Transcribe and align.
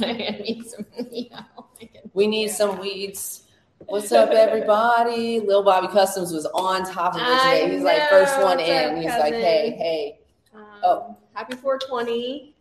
need 0.06 0.64
some, 0.66 0.86
We 2.14 2.26
need 2.26 2.48
some 2.50 2.78
weeds. 2.78 3.42
What's 3.86 4.12
up, 4.12 4.30
everybody? 4.30 5.40
Lil 5.40 5.62
Bobby 5.62 5.88
Customs 5.88 6.32
was 6.32 6.46
on 6.46 6.84
top 6.90 7.14
of 7.14 7.20
it 7.20 7.26
I 7.26 7.60
today. 7.60 7.74
He's 7.74 7.82
like 7.82 8.08
first 8.08 8.40
one 8.40 8.60
in. 8.60 8.90
up, 8.90 8.96
He's 8.96 9.06
like, 9.06 9.34
hey, 9.34 9.70
hey. 9.76 10.18
Um, 10.54 10.66
Oh. 10.82 11.16
happy 11.34 11.54
420. 11.56 12.54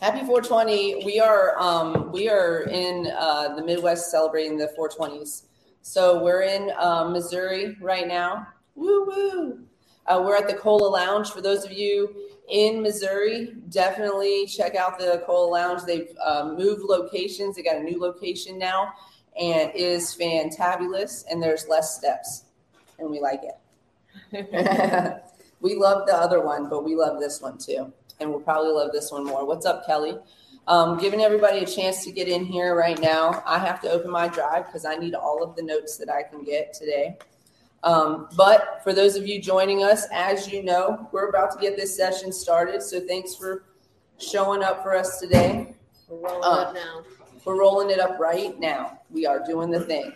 Happy 0.00 0.20
420. 0.20 1.04
We 1.04 1.20
are 1.20 1.58
um 1.58 2.10
we 2.12 2.28
are 2.30 2.62
in 2.62 3.10
uh 3.18 3.54
the 3.54 3.64
Midwest 3.64 4.10
celebrating 4.10 4.56
the 4.56 4.72
420s. 4.78 5.42
So 5.82 6.22
we're 6.22 6.42
in 6.42 6.70
uh, 6.78 7.04
Missouri 7.08 7.76
right 7.80 8.06
now. 8.06 8.48
Woo 8.74 9.04
woo. 9.06 9.58
Uh, 10.06 10.22
we're 10.24 10.36
at 10.36 10.48
the 10.48 10.54
Cola 10.54 10.88
Lounge. 10.88 11.30
For 11.30 11.40
those 11.42 11.64
of 11.64 11.72
you 11.72 12.14
in 12.48 12.82
Missouri, 12.82 13.54
definitely 13.68 14.46
check 14.46 14.74
out 14.74 14.98
the 14.98 15.22
Cola 15.26 15.50
Lounge. 15.50 15.82
They've 15.82 16.12
uh, 16.24 16.54
moved 16.56 16.82
locations. 16.82 17.56
They 17.56 17.62
got 17.62 17.76
a 17.76 17.82
new 17.82 18.00
location 18.00 18.58
now, 18.58 18.92
and 19.38 19.70
it 19.70 19.76
is 19.76 20.16
fantabulous. 20.18 21.24
And 21.30 21.42
there's 21.42 21.68
less 21.68 21.96
steps, 21.96 22.44
and 22.98 23.10
we 23.10 23.20
like 23.20 23.40
it. 23.42 25.22
we 25.60 25.76
love 25.76 26.06
the 26.06 26.14
other 26.14 26.40
one, 26.40 26.68
but 26.68 26.84
we 26.84 26.94
love 26.94 27.20
this 27.20 27.40
one 27.40 27.58
too 27.58 27.92
and 28.20 28.30
we'll 28.30 28.40
probably 28.40 28.72
love 28.72 28.92
this 28.92 29.10
one 29.10 29.24
more. 29.24 29.46
What's 29.46 29.66
up, 29.66 29.86
Kelly? 29.86 30.16
Um, 30.66 30.98
giving 30.98 31.22
everybody 31.22 31.60
a 31.60 31.66
chance 31.66 32.04
to 32.04 32.12
get 32.12 32.28
in 32.28 32.44
here 32.44 32.74
right 32.74 33.00
now. 33.00 33.42
I 33.46 33.58
have 33.58 33.80
to 33.82 33.90
open 33.90 34.10
my 34.10 34.28
drive 34.28 34.66
because 34.66 34.84
I 34.84 34.96
need 34.96 35.14
all 35.14 35.42
of 35.42 35.56
the 35.56 35.62
notes 35.62 35.96
that 35.96 36.10
I 36.10 36.22
can 36.22 36.44
get 36.44 36.74
today. 36.74 37.16
Um, 37.84 38.28
but 38.36 38.80
for 38.82 38.92
those 38.92 39.16
of 39.16 39.26
you 39.26 39.40
joining 39.40 39.84
us, 39.84 40.06
as 40.12 40.50
you 40.50 40.62
know, 40.62 41.08
we're 41.12 41.28
about 41.28 41.52
to 41.52 41.58
get 41.58 41.76
this 41.76 41.96
session 41.96 42.32
started. 42.32 42.82
So 42.82 43.00
thanks 43.00 43.34
for 43.36 43.64
showing 44.18 44.62
up 44.62 44.82
for 44.82 44.96
us 44.96 45.20
today. 45.20 45.74
We're 46.08 46.18
rolling 46.18 46.44
Uh, 46.44 46.48
up 46.48 46.74
now. 46.74 47.02
We're 47.44 47.58
rolling 47.58 47.90
it 47.90 48.00
up 48.00 48.18
right 48.18 48.58
now. 48.58 49.00
We 49.10 49.26
are 49.26 49.44
doing 49.44 49.70
the 49.70 49.80
thing. 49.80 50.12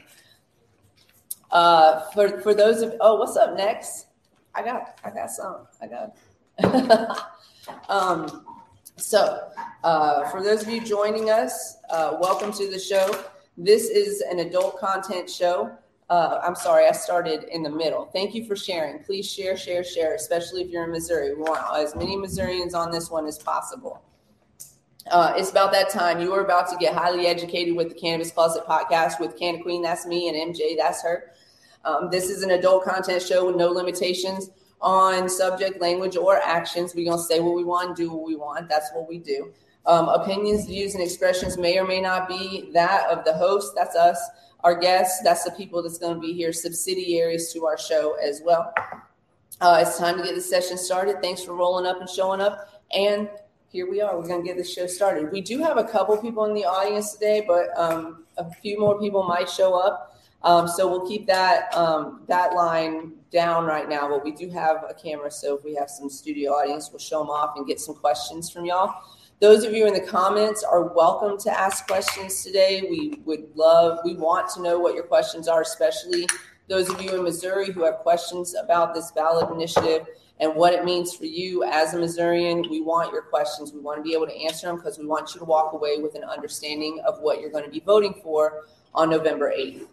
Uh, 1.50 2.00
for 2.10 2.40
for 2.40 2.54
those 2.54 2.82
of 2.82 2.94
oh, 3.00 3.16
what's 3.16 3.36
up 3.36 3.56
next? 3.56 4.06
I 4.54 4.62
got 4.62 4.98
I 5.04 5.10
got 5.10 5.30
some. 5.30 5.66
I 5.80 5.86
got. 5.86 6.16
um, 7.88 8.44
so 8.96 9.48
uh, 9.84 10.28
for 10.30 10.42
those 10.42 10.62
of 10.62 10.68
you 10.68 10.84
joining 10.84 11.30
us, 11.30 11.76
uh, 11.90 12.16
welcome 12.20 12.52
to 12.52 12.70
the 12.70 12.78
show. 12.78 13.24
This 13.56 13.88
is 13.88 14.22
an 14.22 14.40
adult 14.40 14.78
content 14.78 15.28
show. 15.28 15.76
Uh, 16.10 16.40
I'm 16.42 16.54
sorry, 16.54 16.86
I 16.86 16.92
started 16.92 17.44
in 17.44 17.62
the 17.62 17.70
middle. 17.70 18.06
Thank 18.06 18.34
you 18.34 18.44
for 18.44 18.54
sharing. 18.54 19.02
Please 19.02 19.30
share, 19.30 19.56
share, 19.56 19.82
share, 19.82 20.14
especially 20.14 20.62
if 20.62 20.68
you're 20.68 20.84
in 20.84 20.90
Missouri. 20.90 21.34
We 21.34 21.40
want 21.40 21.62
as 21.74 21.96
many 21.96 22.16
Missourians 22.16 22.74
on 22.74 22.90
this 22.90 23.10
one 23.10 23.26
as 23.26 23.38
possible. 23.38 24.02
Uh, 25.10 25.32
it's 25.36 25.50
about 25.50 25.72
that 25.72 25.90
time. 25.90 26.20
You 26.20 26.32
are 26.34 26.44
about 26.44 26.68
to 26.70 26.76
get 26.76 26.94
highly 26.94 27.26
educated 27.26 27.74
with 27.74 27.88
the 27.88 27.94
Cannabis 27.94 28.30
Closet 28.30 28.64
podcast 28.66 29.20
with 29.20 29.38
Canna 29.38 29.62
Queen, 29.62 29.82
that's 29.82 30.06
me, 30.06 30.28
and 30.28 30.54
MJ, 30.54 30.76
that's 30.76 31.02
her. 31.02 31.32
Um, 31.84 32.08
this 32.10 32.30
is 32.30 32.42
an 32.42 32.52
adult 32.52 32.84
content 32.84 33.22
show 33.22 33.46
with 33.46 33.56
no 33.56 33.68
limitations 33.68 34.50
on 34.80 35.28
subject, 35.28 35.80
language, 35.80 36.16
or 36.16 36.36
actions. 36.38 36.94
We're 36.94 37.06
going 37.06 37.18
to 37.18 37.24
say 37.24 37.40
what 37.40 37.54
we 37.54 37.64
want, 37.64 37.96
do 37.96 38.10
what 38.10 38.24
we 38.24 38.36
want. 38.36 38.68
That's 38.68 38.90
what 38.92 39.08
we 39.08 39.18
do. 39.18 39.52
Um, 39.86 40.08
opinions, 40.08 40.66
views, 40.66 40.94
and 40.94 41.02
expressions 41.02 41.58
may 41.58 41.78
or 41.78 41.86
may 41.86 42.00
not 42.00 42.28
be 42.28 42.70
that 42.72 43.10
of 43.10 43.24
the 43.24 43.32
host. 43.32 43.72
That's 43.74 43.96
us. 43.96 44.18
Our 44.64 44.78
guests, 44.78 45.22
that's 45.22 45.44
the 45.44 45.50
people 45.50 45.82
that's 45.82 45.98
going 45.98 46.14
to 46.14 46.20
be 46.20 46.32
here, 46.32 46.52
subsidiaries 46.52 47.52
to 47.52 47.66
our 47.66 47.78
show 47.78 48.14
as 48.14 48.42
well. 48.44 48.72
Uh, 49.60 49.78
it's 49.80 49.98
time 49.98 50.16
to 50.18 50.22
get 50.22 50.34
the 50.34 50.40
session 50.40 50.78
started. 50.78 51.20
Thanks 51.20 51.42
for 51.42 51.54
rolling 51.54 51.86
up 51.86 52.00
and 52.00 52.08
showing 52.08 52.40
up. 52.40 52.68
And 52.92 53.28
here 53.68 53.90
we 53.90 54.00
are. 54.00 54.16
We're 54.18 54.26
going 54.26 54.42
to 54.42 54.46
get 54.46 54.56
this 54.56 54.72
show 54.72 54.86
started. 54.86 55.32
We 55.32 55.40
do 55.40 55.58
have 55.62 55.78
a 55.78 55.84
couple 55.84 56.16
people 56.18 56.44
in 56.44 56.54
the 56.54 56.64
audience 56.64 57.14
today, 57.14 57.44
but 57.46 57.68
um, 57.76 58.24
a 58.36 58.50
few 58.50 58.78
more 58.78 59.00
people 59.00 59.22
might 59.22 59.48
show 59.48 59.74
up. 59.74 60.20
Um, 60.42 60.66
so 60.68 60.88
we'll 60.88 61.06
keep 61.06 61.26
that 61.28 61.72
um, 61.74 62.22
that 62.26 62.54
line 62.54 63.12
down 63.30 63.64
right 63.64 63.88
now. 63.88 64.08
But 64.08 64.24
we 64.24 64.32
do 64.32 64.50
have 64.50 64.84
a 64.88 64.94
camera, 64.94 65.30
so 65.30 65.56
if 65.56 65.64
we 65.64 65.74
have 65.76 65.88
some 65.88 66.10
studio 66.10 66.52
audience, 66.52 66.90
we'll 66.90 66.98
show 66.98 67.20
them 67.20 67.30
off 67.30 67.56
and 67.56 67.66
get 67.66 67.80
some 67.80 67.94
questions 67.94 68.50
from 68.50 68.64
y'all. 68.64 68.92
Those 69.42 69.64
of 69.64 69.72
you 69.72 69.88
in 69.88 69.92
the 69.92 70.00
comments 70.00 70.62
are 70.62 70.94
welcome 70.94 71.36
to 71.38 71.50
ask 71.50 71.88
questions 71.88 72.44
today. 72.44 72.86
We 72.88 73.18
would 73.24 73.48
love, 73.56 73.98
we 74.04 74.14
want 74.14 74.48
to 74.50 74.62
know 74.62 74.78
what 74.78 74.94
your 74.94 75.02
questions 75.02 75.48
are, 75.48 75.62
especially 75.62 76.28
those 76.68 76.88
of 76.88 77.02
you 77.02 77.16
in 77.16 77.24
Missouri 77.24 77.72
who 77.72 77.84
have 77.84 77.96
questions 77.96 78.54
about 78.54 78.94
this 78.94 79.10
ballot 79.10 79.50
initiative 79.50 80.06
and 80.38 80.54
what 80.54 80.74
it 80.74 80.84
means 80.84 81.16
for 81.16 81.24
you 81.24 81.64
as 81.64 81.92
a 81.92 81.98
Missourian. 81.98 82.64
We 82.70 82.82
want 82.82 83.12
your 83.12 83.22
questions. 83.22 83.72
We 83.72 83.80
want 83.80 83.98
to 83.98 84.04
be 84.04 84.14
able 84.14 84.28
to 84.28 84.36
answer 84.44 84.68
them 84.68 84.76
because 84.76 84.96
we 84.96 85.06
want 85.06 85.34
you 85.34 85.40
to 85.40 85.44
walk 85.44 85.72
away 85.72 85.98
with 85.98 86.14
an 86.14 86.22
understanding 86.22 87.02
of 87.04 87.18
what 87.18 87.40
you're 87.40 87.50
going 87.50 87.64
to 87.64 87.70
be 87.70 87.80
voting 87.80 88.14
for 88.22 88.66
on 88.94 89.10
November 89.10 89.52
8th. 89.52 89.88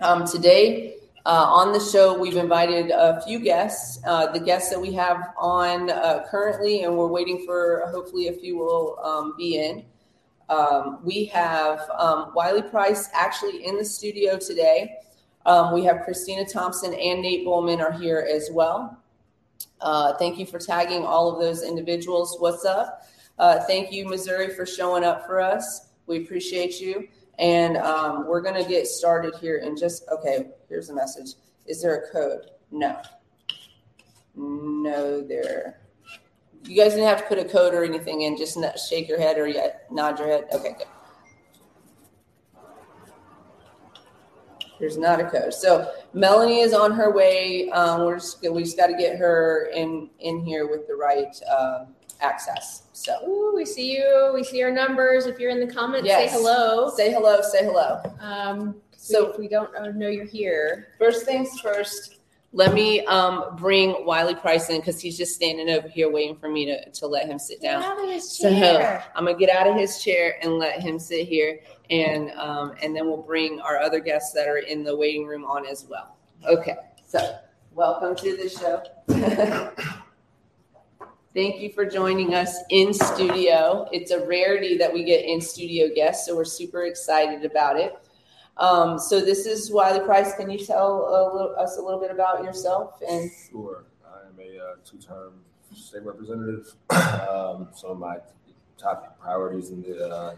Um, 0.00 0.26
today 0.26 0.96
uh, 1.24 1.46
on 1.48 1.72
the 1.72 1.80
show, 1.80 2.18
we've 2.18 2.36
invited 2.36 2.90
a 2.90 3.22
few 3.22 3.38
guests. 3.38 4.00
Uh, 4.04 4.32
the 4.32 4.40
guests 4.40 4.70
that 4.70 4.80
we 4.80 4.92
have 4.92 5.32
on 5.38 5.88
uh, 5.90 6.24
currently, 6.28 6.82
and 6.82 6.96
we're 6.96 7.06
waiting 7.06 7.44
for 7.46 7.84
hopefully 7.92 8.28
a 8.28 8.32
few 8.32 8.58
will 8.58 8.98
um, 9.04 9.34
be 9.36 9.58
in. 9.58 9.84
Um, 10.48 10.98
we 11.04 11.26
have 11.26 11.88
um, 11.96 12.32
Wiley 12.34 12.62
Price 12.62 13.08
actually 13.14 13.64
in 13.64 13.76
the 13.76 13.84
studio 13.84 14.36
today. 14.36 14.96
Um, 15.46 15.72
we 15.72 15.84
have 15.84 16.02
Christina 16.02 16.44
Thompson 16.44 16.92
and 16.92 17.22
Nate 17.22 17.44
Bullman 17.44 17.80
are 17.80 17.92
here 17.92 18.26
as 18.30 18.50
well. 18.52 18.98
Uh, 19.80 20.14
thank 20.14 20.38
you 20.38 20.46
for 20.46 20.58
tagging 20.58 21.04
all 21.04 21.32
of 21.32 21.40
those 21.40 21.62
individuals. 21.62 22.36
What's 22.38 22.64
up? 22.64 23.06
Uh, 23.38 23.60
thank 23.66 23.92
you, 23.92 24.06
Missouri, 24.06 24.54
for 24.54 24.66
showing 24.66 25.04
up 25.04 25.24
for 25.26 25.40
us. 25.40 25.88
We 26.06 26.22
appreciate 26.22 26.80
you. 26.80 27.08
And 27.42 27.76
um, 27.78 28.28
we're 28.28 28.40
going 28.40 28.62
to 28.62 28.68
get 28.68 28.86
started 28.86 29.34
here 29.34 29.58
and 29.64 29.76
just, 29.76 30.04
okay, 30.12 30.46
here's 30.68 30.90
a 30.90 30.94
message. 30.94 31.34
Is 31.66 31.82
there 31.82 31.96
a 31.96 32.12
code? 32.12 32.52
No. 32.70 33.02
No, 34.36 35.20
there. 35.20 35.80
You 36.64 36.76
guys 36.76 36.92
didn't 36.92 37.08
have 37.08 37.18
to 37.18 37.24
put 37.24 37.40
a 37.40 37.44
code 37.44 37.74
or 37.74 37.82
anything 37.82 38.22
in, 38.22 38.36
just 38.36 38.56
shake 38.88 39.08
your 39.08 39.18
head 39.18 39.38
or 39.38 39.48
yet 39.48 39.88
nod 39.90 40.20
your 40.20 40.28
head. 40.28 40.44
Okay, 40.54 40.76
good. 40.78 40.86
There's 44.78 44.96
not 44.96 45.18
a 45.18 45.28
code. 45.28 45.52
So 45.52 45.92
Melanie 46.12 46.60
is 46.60 46.72
on 46.72 46.92
her 46.92 47.12
way. 47.12 47.70
Um, 47.70 48.04
we're 48.04 48.18
just, 48.18 48.40
we 48.48 48.62
just 48.62 48.76
got 48.76 48.86
to 48.86 48.96
get 48.96 49.16
her 49.16 49.68
in 49.74 50.10
in 50.20 50.44
here 50.44 50.68
with 50.68 50.86
the 50.86 50.94
right 50.94 51.34
um, 51.56 51.88
access. 52.22 52.84
So 52.92 53.12
Ooh, 53.28 53.52
we 53.54 53.64
see 53.64 53.92
you. 53.96 54.30
We 54.34 54.44
see 54.44 54.58
your 54.58 54.70
numbers. 54.70 55.26
If 55.26 55.38
you're 55.38 55.50
in 55.50 55.60
the 55.60 55.72
comments, 55.72 56.06
Yes. 56.06 56.30
say 56.30 56.36
hello. 56.38 56.90
say 56.90 57.12
hello. 57.12 57.40
Say 57.42 57.64
hello. 57.64 58.00
Um, 58.20 58.76
So- 58.96 59.14
so 59.14 59.30
if 59.32 59.38
we 59.38 59.48
don't 59.48 59.74
uh, 59.76 59.90
know 59.90 60.08
you're 60.08 60.24
here, 60.24 60.88
First 60.98 61.24
things 61.24 61.58
first, 61.60 62.16
let 62.52 62.72
me 62.72 63.04
um, 63.06 63.56
bring 63.56 64.04
Wiley 64.06 64.34
Price 64.36 64.68
in 64.70 64.76
because 64.78 65.00
he's 65.00 65.16
just 65.18 65.34
standing 65.34 65.68
over 65.70 65.88
here 65.88 66.08
waiting 66.10 66.36
for 66.36 66.48
me 66.48 66.66
to, 66.66 66.88
to 66.90 67.06
let 67.08 67.26
him 67.26 67.38
sit 67.38 67.60
get 67.60 67.72
down. 67.72 67.82
out 67.82 67.98
of 68.04 68.08
his 68.10 68.30
So 68.30 68.48
chair. 68.50 69.02
I'm 69.16 69.24
gonna 69.24 69.36
get 69.38 69.48
out 69.50 69.66
of 69.66 69.74
his 69.74 70.00
chair 70.04 70.36
and 70.42 70.58
let 70.58 70.80
him 70.80 70.98
sit 71.00 71.26
here, 71.26 71.60
and 71.90 72.30
um, 72.32 72.74
and 72.82 72.94
then 72.94 73.06
we'll 73.08 73.16
bring 73.22 73.58
our 73.60 73.78
other 73.78 73.98
guests 74.00 74.32
that 74.34 74.46
are 74.48 74.58
in 74.58 74.84
the 74.84 74.94
waiting 74.94 75.26
room 75.26 75.44
on 75.46 75.66
as 75.66 75.84
well. 75.88 76.16
Okay, 76.46 76.76
so 77.06 77.38
welcome 77.74 78.14
to 78.16 78.36
the 78.36 78.48
show. 78.48 78.82
Thank 81.34 81.62
you 81.62 81.72
for 81.72 81.86
joining 81.86 82.34
us 82.34 82.58
in 82.68 82.92
studio. 82.92 83.88
It's 83.90 84.10
a 84.10 84.26
rarity 84.26 84.76
that 84.76 84.92
we 84.92 85.02
get 85.02 85.24
in 85.24 85.40
studio 85.40 85.88
guests, 85.94 86.26
so 86.26 86.36
we're 86.36 86.44
super 86.44 86.84
excited 86.84 87.46
about 87.46 87.78
it. 87.78 87.96
Um, 88.58 88.98
so 88.98 89.18
this 89.18 89.46
is 89.46 89.70
Wiley 89.70 90.00
Price. 90.00 90.34
Can 90.34 90.50
you 90.50 90.58
tell 90.58 90.92
a 90.92 91.32
little, 91.34 91.56
us 91.56 91.78
a 91.78 91.80
little 91.80 91.98
bit 91.98 92.10
about 92.10 92.44
yourself 92.44 93.00
and 93.08 93.30
Sure. 93.50 93.84
I 94.04 94.28
am 94.28 94.38
a 94.38 94.62
uh, 94.62 94.74
two-term 94.84 95.32
state 95.74 96.02
representative. 96.02 96.74
um, 96.90 97.68
some 97.74 97.92
of 97.92 97.98
my 97.98 98.18
top 98.76 99.18
priorities 99.18 99.70
in 99.70 99.80
the 99.80 100.06
uh, 100.06 100.34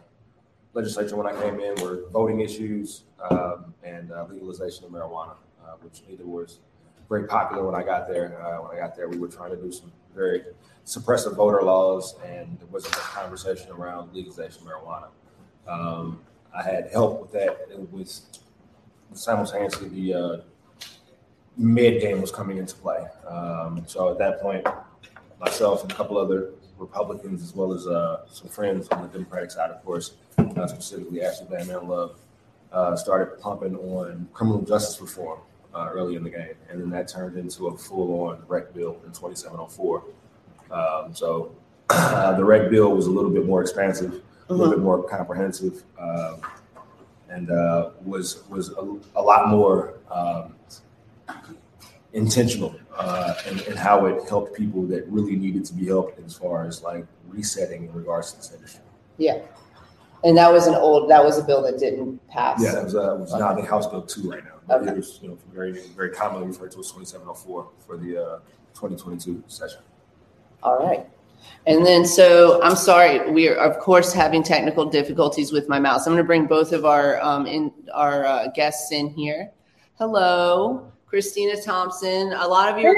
legislature 0.75 1.17
when 1.17 1.27
I 1.27 1.33
came 1.43 1.59
in 1.59 1.75
were 1.83 2.09
voting 2.13 2.39
issues 2.39 3.03
um, 3.33 3.75
and 3.83 4.13
uh, 4.13 4.27
legalization 4.31 4.85
of 4.85 4.93
marijuana, 4.93 5.35
uh, 5.67 5.73
which 5.83 6.03
neither 6.09 6.25
was 6.25 6.61
very 7.09 7.27
popular 7.27 7.65
when 7.67 7.75
I 7.75 7.83
got 7.83 8.07
there. 8.07 8.41
Uh, 8.41 8.63
when 8.63 8.77
I 8.77 8.81
got 8.81 8.95
there, 8.95 9.09
we 9.09 9.19
were 9.19 9.27
trying 9.27 9.51
to 9.51 9.57
do 9.57 9.73
some 9.73 9.91
very 10.15 10.43
suppressive 10.85 11.37
voter 11.37 11.63
laws, 11.63 12.15
and 12.25 12.59
there 12.59 12.69
wasn't 12.71 12.95
much 12.95 13.05
conversation 13.05 13.71
around 13.71 14.15
legalization 14.15 14.63
of 14.63 14.69
marijuana. 14.69 15.09
Um, 15.67 16.21
I 16.55 16.63
had 16.63 16.91
help 16.93 17.21
with 17.21 17.33
that. 17.33 17.67
It 17.71 17.91
was 17.93 18.27
simultaneously 19.13 19.89
the 19.89 20.15
uh, 20.15 20.37
mid 21.57 22.01
game 22.01 22.21
was 22.21 22.31
coming 22.31 22.59
into 22.59 22.75
play. 22.77 23.07
Um, 23.27 23.85
so 23.87 24.11
at 24.11 24.19
that 24.19 24.41
point, 24.41 24.67
myself 25.41 25.83
and 25.83 25.91
a 25.91 25.95
couple 25.95 26.19
other 26.19 26.51
Republicans, 26.79 27.43
as 27.43 27.55
well 27.55 27.73
as 27.73 27.87
uh, 27.87 28.27
some 28.31 28.49
friends 28.49 28.89
on 28.89 29.03
the 29.03 29.09
Democratic 29.09 29.51
side, 29.51 29.71
of 29.71 29.85
course, 29.85 30.15
uh, 30.39 30.67
specifically 30.67 31.23
Ashley 31.23 31.47
Van 31.51 31.69
Love, 31.89 32.17
uh, 32.73 32.97
started 32.97 33.41
pumping 33.41 33.77
on 33.77 34.29
criminal 34.33 34.61
justice 34.63 35.01
reform 35.01 35.39
uh, 35.75 35.91
early 35.93 36.17
in 36.17 36.23
the 36.23 36.31
game, 36.31 36.55
and 36.71 36.81
then 36.81 36.91
that 36.91 37.09
turned 37.09 37.37
into 37.37 37.69
a 37.69 37.77
full-on 37.77 38.43
rec 38.49 38.73
bill 38.73 39.01
in 39.05 39.13
2704. 39.13 40.05
Um, 40.71 41.15
so 41.15 41.55
uh, 41.91 42.37
the 42.37 42.45
rec 42.45 42.71
bill 42.71 42.95
was 42.95 43.07
a 43.07 43.11
little 43.11 43.31
bit 43.31 43.47
more 43.47 43.61
expansive 43.61 44.23
a 44.49 44.55
little 44.55 44.73
bit 44.73 44.83
more 44.83 45.03
comprehensive, 45.03 45.85
um, 45.99 46.41
and 47.29 47.51
uh, 47.51 47.91
was 48.05 48.45
was 48.49 48.71
a, 48.71 48.99
a 49.17 49.23
lot 49.23 49.49
more 49.49 49.95
um, 50.11 50.55
intentional 52.13 52.75
uh, 52.97 53.35
in, 53.51 53.61
in 53.61 53.77
how 53.77 54.07
it 54.07 54.29
helped 54.29 54.55
people 54.55 54.83
that 54.87 55.07
really 55.09 55.37
needed 55.37 55.65
to 55.65 55.75
be 55.75 55.87
helped 55.87 56.19
as 56.25 56.35
far 56.35 56.65
as 56.65 56.83
like 56.83 57.07
resetting 57.29 57.85
in 57.85 57.93
regards 57.93 58.33
to 58.33 58.39
this 58.39 58.53
industry. 58.53 58.81
Yeah. 59.17 59.41
And 60.23 60.39
that 60.39 60.51
was 60.51 60.67
an 60.67 60.75
old, 60.75 61.11
that 61.11 61.23
was 61.23 61.39
a 61.39 61.45
bill 61.45 61.63
that 61.63 61.79
didn't 61.79 62.27
pass. 62.29 62.63
Yeah, 62.63 62.81
it 62.81 62.85
was, 62.85 62.95
uh, 62.95 63.15
it 63.15 63.21
was 63.21 63.35
now 63.35 63.53
the 63.53 63.63
House 63.63 63.87
Bill 63.87 64.01
two 64.01 64.31
right 64.31 64.43
now. 64.43 64.54
But 64.67 64.83
Okay. 64.83 64.91
It 64.93 64.97
was, 64.97 65.19
you 65.23 65.29
know, 65.29 65.39
very, 65.53 65.73
very 65.73 66.11
commonly 66.11 66.47
referred 66.49 66.73
to 66.73 66.81
as 66.81 66.91
twenty-seven 66.91 67.27
oh 67.29 67.35
four 67.35 67.71
for 67.87 67.97
the, 67.97 68.17
uh, 68.17 68.39
twenty 68.75 68.97
twenty-two 68.97 69.43
session. 69.47 69.81
All 70.63 70.79
right. 70.79 71.07
And 71.67 71.85
then, 71.85 72.07
so 72.07 72.63
I'm 72.63 72.77
sorry, 72.77 73.31
we 73.31 73.49
are 73.49 73.57
of 73.57 73.79
course 73.79 74.15
having 74.15 74.43
technical 74.43 74.87
difficulties 74.87 75.53
with 75.53 75.69
my 75.69 75.79
mouse. 75.79 76.07
I'm 76.07 76.15
going 76.15 76.25
to 76.25 76.27
bring 76.27 76.47
both 76.47 76.73
of 76.73 76.87
our 76.87 77.21
um, 77.21 77.47
in 77.47 77.71
our 77.93 78.25
uh, 78.25 78.49
guests 78.55 78.93
in 78.93 79.11
here. 79.11 79.51
Hello, 79.99 80.91
Christina 81.07 81.61
Thompson. 81.61 82.33
A 82.33 82.49
lot 82.49 82.73
of 82.73 82.79
your 82.79 82.95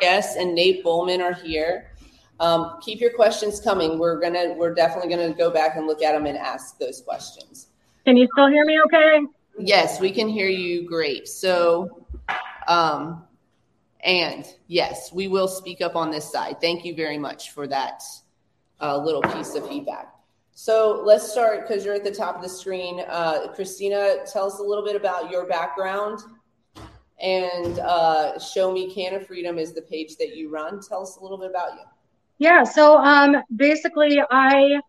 guests 0.00 0.36
and 0.36 0.54
Nate 0.54 0.84
Bullman 0.84 1.20
are 1.20 1.34
here. 1.34 1.90
Um, 2.38 2.78
keep 2.80 3.00
your 3.00 3.12
questions 3.12 3.60
coming. 3.60 3.98
We're 3.98 4.20
gonna, 4.20 4.54
we're 4.56 4.74
definitely 4.74 5.14
going 5.14 5.32
to 5.32 5.36
go 5.36 5.50
back 5.50 5.76
and 5.76 5.86
look 5.86 6.02
at 6.02 6.12
them 6.12 6.26
and 6.26 6.38
ask 6.38 6.78
those 6.78 7.00
questions. 7.00 7.68
Can 8.04 8.16
you 8.16 8.28
still 8.32 8.48
hear 8.48 8.64
me 8.64 8.80
okay? 8.86 9.20
Yes, 9.58 10.00
we 10.00 10.10
can 10.10 10.28
hear 10.28 10.48
you 10.48 10.86
great. 10.86 11.28
So, 11.28 12.06
um, 12.66 13.24
and 14.00 14.46
yes, 14.66 15.12
we 15.12 15.28
will 15.28 15.48
speak 15.48 15.80
up 15.80 15.94
on 15.94 16.10
this 16.10 16.30
side. 16.30 16.60
Thank 16.60 16.84
you 16.84 16.94
very 16.94 17.18
much 17.18 17.50
for 17.50 17.66
that 17.68 18.02
uh, 18.80 18.96
little 18.98 19.22
piece 19.22 19.54
of 19.54 19.68
feedback. 19.68 20.12
So 20.54 21.02
let's 21.04 21.30
start 21.30 21.66
because 21.66 21.84
you're 21.84 21.94
at 21.94 22.04
the 22.04 22.14
top 22.14 22.36
of 22.36 22.42
the 22.42 22.48
screen. 22.48 23.02
Uh, 23.08 23.48
Christina, 23.54 24.18
tell 24.30 24.46
us 24.46 24.58
a 24.58 24.62
little 24.62 24.84
bit 24.84 24.96
about 24.96 25.30
your 25.30 25.46
background. 25.46 26.20
And 27.20 27.78
uh, 27.78 28.38
Show 28.38 28.72
Me 28.72 28.92
Can 28.92 29.14
of 29.14 29.26
Freedom 29.26 29.58
is 29.58 29.72
the 29.72 29.82
page 29.82 30.16
that 30.16 30.36
you 30.36 30.50
run. 30.50 30.80
Tell 30.80 31.02
us 31.02 31.16
a 31.16 31.22
little 31.22 31.38
bit 31.38 31.50
about 31.50 31.74
you. 31.74 31.84
Yeah, 32.38 32.64
so 32.64 32.96
um, 32.98 33.36
basically, 33.54 34.20
I 34.30 34.80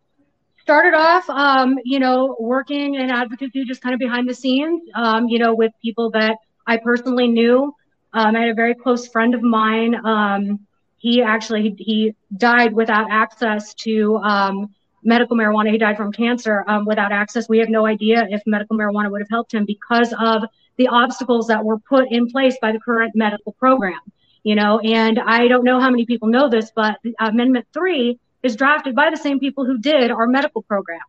started 0.63 0.93
off, 0.93 1.29
um, 1.29 1.77
you 1.83 1.99
know, 1.99 2.37
working 2.39 2.95
in 2.95 3.11
advocacy 3.11 3.65
just 3.65 3.81
kind 3.81 3.93
of 3.93 3.99
behind 3.99 4.29
the 4.29 4.33
scenes, 4.33 4.81
um, 4.95 5.27
you 5.27 5.37
know, 5.37 5.53
with 5.53 5.73
people 5.81 6.09
that 6.11 6.37
I 6.65 6.77
personally 6.77 7.27
knew. 7.27 7.75
Um, 8.13 8.35
I 8.35 8.39
had 8.39 8.49
a 8.49 8.53
very 8.53 8.73
close 8.73 9.09
friend 9.09 9.35
of 9.35 9.41
mine. 9.41 9.93
Um, 10.05 10.65
he 10.95 11.21
actually 11.21 11.75
he 11.77 12.15
died 12.37 12.71
without 12.73 13.07
access 13.11 13.73
to 13.85 14.17
um, 14.19 14.73
medical 15.03 15.35
marijuana. 15.35 15.69
He 15.69 15.77
died 15.77 15.97
from 15.97 16.13
cancer 16.13 16.63
um, 16.65 16.85
without 16.85 17.11
access. 17.11 17.49
We 17.49 17.57
have 17.57 17.69
no 17.69 17.85
idea 17.85 18.25
if 18.29 18.41
medical 18.45 18.77
marijuana 18.77 19.11
would 19.11 19.21
have 19.21 19.29
helped 19.29 19.53
him 19.53 19.65
because 19.65 20.13
of 20.17 20.43
the 20.77 20.87
obstacles 20.87 21.47
that 21.47 21.65
were 21.65 21.77
put 21.77 22.09
in 22.09 22.29
place 22.29 22.55
by 22.61 22.71
the 22.71 22.79
current 22.79 23.15
medical 23.15 23.51
program. 23.51 23.99
You 24.43 24.55
know, 24.55 24.79
and 24.79 25.19
I 25.19 25.49
don't 25.49 25.65
know 25.65 25.81
how 25.81 25.89
many 25.89 26.05
people 26.05 26.29
know 26.29 26.47
this, 26.47 26.71
but 26.73 26.99
Amendment 27.19 27.67
Three 27.73 28.17
is 28.43 28.55
drafted 28.57 28.93
by 28.93 29.09
the 29.09 29.17
same 29.17 29.39
people 29.39 29.65
who 29.65 29.77
did 29.77 30.11
our 30.11 30.27
medical 30.27 30.61
program. 30.61 30.99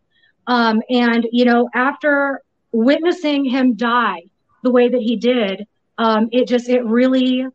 Um, 0.47 0.83
and 0.89 1.27
you 1.33 1.45
know, 1.45 1.69
after 1.75 2.41
witnessing 2.73 3.45
him 3.45 3.75
die 3.75 4.23
the 4.63 4.71
way 4.71 4.89
that 4.89 5.01
he 5.01 5.17
did, 5.17 5.67
um, 5.99 6.29
it 6.33 6.49
just 6.49 6.69
it 6.69 6.85
really 6.85 7.47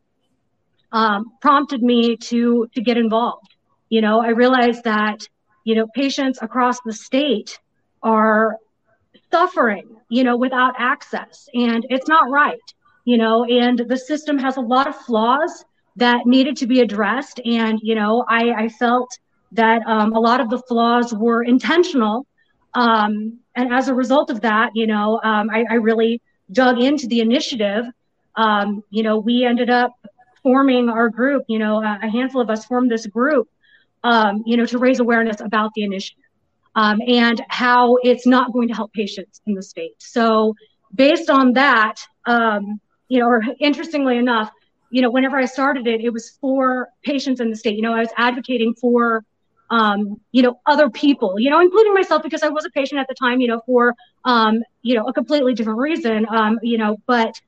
um, 0.91 1.31
prompted 1.41 1.81
me 1.81 2.17
to 2.17 2.67
to 2.75 2.81
get 2.81 2.97
involved. 2.97 3.55
You 3.89 4.01
know, 4.01 4.21
I 4.21 4.29
realized 4.29 4.83
that 4.83 5.27
you 5.63 5.75
know 5.75 5.87
patients 5.95 6.39
across 6.41 6.79
the 6.81 6.93
state 6.93 7.59
are 8.01 8.57
suffering, 9.31 9.97
you 10.09 10.23
know, 10.23 10.37
without 10.37 10.75
access, 10.77 11.47
and 11.53 11.85
it's 11.89 12.07
not 12.07 12.29
right. 12.29 12.59
You 13.05 13.17
know, 13.17 13.45
and 13.45 13.79
the 13.87 13.97
system 13.97 14.37
has 14.39 14.57
a 14.57 14.61
lot 14.61 14.87
of 14.87 14.95
flaws 14.95 15.65
that 15.95 16.25
needed 16.25 16.57
to 16.57 16.67
be 16.67 16.81
addressed. 16.81 17.39
And 17.45 17.79
you 17.81 17.95
know, 17.95 18.25
I, 18.27 18.51
I 18.51 18.69
felt 18.69 19.09
that 19.53 19.81
um, 19.85 20.13
a 20.13 20.19
lot 20.19 20.39
of 20.39 20.49
the 20.49 20.59
flaws 20.59 21.13
were 21.13 21.43
intentional. 21.43 22.25
Um, 22.73 23.39
and 23.55 23.73
as 23.73 23.87
a 23.87 23.93
result 23.93 24.29
of 24.29 24.41
that, 24.41 24.71
you 24.75 24.87
know, 24.87 25.19
um, 25.23 25.49
I, 25.49 25.65
I, 25.69 25.73
really 25.75 26.21
dug 26.51 26.79
into 26.79 27.07
the 27.07 27.19
initiative. 27.19 27.85
Um, 28.35 28.83
you 28.91 29.01
know, 29.01 29.17
we 29.17 29.43
ended 29.43 29.71
up 29.71 29.91
forming 30.43 30.87
our 30.87 31.09
group, 31.09 31.45
you 31.47 31.57
know, 31.57 31.81
a, 31.81 31.99
a 32.03 32.09
handful 32.09 32.41
of 32.41 32.49
us 32.49 32.65
formed 32.65 32.91
this 32.91 33.07
group, 33.07 33.49
um, 34.03 34.43
you 34.45 34.55
know, 34.55 34.65
to 34.67 34.77
raise 34.77 34.99
awareness 34.99 35.41
about 35.41 35.71
the 35.73 35.83
initiative 35.83 36.23
um, 36.75 37.01
and 37.07 37.43
how 37.49 37.97
it's 38.03 38.27
not 38.27 38.53
going 38.53 38.67
to 38.67 38.75
help 38.75 38.93
patients 38.93 39.41
in 39.47 39.55
the 39.55 39.63
state. 39.63 39.95
So, 39.97 40.55
based 40.93 41.29
on 41.29 41.53
that, 41.53 41.95
you 42.27 43.19
know, 43.19 43.27
or 43.27 43.43
interestingly 43.59 44.17
enough, 44.17 44.51
you 44.91 45.01
know, 45.01 45.11
whenever 45.11 45.37
I 45.37 45.45
started 45.45 45.87
it, 45.87 46.01
it 46.01 46.11
was 46.11 46.37
for 46.41 46.89
patients 47.03 47.41
in 47.41 47.49
the 47.49 47.55
state. 47.55 47.75
You 47.75 47.81
know, 47.81 47.93
I 47.93 47.99
was 47.99 48.09
advocating 48.17 48.73
for 48.75 49.23
um, 49.69 50.19
you 50.31 50.41
know, 50.41 50.59
other 50.65 50.89
people, 50.89 51.39
you 51.39 51.49
know, 51.49 51.59
including 51.61 51.93
myself 51.93 52.23
because 52.23 52.43
I 52.43 52.49
was 52.49 52.65
a 52.65 52.69
patient 52.69 52.99
at 52.99 53.07
the 53.07 53.15
time, 53.15 53.39
you 53.39 53.47
know, 53.47 53.61
for, 53.65 53.95
um, 54.25 54.63
you 54.81 54.95
know, 54.95 55.05
a 55.05 55.13
completely 55.13 55.53
different 55.53 55.79
reason, 55.79 56.25
um, 56.29 56.59
you 56.63 56.77
know, 56.77 56.97
but 57.05 57.39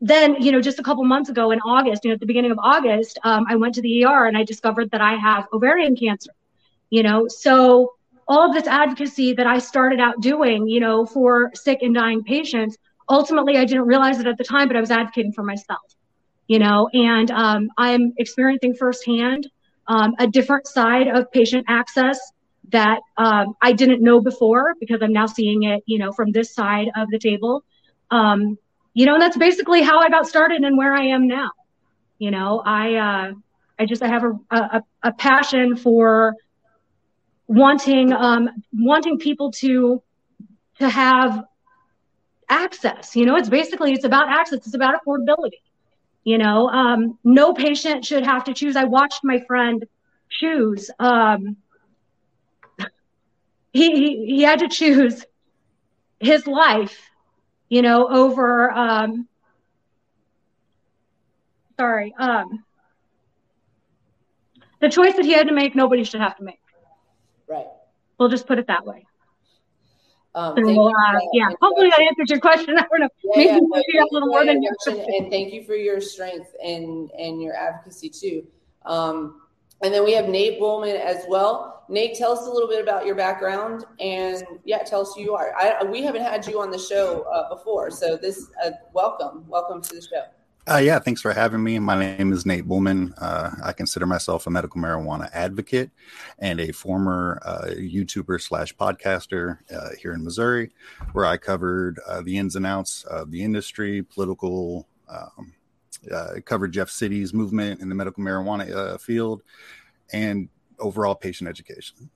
then, 0.00 0.42
you 0.42 0.52
know, 0.52 0.60
just 0.60 0.78
a 0.78 0.82
couple 0.82 1.04
months 1.04 1.30
ago 1.30 1.50
in 1.50 1.60
August, 1.60 2.04
you 2.04 2.10
know, 2.10 2.14
at 2.14 2.20
the 2.20 2.26
beginning 2.26 2.50
of 2.50 2.58
August, 2.58 3.18
um, 3.24 3.46
I 3.48 3.56
went 3.56 3.74
to 3.76 3.82
the 3.82 4.04
ER 4.04 4.26
and 4.26 4.36
I 4.36 4.44
discovered 4.44 4.90
that 4.90 5.00
I 5.00 5.14
have 5.14 5.46
ovarian 5.52 5.96
cancer, 5.96 6.32
you 6.90 7.02
know, 7.02 7.26
so 7.28 7.92
all 8.26 8.48
of 8.48 8.54
this 8.54 8.66
advocacy 8.66 9.34
that 9.34 9.46
I 9.46 9.58
started 9.58 10.00
out 10.00 10.20
doing, 10.20 10.66
you 10.68 10.80
know, 10.80 11.06
for 11.06 11.50
sick 11.54 11.78
and 11.82 11.94
dying 11.94 12.22
patients, 12.24 12.76
ultimately, 13.08 13.56
I 13.56 13.64
didn't 13.64 13.86
realize 13.86 14.18
it 14.18 14.26
at 14.26 14.38
the 14.38 14.44
time, 14.44 14.68
but 14.68 14.76
I 14.76 14.80
was 14.80 14.90
advocating 14.90 15.32
for 15.32 15.42
myself, 15.42 15.94
you 16.48 16.58
know, 16.58 16.88
and 16.92 17.30
um, 17.30 17.68
I'm 17.78 18.12
experiencing 18.18 18.74
firsthand 18.74 19.48
um, 19.86 20.14
a 20.18 20.26
different 20.26 20.66
side 20.66 21.08
of 21.08 21.30
patient 21.32 21.66
access 21.68 22.18
that 22.70 23.00
um, 23.16 23.54
I 23.60 23.72
didn't 23.72 24.02
know 24.02 24.20
before 24.20 24.74
because 24.80 25.02
I'm 25.02 25.12
now 25.12 25.26
seeing 25.26 25.64
it, 25.64 25.82
you 25.86 25.98
know, 25.98 26.12
from 26.12 26.32
this 26.32 26.54
side 26.54 26.88
of 26.96 27.08
the 27.10 27.18
table. 27.18 27.64
Um, 28.10 28.58
you 28.94 29.06
know, 29.06 29.14
and 29.14 29.22
that's 29.22 29.36
basically 29.36 29.82
how 29.82 29.98
I 29.98 30.08
got 30.08 30.26
started 30.26 30.62
and 30.62 30.78
where 30.78 30.94
I 30.94 31.06
am 31.06 31.26
now. 31.26 31.50
You 32.18 32.30
know, 32.30 32.62
I 32.64 32.94
uh, 32.94 33.32
I 33.78 33.86
just 33.86 34.02
I 34.02 34.08
have 34.08 34.24
a, 34.24 34.56
a, 34.56 34.82
a 35.02 35.12
passion 35.12 35.76
for 35.76 36.34
wanting 37.48 38.12
um, 38.12 38.48
wanting 38.72 39.18
people 39.18 39.50
to 39.52 40.02
to 40.78 40.88
have 40.88 41.44
access. 42.48 43.16
You 43.16 43.26
know, 43.26 43.36
it's 43.36 43.48
basically 43.48 43.92
it's 43.92 44.04
about 44.04 44.28
access. 44.28 44.58
It's 44.66 44.74
about 44.74 44.94
affordability. 45.04 45.60
You 46.24 46.38
know, 46.38 46.68
um, 46.68 47.18
no 47.22 47.52
patient 47.52 48.04
should 48.04 48.24
have 48.24 48.44
to 48.44 48.54
choose. 48.54 48.76
I 48.76 48.84
watched 48.84 49.20
my 49.22 49.40
friend 49.46 49.84
choose. 50.30 50.90
Um, 50.98 51.56
he, 53.72 53.92
he 53.92 54.26
he 54.36 54.42
had 54.42 54.60
to 54.60 54.68
choose 54.68 55.24
his 56.20 56.46
life, 56.46 56.98
you 57.68 57.82
know, 57.82 58.08
over. 58.08 58.70
Um, 58.70 59.28
sorry, 61.78 62.14
um, 62.18 62.64
the 64.80 64.88
choice 64.88 65.14
that 65.16 65.26
he 65.26 65.32
had 65.32 65.48
to 65.48 65.54
make. 65.54 65.74
Nobody 65.74 66.04
should 66.04 66.22
have 66.22 66.38
to 66.38 66.42
make. 66.42 66.60
Right. 67.46 67.66
We'll 68.18 68.30
just 68.30 68.46
put 68.46 68.58
it 68.58 68.68
that 68.68 68.86
way. 68.86 69.04
Um, 70.36 70.54
thank 70.56 70.68
you 70.68 70.82
uh, 70.82 71.18
yeah, 71.32 71.48
hopefully 71.60 71.90
that 71.90 72.00
answers 72.00 72.28
your 72.28 72.40
question. 72.40 72.76
I 72.78 72.82
don't 72.90 73.00
know. 73.00 73.08
Yeah, 73.22 73.30
Maybe 73.36 73.48
yeah, 73.50 73.56
you 73.56 73.68
no, 73.68 73.82
figure 73.82 74.00
out 74.00 74.04
thank 74.04 74.10
a 74.10 74.14
little 74.14 74.28
more 74.28 74.44
than 74.44 74.56
that 74.56 74.62
you 74.62 74.70
introduction, 74.86 75.14
And 75.14 75.30
thank 75.30 75.52
you 75.52 75.64
for 75.64 75.74
your 75.74 76.00
strength 76.00 76.54
and, 76.62 77.10
and 77.12 77.40
your 77.40 77.54
advocacy 77.54 78.10
too. 78.10 78.46
Um, 78.84 79.42
and 79.82 79.92
then 79.92 80.04
we 80.04 80.12
have 80.12 80.28
Nate 80.28 80.58
Bullman 80.58 80.96
as 80.96 81.24
well. 81.28 81.84
Nate, 81.88 82.16
tell 82.16 82.32
us 82.32 82.46
a 82.46 82.50
little 82.50 82.68
bit 82.68 82.82
about 82.82 83.04
your 83.04 83.14
background 83.14 83.84
and 84.00 84.42
yeah, 84.64 84.82
tell 84.82 85.02
us 85.02 85.12
who 85.14 85.22
you 85.22 85.34
are. 85.34 85.54
I, 85.56 85.84
we 85.84 86.02
haven't 86.02 86.22
had 86.22 86.46
you 86.46 86.60
on 86.60 86.70
the 86.70 86.78
show 86.78 87.22
uh, 87.22 87.54
before, 87.54 87.90
so 87.90 88.16
this 88.16 88.48
uh, 88.64 88.70
welcome, 88.92 89.44
welcome 89.46 89.82
to 89.82 89.94
the 89.94 90.00
show. 90.00 90.24
Uh, 90.66 90.78
yeah, 90.78 90.98
thanks 90.98 91.20
for 91.20 91.34
having 91.34 91.62
me. 91.62 91.78
My 91.78 91.98
name 91.98 92.32
is 92.32 92.46
Nate 92.46 92.66
Bullman. 92.66 93.12
Uh, 93.18 93.50
I 93.62 93.74
consider 93.74 94.06
myself 94.06 94.46
a 94.46 94.50
medical 94.50 94.80
marijuana 94.80 95.28
advocate 95.34 95.90
and 96.38 96.58
a 96.58 96.72
former 96.72 97.38
uh, 97.42 97.66
YouTuber 97.76 98.40
slash 98.40 98.74
podcaster 98.74 99.58
uh, 99.70 99.90
here 100.00 100.14
in 100.14 100.24
Missouri, 100.24 100.70
where 101.12 101.26
I 101.26 101.36
covered 101.36 102.00
uh, 102.06 102.22
the 102.22 102.38
ins 102.38 102.56
and 102.56 102.64
outs 102.64 103.04
of 103.04 103.30
the 103.30 103.44
industry, 103.44 104.02
political, 104.02 104.88
um, 105.06 105.52
uh, 106.10 106.36
covered 106.46 106.72
Jeff 106.72 106.88
City's 106.88 107.34
movement 107.34 107.82
in 107.82 107.90
the 107.90 107.94
medical 107.94 108.24
marijuana 108.24 108.98
field, 108.98 109.42
and 110.14 110.48
overall 110.78 111.14
patient 111.14 111.46
education. 111.46 112.08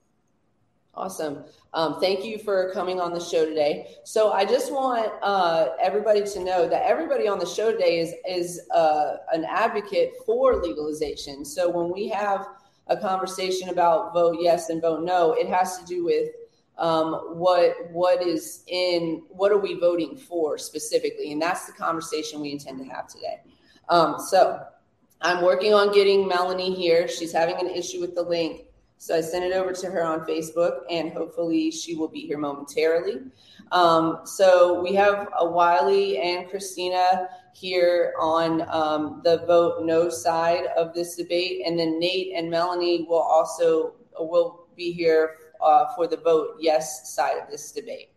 Awesome. 0.99 1.45
Um, 1.73 2.01
thank 2.01 2.25
you 2.25 2.37
for 2.37 2.73
coming 2.73 2.99
on 2.99 3.13
the 3.13 3.21
show 3.21 3.45
today. 3.45 3.95
So 4.03 4.33
I 4.33 4.43
just 4.43 4.69
want 4.69 5.09
uh, 5.21 5.69
everybody 5.81 6.25
to 6.25 6.43
know 6.43 6.67
that 6.67 6.83
everybody 6.83 7.25
on 7.25 7.39
the 7.39 7.45
show 7.45 7.71
today 7.71 7.99
is 7.99 8.13
is 8.27 8.59
uh, 8.71 9.15
an 9.31 9.45
advocate 9.45 10.11
for 10.25 10.57
legalization. 10.57 11.45
So 11.45 11.69
when 11.69 11.89
we 11.89 12.09
have 12.09 12.47
a 12.87 12.97
conversation 12.97 13.69
about 13.69 14.13
vote 14.13 14.37
yes 14.41 14.69
and 14.69 14.81
vote 14.81 15.03
no. 15.03 15.31
It 15.31 15.47
has 15.47 15.77
to 15.77 15.85
do 15.85 16.03
with 16.03 16.31
um, 16.77 17.13
what 17.37 17.75
what 17.91 18.21
is 18.21 18.63
in 18.67 19.23
what 19.29 19.53
are 19.53 19.57
we 19.57 19.79
voting 19.79 20.17
for 20.17 20.57
specifically, 20.57 21.31
and 21.31 21.41
that's 21.41 21.65
the 21.65 21.73
conversation 21.73 22.41
we 22.41 22.51
intend 22.51 22.77
to 22.79 22.93
have 22.93 23.07
today. 23.07 23.39
Um, 23.87 24.19
so 24.19 24.65
I'm 25.21 25.43
working 25.43 25.73
on 25.73 25.93
getting 25.93 26.27
Melanie 26.27 26.73
here. 26.73 27.07
She's 27.07 27.31
having 27.31 27.55
an 27.55 27.69
issue 27.69 28.01
with 28.01 28.15
the 28.15 28.23
link. 28.23 28.65
So 29.01 29.15
I 29.15 29.21
sent 29.21 29.45
it 29.45 29.53
over 29.53 29.71
to 29.71 29.87
her 29.87 30.03
on 30.03 30.25
Facebook, 30.25 30.81
and 30.89 31.13
hopefully 31.13 31.71
she 31.71 31.95
will 31.95 32.09
be 32.09 32.27
here 32.27 32.37
momentarily. 32.37 33.21
Um, 33.71 34.19
so 34.25 34.81
we 34.81 34.93
have 34.95 35.29
a 35.39 35.49
Wiley 35.49 36.17
and 36.17 36.49
Christina 36.49 37.29
here 37.53 38.13
on 38.19 38.67
um, 38.69 39.21
the 39.23 39.37
vote 39.47 39.85
no 39.85 40.09
side 40.09 40.65
of 40.75 40.93
this 40.93 41.15
debate, 41.15 41.61
and 41.65 41.79
then 41.79 41.97
Nate 41.97 42.33
and 42.35 42.51
Melanie 42.51 43.05
will 43.07 43.21
also 43.21 43.93
will 44.19 44.67
be 44.75 44.91
here 44.91 45.37
uh, 45.63 45.85
for 45.95 46.05
the 46.05 46.17
vote 46.17 46.57
yes 46.59 47.15
side 47.15 47.37
of 47.41 47.49
this 47.49 47.71
debate 47.71 48.09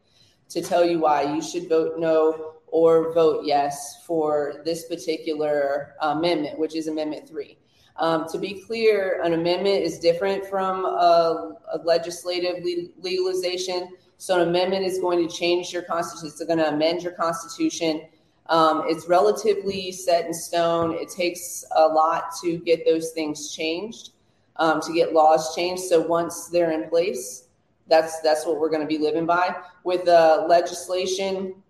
to 0.49 0.61
tell 0.61 0.85
you 0.85 0.99
why 0.99 1.23
you 1.23 1.41
should 1.41 1.69
vote 1.69 1.97
no 1.97 2.55
or 2.67 3.15
vote 3.15 3.45
yes 3.45 4.03
for 4.05 4.63
this 4.65 4.89
particular 4.89 5.95
amendment, 6.01 6.59
which 6.59 6.75
is 6.75 6.89
Amendment 6.89 7.29
Three. 7.29 7.57
Um, 7.97 8.27
to 8.31 8.39
be 8.39 8.55
clear, 8.55 9.21
an 9.23 9.35
amendment 9.35 9.83
is 9.83 9.99
different 9.99 10.47
from 10.47 10.85
a, 10.85 11.57
a 11.75 11.79
legislative 11.85 12.65
legalization. 13.01 13.91
So, 14.17 14.41
an 14.41 14.49
amendment 14.49 14.85
is 14.85 14.99
going 14.99 15.27
to 15.27 15.35
change 15.35 15.73
your 15.73 15.83
constitution. 15.83 16.29
It's 16.29 16.45
going 16.45 16.59
to 16.59 16.69
amend 16.69 17.03
your 17.03 17.13
constitution. 17.13 18.03
Um, 18.47 18.85
it's 18.87 19.09
relatively 19.09 19.93
set 19.93 20.27
in 20.27 20.35
stone. 20.35 20.95
It 20.95 21.11
takes 21.11 21.65
a 21.77 21.87
lot 21.87 22.31
to 22.43 22.59
get 22.59 22.85
those 22.87 23.11
things 23.11 23.53
changed, 23.53 24.11
um, 24.57 24.81
to 24.81 24.93
get 24.93 25.13
laws 25.13 25.55
changed. 25.55 25.83
So, 25.83 26.01
once 26.01 26.49
they're 26.49 26.71
in 26.71 26.89
place, 26.89 27.49
that's 27.89 28.21
that's 28.21 28.47
what 28.47 28.59
we're 28.59 28.71
going 28.71 28.81
to 28.81 28.87
be 28.87 28.99
living 28.99 29.27
by. 29.27 29.55
With 29.85 30.09
uh, 30.09 30.47
legislation, 30.49 31.62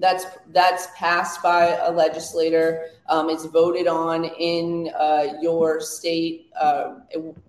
that's 0.00 0.26
that's 0.48 0.88
passed 0.96 1.42
by 1.42 1.76
a 1.82 1.90
legislator. 1.90 2.86
Um, 3.08 3.30
it's 3.30 3.46
voted 3.46 3.86
on 3.86 4.24
in 4.24 4.90
uh, 4.98 5.34
your 5.40 5.80
state 5.80 6.50
uh, 6.60 6.96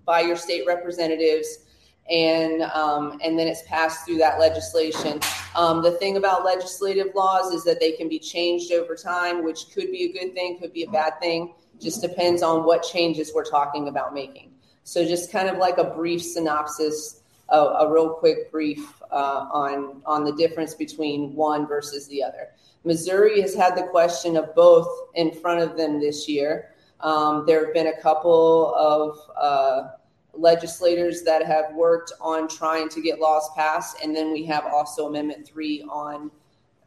by 0.05 0.21
your 0.21 0.35
state 0.35 0.65
representatives, 0.65 1.65
and 2.09 2.63
um, 2.63 3.19
and 3.23 3.37
then 3.37 3.47
it's 3.47 3.63
passed 3.63 4.05
through 4.05 4.17
that 4.17 4.39
legislation. 4.39 5.19
Um, 5.55 5.81
the 5.81 5.91
thing 5.91 6.17
about 6.17 6.45
legislative 6.45 7.13
laws 7.15 7.53
is 7.53 7.63
that 7.65 7.79
they 7.79 7.93
can 7.93 8.07
be 8.07 8.19
changed 8.19 8.71
over 8.71 8.95
time, 8.95 9.43
which 9.43 9.71
could 9.73 9.91
be 9.91 10.05
a 10.05 10.11
good 10.11 10.33
thing, 10.33 10.59
could 10.59 10.73
be 10.73 10.83
a 10.83 10.89
bad 10.89 11.19
thing. 11.19 11.53
Just 11.79 12.01
depends 12.01 12.41
on 12.41 12.65
what 12.65 12.83
changes 12.83 13.31
we're 13.33 13.45
talking 13.45 13.87
about 13.87 14.13
making. 14.13 14.51
So, 14.83 15.05
just 15.05 15.31
kind 15.31 15.49
of 15.49 15.57
like 15.57 15.77
a 15.77 15.83
brief 15.83 16.21
synopsis 16.21 17.18
a, 17.51 17.57
a 17.57 17.91
real 17.91 18.09
quick 18.09 18.51
brief 18.51 19.01
uh, 19.11 19.47
on 19.51 20.01
on 20.05 20.23
the 20.23 20.31
difference 20.33 20.75
between 20.75 21.33
one 21.35 21.67
versus 21.67 22.07
the 22.07 22.23
other. 22.23 22.49
Missouri 22.83 23.41
has 23.41 23.53
had 23.53 23.75
the 23.75 23.83
question 23.83 24.37
of 24.37 24.55
both 24.55 24.87
in 25.15 25.31
front 25.31 25.59
of 25.59 25.77
them 25.77 25.99
this 25.99 26.27
year. 26.27 26.73
Um, 27.01 27.45
there 27.45 27.65
have 27.65 27.73
been 27.73 27.87
a 27.87 28.01
couple 28.01 28.73
of 28.75 29.17
uh, 29.39 29.89
legislators 30.33 31.23
that 31.23 31.45
have 31.45 31.73
worked 31.73 32.13
on 32.21 32.47
trying 32.47 32.89
to 32.89 33.01
get 33.01 33.19
laws 33.19 33.49
passed, 33.55 33.97
and 34.03 34.15
then 34.15 34.31
we 34.31 34.45
have 34.45 34.65
also 34.65 35.07
Amendment 35.07 35.47
Three 35.47 35.83
on 35.89 36.31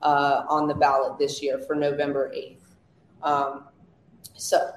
uh, 0.01 0.45
on 0.49 0.67
the 0.67 0.75
ballot 0.75 1.19
this 1.19 1.43
year 1.43 1.59
for 1.59 1.75
November 1.75 2.33
eighth. 2.35 2.75
Um, 3.23 3.65
so, 4.35 4.73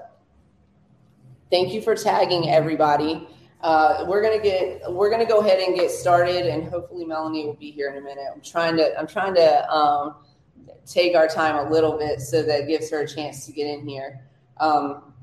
thank 1.50 1.74
you 1.74 1.82
for 1.82 1.96
tagging 1.96 2.50
everybody. 2.50 3.28
Uh, 3.66 4.06
we're 4.08 4.22
gonna 4.22 4.38
get 4.38 4.80
we're 4.92 5.10
gonna 5.10 5.26
go 5.26 5.40
ahead 5.40 5.58
and 5.58 5.76
get 5.76 5.90
started, 5.90 6.46
and 6.46 6.70
hopefully 6.70 7.04
Melanie 7.04 7.48
will 7.48 7.56
be 7.56 7.72
here 7.72 7.90
in 7.90 7.98
a 7.98 8.02
minute. 8.02 8.26
I'm 8.32 8.42
trying 8.42 8.78
to 8.78 8.96
I'm 8.96 9.08
trying 9.08 9.34
to 9.34 9.72
um, 9.72 10.18
take 10.86 11.16
our 11.16 11.28
time 11.28 11.66
a 11.66 11.72
little 11.72 11.98
bit 11.98 12.22
so 12.22 12.44
that 12.44 12.68
gives 12.68 12.92
her 12.92 13.02
a 13.02 13.08
chance 13.08 13.44
to 13.48 13.52
get 13.52 13.66
in 13.66 13.88
here. 13.88 14.22
Um, 14.58 15.16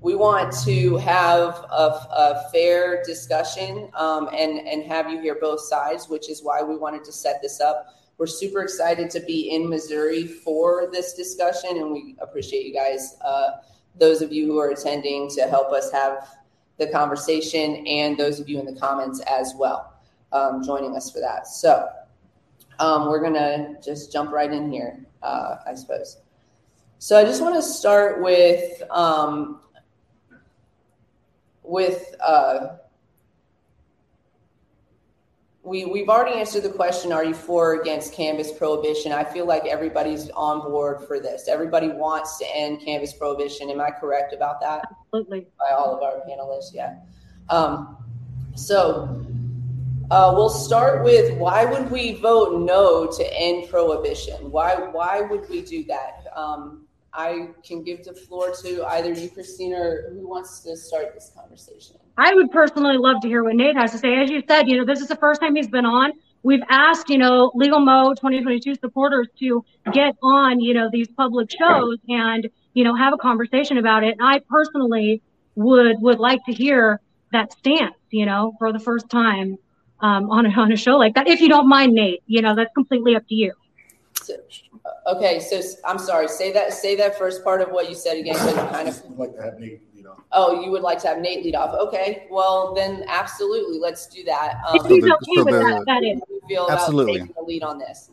we 0.00 0.16
want 0.16 0.52
to 0.64 0.96
have 0.96 1.64
a, 1.70 2.08
a 2.10 2.50
fair 2.52 3.04
discussion 3.04 3.88
um, 3.94 4.30
and 4.32 4.66
and 4.66 4.82
have 4.82 5.08
you 5.08 5.20
hear 5.20 5.36
both 5.36 5.60
sides, 5.60 6.08
which 6.08 6.28
is 6.28 6.42
why 6.42 6.64
we 6.64 6.76
wanted 6.76 7.04
to 7.04 7.12
set 7.12 7.40
this 7.40 7.60
up. 7.60 7.86
We're 8.18 8.26
super 8.26 8.62
excited 8.62 9.10
to 9.10 9.20
be 9.20 9.50
in 9.50 9.68
Missouri 9.68 10.26
for 10.26 10.88
this 10.90 11.14
discussion, 11.14 11.76
and 11.76 11.92
we 11.92 12.16
appreciate 12.18 12.66
you 12.66 12.74
guys, 12.74 13.16
uh, 13.24 13.58
those 13.94 14.22
of 14.22 14.32
you 14.32 14.44
who 14.44 14.58
are 14.58 14.70
attending, 14.70 15.30
to 15.36 15.42
help 15.42 15.70
us 15.70 15.92
have 15.92 16.26
the 16.78 16.86
conversation 16.88 17.86
and 17.86 18.16
those 18.16 18.40
of 18.40 18.48
you 18.48 18.58
in 18.58 18.66
the 18.66 18.78
comments 18.78 19.20
as 19.20 19.54
well 19.58 19.94
um, 20.32 20.62
joining 20.62 20.96
us 20.96 21.10
for 21.10 21.20
that. 21.20 21.46
So 21.46 21.88
um, 22.78 23.08
we're 23.08 23.20
going 23.20 23.34
to 23.34 23.76
just 23.82 24.12
jump 24.12 24.30
right 24.30 24.52
in 24.52 24.70
here, 24.70 25.04
uh, 25.22 25.56
I 25.66 25.74
suppose. 25.74 26.18
So 26.98 27.18
I 27.18 27.24
just 27.24 27.42
want 27.42 27.54
to 27.54 27.62
start 27.62 28.22
with 28.22 28.82
um, 28.90 29.60
with 31.62 32.14
uh, 32.24 32.76
we 35.66 35.84
we've 35.84 36.08
already 36.08 36.38
answered 36.38 36.62
the 36.62 36.70
question: 36.70 37.12
Are 37.12 37.24
you 37.24 37.34
for 37.34 37.74
or 37.74 37.80
against 37.80 38.12
cannabis 38.12 38.52
prohibition? 38.52 39.10
I 39.12 39.24
feel 39.24 39.46
like 39.46 39.66
everybody's 39.66 40.30
on 40.30 40.60
board 40.60 41.02
for 41.06 41.18
this. 41.18 41.48
Everybody 41.48 41.88
wants 41.88 42.38
to 42.38 42.46
end 42.54 42.80
cannabis 42.80 43.12
prohibition. 43.12 43.68
Am 43.70 43.80
I 43.80 43.90
correct 43.90 44.32
about 44.32 44.60
that? 44.60 44.88
Absolutely. 44.90 45.46
By 45.58 45.74
all 45.76 45.96
of 45.96 46.02
our 46.02 46.22
panelists, 46.28 46.72
yeah. 46.72 46.98
Um, 47.48 47.96
so 48.54 49.26
uh, 50.12 50.32
we'll 50.36 50.48
start 50.48 51.02
with 51.02 51.36
why 51.36 51.64
would 51.64 51.90
we 51.90 52.14
vote 52.14 52.60
no 52.60 53.10
to 53.10 53.34
end 53.34 53.68
prohibition? 53.68 54.52
Why 54.52 54.76
why 54.76 55.22
would 55.22 55.50
we 55.50 55.62
do 55.62 55.82
that? 55.84 56.26
Um, 56.36 56.86
I 57.12 57.48
can 57.64 57.82
give 57.82 58.04
the 58.04 58.12
floor 58.14 58.54
to 58.62 58.86
either 58.86 59.12
you, 59.12 59.30
Christina, 59.30 59.80
or 59.80 60.10
who 60.12 60.28
wants 60.28 60.60
to 60.60 60.76
start 60.76 61.12
this 61.14 61.32
conversation. 61.34 61.96
I 62.18 62.34
would 62.34 62.50
personally 62.50 62.96
love 62.96 63.20
to 63.22 63.28
hear 63.28 63.44
what 63.44 63.54
Nate 63.54 63.76
has 63.76 63.92
to 63.92 63.98
say. 63.98 64.16
As 64.16 64.30
you 64.30 64.42
said, 64.48 64.68
you 64.68 64.78
know, 64.78 64.84
this 64.84 65.00
is 65.00 65.08
the 65.08 65.16
first 65.16 65.40
time 65.40 65.54
he's 65.54 65.68
been 65.68 65.84
on. 65.84 66.12
We've 66.42 66.62
asked, 66.68 67.10
you 67.10 67.18
know, 67.18 67.50
Legal 67.54 67.80
Mo 67.80 68.14
2022 68.14 68.76
supporters 68.76 69.26
to 69.40 69.64
get 69.92 70.14
on, 70.22 70.60
you 70.60 70.74
know, 70.74 70.88
these 70.90 71.08
public 71.08 71.50
shows 71.50 71.98
and, 72.08 72.48
you 72.72 72.84
know, 72.84 72.94
have 72.94 73.12
a 73.12 73.18
conversation 73.18 73.78
about 73.78 74.04
it. 74.04 74.16
And 74.18 74.26
I 74.26 74.40
personally 74.48 75.22
would 75.56 76.00
would 76.00 76.18
like 76.18 76.44
to 76.44 76.52
hear 76.52 77.00
that 77.32 77.52
stance, 77.52 77.96
you 78.10 78.26
know, 78.26 78.54
for 78.58 78.72
the 78.72 78.78
first 78.78 79.10
time 79.10 79.58
um, 80.00 80.30
on 80.30 80.46
a, 80.46 80.50
on 80.50 80.72
a 80.72 80.76
show 80.76 80.96
like 80.96 81.14
that. 81.16 81.26
If 81.26 81.40
you 81.40 81.48
don't 81.48 81.68
mind, 81.68 81.92
Nate, 81.92 82.22
you 82.26 82.42
know, 82.42 82.54
that's 82.54 82.72
completely 82.74 83.16
up 83.16 83.26
to 83.28 83.34
you. 83.34 83.52
So, 84.22 84.34
okay, 85.08 85.40
so 85.40 85.60
I'm 85.84 85.98
sorry. 85.98 86.28
Say 86.28 86.52
that. 86.52 86.72
Say 86.72 86.96
that 86.96 87.18
first 87.18 87.44
part 87.44 87.60
of 87.60 87.70
what 87.70 87.88
you 87.88 87.94
said 87.94 88.18
again. 88.18 88.34
Because 88.34 88.54
kind 88.70 88.88
of 88.88 89.18
like 89.18 89.34
to 89.34 89.42
have 89.42 89.58
Nate 89.58 89.80
Oh, 90.32 90.62
you 90.62 90.70
would 90.70 90.82
like 90.82 90.98
to 91.02 91.08
have 91.08 91.18
Nate 91.18 91.44
lead 91.44 91.54
off? 91.54 91.74
Okay, 91.88 92.26
well 92.30 92.74
then 92.74 93.04
absolutely, 93.08 93.78
let's 93.78 94.06
do 94.06 94.24
that. 94.24 94.60
Um, 94.66 94.86
he's 94.88 95.04
okay 95.04 95.42
with 95.42 95.46
that, 95.46 95.84
that 95.86 96.04
is. 96.04 96.20
Feel 96.48 96.68
absolutely 96.70 97.20
the 97.20 97.42
lead 97.42 97.62
on 97.62 97.78
this. 97.78 98.10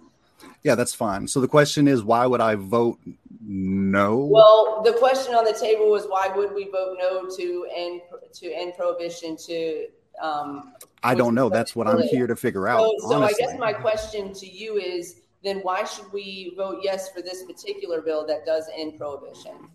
Yeah, 0.64 0.76
that's 0.76 0.94
fine. 0.94 1.28
So 1.28 1.42
the 1.42 1.48
question 1.48 1.88
is, 1.88 2.04
why 2.04 2.26
would 2.26 2.42
I 2.42 2.56
vote 2.56 3.00
no? 3.46 4.18
Well, 4.18 4.82
the 4.84 4.94
question 4.94 5.36
on 5.36 5.44
the 5.44 5.54
table 5.54 5.92
was 5.92 6.06
why 6.06 6.30
would 6.30 6.54
we 6.54 6.70
vote 6.70 6.98
no 7.00 7.30
to 7.36 7.68
end 7.76 8.02
to 8.34 8.52
end 8.54 8.74
prohibition 8.78 9.36
to 9.48 9.88
um, 10.22 10.74
I 11.04 11.16
don't 11.16 11.36
know. 11.36 11.50
That's 11.50 11.76
what 11.76 11.88
I'm 11.88 12.02
here 12.02 12.28
to 12.28 12.36
figure 12.36 12.68
out. 12.68 12.90
So, 13.00 13.10
so 13.10 13.24
I 13.24 13.34
guess 13.34 13.58
my 13.60 13.74
question 13.74 14.34
to 14.34 14.46
you 14.46 14.78
is 14.78 15.22
then 15.44 15.60
why 15.60 15.84
should 15.84 16.12
we 16.14 16.54
vote 16.56 16.80
yes 16.82 17.10
for 17.10 17.22
this 17.22 17.44
particular 17.44 18.02
bill 18.02 18.26
that 18.28 18.46
does 18.46 18.70
end 18.76 18.98
prohibition? 18.98 19.70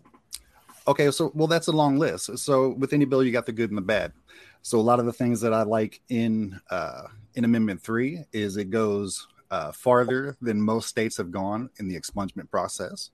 Okay, 0.89 1.11
so 1.11 1.31
well, 1.35 1.45
that's 1.45 1.67
a 1.67 1.71
long 1.71 1.99
list. 1.99 2.35
So 2.39 2.69
with 2.69 2.93
any 2.93 3.05
bill, 3.05 3.23
you 3.23 3.31
got 3.31 3.45
the 3.45 3.51
good 3.51 3.69
and 3.69 3.77
the 3.77 3.81
bad. 3.83 4.11
So 4.63 4.79
a 4.79 4.81
lot 4.81 4.99
of 4.99 5.05
the 5.05 5.13
things 5.13 5.39
that 5.41 5.53
I 5.53 5.61
like 5.61 6.01
in 6.09 6.59
uh, 6.71 7.03
in 7.35 7.45
Amendment 7.45 7.79
Three 7.79 8.23
is 8.33 8.57
it 8.57 8.71
goes 8.71 9.27
uh, 9.51 9.71
farther 9.71 10.35
than 10.41 10.59
most 10.59 10.89
states 10.89 11.15
have 11.17 11.29
gone 11.29 11.69
in 11.77 11.87
the 11.87 11.95
expungement 11.95 12.49
process. 12.49 13.11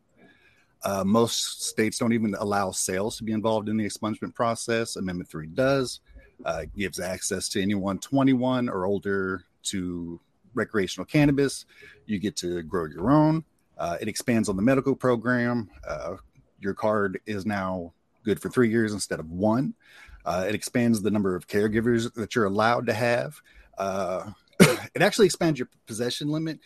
Uh, 0.83 1.03
most 1.03 1.63
states 1.63 1.97
don't 1.97 2.13
even 2.13 2.33
allow 2.39 2.71
sales 2.71 3.17
to 3.17 3.25
be 3.25 3.33
involved 3.33 3.67
in 3.67 3.75
the 3.75 3.85
expungement 3.85 4.33
process. 4.33 4.95
Amendment 4.95 5.29
Three 5.29 5.47
does. 5.47 5.99
Uh, 6.45 6.63
gives 6.77 7.01
access 7.01 7.49
to 7.49 7.61
anyone 7.61 7.99
21 7.99 8.69
or 8.69 8.85
older 8.85 9.43
to 9.63 10.17
recreational 10.53 11.05
cannabis. 11.05 11.65
You 12.05 12.19
get 12.19 12.37
to 12.37 12.63
grow 12.63 12.85
your 12.85 13.11
own. 13.11 13.43
Uh, 13.77 13.97
it 13.99 14.07
expands 14.07 14.47
on 14.47 14.55
the 14.55 14.61
medical 14.61 14.95
program. 14.95 15.69
Your 16.59 16.73
card 16.73 17.19
is 17.25 17.45
now 17.45 17.93
good 18.23 18.41
for 18.41 18.49
three 18.49 18.69
years 18.69 18.93
instead 18.93 19.19
of 19.19 19.31
one. 19.31 19.75
Uh, 20.25 20.45
it 20.49 20.55
expands 20.55 21.01
the 21.01 21.11
number 21.11 21.35
of 21.35 21.47
caregivers 21.47 22.11
that 22.15 22.35
you're 22.35 22.45
allowed 22.45 22.87
to 22.87 22.93
have. 22.93 23.39
Uh, 23.77 24.31
it 24.59 25.01
actually 25.01 25.27
expands 25.27 25.59
your 25.59 25.69
possession 25.85 26.29
limit. 26.29 26.59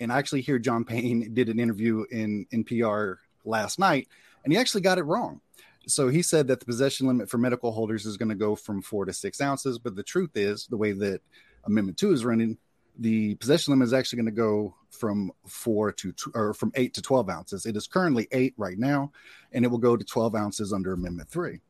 And 0.00 0.12
I 0.12 0.18
actually 0.18 0.40
hear 0.40 0.58
John 0.58 0.84
Payne 0.84 1.30
did 1.34 1.48
an 1.48 1.60
interview 1.60 2.04
in 2.10 2.46
NPR 2.52 3.16
last 3.44 3.78
night, 3.78 4.08
and 4.42 4.52
he 4.52 4.58
actually 4.58 4.80
got 4.80 4.98
it 4.98 5.04
wrong. 5.04 5.40
so 5.86 6.08
he 6.08 6.22
said 6.22 6.48
that 6.48 6.60
the 6.60 6.66
possession 6.66 7.06
limit 7.06 7.30
for 7.30 7.38
medical 7.38 7.72
holders 7.72 8.06
is 8.06 8.16
going 8.16 8.30
to 8.30 8.34
go 8.34 8.56
from 8.56 8.82
four 8.82 9.04
to 9.04 9.12
six 9.12 9.40
ounces. 9.40 9.78
But 9.78 9.94
the 9.94 10.02
truth 10.02 10.36
is, 10.36 10.66
the 10.66 10.76
way 10.76 10.92
that 10.92 11.20
Amendment 11.64 11.98
Two 11.98 12.12
is 12.12 12.24
running, 12.24 12.58
the 12.98 13.34
possession 13.36 13.72
limit 13.72 13.86
is 13.86 13.92
actually 13.92 14.18
going 14.18 14.26
to 14.26 14.32
go 14.32 14.74
from 14.90 15.32
four 15.46 15.92
to 15.92 16.12
tw- 16.12 16.34
or 16.34 16.54
from 16.54 16.72
eight 16.76 16.94
to 16.94 17.02
12 17.02 17.28
ounces. 17.28 17.66
It 17.66 17.76
is 17.76 17.86
currently 17.86 18.28
eight 18.32 18.54
right 18.56 18.78
now, 18.78 19.12
and 19.52 19.64
it 19.64 19.68
will 19.68 19.78
go 19.78 19.96
to 19.96 20.04
12 20.04 20.34
ounces 20.34 20.72
under 20.72 20.92
Amendment 20.92 21.28
Three. 21.28 21.60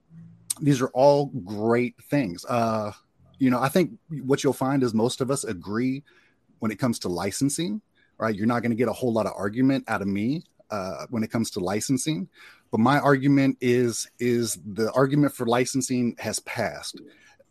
These 0.61 0.81
are 0.81 0.89
all 0.89 1.27
great 1.27 1.97
things. 2.11 2.45
Uh, 2.45 2.93
you 3.39 3.51
know, 3.51 3.61
I 3.61 3.69
think 3.69 3.93
what 4.23 4.45
you'll 4.45 4.53
find 4.53 4.83
is 4.83 4.95
most 4.95 5.21
of 5.21 5.31
us 5.31 5.45
agree 5.45 6.03
when 6.61 6.71
it 6.71 6.79
comes 6.79 6.99
to 7.01 7.09
licensing, 7.09 7.81
right? 8.19 8.35
You're 8.35 8.47
not 8.47 8.63
going 8.63 8.71
to 8.71 8.77
get 8.77 8.89
a 8.89 8.93
whole 8.93 9.13
lot 9.13 9.27
of 9.27 9.33
argument 9.37 9.85
out 9.89 10.03
of 10.03 10.09
me 10.09 10.45
uh, 10.71 11.07
when 11.11 11.23
it 11.23 11.31
comes 11.31 11.51
to 11.53 11.61
licensing. 11.61 12.29
But 12.71 12.81
my 12.81 12.99
argument 12.99 13.59
is 13.61 14.09
is 14.19 14.59
the 14.65 14.91
argument 14.93 15.35
for 15.35 15.47
licensing 15.47 16.17
has 16.19 16.39
passed. 16.41 17.01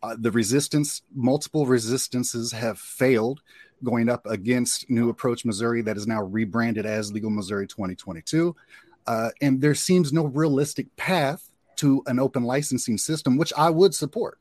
Uh, 0.01 0.18
the 0.20 0.32
resistance, 0.32 1.01
multiple 1.15 1.65
resistances 1.65 2.51
have 2.51 2.77
failed 2.77 3.42
going 3.84 4.10
up 4.10 4.25
against 4.25 4.90
New 4.90 5.10
Approach 5.10 5.46
Missouri, 5.46 5.82
that 5.82 5.98
is 5.98 6.08
now 6.08 6.22
rebranded 6.24 6.86
as 6.86 7.12
Legal 7.12 7.30
Missouri 7.30 7.68
2022. 7.68 8.56
Uh, 9.06 9.30
and 9.42 9.62
there 9.62 9.75
seems 9.75 10.13
no 10.13 10.25
realistic 10.25 10.94
path 10.96 11.50
to 11.78 12.04
an 12.08 12.20
open 12.20 12.44
licensing 12.44 12.98
system, 12.98 13.38
which 13.38 13.52
I 13.58 13.70
would 13.70 13.94
support. 13.94 14.40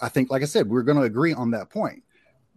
I 0.00 0.08
think, 0.08 0.30
like 0.30 0.42
I 0.42 0.46
said, 0.46 0.68
we're 0.68 0.82
going 0.82 0.98
to 0.98 1.04
agree 1.04 1.32
on 1.32 1.50
that 1.50 1.70
point. 1.70 2.02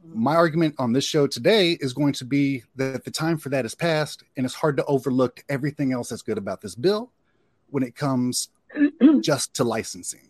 My 0.03 0.35
argument 0.35 0.75
on 0.79 0.93
this 0.93 1.05
show 1.05 1.27
today 1.27 1.77
is 1.79 1.93
going 1.93 2.13
to 2.13 2.25
be 2.25 2.63
that 2.75 3.03
the 3.03 3.11
time 3.11 3.37
for 3.37 3.49
that 3.49 3.65
is 3.65 3.75
past, 3.75 4.23
and 4.35 4.45
it's 4.45 4.55
hard 4.55 4.77
to 4.77 4.85
overlook 4.85 5.43
everything 5.49 5.91
else 5.91 6.09
that's 6.09 6.21
good 6.21 6.37
about 6.37 6.61
this 6.61 6.75
bill 6.75 7.11
when 7.69 7.83
it 7.83 7.95
comes 7.95 8.49
just 9.21 9.53
to 9.55 9.63
licensing. 9.63 10.29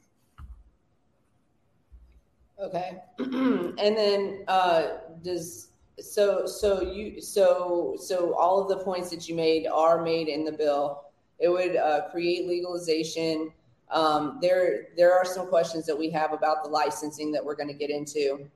Okay. 2.62 3.02
and 3.20 3.78
then 3.78 4.44
uh 4.48 4.90
does 5.24 5.70
so 6.00 6.46
so 6.46 6.82
you 6.82 7.22
so 7.22 7.96
so 8.00 8.34
all 8.36 8.62
of 8.62 8.70
the 8.70 8.84
points 8.84 9.10
that 9.12 9.28
you 9.30 9.36
made 9.36 9.68
are 9.68 10.02
made 10.02 10.28
in 10.28 10.44
the 10.44 10.52
bill. 10.52 11.04
It 11.40 11.50
would 11.50 11.76
uh, 11.76 12.10
create 12.12 12.48
legalization. 12.48 13.52
Um, 13.90 14.40
there 14.42 14.90
there 14.96 15.14
are 15.14 15.26
some 15.26 15.48
questions 15.48 15.86
that 15.86 15.98
we 15.98 16.10
have 16.12 16.34
about 16.34 16.64
the 16.64 16.70
licensing 16.70 17.32
that 17.32 17.44
we're 17.44 17.56
going 17.56 17.68
to 17.68 17.74
get 17.74 17.90
into. 17.90 18.50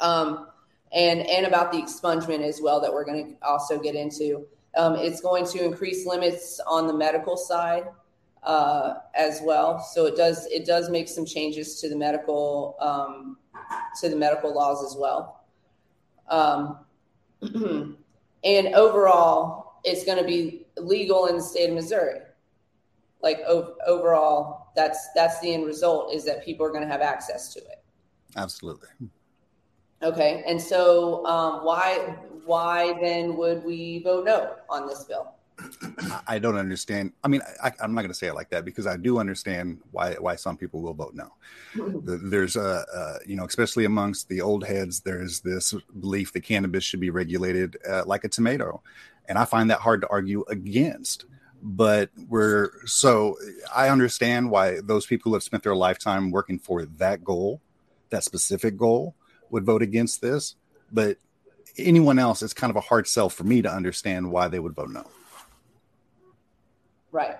Um, 0.00 0.48
and 0.92 1.20
and 1.28 1.46
about 1.46 1.72
the 1.72 1.78
expungement 1.78 2.42
as 2.42 2.60
well 2.60 2.80
that 2.80 2.92
we're 2.92 3.04
going 3.04 3.36
to 3.36 3.46
also 3.46 3.78
get 3.78 3.94
into. 3.94 4.46
Um, 4.76 4.94
it's 4.96 5.20
going 5.20 5.46
to 5.46 5.64
increase 5.64 6.06
limits 6.06 6.60
on 6.66 6.86
the 6.86 6.94
medical 6.94 7.36
side 7.36 7.84
uh, 8.42 8.94
as 9.14 9.40
well. 9.42 9.80
So 9.80 10.06
it 10.06 10.16
does 10.16 10.46
it 10.46 10.66
does 10.66 10.88
make 10.90 11.08
some 11.08 11.26
changes 11.26 11.80
to 11.80 11.88
the 11.88 11.96
medical 11.96 12.76
um, 12.80 13.38
to 14.00 14.08
the 14.08 14.16
medical 14.16 14.54
laws 14.54 14.84
as 14.84 14.96
well. 14.98 15.37
Um, 16.30 16.78
and 18.44 18.68
overall, 18.74 19.80
it's 19.84 20.04
going 20.04 20.18
to 20.18 20.24
be 20.24 20.66
legal 20.76 21.26
in 21.26 21.36
the 21.36 21.42
state 21.42 21.68
of 21.68 21.74
Missouri. 21.74 22.20
Like 23.22 23.40
o- 23.46 23.74
overall, 23.86 24.68
that's 24.76 25.08
that's 25.14 25.40
the 25.40 25.52
end 25.52 25.66
result 25.66 26.14
is 26.14 26.24
that 26.24 26.44
people 26.44 26.64
are 26.64 26.70
going 26.70 26.82
to 26.82 26.88
have 26.88 27.00
access 27.00 27.52
to 27.54 27.60
it. 27.60 27.82
Absolutely. 28.36 28.88
Okay, 30.02 30.44
and 30.46 30.60
so 30.60 31.26
um, 31.26 31.64
why 31.64 32.16
why 32.44 32.98
then 33.00 33.36
would 33.36 33.64
we 33.64 34.00
vote 34.04 34.24
no 34.24 34.54
on 34.70 34.86
this 34.86 35.04
bill? 35.04 35.32
I 36.26 36.38
don't 36.38 36.56
understand. 36.56 37.12
I 37.22 37.28
mean, 37.28 37.42
I, 37.62 37.72
am 37.80 37.94
not 37.94 38.02
going 38.02 38.10
to 38.10 38.18
say 38.18 38.28
it 38.28 38.34
like 38.34 38.50
that 38.50 38.64
because 38.64 38.86
I 38.86 38.96
do 38.96 39.18
understand 39.18 39.78
why 39.90 40.14
why 40.14 40.36
some 40.36 40.56
people 40.56 40.80
will 40.80 40.94
vote 40.94 41.14
no. 41.14 41.32
There's 42.04 42.56
a, 42.56 42.84
uh, 42.94 43.18
you 43.26 43.36
know, 43.36 43.44
especially 43.44 43.84
amongst 43.84 44.28
the 44.28 44.40
old 44.40 44.64
heads, 44.64 45.00
there's 45.00 45.40
this 45.40 45.74
belief 45.98 46.32
that 46.32 46.40
cannabis 46.40 46.84
should 46.84 47.00
be 47.00 47.10
regulated 47.10 47.76
uh, 47.88 48.04
like 48.06 48.24
a 48.24 48.28
tomato, 48.28 48.82
and 49.28 49.38
I 49.38 49.44
find 49.44 49.70
that 49.70 49.80
hard 49.80 50.00
to 50.02 50.08
argue 50.08 50.44
against. 50.48 51.24
But 51.60 52.10
we're 52.28 52.70
so 52.86 53.36
I 53.74 53.88
understand 53.88 54.50
why 54.50 54.80
those 54.80 55.06
people 55.06 55.30
who 55.30 55.34
have 55.34 55.42
spent 55.42 55.64
their 55.64 55.74
lifetime 55.74 56.30
working 56.30 56.58
for 56.58 56.84
that 56.84 57.24
goal, 57.24 57.60
that 58.10 58.24
specific 58.24 58.76
goal, 58.76 59.14
would 59.50 59.64
vote 59.64 59.82
against 59.82 60.20
this. 60.20 60.54
But 60.92 61.18
anyone 61.76 62.18
else, 62.18 62.42
it's 62.42 62.54
kind 62.54 62.70
of 62.70 62.76
a 62.76 62.80
hard 62.80 63.06
sell 63.06 63.28
for 63.28 63.44
me 63.44 63.62
to 63.62 63.72
understand 63.72 64.30
why 64.30 64.48
they 64.48 64.58
would 64.58 64.74
vote 64.74 64.90
no. 64.90 65.06
Right. 67.18 67.34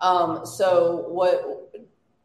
Um, 0.00 0.46
so 0.46 1.04
what 1.08 1.70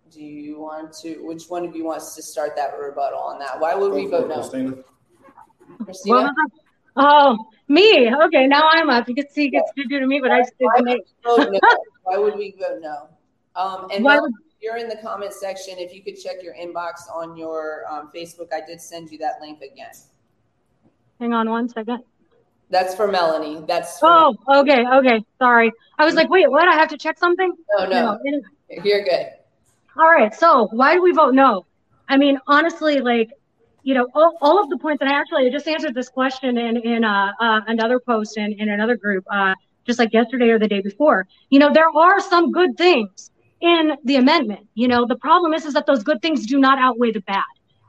do 0.10 0.24
you 0.24 0.58
want 0.58 0.94
to, 1.02 1.18
which 1.28 1.48
one 1.50 1.66
of 1.66 1.76
you 1.76 1.84
wants 1.84 2.16
to 2.16 2.22
start 2.22 2.56
that 2.56 2.80
rebuttal 2.80 3.20
on 3.20 3.39
that? 3.39 3.60
Why 3.60 3.76
would 3.76 3.92
we 3.92 4.06
vote 4.06 4.30
no? 4.30 4.36
Christina? 4.36 4.74
Christina? 5.84 6.34
Oh, 6.96 7.38
me. 7.68 8.10
Okay, 8.26 8.48
now 8.48 8.70
I'm 8.72 8.89
up. 8.89 9.10
You 9.10 9.16
can 9.16 9.30
see 9.30 9.50
gets 9.50 9.70
to 9.76 9.84
do 9.84 10.00
to 10.00 10.08
me, 10.08 10.22
but 10.22 10.32
I 10.32 10.44
just 10.44 10.54
Why 10.60 10.78
did 10.78 10.86
would 10.86 11.00
we 11.00 11.50
vote 11.50 11.52
no? 11.52 11.60
Why 12.04 12.18
would 12.18 12.38
we 12.38 12.56
vote 12.58 12.80
no? 12.80 13.10
Um, 13.58 13.89
and 13.92 14.06
Why 14.06 14.16
Mel, 14.16 14.22
would- 14.22 14.32
if 14.56 14.62
you're 14.62 14.78
in 14.78 14.88
the 14.88 15.00
comment 15.04 15.34
section, 15.34 15.78
if 15.80 15.94
you 15.94 16.02
could 16.04 16.18
check 16.18 16.42
your 16.42 16.54
inbox 16.54 17.13
on 17.13 17.36
your 17.36 17.84
um, 17.92 18.12
Facebook, 18.16 18.54
I 18.54 18.66
did 18.66 18.80
send 18.80 19.12
you 19.12 19.18
that 19.18 19.42
link 19.42 19.62
again. 19.62 19.92
Hang 21.20 21.34
on 21.34 21.50
one 21.50 21.68
second. 21.68 22.04
That's 22.69 22.95
for 22.95 23.08
Melanie. 23.08 23.63
That's 23.67 23.99
for, 23.99 24.08
Oh, 24.10 24.36
okay, 24.62 24.84
okay. 24.86 25.23
Sorry. 25.38 25.71
I 25.99 26.06
was 26.06 26.15
like, 26.15 26.30
wait, 26.30 26.49
what? 26.49 26.67
I 26.67 26.73
have 26.73 26.89
to 26.89 26.97
check 26.97 27.17
something? 27.19 27.54
no, 27.78 27.86
no, 27.86 28.17
Anyway. 28.26 28.43
you're 28.84 29.04
good. 29.04 29.28
All 29.97 30.10
right. 30.10 30.34
So 30.34 30.67
why 30.71 30.95
do 30.95 31.02
we 31.04 31.12
vote 31.12 31.34
no? 31.36 31.65
I 32.10 32.17
mean, 32.17 32.39
honestly, 32.47 32.99
like, 32.99 33.30
you 33.84 33.93
know, 33.93 34.08
all, 34.15 34.38
all 34.41 34.62
of 34.62 34.69
the 34.69 34.78
points, 34.78 35.02
and 35.02 35.10
I 35.10 35.13
actually 35.19 35.49
just 35.52 35.67
answered 35.67 35.93
this 35.93 36.10
question 36.10 36.58
in 36.58 36.78
in 36.78 37.04
uh, 37.04 37.32
uh, 37.39 37.62
another 37.67 37.99
post 37.99 38.38
in, 38.38 38.54
in 38.54 38.69
another 38.69 38.95
group, 38.95 39.26
uh, 39.32 39.54
just 39.86 39.99
like 39.99 40.13
yesterday 40.13 40.49
or 40.49 40.58
the 40.58 40.67
day 40.67 40.82
before. 40.82 41.28
You 41.49 41.60
know, 41.60 41.71
there 41.71 41.89
are 41.95 42.19
some 42.19 42.52
good 42.52 42.78
things 42.78 43.30
in 43.62 43.93
the 44.04 44.15
amendment. 44.15 44.67
You 44.73 44.88
know, 44.88 45.06
the 45.06 45.15
problem 45.17 45.54
is 45.54 45.65
is 45.65 45.73
that 45.73 45.86
those 45.86 46.04
good 46.04 46.21
things 46.21 46.45
do 46.45 46.60
not 46.60 46.80
outweigh 46.80 47.12
the 47.12 47.21
bad. 47.21 47.43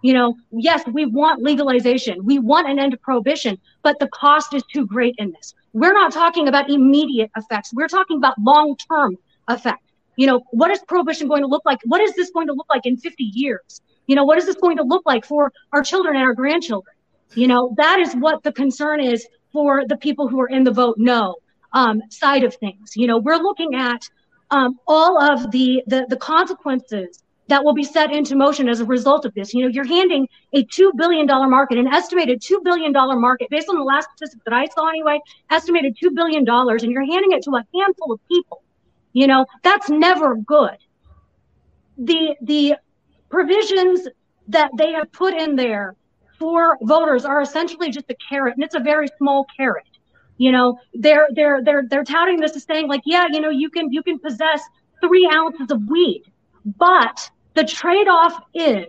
You 0.04 0.12
know, 0.12 0.36
yes, 0.50 0.82
we 0.86 1.06
want 1.06 1.42
legalization, 1.42 2.26
we 2.26 2.38
want 2.38 2.68
an 2.68 2.78
end 2.78 2.92
to 2.92 2.98
prohibition, 2.98 3.56
but 3.82 3.98
the 4.00 4.08
cost 4.08 4.52
is 4.52 4.62
too 4.70 4.84
great 4.84 5.14
in 5.16 5.32
this. 5.32 5.54
We're 5.72 5.94
not 5.94 6.12
talking 6.12 6.46
about 6.46 6.68
immediate 6.68 7.30
effects. 7.38 7.72
We're 7.72 7.88
talking 7.88 8.18
about 8.18 8.34
long 8.38 8.76
term 8.76 9.16
effect. 9.48 9.82
You 10.16 10.26
know, 10.26 10.42
what 10.50 10.70
is 10.70 10.80
prohibition 10.86 11.26
going 11.26 11.40
to 11.40 11.48
look 11.48 11.62
like? 11.64 11.78
What 11.86 12.02
is 12.02 12.14
this 12.16 12.30
going 12.32 12.48
to 12.48 12.52
look 12.52 12.66
like 12.68 12.84
in 12.84 12.98
50 12.98 13.24
years? 13.24 13.80
You 14.06 14.14
know, 14.14 14.26
what 14.26 14.36
is 14.36 14.44
this 14.44 14.56
going 14.56 14.76
to 14.76 14.82
look 14.82 15.04
like 15.06 15.24
for 15.24 15.50
our 15.72 15.82
children 15.82 16.16
and 16.16 16.24
our 16.26 16.34
grandchildren? 16.34 16.94
You 17.34 17.48
know, 17.48 17.72
that 17.78 17.98
is 17.98 18.12
what 18.12 18.42
the 18.42 18.52
concern 18.52 19.00
is 19.00 19.26
for 19.54 19.86
the 19.86 19.96
people 19.96 20.28
who 20.28 20.38
are 20.38 20.48
in 20.48 20.64
the 20.64 20.70
vote 20.70 20.96
no 20.98 21.36
um, 21.72 22.02
side 22.10 22.44
of 22.44 22.54
things. 22.56 22.94
You 22.94 23.06
know, 23.06 23.16
we're 23.16 23.38
looking 23.38 23.74
at 23.74 24.06
um, 24.50 24.78
all 24.86 25.18
of 25.18 25.50
the, 25.50 25.82
the 25.86 26.04
the 26.10 26.18
consequences 26.18 27.23
that 27.48 27.62
will 27.64 27.74
be 27.74 27.84
set 27.84 28.12
into 28.12 28.36
motion 28.36 28.68
as 28.68 28.80
a 28.80 28.84
result 28.84 29.24
of 29.24 29.34
this. 29.34 29.52
You 29.52 29.62
know, 29.64 29.68
you're 29.68 29.86
handing 29.86 30.28
a 30.52 30.64
two 30.64 30.92
billion 30.96 31.26
dollar 31.26 31.48
market, 31.48 31.78
an 31.78 31.88
estimated 31.88 32.40
two 32.40 32.60
billion 32.64 32.92
dollar 32.92 33.16
market, 33.16 33.50
based 33.50 33.68
on 33.68 33.76
the 33.76 33.84
last 33.84 34.08
statistic 34.16 34.42
that 34.44 34.54
I 34.54 34.66
saw 34.66 34.88
anyway, 34.88 35.20
estimated 35.50 35.96
two 36.00 36.10
billion 36.10 36.44
dollars, 36.44 36.82
and 36.82 36.92
you're 36.92 37.04
handing 37.04 37.32
it 37.32 37.42
to 37.44 37.50
a 37.52 37.64
handful 37.78 38.12
of 38.12 38.20
people. 38.28 38.62
You 39.12 39.26
know, 39.26 39.46
that's 39.62 39.90
never 39.90 40.36
good. 40.36 40.78
The 41.98 42.34
the 42.42 42.76
provisions 43.28 44.08
that 44.48 44.70
they 44.76 44.92
have 44.92 45.10
put 45.12 45.34
in 45.34 45.56
there 45.56 45.94
for 46.38 46.78
voters 46.82 47.24
are 47.24 47.40
essentially 47.40 47.90
just 47.90 48.10
a 48.10 48.16
carrot, 48.28 48.54
and 48.54 48.64
it's 48.64 48.74
a 48.74 48.80
very 48.80 49.08
small 49.18 49.46
carrot. 49.56 49.84
You 50.36 50.50
know, 50.50 50.78
they're 50.94 51.28
they're 51.34 51.62
they're 51.62 51.84
they're 51.88 52.04
touting 52.04 52.40
this 52.40 52.56
as 52.56 52.64
saying 52.64 52.88
like, 52.88 53.02
yeah, 53.04 53.26
you 53.30 53.40
know, 53.40 53.50
you 53.50 53.70
can 53.70 53.92
you 53.92 54.02
can 54.02 54.18
possess 54.18 54.62
three 55.00 55.30
ounces 55.32 55.70
of 55.70 55.82
weed, 55.88 56.24
but 56.64 57.30
the 57.54 57.64
trade-off 57.64 58.34
is 58.54 58.86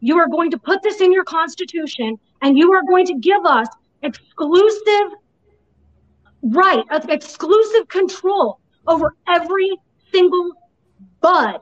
you 0.00 0.18
are 0.18 0.28
going 0.28 0.50
to 0.50 0.58
put 0.58 0.82
this 0.82 1.00
in 1.00 1.12
your 1.12 1.24
constitution, 1.24 2.18
and 2.42 2.58
you 2.58 2.72
are 2.72 2.82
going 2.82 3.06
to 3.06 3.14
give 3.14 3.44
us 3.46 3.68
exclusive 4.02 5.08
right, 6.42 6.84
exclusive 7.08 7.86
control 7.88 8.58
over 8.86 9.14
every 9.28 9.70
single 10.10 10.52
bud 11.20 11.60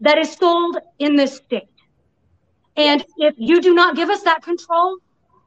that 0.00 0.18
is 0.18 0.32
sold 0.32 0.78
in 0.98 1.14
this 1.14 1.36
state. 1.36 1.68
And 2.76 3.04
if 3.18 3.34
you 3.38 3.60
do 3.60 3.72
not 3.72 3.94
give 3.94 4.10
us 4.10 4.22
that 4.22 4.42
control, 4.42 4.98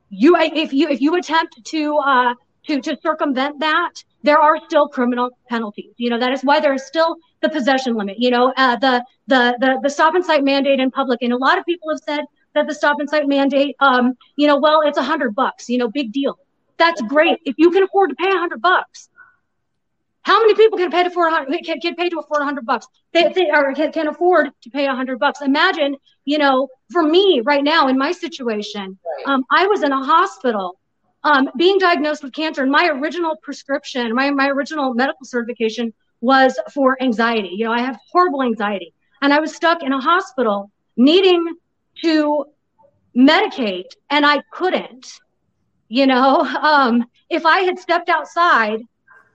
you 0.10 0.38
if 0.38 0.72
you 0.72 0.88
if 0.88 1.02
you 1.02 1.16
attempt 1.16 1.66
to 1.66 1.98
uh, 1.98 2.34
to 2.68 2.82
to 2.82 2.98
circumvent 3.04 3.60
that, 3.60 3.92
there 4.28 4.40
are 4.40 4.58
still 4.68 4.88
criminal 4.90 5.30
penalties. 5.50 5.94
You 5.98 6.10
know 6.12 6.20
that 6.20 6.34
is 6.34 6.42
why 6.44 6.60
there 6.60 6.74
is 6.74 6.86
still 6.86 7.16
the 7.42 7.50
possession 7.50 7.96
limit. 7.96 8.18
You 8.20 8.32
know 8.36 8.54
uh, 8.58 8.76
the 8.76 9.04
the 9.28 9.42
the 9.60 9.80
the 9.84 9.90
stop 9.90 10.16
and 10.16 10.26
cite 10.30 10.44
mandate 10.44 10.80
in 10.80 10.92
public, 10.92 11.20
and 11.22 11.34
a 11.34 11.38
lot 11.38 11.58
of 11.58 11.66
people 11.66 11.90
have 11.90 12.02
said 12.10 12.22
that 12.54 12.68
the 12.68 12.76
stop 12.76 13.00
and 13.00 13.10
cite 13.10 13.28
mandate, 13.28 13.76
um, 13.80 14.14
you 14.36 14.48
know, 14.48 14.58
well, 14.58 14.82
it's 14.82 14.98
a 14.98 15.04
hundred 15.04 15.34
bucks. 15.36 15.70
You 15.70 15.78
know, 15.80 15.90
big 15.90 16.12
deal. 16.12 16.38
That's 16.78 17.02
great 17.04 17.40
if 17.46 17.56
you 17.58 17.72
can 17.72 17.84
afford 17.84 18.10
to 18.10 18.16
pay 18.16 18.30
a 18.30 18.38
hundred 18.38 18.62
bucks. 18.62 19.10
How 20.28 20.42
many 20.42 20.56
people 20.56 20.78
can 20.78 20.92
pay 20.92 21.04
to 21.04 21.10
afford 21.10 21.32
can, 21.64 21.80
can 21.80 21.96
pay 21.96 22.10
to 22.10 22.20
afford 22.20 22.42
100 22.42 22.66
bucks? 22.66 22.86
They, 23.14 23.32
they 23.32 23.50
or 23.50 23.74
can, 23.74 23.94
can 23.94 24.08
afford 24.10 24.50
to 24.64 24.70
pay 24.70 24.84
a 24.84 24.88
100 24.88 25.20
bucks. 25.20 25.42
Imagine, 25.42 25.96
you 26.26 26.38
know, 26.38 26.68
for 26.92 27.02
me 27.02 27.42
right 27.46 27.64
now 27.64 27.88
in 27.88 27.98
my 27.98 28.12
situation, 28.12 29.00
Right. 29.06 29.34
um, 29.34 29.46
I 29.50 29.68
was 29.68 29.84
in 29.84 29.94
a 29.94 30.04
hospital 30.04 30.78
um, 31.24 31.50
being 31.58 31.78
diagnosed 31.80 32.24
with 32.24 32.34
cancer, 32.34 32.62
and 32.62 32.72
my 32.72 32.88
original 32.88 33.36
prescription, 33.42 34.14
my 34.14 34.30
my 34.32 34.48
original 34.50 34.94
medical 34.94 35.26
certification 35.26 35.94
was 36.22 36.60
for 36.74 37.02
anxiety. 37.02 37.52
You 37.54 37.66
know, 37.66 37.72
I 37.72 37.82
have 37.82 37.98
horrible 38.12 38.44
anxiety, 38.44 38.94
and 39.22 39.34
I 39.34 39.40
was 39.40 39.56
stuck 39.56 39.84
in 39.84 39.94
a 39.94 40.00
hospital 40.00 40.72
needing 40.96 41.56
to 42.04 42.46
medicate, 43.16 43.92
and 44.10 44.26
I 44.26 44.42
couldn't. 44.52 45.20
You 45.90 46.08
know, 46.08 46.40
um, 46.62 47.06
if 47.30 47.46
I 47.46 47.60
had 47.62 47.80
stepped 47.80 48.10
outside 48.10 48.80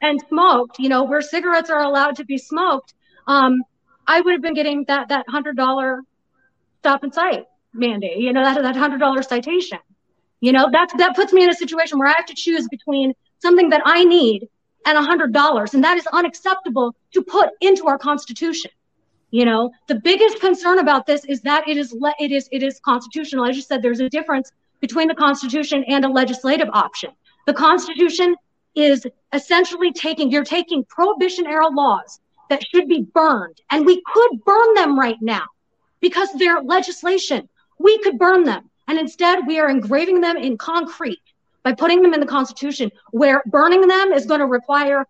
and 0.01 0.21
smoked, 0.29 0.79
you 0.79 0.89
know, 0.89 1.05
where 1.05 1.21
cigarettes 1.21 1.71
are 1.71 1.83
allowed 1.83 2.17
to 2.17 2.25
be 2.25 2.39
smoked, 2.39 2.95
um, 3.27 3.63
I 4.07 4.21
would 4.21 4.33
have 4.33 4.43
been 4.43 4.55
getting 4.55 4.85
that 4.89 5.09
that 5.09 5.27
hundred 5.29 5.57
dollar 5.57 6.01
stop 6.79 7.03
and 7.03 7.15
cite 7.15 7.45
mandate. 7.73 8.19
You 8.19 8.33
know, 8.33 8.43
that 8.45 8.63
that 8.63 8.77
hundred 8.77 8.99
dollar 8.99 9.23
citation. 9.23 9.79
You 10.43 10.51
know, 10.51 10.69
that 10.73 10.91
that 10.99 11.15
puts 11.15 11.33
me 11.33 11.45
in 11.45 11.51
a 11.51 11.55
situation 11.55 12.01
where 12.01 12.09
I 12.09 12.15
have 12.17 12.27
to 12.27 12.35
choose 12.35 12.67
between 12.69 13.15
something 13.39 13.69
that 13.69 13.81
I 13.85 14.03
need 14.03 14.49
and 14.85 14.99
a 14.99 15.03
hundred 15.03 15.33
dollars, 15.33 15.73
and 15.73 15.85
that 15.85 15.97
is 15.97 16.07
unacceptable 16.09 16.97
to 17.15 17.23
put 17.23 17.51
into 17.61 17.87
our 17.87 17.97
Constitution. 17.97 18.73
You 19.31 19.45
know, 19.45 19.71
the 19.87 19.95
biggest 19.95 20.41
concern 20.41 20.81
about 20.81 21.07
this 21.07 21.25
is 21.27 21.43
that 21.43 21.69
it 21.69 21.77
is 21.77 21.93
le- 21.93 22.15
it 22.19 22.33
is 22.33 22.49
it 22.51 22.65
is 22.65 22.81
constitutional. 22.81 23.47
As 23.47 23.55
you 23.55 23.63
said, 23.63 23.83
there's 23.83 24.01
a 24.01 24.09
difference 24.09 24.51
between 24.81 25.07
the 25.07 25.15
Constitution 25.15 25.85
and 25.87 26.05
a 26.05 26.09
legislative 26.09 26.69
option. 26.73 27.11
The 27.47 27.55
Constitution 27.55 28.35
is 28.75 29.07
essentially 29.33 29.93
taking 29.93 30.33
you're 30.33 30.43
taking 30.43 30.85
prohibition 30.87 31.47
era 31.47 31.69
laws 31.69 32.19
that 32.51 32.65
should 32.67 32.89
be 32.89 33.03
burned, 33.15 33.61
and 33.71 33.87
we 33.87 34.03
could 34.13 34.45
burn 34.45 34.75
them 34.75 34.99
right 34.99 35.23
now 35.23 35.47
because 36.01 36.33
they're 36.33 36.61
legislation. 36.61 37.49
We 37.79 37.97
could 37.99 38.19
burn 38.19 38.43
them, 38.43 38.69
and 38.89 38.99
instead 38.99 39.47
we 39.47 39.59
are 39.59 39.69
engraving 39.69 40.21
them 40.21 40.37
in 40.37 40.57
concrete 40.59 41.23
by 41.63 41.73
putting 41.73 42.03
them 42.03 42.13
in 42.13 42.21
the 42.21 42.27
Constitution, 42.27 42.91
where 43.13 43.43
burning 43.47 43.87
them 43.87 44.13
is 44.13 44.27
going 44.27 44.41
to 44.41 44.47
require 44.47 45.07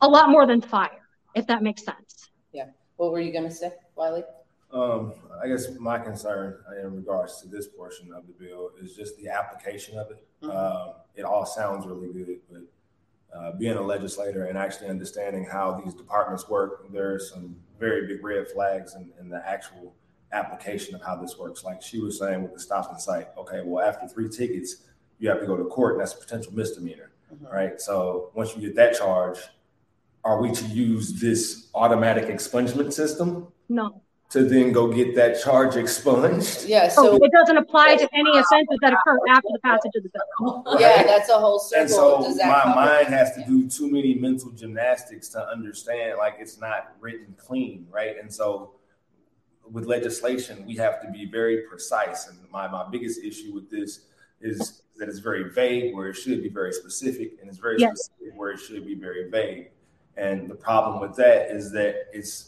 a 0.00 0.08
lot 0.08 0.30
more 0.30 0.46
than 0.46 0.60
fire, 0.60 1.06
if 1.34 1.46
that 1.46 1.62
makes 1.62 1.84
sense. 1.84 2.30
Yeah. 2.52 2.66
What 2.96 3.12
were 3.12 3.20
you 3.20 3.32
gonna 3.32 3.50
say, 3.50 3.72
Wiley? 3.96 4.24
Um, 4.72 5.12
I 5.42 5.48
guess 5.48 5.66
my 5.78 5.98
concern 5.98 6.56
in 6.82 6.94
regards 6.94 7.42
to 7.42 7.48
this 7.48 7.66
portion 7.66 8.12
of 8.14 8.26
the 8.26 8.32
bill 8.32 8.70
is 8.80 8.94
just 8.94 9.16
the 9.18 9.28
application 9.28 9.98
of 9.98 10.10
it. 10.10 10.26
Mhm. 10.42 10.54
Um, 10.54 10.94
it 11.16 11.24
all 11.24 11.44
sounds 11.44 11.86
really 11.86 12.08
good, 12.12 12.40
but 12.50 12.62
uh, 13.36 13.52
being 13.52 13.76
a 13.76 13.82
legislator 13.82 14.46
and 14.46 14.56
actually 14.56 14.88
understanding 14.88 15.44
how 15.44 15.80
these 15.84 15.94
departments 15.94 16.48
work, 16.48 16.90
there 16.92 17.14
are 17.14 17.18
some 17.18 17.56
very 17.78 18.06
big 18.06 18.24
red 18.24 18.48
flags 18.48 18.94
in, 18.94 19.12
in 19.20 19.28
the 19.28 19.46
actual 19.46 19.94
application 20.32 20.94
of 20.94 21.02
how 21.02 21.16
this 21.16 21.38
works. 21.38 21.64
Like 21.64 21.82
she 21.82 22.00
was 22.00 22.18
saying 22.18 22.42
with 22.42 22.52
the 22.54 22.60
stop 22.60 22.90
and 22.90 23.00
cite, 23.00 23.28
okay, 23.38 23.62
well, 23.64 23.84
after 23.86 24.06
three 24.06 24.28
tickets, 24.28 24.76
you 25.18 25.28
have 25.28 25.40
to 25.40 25.46
go 25.46 25.56
to 25.56 25.64
court, 25.64 25.94
and 25.94 26.00
that's 26.00 26.14
a 26.14 26.18
potential 26.18 26.52
misdemeanor, 26.54 27.10
Mhm. 27.34 27.50
right? 27.52 27.80
So 27.80 28.30
once 28.34 28.54
you 28.56 28.62
get 28.62 28.74
that 28.76 28.94
charge, 28.96 29.38
are 30.24 30.40
we 30.40 30.50
to 30.52 30.64
use 30.66 31.20
this 31.20 31.68
automatic 31.74 32.26
expungement 32.28 32.92
system? 32.92 33.48
No. 33.68 34.02
to 34.30 34.44
then 34.44 34.70
go 34.70 34.86
get 34.86 35.16
that 35.16 35.40
charge 35.42 35.74
expunged. 35.74 36.64
Yeah, 36.64 36.86
So 36.86 37.02
so, 37.02 37.16
it 37.16 37.32
doesn't 37.32 37.56
apply 37.56 37.96
to 37.96 38.08
any 38.14 38.30
offenses 38.30 38.78
that 38.80 38.92
occur 38.92 39.18
after 39.28 39.48
the 39.52 39.58
passage 39.58 39.90
of 39.96 40.04
the 40.04 40.10
bill. 40.38 40.64
yeah, 40.78 41.02
that's 41.02 41.28
a 41.28 41.32
whole 41.36 41.60
And 41.76 41.90
so 41.90 42.22
Does 42.22 42.36
my 42.36 42.60
cover? 42.62 42.74
mind 42.76 43.06
has 43.08 43.34
to 43.34 43.42
do 43.44 43.68
too 43.68 43.90
many 43.90 44.14
mental 44.14 44.52
gymnastics 44.52 45.30
to 45.30 45.44
understand 45.48 46.16
like 46.18 46.36
it's 46.38 46.60
not 46.60 46.92
written 47.00 47.34
clean, 47.38 47.88
right? 47.90 48.20
And 48.20 48.32
so 48.32 48.70
with 49.72 49.86
legislation, 49.86 50.64
we 50.66 50.76
have 50.76 51.00
to 51.02 51.10
be 51.10 51.26
very 51.26 51.62
precise. 51.62 52.28
And 52.28 52.38
my, 52.50 52.68
my 52.68 52.88
biggest 52.90 53.22
issue 53.22 53.52
with 53.54 53.70
this 53.70 54.06
is 54.40 54.82
that 54.96 55.08
it's 55.08 55.18
very 55.18 55.50
vague 55.50 55.94
where 55.94 56.08
it 56.08 56.14
should 56.14 56.42
be 56.42 56.48
very 56.48 56.72
specific, 56.72 57.38
and 57.40 57.48
it's 57.48 57.58
very 57.58 57.76
Yes. 57.78 58.04
specific 58.04 58.38
where 58.38 58.50
it 58.50 58.58
should 58.58 58.84
be 58.86 58.94
very 58.94 59.30
vague. 59.30 59.70
And 60.16 60.50
the 60.50 60.54
problem 60.54 61.00
with 61.00 61.16
that 61.16 61.50
is 61.50 61.70
that 61.72 62.08
it's 62.12 62.46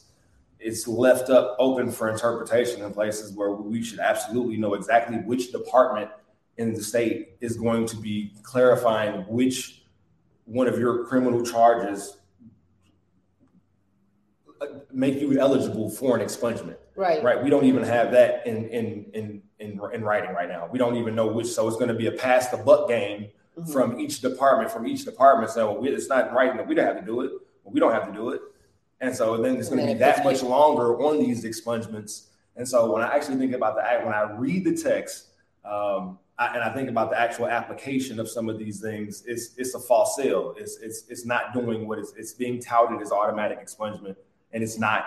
it's 0.65 0.87
left 0.87 1.29
up 1.29 1.57
open 1.59 1.91
for 1.91 2.09
interpretation 2.09 2.83
in 2.83 2.93
places 2.93 3.33
where 3.33 3.51
we 3.51 3.83
should 3.83 3.99
absolutely 3.99 4.57
know 4.57 4.75
exactly 4.75 5.17
which 5.17 5.51
department 5.51 6.09
in 6.57 6.73
the 6.73 6.81
state 6.81 7.31
is 7.41 7.57
going 7.57 7.85
to 7.85 7.97
be 7.97 8.33
clarifying 8.45 9.23
which 9.23 9.83
one 10.45 10.69
of 10.69 10.79
your 10.79 11.05
criminal 11.07 11.43
charges 11.43 12.19
uh, 14.61 14.67
make 14.93 15.21
you 15.21 15.37
eligible 15.41 15.91
for 15.91 16.17
an 16.17 16.25
expungement 16.25 16.77
Right, 16.95 17.23
right 17.23 17.43
we 17.43 17.49
don't 17.51 17.65
even 17.65 17.83
have 17.85 18.13
that 18.13 18.47
in 18.47 18.69
in 18.69 19.07
in 19.15 19.43
in, 19.59 19.81
in 19.93 20.05
writing 20.05 20.33
right 20.33 20.49
now. 20.49 20.69
We 20.71 20.79
don't 20.79 20.97
even 20.97 21.15
know 21.15 21.27
which 21.27 21.47
so 21.47 21.67
it's 21.69 21.77
going 21.77 21.89
to 21.89 21.95
be 21.95 22.07
a 22.07 22.13
pass 22.13 22.49
the 22.49 22.59
buck 22.59 22.89
game 22.89 23.29
Mhm. 23.59 23.71
from 23.71 24.01
each 24.01 24.23
department 24.23 24.71
from 24.71 24.87
each 24.87 25.05
department. 25.05 25.53
Well 25.55 25.77
we, 25.77 25.91
it's 25.91 26.09
not 26.09 26.29
in 26.29 26.35
writing 26.35 26.57
that 26.57 26.67
we 26.67 26.75
don't 26.75 26.87
have 26.87 26.99
to 26.99 27.05
do 27.05 27.21
it 27.21 27.33
we 27.65 27.81
don't 27.81 27.93
have 27.93 28.07
to 28.07 28.13
do 28.13 28.31
it. 28.31 28.41
And 29.01 29.15
so 29.15 29.37
then 29.37 29.57
it's 29.57 29.69
going 29.69 29.87
to 29.87 29.93
be 29.93 29.99
that 29.99 30.25
much 30.25 30.43
longer 30.43 31.01
on 31.03 31.19
these 31.19 31.45
expungements. 31.45 32.29
And 32.57 32.69
so 32.69 32.93
when 32.93 33.03
i 33.03 33.15
actually 33.15 33.37
think 33.37 33.55
about 33.55 33.75
the 33.77 33.85
act 33.85 34.05
when 34.05 34.15
i 34.15 34.31
read 34.33 34.65
the 34.65 34.77
text 34.77 35.29
um, 35.65 36.19
I, 36.39 36.55
and 36.55 36.63
I 36.65 36.73
think 36.75 36.89
about 36.89 37.11
the 37.11 37.21
actual 37.21 37.47
application 37.47 38.19
of 38.19 38.29
some 38.29 38.49
of 38.49 38.59
these 38.59 38.81
things, 38.81 39.23
it's 39.27 39.55
it's 39.57 39.75
a 39.75 39.79
false 39.79 40.17
sale. 40.17 40.55
It's 40.59 40.79
it's 40.79 41.05
it's 41.09 41.25
not 41.25 41.53
doing 41.53 41.87
what 41.87 41.99
it's 41.99 42.13
it's 42.17 42.33
being 42.33 42.61
touted 42.61 43.01
as 43.01 43.13
automatic 43.13 43.65
expungement, 43.65 44.17
and 44.53 44.63
it's 44.63 44.79
not. 44.79 45.05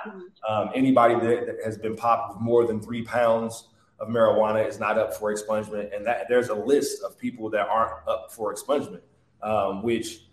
Um, 0.48 0.70
anybody 0.74 1.16
that, 1.16 1.46
that 1.46 1.58
has 1.64 1.78
been 1.78 1.96
popped 1.96 2.34
with 2.34 2.42
more 2.42 2.66
than 2.66 2.82
three 2.82 3.04
pounds 3.04 3.70
of 4.00 4.10
marijuana 4.10 4.68
is 4.68 4.80
not 4.80 4.98
up 4.98 5.14
for 5.14 5.34
expungement, 5.34 5.96
and 5.96 6.06
that 6.06 6.26
there's 6.28 6.50
a 6.50 6.56
list 6.56 7.04
of 7.04 7.18
people 7.18 7.50
that 7.52 7.68
aren't 7.68 8.08
up 8.08 8.32
for 8.32 8.54
expungement, 8.54 9.02
um, 9.42 9.84
which 9.84 10.26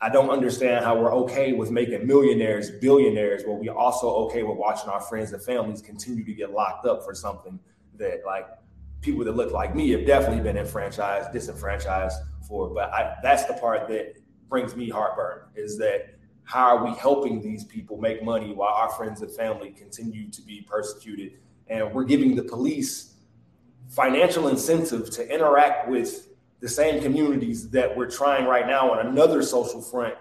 I 0.00 0.08
don't 0.08 0.30
understand 0.30 0.84
how 0.84 0.96
we're 0.96 1.12
okay 1.14 1.52
with 1.52 1.70
making 1.70 2.06
millionaires 2.06 2.70
billionaires, 2.70 3.42
but 3.42 3.54
we 3.54 3.68
also 3.68 4.08
okay 4.26 4.44
with 4.44 4.56
watching 4.56 4.88
our 4.88 5.00
friends 5.00 5.32
and 5.32 5.42
families 5.42 5.82
continue 5.82 6.24
to 6.24 6.34
get 6.34 6.52
locked 6.52 6.86
up 6.86 7.04
for 7.04 7.14
something 7.14 7.58
that 7.96 8.20
like 8.24 8.46
people 9.00 9.24
that 9.24 9.34
look 9.34 9.52
like 9.52 9.74
me 9.74 9.90
have 9.90 10.06
definitely 10.06 10.42
been 10.42 10.56
enfranchised, 10.56 11.32
disenfranchised 11.32 12.16
for. 12.46 12.68
But 12.68 12.92
I, 12.92 13.16
that's 13.22 13.44
the 13.46 13.54
part 13.54 13.88
that 13.88 14.14
brings 14.48 14.76
me 14.76 14.88
heartburn 14.88 15.42
is 15.56 15.76
that 15.78 16.17
how 16.48 16.64
are 16.64 16.82
we 16.82 16.94
helping 16.94 17.42
these 17.42 17.62
people 17.62 17.98
make 17.98 18.24
money 18.24 18.54
while 18.54 18.72
our 18.72 18.88
friends 18.88 19.20
and 19.20 19.30
family 19.30 19.70
continue 19.70 20.30
to 20.30 20.40
be 20.40 20.62
persecuted? 20.62 21.32
And 21.68 21.92
we're 21.92 22.04
giving 22.04 22.34
the 22.34 22.42
police 22.42 23.16
financial 23.90 24.48
incentive 24.48 25.10
to 25.10 25.30
interact 25.30 25.90
with 25.90 26.30
the 26.60 26.68
same 26.68 27.02
communities 27.02 27.68
that 27.68 27.94
we're 27.94 28.10
trying 28.10 28.46
right 28.46 28.66
now 28.66 28.90
on 28.90 29.06
another 29.06 29.42
social 29.42 29.82
front 29.82 30.14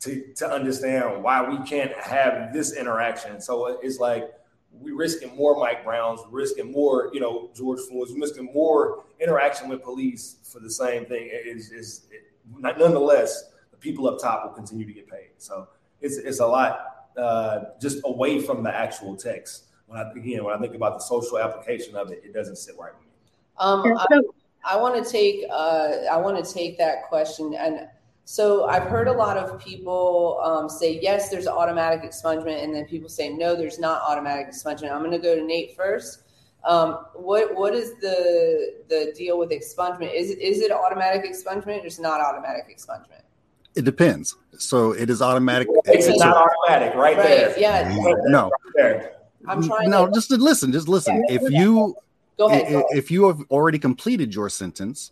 to, 0.00 0.24
to 0.36 0.50
understand 0.50 1.22
why 1.22 1.46
we 1.46 1.58
can't 1.66 1.92
have 1.98 2.54
this 2.54 2.74
interaction. 2.74 3.38
So 3.38 3.78
it's 3.82 3.98
like 3.98 4.32
we're 4.72 4.96
risking 4.96 5.36
more 5.36 5.60
Mike 5.60 5.84
Browns, 5.84 6.20
risking 6.30 6.72
more, 6.72 7.10
you 7.12 7.20
know, 7.20 7.50
George 7.54 7.80
Floyd's, 7.80 8.14
risking 8.18 8.50
more 8.54 9.04
interaction 9.20 9.68
with 9.68 9.82
police 9.82 10.36
for 10.50 10.60
the 10.60 10.70
same 10.70 11.04
thing. 11.04 11.28
Is, 11.30 11.70
is 11.72 12.06
it, 12.10 12.32
nonetheless, 12.58 13.50
the 13.50 13.53
people 13.86 14.08
up 14.10 14.16
top 14.26 14.38
will 14.44 14.56
continue 14.60 14.86
to 14.86 14.96
get 15.00 15.06
paid. 15.16 15.30
So 15.38 15.68
it's 16.00 16.16
it's 16.28 16.40
a 16.40 16.46
lot 16.46 16.72
uh, 17.16 17.56
just 17.84 17.98
away 18.12 18.32
from 18.46 18.64
the 18.66 18.72
actual 18.84 19.12
text. 19.28 19.52
When 19.86 19.96
I 20.00 20.04
again, 20.22 20.42
when 20.44 20.52
I 20.56 20.58
think 20.62 20.74
about 20.74 20.94
the 20.98 21.04
social 21.14 21.36
application 21.38 21.92
of 22.02 22.10
it, 22.12 22.18
it 22.26 22.32
doesn't 22.38 22.58
sit 22.64 22.74
right 22.82 22.94
with 22.96 23.06
me. 23.08 23.12
um, 23.58 23.80
I, 24.10 24.20
I 24.64 24.76
want 24.76 24.94
to 25.02 25.10
take, 25.18 25.44
uh, 25.50 25.90
I 26.10 26.16
want 26.16 26.42
to 26.42 26.54
take 26.60 26.78
that 26.78 27.04
question. 27.08 27.54
And 27.54 27.86
so 28.24 28.64
I've 28.64 28.84
heard 28.84 29.08
a 29.08 29.12
lot 29.12 29.36
of 29.36 29.60
people, 29.60 30.40
um, 30.42 30.68
say, 30.70 30.98
yes, 31.02 31.28
there's 31.28 31.46
automatic 31.46 32.02
expungement. 32.02 32.64
And 32.64 32.74
then 32.74 32.86
people 32.86 33.10
say, 33.10 33.28
no, 33.28 33.54
there's 33.54 33.78
not 33.78 34.00
automatic 34.08 34.48
expungement. 34.48 34.90
I'm 34.90 35.00
going 35.00 35.10
to 35.10 35.18
go 35.18 35.34
to 35.36 35.44
Nate 35.44 35.76
first. 35.76 36.22
Um, 36.64 37.04
what, 37.12 37.54
what 37.54 37.74
is 37.74 37.94
the, 38.00 38.82
the 38.88 39.12
deal 39.14 39.38
with 39.38 39.50
expungement? 39.50 40.14
Is, 40.14 40.30
is 40.30 40.60
it 40.60 40.72
automatic 40.72 41.30
expungement 41.30 41.82
or 41.82 41.86
is 41.86 41.98
it 41.98 42.02
not 42.02 42.22
automatic 42.22 42.74
expungement? 42.74 43.20
It 43.74 43.84
depends. 43.84 44.36
So 44.58 44.92
it 44.92 45.10
is 45.10 45.20
automatic. 45.20 45.68
It's 45.86 46.06
it's 46.06 46.18
not 46.18 46.36
a- 46.36 46.40
automatic, 46.40 46.94
right, 46.96 47.16
Right, 47.16 47.26
there. 47.26 47.58
yeah. 47.58 47.96
no, 48.26 48.50
There. 48.76 49.12
I'm 49.46 49.62
trying 49.66 49.90
no. 49.90 50.06
to, 50.06 50.12
Just 50.12 50.28
to 50.30 50.36
listen. 50.36 50.72
Just 50.72 50.88
listen. 50.88 51.22
If 51.28 51.42
you 51.52 51.94
go 52.38 52.46
ahead. 52.48 52.70
Go 52.70 52.78
ahead. 52.78 52.84
if 52.96 53.10
you 53.10 53.26
have 53.26 53.40
already 53.50 53.78
completed 53.78 54.34
your 54.34 54.48
sentence 54.48 55.10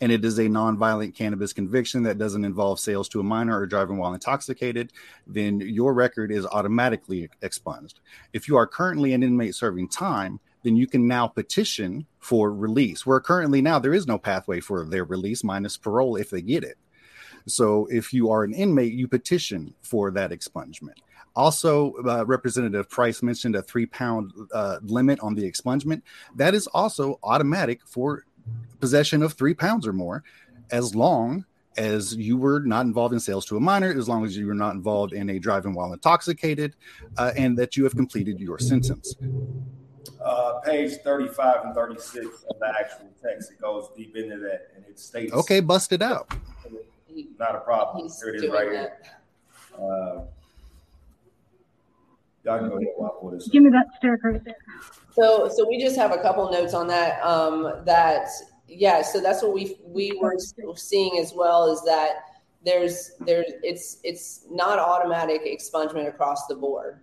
and 0.00 0.10
it 0.12 0.24
is 0.24 0.38
a 0.38 0.48
non-violent 0.48 1.14
cannabis 1.14 1.52
conviction 1.52 2.02
that 2.02 2.18
doesn't 2.18 2.44
involve 2.44 2.78
sales 2.78 3.08
to 3.08 3.20
a 3.20 3.22
minor 3.22 3.58
or 3.58 3.66
driving 3.66 3.96
while 3.96 4.12
intoxicated 4.14 4.92
then 5.26 5.60
your 5.60 5.92
record 5.94 6.32
is 6.32 6.44
automatically 6.46 7.28
expunged 7.42 8.00
if 8.32 8.48
you 8.48 8.56
are 8.56 8.66
currently 8.66 9.12
an 9.12 9.22
inmate 9.22 9.54
serving 9.54 9.86
time 9.88 10.40
then 10.64 10.74
you 10.74 10.86
can 10.86 11.06
now 11.06 11.26
petition 11.28 12.04
for 12.18 12.52
release 12.52 13.06
where 13.06 13.20
currently 13.20 13.60
now 13.62 13.78
there 13.78 13.94
is 13.94 14.06
no 14.06 14.18
pathway 14.18 14.58
for 14.58 14.84
their 14.84 15.04
release 15.04 15.44
minus 15.44 15.76
parole 15.76 16.16
if 16.16 16.28
they 16.30 16.42
get 16.42 16.64
it 16.64 16.76
So 17.46 17.86
if 17.90 18.12
you 18.12 18.30
are 18.30 18.44
an 18.44 18.54
inmate, 18.54 18.92
you 18.92 19.08
petition 19.08 19.74
for 19.82 20.10
that 20.12 20.30
expungement. 20.30 20.98
Also, 21.36 21.92
uh, 22.06 22.24
Representative 22.24 22.88
Price 22.88 23.22
mentioned 23.22 23.56
a 23.56 23.62
three 23.62 23.86
pound 23.86 24.32
uh, 24.52 24.78
limit 24.82 25.18
on 25.20 25.34
the 25.34 25.50
expungement. 25.50 26.02
That 26.36 26.54
is 26.54 26.66
also 26.68 27.18
automatic 27.22 27.80
for 27.86 28.24
possession 28.80 29.22
of 29.22 29.32
three 29.32 29.54
pounds 29.54 29.86
or 29.86 29.92
more, 29.92 30.22
as 30.70 30.94
long 30.94 31.44
as 31.76 32.14
you 32.14 32.36
were 32.36 32.60
not 32.60 32.86
involved 32.86 33.12
in 33.12 33.18
sales 33.18 33.44
to 33.46 33.56
a 33.56 33.60
minor, 33.60 33.92
as 33.92 34.08
long 34.08 34.24
as 34.24 34.36
you 34.36 34.46
were 34.46 34.54
not 34.54 34.74
involved 34.74 35.12
in 35.12 35.28
a 35.30 35.38
driving 35.40 35.74
while 35.74 35.92
intoxicated, 35.92 36.76
uh, 37.16 37.32
and 37.36 37.58
that 37.58 37.76
you 37.76 37.82
have 37.82 37.96
completed 37.96 38.38
your 38.38 38.58
sentence. 38.60 39.16
Uh, 40.24 40.60
page 40.60 40.98
35 41.02 41.64
and 41.64 41.74
36 41.74 42.44
of 42.48 42.58
the 42.60 42.68
actual 42.78 43.10
text, 43.20 43.50
it 43.50 43.60
goes 43.60 43.88
deep 43.96 44.16
into 44.16 44.38
that 44.38 44.68
and 44.76 44.84
it 44.86 44.98
states. 44.98 45.32
Okay, 45.32 45.60
bust 45.60 45.92
it 45.92 46.00
out. 46.00 46.32
He- 47.14 47.28
Not 47.38 47.54
a 47.54 47.60
problem. 47.60 48.02
He's 48.04 48.20
Here 48.20 48.34
it 48.34 48.44
is 48.44 48.50
right 48.50 48.70
that. 48.72 49.00
here. 49.02 49.84
Uh, 49.86 50.24
y'all 52.44 52.58
can 52.58 52.68
go 52.68 52.76
ahead 52.76 52.88
while 52.96 53.14
I 53.16 53.20
pull 53.20 53.30
this. 53.30 53.48
Give 53.48 53.62
me 53.62 53.70
that 53.70 53.86
stick 53.96 54.22
right 54.22 54.44
there. 54.44 54.56
So, 55.12 55.48
so 55.48 55.66
we 55.68 55.80
just 55.80 55.96
have 55.96 56.12
a 56.12 56.18
couple 56.18 56.50
notes 56.50 56.74
on 56.74 56.86
that. 56.88 57.22
Um, 57.22 57.82
that 57.84 58.28
yeah, 58.68 59.02
so 59.02 59.20
that's 59.20 59.42
what 59.42 59.52
we 59.54 59.76
we 59.84 60.18
were 60.20 60.36
seeing 60.76 61.18
as 61.18 61.32
well 61.34 61.70
is 61.72 61.82
that 61.84 62.16
there's 62.64 63.12
there's 63.20 63.52
it's 63.62 63.98
it's 64.02 64.46
not 64.50 64.78
automatic 64.78 65.42
expungement 65.44 66.08
across 66.08 66.46
the 66.46 66.54
board. 66.54 67.00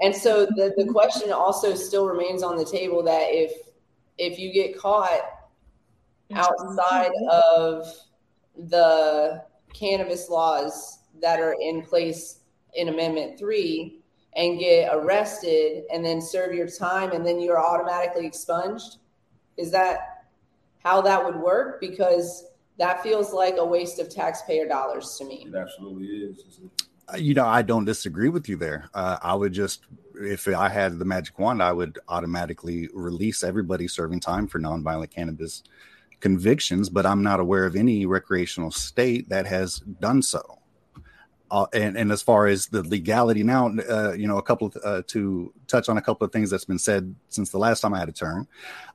And 0.00 0.14
so 0.14 0.44
the, 0.44 0.74
the 0.76 0.86
question 0.90 1.32
also 1.32 1.74
still 1.74 2.06
remains 2.06 2.42
on 2.42 2.56
the 2.56 2.64
table 2.64 3.02
that 3.04 3.28
if 3.30 3.52
if 4.18 4.38
you 4.38 4.52
get 4.52 4.76
caught 4.76 5.20
outside 6.34 7.12
of 7.30 7.86
the 8.56 9.42
cannabis 9.72 10.28
laws 10.28 11.00
that 11.20 11.40
are 11.40 11.56
in 11.60 11.82
place 11.82 12.40
in 12.74 12.88
Amendment 12.88 13.38
Three 13.38 14.00
and 14.36 14.58
get 14.58 14.90
arrested 14.92 15.84
and 15.92 16.04
then 16.04 16.20
serve 16.20 16.54
your 16.54 16.68
time 16.68 17.12
and 17.12 17.24
then 17.24 17.40
you're 17.40 17.64
automatically 17.64 18.26
expunged, 18.26 18.98
is 19.56 19.70
that 19.70 20.24
how 20.82 21.00
that 21.00 21.24
would 21.24 21.36
work? 21.36 21.80
Because 21.80 22.46
that 22.78 23.02
feels 23.02 23.32
like 23.32 23.56
a 23.58 23.64
waste 23.64 24.00
of 24.00 24.08
taxpayer 24.08 24.66
dollars 24.66 25.16
to 25.18 25.24
me. 25.24 25.46
It 25.48 25.54
absolutely 25.54 26.06
is. 26.06 26.60
Uh, 27.12 27.16
You 27.16 27.34
know, 27.34 27.46
I 27.46 27.62
don't 27.62 27.84
disagree 27.84 28.28
with 28.28 28.48
you 28.48 28.56
there. 28.56 28.90
Uh, 28.92 29.18
I 29.22 29.34
would 29.34 29.52
just, 29.52 29.84
if 30.20 30.48
I 30.48 30.68
had 30.68 30.98
the 30.98 31.04
magic 31.04 31.38
wand, 31.38 31.62
I 31.62 31.72
would 31.72 31.98
automatically 32.08 32.88
release 32.92 33.44
everybody 33.44 33.86
serving 33.86 34.20
time 34.20 34.48
for 34.48 34.58
nonviolent 34.58 35.10
cannabis 35.10 35.62
convictions, 36.24 36.88
but 36.88 37.04
I'm 37.04 37.22
not 37.22 37.38
aware 37.38 37.66
of 37.66 37.76
any 37.76 38.06
recreational 38.06 38.70
state 38.70 39.28
that 39.28 39.46
has 39.46 39.80
done 40.00 40.22
so. 40.22 40.58
Uh, 41.50 41.66
and, 41.74 41.98
and 41.98 42.10
as 42.10 42.22
far 42.22 42.46
as 42.46 42.66
the 42.68 42.82
legality 42.82 43.42
now, 43.42 43.68
uh, 43.90 44.12
you 44.12 44.26
know, 44.26 44.38
a 44.38 44.42
couple 44.42 44.68
of, 44.68 44.76
uh, 44.82 45.02
to 45.08 45.52
touch 45.66 45.90
on 45.90 45.98
a 45.98 46.00
couple 46.00 46.24
of 46.24 46.32
things 46.32 46.48
that's 46.48 46.64
been 46.64 46.78
said 46.78 47.14
since 47.28 47.50
the 47.50 47.58
last 47.58 47.82
time 47.82 47.92
I 47.92 47.98
had 47.98 48.08
a 48.08 48.12
turn, 48.12 48.48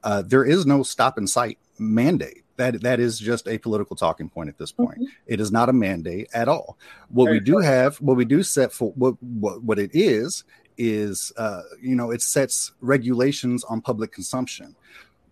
uh, 0.04 0.24
there 0.24 0.44
is 0.44 0.65
no 0.65 0.82
stop 0.82 1.20
and 1.20 1.30
cite 1.30 1.60
mandate. 1.78 2.46
That 2.56 2.82
that 2.82 3.00
is 3.00 3.20
just 3.20 3.48
a 3.48 3.60
political 3.60 3.96
talking 3.96 4.28
point 4.28 4.50
at 4.50 4.58
this 4.58 4.72
point. 4.72 4.98
It 5.28 5.39
is 5.39 5.52
not 5.52 5.70
a 5.70 5.74
mandate 5.74 6.30
at 6.34 6.48
all. 6.48 6.80
What 7.10 7.30
we 7.30 7.39
do 7.39 7.60
have, 7.60 7.96
what 8.02 8.18
we 8.18 8.26
do 8.26 8.42
set 8.42 8.74
for 8.74 8.92
what 8.94 9.22
what, 9.22 9.63
what 9.63 9.78
it 9.78 9.92
is 9.94 10.44
is, 10.80 11.32
uh, 11.38 11.62
you 11.80 11.96
know, 11.96 12.10
it 12.10 12.22
sets 12.22 12.72
regulations 12.82 13.63
on 13.65 13.82
public 13.82 14.12
consumption 14.12 14.76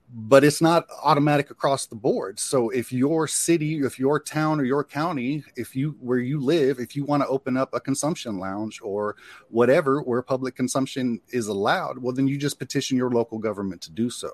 but 0.09 0.43
it's 0.43 0.61
not 0.61 0.87
automatic 1.03 1.51
across 1.51 1.85
the 1.85 1.95
board. 1.95 2.39
So 2.39 2.69
if 2.69 2.93
your 2.93 3.27
city, 3.27 3.79
if 3.79 3.99
your 3.99 4.19
town 4.19 4.59
or 4.59 4.63
your 4.63 4.83
county, 4.83 5.43
if 5.55 5.75
you 5.75 5.97
where 5.99 6.19
you 6.19 6.39
live, 6.39 6.79
if 6.79 6.95
you 6.95 7.03
want 7.03 7.23
to 7.23 7.27
open 7.27 7.57
up 7.57 7.73
a 7.73 7.79
consumption 7.79 8.39
lounge 8.39 8.79
or 8.81 9.17
whatever 9.49 10.01
where 10.01 10.21
public 10.21 10.55
consumption 10.55 11.19
is 11.29 11.47
allowed, 11.47 11.97
well 11.97 12.13
then 12.13 12.27
you 12.27 12.37
just 12.37 12.57
petition 12.57 12.97
your 12.97 13.11
local 13.11 13.37
government 13.37 13.81
to 13.81 13.91
do 13.91 14.09
so. 14.09 14.31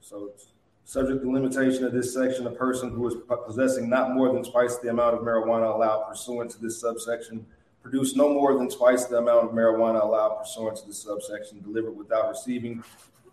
So, 0.00 0.30
subject 0.84 1.22
to 1.22 1.30
limitation 1.30 1.84
of 1.84 1.92
this 1.92 2.14
section, 2.14 2.46
a 2.46 2.52
person 2.52 2.90
who 2.90 3.06
is 3.08 3.14
possessing 3.46 3.88
not 3.88 4.12
more 4.12 4.32
than 4.32 4.44
twice 4.44 4.76
the 4.78 4.90
amount 4.90 5.14
of 5.14 5.22
marijuana 5.22 5.74
allowed 5.74 6.08
pursuant 6.08 6.50
to 6.52 6.60
this 6.60 6.80
subsection, 6.80 7.44
produce 7.82 8.14
no 8.14 8.28
more 8.32 8.56
than 8.56 8.68
twice 8.68 9.06
the 9.06 9.18
amount 9.18 9.44
of 9.44 9.50
marijuana 9.50 10.02
allowed 10.02 10.36
pursuant 10.36 10.76
to 10.76 10.86
this 10.86 11.02
subsection, 11.02 11.60
delivered 11.62 11.92
without 11.92 12.28
receiving, 12.28 12.82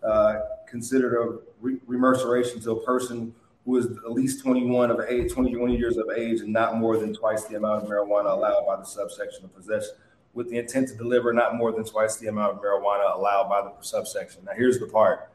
uh, 0.03 0.39
considered 0.67 1.15
a 1.15 1.37
re- 1.61 1.79
remerceration 1.87 2.59
to 2.61 2.71
a 2.71 2.85
person 2.85 3.33
who 3.65 3.77
is 3.77 3.85
at 3.85 4.11
least 4.11 4.41
21 4.43 4.91
of 4.91 5.01
age, 5.09 5.31
21 5.31 5.71
years 5.71 5.97
of 5.97 6.09
age, 6.15 6.39
and 6.39 6.53
not 6.53 6.77
more 6.77 6.97
than 6.97 7.13
twice 7.13 7.45
the 7.45 7.55
amount 7.55 7.83
of 7.83 7.89
marijuana 7.89 8.31
allowed 8.31 8.65
by 8.65 8.77
the 8.77 8.85
subsection 8.85 9.43
of 9.43 9.53
possession, 9.55 9.91
with 10.33 10.49
the 10.49 10.57
intent 10.57 10.87
to 10.87 10.95
deliver 10.95 11.33
not 11.33 11.55
more 11.55 11.71
than 11.71 11.83
twice 11.83 12.15
the 12.17 12.27
amount 12.27 12.55
of 12.55 12.61
marijuana 12.61 13.13
allowed 13.15 13.49
by 13.49 13.61
the 13.61 13.71
subsection. 13.81 14.43
Now, 14.45 14.53
here's 14.53 14.79
the 14.79 14.87
part 14.87 15.29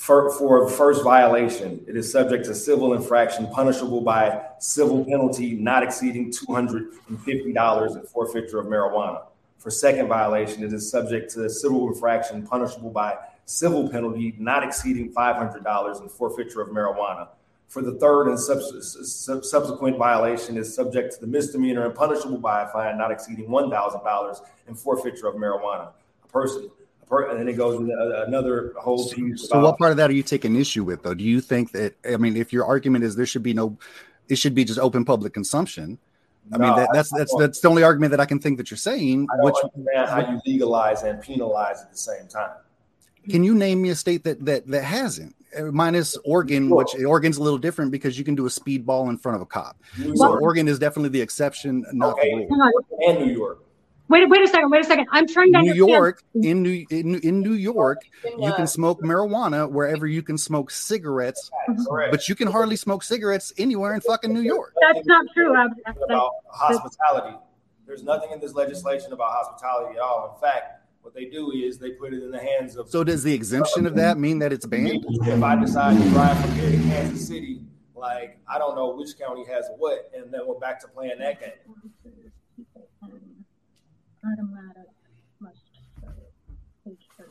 for, 0.00 0.32
for 0.38 0.68
first 0.68 1.04
violation, 1.04 1.84
it 1.86 1.96
is 1.96 2.10
subject 2.10 2.46
to 2.46 2.54
civil 2.54 2.94
infraction 2.94 3.46
punishable 3.48 4.00
by 4.00 4.42
civil 4.58 5.04
penalty 5.04 5.54
not 5.54 5.82
exceeding 5.82 6.32
$250 6.32 7.96
and 7.96 8.08
forfeiture 8.08 8.60
of 8.60 8.66
marijuana. 8.66 9.24
For 9.58 9.70
second 9.70 10.08
violation, 10.08 10.64
it 10.64 10.72
is 10.72 10.90
subject 10.90 11.30
to 11.34 11.50
civil 11.50 11.88
infraction 11.88 12.46
punishable 12.46 12.90
by 12.90 13.18
civil 13.50 13.88
penalty 13.88 14.34
not 14.38 14.62
exceeding 14.62 15.12
$500 15.12 16.00
and 16.00 16.10
forfeiture 16.10 16.60
of 16.60 16.68
marijuana. 16.68 17.28
For 17.66 17.82
the 17.82 17.92
third 17.98 18.28
and 18.28 18.38
subs- 18.38 19.12
sub- 19.12 19.44
subsequent 19.44 19.96
violation 19.96 20.56
is 20.56 20.72
subject 20.74 21.14
to 21.14 21.20
the 21.20 21.26
misdemeanor 21.26 21.84
and 21.84 21.94
punishable 21.94 22.38
by 22.38 22.62
a 22.62 22.68
fine 22.68 22.96
not 22.96 23.10
exceeding 23.10 23.48
$1,000 23.48 24.40
and 24.68 24.78
forfeiture 24.78 25.26
of 25.26 25.34
marijuana. 25.34 25.90
A 26.24 26.28
person, 26.28 26.70
and 27.10 27.40
then 27.40 27.48
it 27.48 27.54
goes 27.54 27.80
into 27.80 28.24
another 28.26 28.72
whole 28.78 29.10
piece 29.10 29.48
So 29.48 29.58
about 29.58 29.62
what 29.64 29.78
part 29.78 29.90
of 29.90 29.96
that 29.96 30.10
are 30.10 30.14
you 30.14 30.22
taking 30.22 30.54
issue 30.54 30.84
with 30.84 31.02
though? 31.02 31.14
Do 31.14 31.24
you 31.24 31.40
think 31.40 31.72
that 31.72 31.94
I 32.08 32.16
mean 32.16 32.36
if 32.36 32.52
your 32.52 32.64
argument 32.64 33.02
is 33.02 33.16
there 33.16 33.26
should 33.26 33.42
be 33.42 33.52
no 33.52 33.76
it 34.28 34.36
should 34.36 34.54
be 34.54 34.64
just 34.64 34.78
open 34.78 35.04
public 35.04 35.34
consumption? 35.34 35.98
I 36.52 36.58
mean 36.58 36.76
that, 36.76 36.90
that's 36.92 37.10
that's 37.10 37.34
that's 37.36 37.58
the 37.58 37.68
only 37.68 37.82
argument 37.82 38.12
that 38.12 38.20
I 38.20 38.26
can 38.26 38.38
think 38.38 38.58
that 38.58 38.70
you're 38.70 38.78
saying. 38.78 39.26
I 39.32 39.36
don't 39.38 39.44
Which 39.44 39.56
understand 39.64 40.08
how 40.08 40.30
you 40.30 40.40
legalize 40.46 41.02
and 41.02 41.20
penalize 41.20 41.82
at 41.82 41.90
the 41.90 41.98
same 41.98 42.28
time. 42.28 42.50
Can 43.30 43.44
you 43.44 43.54
name 43.54 43.80
me 43.82 43.90
a 43.90 43.94
state 43.94 44.24
that 44.24 44.44
that 44.44 44.66
that 44.68 44.84
hasn't? 44.84 45.34
Uh, 45.58 45.62
Minus 45.72 46.16
Oregon, 46.24 46.68
Sure. 46.68 46.76
which 46.78 46.94
Oregon's 47.04 47.36
a 47.38 47.42
little 47.42 47.58
different 47.58 47.90
because 47.90 48.16
you 48.18 48.24
can 48.24 48.34
do 48.36 48.46
a 48.46 48.48
speedball 48.50 49.08
in 49.08 49.18
front 49.18 49.34
of 49.36 49.42
a 49.42 49.46
cop. 49.46 49.76
New 49.98 50.16
So 50.16 50.28
York 50.28 50.42
Oregon 50.42 50.68
is 50.68 50.78
definitely 50.78 51.08
the 51.10 51.20
exception, 51.20 51.84
not 51.92 52.12
Okay. 52.18 52.46
the 52.48 52.54
rule. 52.54 52.84
And 53.08 53.26
New 53.26 53.32
York. 53.34 53.58
Wait, 54.08 54.28
wait 54.28 54.42
a 54.42 54.46
second. 54.48 54.70
Wait 54.70 54.80
a 54.84 54.84
second. 54.84 55.06
I'm 55.12 55.26
trying 55.28 55.52
to 55.52 55.62
New 55.62 55.70
understand. 55.70 55.88
York, 55.88 56.22
in 56.34 56.62
New 56.62 56.84
in, 56.90 57.14
in 57.20 57.40
New 57.40 57.52
York, 57.54 57.98
you 58.24 58.44
uh, 58.44 58.56
can 58.56 58.66
smoke 58.66 59.00
marijuana 59.02 59.70
wherever 59.70 60.04
you 60.06 60.20
can 60.22 60.36
smoke 60.38 60.70
cigarettes, 60.70 61.48
Correct. 61.88 62.10
but 62.10 62.28
you 62.28 62.34
can 62.34 62.48
hardly 62.48 62.74
smoke 62.76 63.02
cigarettes 63.04 63.52
anywhere 63.58 63.94
in 63.94 64.00
fucking 64.00 64.32
New 64.34 64.40
York. 64.40 64.72
That's 64.80 65.06
not 65.06 65.26
true. 65.34 65.54
I- 65.56 65.66
I- 65.86 65.94
about 66.06 66.30
hospitality. 66.48 67.36
There's 67.86 68.02
nothing 68.04 68.30
in 68.32 68.40
this 68.40 68.54
legislation 68.54 69.12
about 69.12 69.30
hospitality 69.32 69.96
at 69.96 70.02
all. 70.02 70.32
In 70.34 70.40
fact, 70.48 70.79
what 71.02 71.14
they 71.14 71.24
do 71.26 71.50
is 71.52 71.78
they 71.78 71.90
put 71.90 72.12
it 72.12 72.22
in 72.22 72.30
the 72.30 72.38
hands 72.40 72.76
of. 72.76 72.88
So 72.90 73.02
does 73.04 73.22
the 73.22 73.32
exemption 73.32 73.86
of 73.86 73.94
that 73.96 74.18
mean 74.18 74.38
that 74.40 74.52
it's 74.52 74.66
banned? 74.66 75.04
If 75.08 75.42
I 75.42 75.56
decide 75.56 76.00
to 76.00 76.08
drive 76.10 76.40
from 76.40 76.52
here 76.54 76.70
to 76.70 76.76
Kansas 76.76 77.26
City, 77.26 77.62
like 77.94 78.38
I 78.48 78.58
don't 78.58 78.74
know 78.76 78.94
which 78.94 79.18
county 79.18 79.44
has 79.46 79.66
what, 79.78 80.10
and 80.14 80.32
then 80.32 80.42
we're 80.46 80.58
back 80.58 80.80
to 80.82 80.88
playing 80.88 81.18
that 81.18 81.40
game. 81.40 81.50
Automatic 84.22 84.90
must 85.40 85.62
page 86.84 87.06
36. 87.16 87.30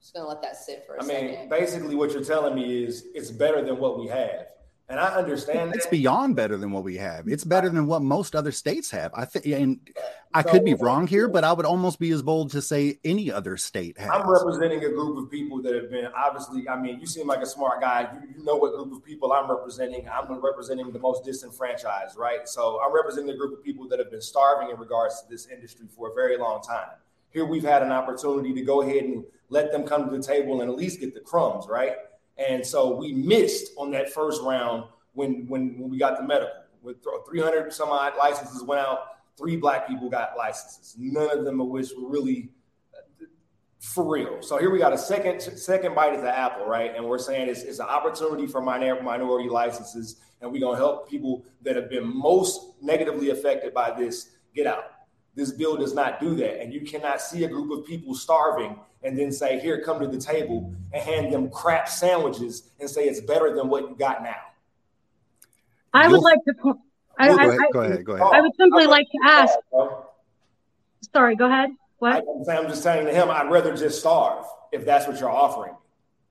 Just 0.00 0.14
gonna 0.14 0.26
let 0.28 0.40
that 0.42 0.56
sit 0.56 0.84
for 0.86 0.94
a 0.96 1.02
I 1.02 1.06
mean, 1.06 1.32
second. 1.34 1.48
basically, 1.50 1.94
what 1.94 2.12
you're 2.12 2.24
telling 2.24 2.54
me 2.54 2.82
is 2.84 3.06
it's 3.14 3.30
better 3.30 3.62
than 3.62 3.78
what 3.78 3.98
we 4.00 4.06
have, 4.06 4.46
and 4.90 4.98
I 4.98 5.14
understand 5.14 5.72
It's 5.72 5.84
that. 5.84 5.92
beyond 5.92 6.34
better 6.34 6.56
than 6.56 6.72
what 6.72 6.82
we 6.82 6.96
have. 6.96 7.28
It's 7.28 7.44
better 7.44 7.68
than 7.68 7.86
what 7.86 8.02
most 8.02 8.34
other 8.34 8.50
states 8.50 8.90
have. 8.90 9.12
I 9.14 9.24
think, 9.24 9.46
and 9.46 9.78
I 10.34 10.42
could 10.42 10.64
be 10.64 10.74
wrong 10.74 11.06
here, 11.06 11.28
but 11.28 11.44
I 11.44 11.52
would 11.52 11.64
almost 11.64 12.00
be 12.00 12.10
as 12.10 12.22
bold 12.22 12.50
to 12.50 12.60
say 12.60 12.98
any 13.04 13.30
other 13.30 13.56
state 13.56 13.96
has. 13.98 14.10
I'm 14.12 14.28
representing 14.28 14.84
a 14.84 14.88
group 14.88 15.16
of 15.16 15.30
people 15.30 15.62
that 15.62 15.74
have 15.74 15.90
been 15.90 16.08
obviously. 16.16 16.68
I 16.68 16.76
mean, 16.76 16.98
you 16.98 17.06
seem 17.06 17.28
like 17.28 17.40
a 17.40 17.46
smart 17.46 17.80
guy. 17.80 18.08
You, 18.12 18.34
you 18.36 18.44
know 18.44 18.56
what 18.56 18.74
group 18.74 18.92
of 18.92 19.04
people 19.04 19.32
I'm 19.32 19.48
representing. 19.48 20.08
I'm 20.08 20.40
representing 20.42 20.90
the 20.90 20.98
most 20.98 21.24
disenfranchised, 21.24 22.18
right? 22.18 22.48
So 22.48 22.80
I'm 22.84 22.92
representing 22.92 23.30
a 23.30 23.36
group 23.36 23.56
of 23.56 23.64
people 23.64 23.88
that 23.88 24.00
have 24.00 24.10
been 24.10 24.20
starving 24.20 24.70
in 24.70 24.76
regards 24.76 25.22
to 25.22 25.28
this 25.28 25.46
industry 25.46 25.86
for 25.96 26.10
a 26.10 26.14
very 26.14 26.36
long 26.36 26.62
time. 26.62 26.88
Here 27.30 27.44
we've 27.44 27.62
had 27.62 27.84
an 27.84 27.92
opportunity 27.92 28.52
to 28.54 28.62
go 28.62 28.82
ahead 28.82 29.04
and 29.04 29.24
let 29.50 29.70
them 29.70 29.84
come 29.84 30.10
to 30.10 30.16
the 30.16 30.22
table 30.22 30.62
and 30.62 30.70
at 30.70 30.76
least 30.76 30.98
get 30.98 31.14
the 31.14 31.20
crumbs, 31.20 31.66
right? 31.68 31.92
And 32.38 32.64
so 32.64 32.96
we 32.96 33.12
missed 33.12 33.72
on 33.76 33.90
that 33.92 34.12
first 34.12 34.42
round 34.42 34.84
when 35.12 35.46
when, 35.48 35.78
when 35.78 35.90
we 35.90 35.98
got 35.98 36.16
the 36.16 36.24
medical. 36.24 36.54
With 36.82 36.96
300 37.28 37.72
some 37.72 37.90
odd 37.90 38.14
licenses 38.16 38.62
went 38.62 38.80
out, 38.80 39.00
three 39.36 39.56
black 39.56 39.86
people 39.86 40.08
got 40.08 40.36
licenses. 40.36 40.96
None 40.98 41.38
of 41.38 41.44
them 41.44 41.60
of 41.60 41.68
which 41.68 41.90
were 41.96 42.08
really 42.08 42.50
for 43.80 44.10
real. 44.10 44.42
So 44.42 44.58
here 44.58 44.70
we 44.70 44.78
got 44.78 44.92
a 44.92 44.98
second 44.98 45.40
second 45.40 45.94
bite 45.94 46.14
at 46.14 46.22
the 46.22 46.36
apple, 46.36 46.66
right? 46.66 46.94
And 46.96 47.04
we're 47.04 47.18
saying 47.18 47.48
it's, 47.48 47.62
it's 47.62 47.80
an 47.80 47.86
opportunity 47.86 48.46
for 48.46 48.62
minor, 48.62 49.02
minority 49.02 49.48
licenses 49.48 50.16
and 50.40 50.50
we're 50.50 50.60
gonna 50.60 50.76
help 50.76 51.08
people 51.08 51.44
that 51.62 51.76
have 51.76 51.90
been 51.90 52.06
most 52.06 52.74
negatively 52.80 53.30
affected 53.30 53.74
by 53.74 53.90
this 53.90 54.30
get 54.54 54.66
out. 54.66 54.84
This 55.40 55.52
bill 55.52 55.78
does 55.78 55.94
not 55.94 56.20
do 56.20 56.34
that, 56.36 56.60
and 56.60 56.70
you 56.70 56.82
cannot 56.82 57.18
see 57.22 57.44
a 57.44 57.48
group 57.48 57.70
of 57.70 57.86
people 57.86 58.14
starving 58.14 58.78
and 59.02 59.18
then 59.18 59.32
say, 59.32 59.58
"Here, 59.58 59.80
come 59.80 59.98
to 60.00 60.06
the 60.06 60.18
table," 60.18 60.70
and 60.92 61.02
hand 61.02 61.32
them 61.32 61.48
crap 61.48 61.88
sandwiches 61.88 62.70
and 62.78 62.90
say 62.90 63.04
it's 63.08 63.22
better 63.22 63.54
than 63.56 63.70
what 63.70 63.88
you 63.88 63.96
got 63.98 64.22
now. 64.22 64.36
I 65.94 66.08
would 66.08 66.16
You'll- 66.16 66.22
like 66.24 66.44
to. 66.46 66.52
po- 66.60 66.80
I, 67.18 67.28
Go 67.28 67.36
I, 67.38 67.44
ahead. 67.46 67.58
I, 67.58 67.68
Go 67.72 67.80
ahead. 67.80 68.04
Go 68.04 68.12
ahead. 68.16 68.26
I 68.34 68.40
would 68.42 68.52
simply 68.58 68.86
like 68.86 69.06
to 69.12 69.18
ask. 69.24 69.54
Bro. 69.70 70.04
Sorry, 71.10 71.36
go 71.36 71.46
ahead. 71.46 71.70
What? 72.00 72.22
I'm 72.50 72.68
just 72.68 72.82
saying 72.82 73.06
to 73.06 73.12
him, 73.14 73.30
I'd 73.30 73.50
rather 73.50 73.74
just 73.74 73.98
starve 74.00 74.44
if 74.72 74.84
that's 74.84 75.06
what 75.06 75.18
you're 75.20 75.30
offering. 75.30 75.74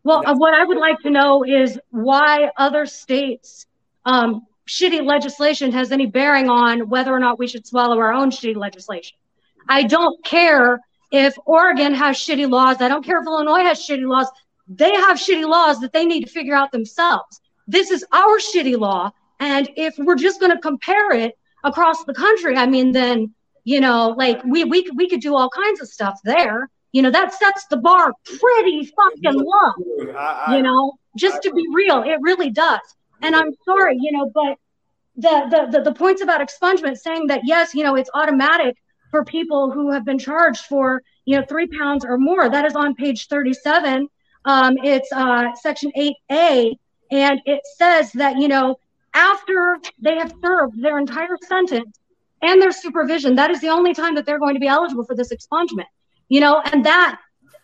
Well, 0.03 0.21
uh, 0.25 0.35
what 0.35 0.53
I 0.53 0.63
would 0.65 0.77
like 0.77 0.99
to 0.99 1.09
know 1.09 1.43
is 1.43 1.79
why 1.89 2.51
other 2.57 2.85
states' 2.85 3.65
um, 4.05 4.45
shitty 4.69 5.03
legislation 5.03 5.71
has 5.71 5.91
any 5.91 6.05
bearing 6.05 6.47
on 6.49 6.87
whether 6.89 7.11
or 7.11 7.19
not 7.19 7.39
we 7.39 7.47
should 7.47 7.65
swallow 7.65 7.97
our 7.97 8.13
own 8.13 8.29
shitty 8.29 8.55
legislation. 8.55 9.17
I 9.67 9.83
don't 9.83 10.23
care 10.23 10.79
if 11.11 11.35
Oregon 11.45 11.93
has 11.95 12.15
shitty 12.17 12.49
laws. 12.49 12.77
I 12.79 12.87
don't 12.87 13.03
care 13.03 13.19
if 13.19 13.25
Illinois 13.25 13.63
has 13.63 13.79
shitty 13.79 14.07
laws. 14.07 14.27
They 14.67 14.91
have 14.91 15.17
shitty 15.17 15.47
laws 15.47 15.79
that 15.81 15.91
they 15.91 16.05
need 16.05 16.25
to 16.25 16.31
figure 16.31 16.55
out 16.55 16.71
themselves. 16.71 17.41
This 17.67 17.89
is 17.89 18.05
our 18.11 18.37
shitty 18.37 18.77
law. 18.77 19.11
And 19.39 19.69
if 19.75 19.95
we're 19.97 20.15
just 20.15 20.39
going 20.39 20.51
to 20.51 20.59
compare 20.59 21.11
it 21.13 21.33
across 21.63 22.03
the 22.05 22.13
country, 22.13 22.55
I 22.55 22.65
mean, 22.67 22.91
then, 22.91 23.33
you 23.63 23.79
know, 23.79 24.09
like 24.17 24.43
we, 24.43 24.63
we, 24.65 24.83
could- 24.83 24.97
we 24.97 25.09
could 25.09 25.21
do 25.21 25.35
all 25.35 25.49
kinds 25.49 25.81
of 25.81 25.87
stuff 25.89 26.19
there. 26.23 26.69
You 26.91 27.01
know, 27.03 27.11
that 27.11 27.33
sets 27.33 27.65
the 27.67 27.77
bar 27.77 28.11
pretty 28.39 28.85
fucking 28.85 29.39
low 29.39 29.71
you 30.55 30.63
know 30.63 30.93
just 31.15 31.41
to 31.43 31.51
be 31.53 31.63
real 31.71 32.01
it 32.01 32.17
really 32.21 32.49
does 32.49 32.79
and 33.21 33.35
i'm 33.35 33.51
sorry 33.65 33.97
you 33.99 34.11
know 34.11 34.31
but 34.33 34.57
the, 35.15 35.47
the 35.49 35.77
the 35.77 35.83
the 35.83 35.93
points 35.93 36.21
about 36.21 36.41
expungement 36.41 36.97
saying 36.97 37.27
that 37.27 37.41
yes 37.43 37.73
you 37.73 37.83
know 37.83 37.95
it's 37.95 38.09
automatic 38.13 38.75
for 39.11 39.25
people 39.25 39.71
who 39.71 39.91
have 39.91 40.05
been 40.05 40.19
charged 40.19 40.65
for 40.65 41.01
you 41.25 41.37
know 41.37 41.45
three 41.47 41.67
pounds 41.67 42.05
or 42.05 42.17
more. 42.17 42.49
That 42.49 42.65
is 42.65 42.75
on 42.75 42.95
page 42.95 43.27
37 43.27 44.07
um, 44.45 44.77
it's 44.83 45.11
uh, 45.11 45.53
section 45.55 45.91
8a 45.97 46.75
and 47.11 47.41
it 47.45 47.61
says 47.77 48.11
that 48.13 48.37
you 48.37 48.47
know 48.47 48.79
after 49.13 49.79
they 49.99 50.15
have 50.15 50.33
served 50.41 50.81
their 50.81 50.97
entire 50.97 51.37
sentence 51.47 51.99
and 52.41 52.61
their 52.61 52.71
supervision 52.71 53.35
that 53.35 53.51
is 53.51 53.59
the 53.61 53.69
only 53.69 53.93
time 53.93 54.15
that 54.15 54.25
they're 54.25 54.39
going 54.39 54.53
to 54.53 54.59
be 54.59 54.67
eligible 54.67 55.03
for 55.03 55.15
this 55.15 55.33
expungement 55.33 55.87
you 56.29 56.39
know 56.39 56.61
and 56.71 56.85
that 56.85 57.19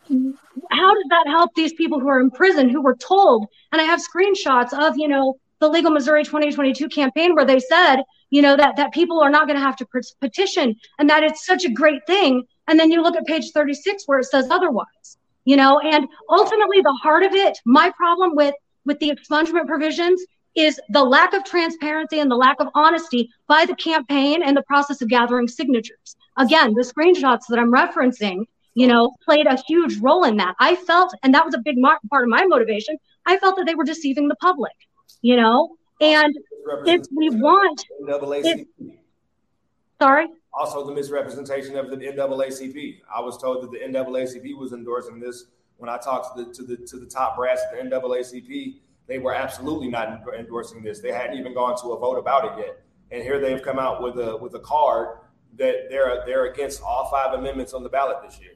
how 0.09 0.93
does 0.93 1.05
that 1.09 1.25
help 1.27 1.51
these 1.55 1.73
people 1.73 1.99
who 1.99 2.07
are 2.07 2.19
in 2.19 2.29
prison 2.29 2.69
who 2.69 2.81
were 2.81 2.95
told? 2.95 3.47
And 3.71 3.81
i 3.81 3.85
have 3.85 4.01
screenshots 4.01 4.73
of 4.73 4.97
you 4.97 5.07
know 5.07 5.37
the 5.59 5.67
legal 5.67 5.91
missouri 5.91 6.23
2022 6.23 6.87
campaign 6.89 7.35
where 7.35 7.45
they 7.45 7.59
said 7.59 7.97
you 8.29 8.41
know 8.41 8.55
that 8.55 8.75
that 8.75 8.93
people 8.93 9.19
are 9.19 9.29
not 9.29 9.47
going 9.47 9.57
to 9.57 9.63
have 9.63 9.75
to 9.75 9.87
petition 10.21 10.75
and 10.99 11.09
that 11.09 11.23
it's 11.23 11.45
such 11.45 11.65
a 11.65 11.69
great 11.69 12.05
thing 12.07 12.43
and 12.67 12.79
then 12.79 12.91
you 12.91 13.01
look 13.01 13.15
at 13.15 13.25
page 13.25 13.51
36 13.51 14.03
where 14.05 14.19
it 14.19 14.25
says 14.25 14.49
otherwise 14.49 15.17
you 15.45 15.55
know 15.55 15.79
and 15.79 16.07
ultimately 16.29 16.81
the 16.81 16.99
heart 17.01 17.23
of 17.23 17.33
it 17.33 17.57
my 17.65 17.91
problem 17.91 18.35
with 18.35 18.55
with 18.85 18.99
the 18.99 19.11
expungement 19.11 19.67
provisions 19.67 20.21
is 20.55 20.79
the 20.89 21.03
lack 21.03 21.33
of 21.33 21.43
transparency 21.43 22.19
and 22.19 22.31
the 22.31 22.35
lack 22.35 22.55
of 22.61 22.67
honesty 22.75 23.29
by 23.47 23.65
the 23.65 23.75
campaign 23.75 24.41
and 24.41 24.55
the 24.55 24.63
process 24.63 25.01
of 25.01 25.09
gathering 25.09 25.47
signatures 25.47 26.15
again 26.37 26.73
the 26.73 26.81
screenshots 26.81 27.43
that 27.49 27.59
i'm 27.59 27.71
referencing 27.71 28.45
you 28.75 28.87
know, 28.87 29.15
played 29.23 29.47
a 29.47 29.57
huge 29.67 29.97
role 29.99 30.25
in 30.25 30.37
that. 30.37 30.53
I 30.59 30.75
felt, 30.75 31.13
and 31.23 31.33
that 31.33 31.45
was 31.45 31.55
a 31.55 31.59
big 31.59 31.77
part 31.81 32.23
of 32.23 32.29
my 32.29 32.45
motivation. 32.45 32.97
I 33.25 33.37
felt 33.37 33.55
that 33.55 33.65
they 33.65 33.73
were 33.73 33.85
deceiving 33.85 34.27
the 34.27 34.35
public, 34.35 34.73
you 35.21 35.35
know, 35.35 35.75
and 36.01 36.35
if 36.85 37.01
we 37.15 37.29
want, 37.29 37.83
NAACP. 38.03 38.67
sorry, 40.01 40.27
Also, 40.53 40.85
the 40.85 40.93
misrepresentation 40.93 41.77
of 41.77 41.89
the 41.89 41.97
NAACP. 41.97 43.01
I 43.13 43.19
was 43.21 43.37
told 43.37 43.63
that 43.63 43.71
the 43.71 43.79
NAACP 43.79 44.57
was 44.57 44.73
endorsing 44.73 45.19
this. 45.19 45.45
When 45.77 45.89
I 45.89 45.97
talked 45.97 46.35
to 46.37 46.43
the 46.45 46.53
to 46.53 46.63
the 46.63 46.77
to 46.87 46.97
the 46.99 47.05
top 47.05 47.35
brass 47.35 47.61
at 47.71 47.71
the 47.77 47.89
NAACP, 47.89 48.77
they 49.07 49.19
were 49.19 49.33
absolutely 49.33 49.89
not 49.89 50.23
endorsing 50.37 50.83
this. 50.83 50.99
They 51.01 51.11
hadn't 51.11 51.37
even 51.37 51.53
gone 51.53 51.75
to 51.81 51.87
a 51.93 51.99
vote 51.99 52.17
about 52.17 52.45
it 52.45 52.65
yet. 52.65 52.81
And 53.11 53.21
here 53.21 53.39
they've 53.39 53.61
come 53.61 53.77
out 53.79 54.01
with 54.01 54.17
a 54.17 54.37
with 54.37 54.55
a 54.55 54.59
card 54.59 55.19
that 55.57 55.89
they're 55.89 56.23
they're 56.25 56.45
against 56.45 56.81
all 56.81 57.09
five 57.09 57.37
amendments 57.37 57.73
on 57.73 57.83
the 57.83 57.89
ballot 57.89 58.17
this 58.23 58.39
year. 58.39 58.51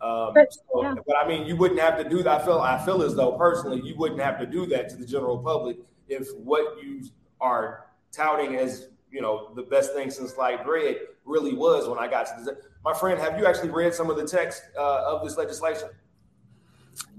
Um, 0.00 0.34
But- 0.34 0.52
so- 0.52 0.82
yeah. 0.82 0.94
but 1.06 1.16
I 1.16 1.26
mean, 1.26 1.46
you 1.46 1.56
wouldn't 1.56 1.80
have 1.80 1.96
to 2.02 2.08
do 2.08 2.22
that. 2.24 2.40
I 2.40 2.44
feel 2.44 2.58
I 2.58 2.84
feel 2.84 3.02
as 3.02 3.14
though 3.14 3.32
personally, 3.32 3.80
you 3.82 3.96
wouldn't 3.96 4.20
have 4.20 4.38
to 4.40 4.46
do 4.46 4.66
that 4.66 4.88
to 4.90 4.96
the 4.96 5.06
general 5.06 5.38
public 5.38 5.78
if 6.08 6.28
what 6.36 6.82
you 6.82 7.02
are 7.40 7.86
touting 8.12 8.56
as 8.56 8.88
you 9.10 9.20
know 9.20 9.52
the 9.54 9.62
best 9.62 9.92
thing 9.92 10.10
since 10.10 10.36
like 10.36 10.64
bread 10.64 10.96
really 11.24 11.54
was 11.54 11.88
when 11.88 11.98
I 11.98 12.08
got 12.08 12.26
to 12.26 12.44
this. 12.44 12.54
My 12.84 12.92
friend, 12.92 13.18
have 13.18 13.38
you 13.38 13.46
actually 13.46 13.70
read 13.70 13.94
some 13.94 14.10
of 14.10 14.16
the 14.16 14.26
text 14.26 14.62
uh, 14.76 15.04
of 15.06 15.24
this 15.24 15.36
legislation? 15.38 15.88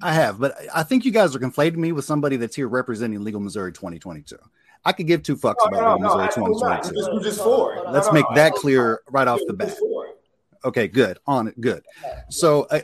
I 0.01 0.13
have, 0.13 0.39
but 0.39 0.55
I 0.73 0.83
think 0.83 1.05
you 1.05 1.11
guys 1.11 1.35
are 1.35 1.39
conflating 1.39 1.77
me 1.77 1.91
with 1.91 2.05
somebody 2.05 2.37
that's 2.37 2.55
here 2.55 2.67
representing 2.67 3.23
Legal 3.23 3.41
Missouri 3.41 3.73
2022. 3.73 4.37
I 4.85 4.91
could 4.91 5.07
give 5.07 5.23
two 5.23 5.35
fucks 5.35 5.55
about 5.67 5.99
Legal 5.99 6.17
Missouri 6.17 6.45
2022. 6.45 6.95
Just, 6.95 7.23
just 7.23 7.43
for 7.43 7.75
it. 7.75 7.89
Let's 7.89 8.07
No, 8.07 8.11
no, 8.11 8.13
make 8.13 8.25
no, 8.29 8.35
that 8.35 8.53
clear 8.53 9.01
right 9.09 9.27
off 9.27 9.39
the 9.47 9.53
bat. 9.53 9.69
just 9.69 9.79
for 9.79 10.05
it. 10.05 10.17
Okay, 10.63 10.87
good. 10.87 11.17
On 11.27 11.47
it, 11.47 11.59
good. 11.59 11.83
So 12.29 12.63
uh, 12.63 12.81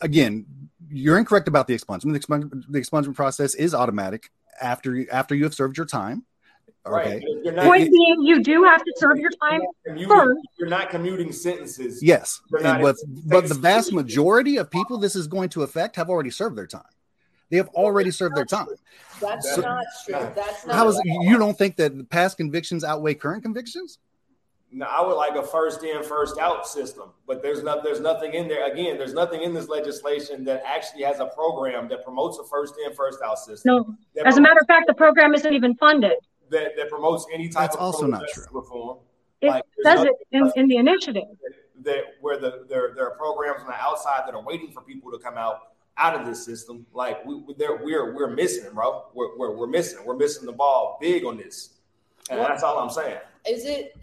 again, 0.00 0.46
you're 0.88 1.18
incorrect 1.18 1.48
about 1.48 1.66
the 1.66 1.76
expungement. 1.76 2.12
The 2.12 2.20
expungement, 2.20 2.64
the 2.68 2.80
expungement 2.80 3.14
process 3.14 3.54
is 3.54 3.74
automatic 3.74 4.30
after 4.60 4.94
you 4.96 5.06
after 5.10 5.34
you 5.34 5.44
have 5.44 5.54
served 5.54 5.76
your 5.76 5.86
time. 5.86 6.24
Right. 6.86 7.06
Okay. 7.06 7.20
You're- 7.26 7.40
You're 7.44 7.52
not, 7.52 7.64
point 7.66 7.90
being, 7.90 8.22
you 8.22 8.42
do 8.42 8.64
have 8.64 8.82
to 8.82 8.92
serve 8.96 9.18
your 9.18 9.30
time 9.42 9.60
commuting, 9.86 10.08
first. 10.08 10.40
you're 10.58 10.68
not 10.68 10.88
commuting 10.88 11.30
sentences. 11.30 12.02
Yes, 12.02 12.40
and 12.64 12.82
but 12.82 12.96
but 13.26 13.48
the 13.48 13.54
vast 13.54 13.92
majority 13.92 14.56
of 14.56 14.70
people 14.70 14.96
this 14.96 15.14
is 15.14 15.26
going 15.26 15.50
to 15.50 15.62
affect 15.62 15.96
have 15.96 16.08
already 16.08 16.30
served 16.30 16.56
their 16.56 16.66
time. 16.66 16.82
They 17.50 17.58
have 17.58 17.68
already 17.70 18.10
served 18.10 18.34
their 18.36 18.44
time. 18.46 18.68
That's 19.20 19.54
So- 19.54 19.60
not 19.60 19.84
true. 20.06 20.14
That's 20.34 20.66
not. 20.66 20.74
How 20.74 20.88
is 20.88 20.98
you 21.04 21.36
don't 21.36 21.56
think 21.58 21.76
that 21.76 22.08
past 22.08 22.38
convictions 22.38 22.82
outweigh 22.82 23.14
current 23.14 23.42
convictions? 23.42 23.98
No, 24.72 24.86
I 24.86 25.04
would 25.04 25.14
like 25.14 25.34
a 25.34 25.42
first 25.42 25.82
in, 25.82 26.02
first 26.04 26.38
out 26.38 26.66
system, 26.66 27.10
but 27.26 27.42
there's 27.42 27.62
not 27.64 27.82
there's 27.82 27.98
nothing 28.00 28.34
in 28.34 28.46
there. 28.46 28.70
Again, 28.70 28.96
there's 28.98 29.14
nothing 29.14 29.42
in 29.42 29.52
this 29.52 29.68
legislation 29.68 30.44
that 30.44 30.62
actually 30.64 31.02
has 31.02 31.18
a 31.18 31.26
program 31.26 31.88
that 31.88 32.04
promotes 32.04 32.38
a 32.38 32.44
first 32.44 32.74
in, 32.86 32.94
first 32.94 33.18
out 33.24 33.38
system. 33.38 33.62
No, 33.74 33.94
that 34.14 34.26
as 34.28 34.36
a 34.36 34.40
matter 34.40 34.60
of 34.60 34.66
fact, 34.68 34.86
the 34.86 34.94
program 34.94 35.34
isn't 35.34 35.52
even 35.52 35.74
funded. 35.74 36.12
that, 36.50 36.76
that 36.76 36.88
promotes 36.88 37.26
any 37.32 37.48
type 37.48 37.62
That's 37.70 37.76
of 37.76 37.82
also 37.82 38.06
not 38.06 38.22
true. 38.32 38.44
reform. 38.52 38.98
It 39.40 39.48
Like, 39.48 39.64
says 39.82 40.02
it 40.04 40.12
in, 40.30 40.52
in 40.54 40.68
the 40.68 40.76
initiative. 40.76 41.24
that 41.82 42.04
where 42.20 42.38
the 42.38 42.64
there 42.68 42.92
there 42.94 43.08
are 43.08 43.16
programs 43.16 43.62
on 43.62 43.66
the 43.68 43.74
outside 43.74 44.22
that 44.26 44.34
are 44.34 44.42
waiting 44.42 44.70
for 44.70 44.82
people 44.82 45.10
to 45.10 45.18
come 45.18 45.36
out 45.36 45.72
out 45.96 46.14
of 46.14 46.24
this 46.26 46.44
system. 46.44 46.86
Like 46.92 47.24
we 47.26 47.34
we- 47.34 47.54
they're, 47.54 47.76
we're 47.82 48.14
we're 48.14 48.30
missing, 48.30 48.72
bro. 48.72 49.06
We're, 49.14 49.36
we're 49.36 49.56
we're 49.56 49.66
missing. 49.66 50.04
We're 50.04 50.16
missing 50.16 50.46
the 50.46 50.52
ball 50.52 50.96
big 51.00 51.24
on 51.24 51.38
this, 51.38 51.70
and 52.30 52.38
Well- 52.38 52.48
that's 52.48 52.62
all 52.62 52.78
I'm 52.78 52.90
saying. 52.90 53.18
Is 53.48 53.64
it? 53.64 53.96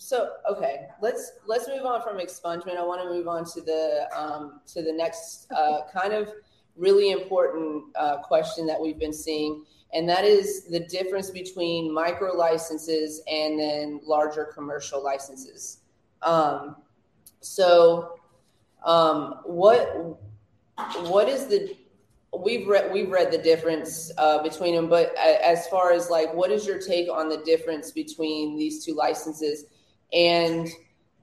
So 0.00 0.30
okay, 0.50 0.86
let's 1.02 1.32
let's 1.46 1.68
move 1.68 1.84
on 1.84 2.00
from 2.00 2.16
expungement. 2.16 2.78
I 2.78 2.82
want 2.82 3.02
to 3.02 3.08
move 3.10 3.28
on 3.28 3.44
to 3.52 3.60
the 3.60 4.08
um, 4.16 4.60
to 4.68 4.82
the 4.82 4.92
next 4.92 5.46
uh, 5.52 5.80
kind 5.92 6.14
of 6.14 6.32
really 6.74 7.10
important 7.10 7.84
uh, 7.96 8.16
question 8.16 8.66
that 8.66 8.80
we've 8.80 8.98
been 8.98 9.12
seeing, 9.12 9.62
and 9.92 10.08
that 10.08 10.24
is 10.24 10.64
the 10.64 10.80
difference 10.80 11.30
between 11.30 11.92
micro 11.92 12.34
licenses 12.34 13.20
and 13.30 13.60
then 13.60 14.00
larger 14.02 14.46
commercial 14.46 15.04
licenses. 15.04 15.80
Um, 16.22 16.76
so, 17.40 18.18
um, 18.86 19.40
what 19.44 20.18
what 21.10 21.28
is 21.28 21.46
the 21.46 21.76
we've 22.38 22.66
read 22.66 22.90
we've 22.90 23.10
read 23.10 23.30
the 23.30 23.38
difference 23.38 24.10
uh, 24.16 24.42
between 24.42 24.74
them, 24.74 24.88
but 24.88 25.14
as 25.18 25.66
far 25.68 25.92
as 25.92 26.08
like, 26.08 26.32
what 26.32 26.50
is 26.50 26.66
your 26.66 26.78
take 26.78 27.10
on 27.10 27.28
the 27.28 27.42
difference 27.44 27.90
between 27.92 28.56
these 28.56 28.82
two 28.82 28.94
licenses? 28.94 29.66
And 30.12 30.68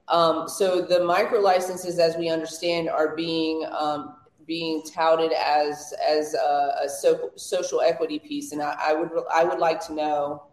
um, 0.08 0.48
so 0.48 0.80
the 0.80 1.04
micro 1.04 1.40
licenses, 1.40 1.98
as 1.98 2.16
we 2.16 2.28
understand, 2.28 2.88
are 2.88 3.14
being 3.14 3.66
um, 3.78 4.14
being 4.46 4.82
touted 4.82 5.32
as 5.32 5.92
as 6.06 6.34
a, 6.34 6.74
a 6.84 6.88
so, 6.88 7.30
social 7.36 7.82
equity 7.82 8.18
piece, 8.18 8.52
and 8.52 8.62
I, 8.62 8.74
I 8.78 8.92
would 8.94 9.10
I 9.32 9.44
would 9.44 9.58
like 9.58 9.84
to 9.86 9.94
know 9.94 10.44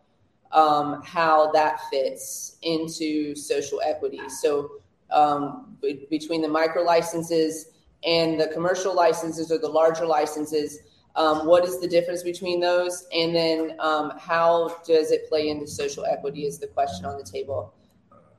um, 0.51 1.01
how 1.03 1.51
that 1.51 1.80
fits 1.89 2.57
into 2.62 3.36
social 3.36 3.82
equity. 3.84 4.28
So 4.30 4.72
um, 5.12 5.78
be- 5.82 6.07
between 6.09 6.41
the 6.41 6.47
micro 6.47 6.84
licenses 6.84 7.72
and 8.05 8.39
the 8.39 8.47
commercial 8.47 8.93
licenses 8.93 9.51
or 9.51 9.57
the 9.57 9.68
larger 9.68 10.05
licenses, 10.05 10.80
um, 11.16 11.45
what 11.45 11.66
is 11.66 11.80
the 11.80 11.88
difference 11.88 12.24
between 12.24 12.59
those? 12.59 13.07
And 13.14 13.34
then 13.36 13.76
um, 13.80 14.14
how 14.18 14.78
does 14.86 15.12
it 15.12 15.28
play 15.30 15.49
into 15.49 15.68
social 15.68 16.05
equity 16.05 16.45
is 16.45 16.59
the 16.59 16.68
question 16.68 17.05
on 17.05 17.18
the 17.18 17.24
table. 17.24 17.74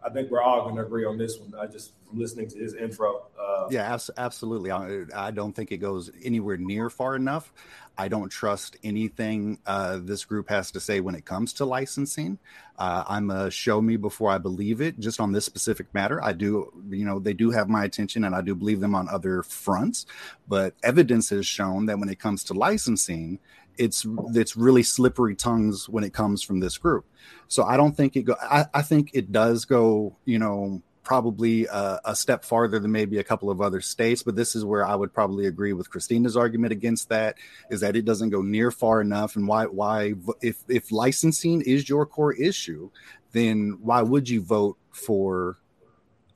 I 0.07 0.11
think 0.11 0.31
we're 0.31 0.43
all 0.43 0.63
going 0.63 0.77
to 0.77 0.83
agree 0.83 1.05
on 1.05 1.19
this 1.19 1.39
one. 1.39 1.53
I 1.61 1.67
just 1.67 1.93
from 2.09 2.19
listening 2.19 2.49
to 2.51 2.59
his 2.59 2.75
intro. 2.75 3.27
Uh, 3.39 3.67
Yeah, 3.71 3.93
abs- 3.93 4.11
absolutely. 4.17 4.71
I, 4.71 5.03
I 5.15 5.31
don't 5.31 5.53
think 5.53 5.73
it 5.73 5.79
goes 5.79 6.11
anywhere 6.23 6.57
near 6.57 6.89
far 6.91 7.17
enough. 7.17 7.53
I 7.99 8.09
don't 8.09 8.29
trust 8.29 8.77
anything 8.85 9.59
uh, 9.67 9.99
this 10.03 10.25
group 10.25 10.49
has 10.51 10.71
to 10.73 10.81
say 10.81 11.01
when 11.01 11.15
it 11.15 11.25
comes 11.25 11.55
to 11.55 11.65
licensing. 11.65 12.39
Uh, 12.79 13.05
I'm 13.09 13.31
a 13.31 13.51
show 13.51 13.81
me 13.81 13.97
before 13.97 14.31
I 14.31 14.39
believe 14.39 14.83
it. 14.83 15.01
Just 15.01 15.19
on 15.19 15.33
this 15.33 15.47
specific 15.47 15.93
matter, 15.95 16.23
I 16.23 16.33
do, 16.33 16.71
you 16.91 17.07
know, 17.07 17.19
they 17.19 17.33
do 17.33 17.51
have 17.51 17.69
my 17.71 17.85
attention, 17.85 18.25
and 18.25 18.35
I 18.35 18.43
do 18.43 18.55
believe 18.55 18.81
them 18.81 18.95
on 18.95 19.09
other 19.09 19.43
fronts. 19.43 20.05
But 20.47 20.75
evidence 20.83 21.31
has 21.31 21.47
shown 21.47 21.87
that 21.87 21.99
when 21.99 22.11
it 22.11 22.19
comes 22.19 22.45
to 22.45 22.55
licensing, 22.55 23.39
it's 23.79 24.07
it's 24.35 24.57
really 24.57 24.83
slippery 24.83 25.35
tongues 25.35 25.89
when 25.89 26.05
it 26.05 26.13
comes 26.13 26.43
from 26.43 26.61
this 26.61 26.79
group. 26.79 27.07
So 27.49 27.65
I 27.65 27.77
don't 27.77 27.97
think 27.97 28.17
it 28.17 28.23
go. 28.23 28.37
I, 28.41 28.67
I 28.75 28.83
think 28.83 29.11
it 29.15 29.33
does 29.33 29.65
go. 29.65 30.17
You 30.25 30.39
know, 30.39 30.83
probably 31.07 31.67
a, 31.67 32.01
a, 32.05 32.17
step 32.17 32.45
farther 32.45 32.81
than 32.81 32.91
maybe 32.91 33.19
a 33.19 33.25
couple 33.25 33.49
of 33.49 33.61
other 33.61 33.81
states. 33.81 34.25
But 34.25 34.35
this 34.35 34.57
is 34.57 34.65
where 34.65 34.85
I 34.85 34.97
would 34.97 35.15
probably 35.15 35.47
agree 35.47 35.73
with 35.73 35.89
Christina's 35.89 36.37
argument 36.37 36.73
against 36.73 37.11
that 37.11 37.37
is 37.71 37.81
that 37.81 37.95
it 37.95 38.05
doesn't 38.05 38.31
go 38.31 38.43
near 38.43 38.73
far 38.73 39.01
enough. 39.01 39.37
And 39.37 39.47
why 39.47 39.67
why 39.67 40.15
if 40.43 40.59
if 40.69 40.91
licensing 40.91 41.63
is 41.63 41.89
your 41.89 42.07
core 42.07 42.33
issue, 42.35 42.91
then 43.33 43.79
why 43.81 44.03
would 44.03 44.29
you 44.29 44.43
vote 44.43 44.79
for 44.91 45.59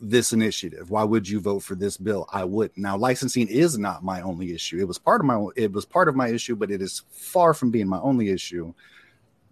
this 0.00 0.32
initiative? 0.32 0.90
Why 0.90 1.04
would 1.04 1.28
you 1.28 1.40
vote 1.40 1.60
for 1.60 1.74
this 1.74 1.96
bill? 1.96 2.26
I 2.32 2.44
would. 2.44 2.70
Now, 2.76 2.96
licensing 2.96 3.48
is 3.48 3.78
not 3.78 4.02
my 4.02 4.20
only 4.22 4.54
issue. 4.54 4.78
It 4.78 4.88
was 4.88 4.98
part 4.98 5.20
of 5.20 5.26
my 5.26 5.46
it 5.56 5.72
was 5.72 5.84
part 5.84 6.08
of 6.08 6.16
my 6.16 6.28
issue, 6.28 6.56
but 6.56 6.70
it 6.70 6.82
is 6.82 7.02
far 7.10 7.54
from 7.54 7.70
being 7.70 7.88
my 7.88 8.00
only 8.00 8.30
issue 8.30 8.72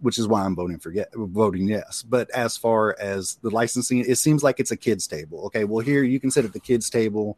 which 0.01 0.17
is 0.17 0.27
why 0.27 0.43
I'm 0.43 0.55
voting 0.55 0.79
for 0.79 0.91
get, 0.91 1.09
voting 1.13 1.67
yes. 1.67 2.03
But 2.07 2.29
as 2.31 2.57
far 2.57 2.95
as 2.99 3.37
the 3.41 3.49
licensing, 3.49 3.99
it 3.99 4.17
seems 4.17 4.43
like 4.43 4.59
it's 4.59 4.71
a 4.71 4.77
kids 4.77 5.07
table. 5.07 5.45
Okay, 5.47 5.65
well 5.65 5.83
here 5.83 6.03
you 6.03 6.19
can 6.19 6.31
sit 6.31 6.45
at 6.45 6.53
the 6.53 6.59
kids 6.59 6.89
table. 6.89 7.37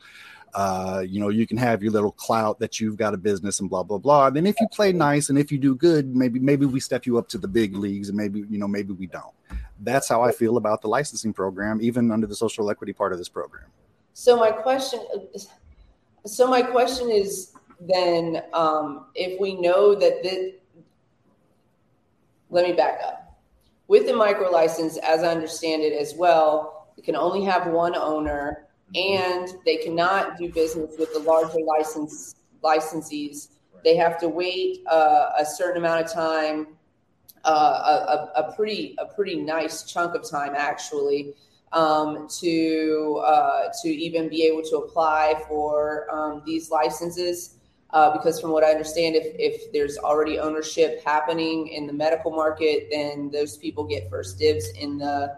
Uh, 0.54 1.04
you 1.08 1.20
know, 1.20 1.30
you 1.30 1.48
can 1.48 1.58
have 1.58 1.82
your 1.82 1.92
little 1.92 2.12
clout 2.12 2.60
that 2.60 2.80
you've 2.80 2.98
got 2.98 3.14
a 3.14 3.18
business 3.18 3.60
and 3.60 3.70
blah 3.70 3.84
blah 3.84 3.98
blah. 3.98 4.28
And 4.28 4.36
then 4.36 4.46
if 4.46 4.56
you 4.60 4.68
play 4.72 4.92
nice 4.92 5.30
and 5.30 5.38
if 5.38 5.52
you 5.52 5.58
do 5.58 5.76
good, 5.76 6.16
maybe 6.16 6.40
maybe 6.40 6.66
we 6.66 6.80
step 6.80 7.06
you 7.06 7.18
up 7.18 7.28
to 7.30 7.38
the 7.38 7.48
big 7.48 7.76
leagues, 7.76 8.10
and 8.10 8.18
maybe 8.18 8.44
you 8.50 8.58
know 8.58 8.68
maybe 8.68 8.94
we 8.94 9.08
don't. 9.08 9.34
That's 9.80 10.08
how 10.08 10.22
I 10.22 10.32
feel 10.32 10.58
about 10.58 10.82
the 10.82 10.88
licensing 10.88 11.34
program, 11.34 11.82
even 11.82 12.12
under 12.12 12.28
the 12.28 12.36
social 12.36 12.70
equity 12.70 12.94
part 12.94 13.12
of 13.14 13.18
this 13.18 13.30
program. 13.30 13.66
So 14.14 14.38
my 14.38 14.52
question, 14.52 15.00
so 16.26 16.48
my 16.48 16.62
question 16.62 17.10
is 17.10 17.54
then, 17.80 18.44
um, 18.54 19.06
if 19.16 19.40
we 19.40 19.60
know 19.60 19.96
that 19.96 20.22
this 20.22 20.54
let 22.52 22.68
me 22.68 22.74
back 22.74 23.00
up. 23.04 23.40
With 23.88 24.06
the 24.06 24.14
micro 24.14 24.52
license, 24.52 24.98
as 24.98 25.24
I 25.24 25.32
understand 25.32 25.82
it 25.82 25.94
as 25.94 26.14
well, 26.14 26.90
you 26.98 27.04
can 27.04 27.16
only 27.16 27.44
have 27.46 27.68
one 27.68 27.96
owner 27.96 28.68
and 28.96 29.48
they 29.66 29.78
cannot 29.78 30.38
do 30.38 30.50
business 30.50 30.96
with 31.00 31.14
the 31.14 31.20
larger 31.20 31.60
license 31.66 32.36
licensees. 32.64 33.50
They 33.84 33.96
have 33.96 34.20
to 34.20 34.30
wait 34.30 34.84
uh, 34.88 35.32
a 35.40 35.46
certain 35.46 35.78
amount 35.78 36.06
of 36.06 36.12
time, 36.12 36.68
uh, 37.46 37.50
a, 38.36 38.42
a, 38.42 38.54
pretty 38.56 38.96
a 39.00 39.06
pretty 39.06 39.36
nice 39.36 39.84
chunk 39.84 40.14
of 40.14 40.30
time 40.30 40.54
actually, 40.56 41.34
um, 41.72 42.28
to 42.40 43.24
uh, 43.26 43.70
to 43.82 43.90
even 43.90 44.30
be 44.30 44.44
able 44.44 44.62
to 44.64 44.78
apply 44.78 45.42
for 45.48 46.08
um, 46.14 46.44
these 46.46 46.70
licenses. 46.70 47.58
Uh, 47.94 48.16
because 48.16 48.40
from 48.40 48.52
what 48.52 48.64
I 48.64 48.72
understand, 48.72 49.18
if, 49.18 49.36
if 49.38 49.70
there's 49.74 49.98
already 49.98 50.40
ownership 50.40 51.04
happening 51.04 51.68
in 51.68 51.88
the 51.88 51.92
medical 51.94 52.32
market, 52.32 52.88
then 52.90 53.30
those 53.32 53.58
people 53.58 53.84
get 53.84 54.10
first 54.10 54.40
dibs 54.40 54.70
in 54.80 54.98
the 54.98 55.38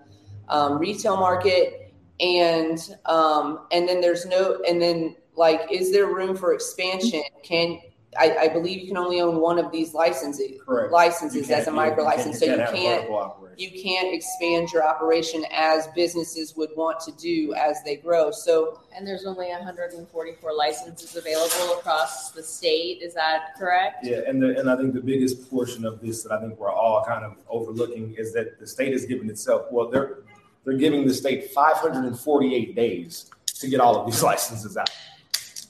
um, 0.49 0.77
retail 0.77 1.17
market, 1.17 1.82
and 2.19 2.79
um, 3.05 3.67
and 3.71 3.87
then 3.87 4.01
there's 4.01 4.25
no, 4.25 4.61
and 4.67 4.81
then 4.81 5.15
like, 5.35 5.61
is 5.71 5.91
there 5.91 6.07
room 6.07 6.35
for 6.35 6.53
expansion? 6.53 7.23
Can 7.43 7.79
I, 8.19 8.37
I 8.41 8.47
believe 8.49 8.79
you 8.81 8.87
can 8.87 8.97
only 8.97 9.21
own 9.21 9.37
one 9.39 9.57
of 9.57 9.71
these 9.71 9.93
licenses 9.95 10.61
Correct. 10.63 10.91
licenses 10.91 11.49
as 11.49 11.67
a 11.67 11.71
You 11.71 11.75
micro 11.75 12.03
license, 12.03 12.39
so 12.39 12.45
you 12.45 12.59
have 12.59 12.71
can't 12.71 13.01
vertical 13.01 13.17
operation. 13.17 13.57
you 13.57 13.81
can't 13.81 14.13
expand 14.13 14.69
your 14.71 14.87
operation 14.87 15.43
as 15.51 15.87
businesses 15.95 16.55
would 16.55 16.69
want 16.75 16.99
to 17.01 17.11
do 17.13 17.55
as 17.55 17.81
they 17.83 17.95
grow. 17.95 18.29
So 18.29 18.79
And 18.95 19.07
there's 19.07 19.25
only 19.25 19.47
144 19.49 20.53
licenses 20.55 21.15
available 21.15 21.79
across 21.79 22.29
the 22.29 22.43
state. 22.43 23.01
Is 23.01 23.15
that 23.15 23.55
correct? 23.57 24.05
Yeah, 24.05 24.19
and 24.27 24.39
the, 24.41 24.59
and 24.59 24.69
I 24.69 24.75
think 24.77 24.93
the 24.93 25.01
biggest 25.01 25.49
portion 25.49 25.83
of 25.83 25.99
this 25.99 26.21
that 26.21 26.31
I 26.33 26.39
think 26.39 26.59
we're 26.59 26.71
all 26.71 27.03
kind 27.03 27.25
of 27.25 27.35
overlooking 27.49 28.13
is 28.15 28.31
that 28.33 28.59
the 28.59 28.67
state 28.67 28.93
is 28.93 29.05
giving 29.05 29.27
itself 29.27 29.65
well, 29.71 29.89
they're 29.89 30.19
they're 30.65 30.77
giving 30.77 31.05
the 31.05 31.13
state 31.13 31.51
548 31.51 32.75
days 32.75 33.29
to 33.59 33.67
get 33.67 33.79
all 33.79 33.95
of 33.99 34.05
these 34.05 34.23
licenses 34.31 34.77
out. 34.77 34.89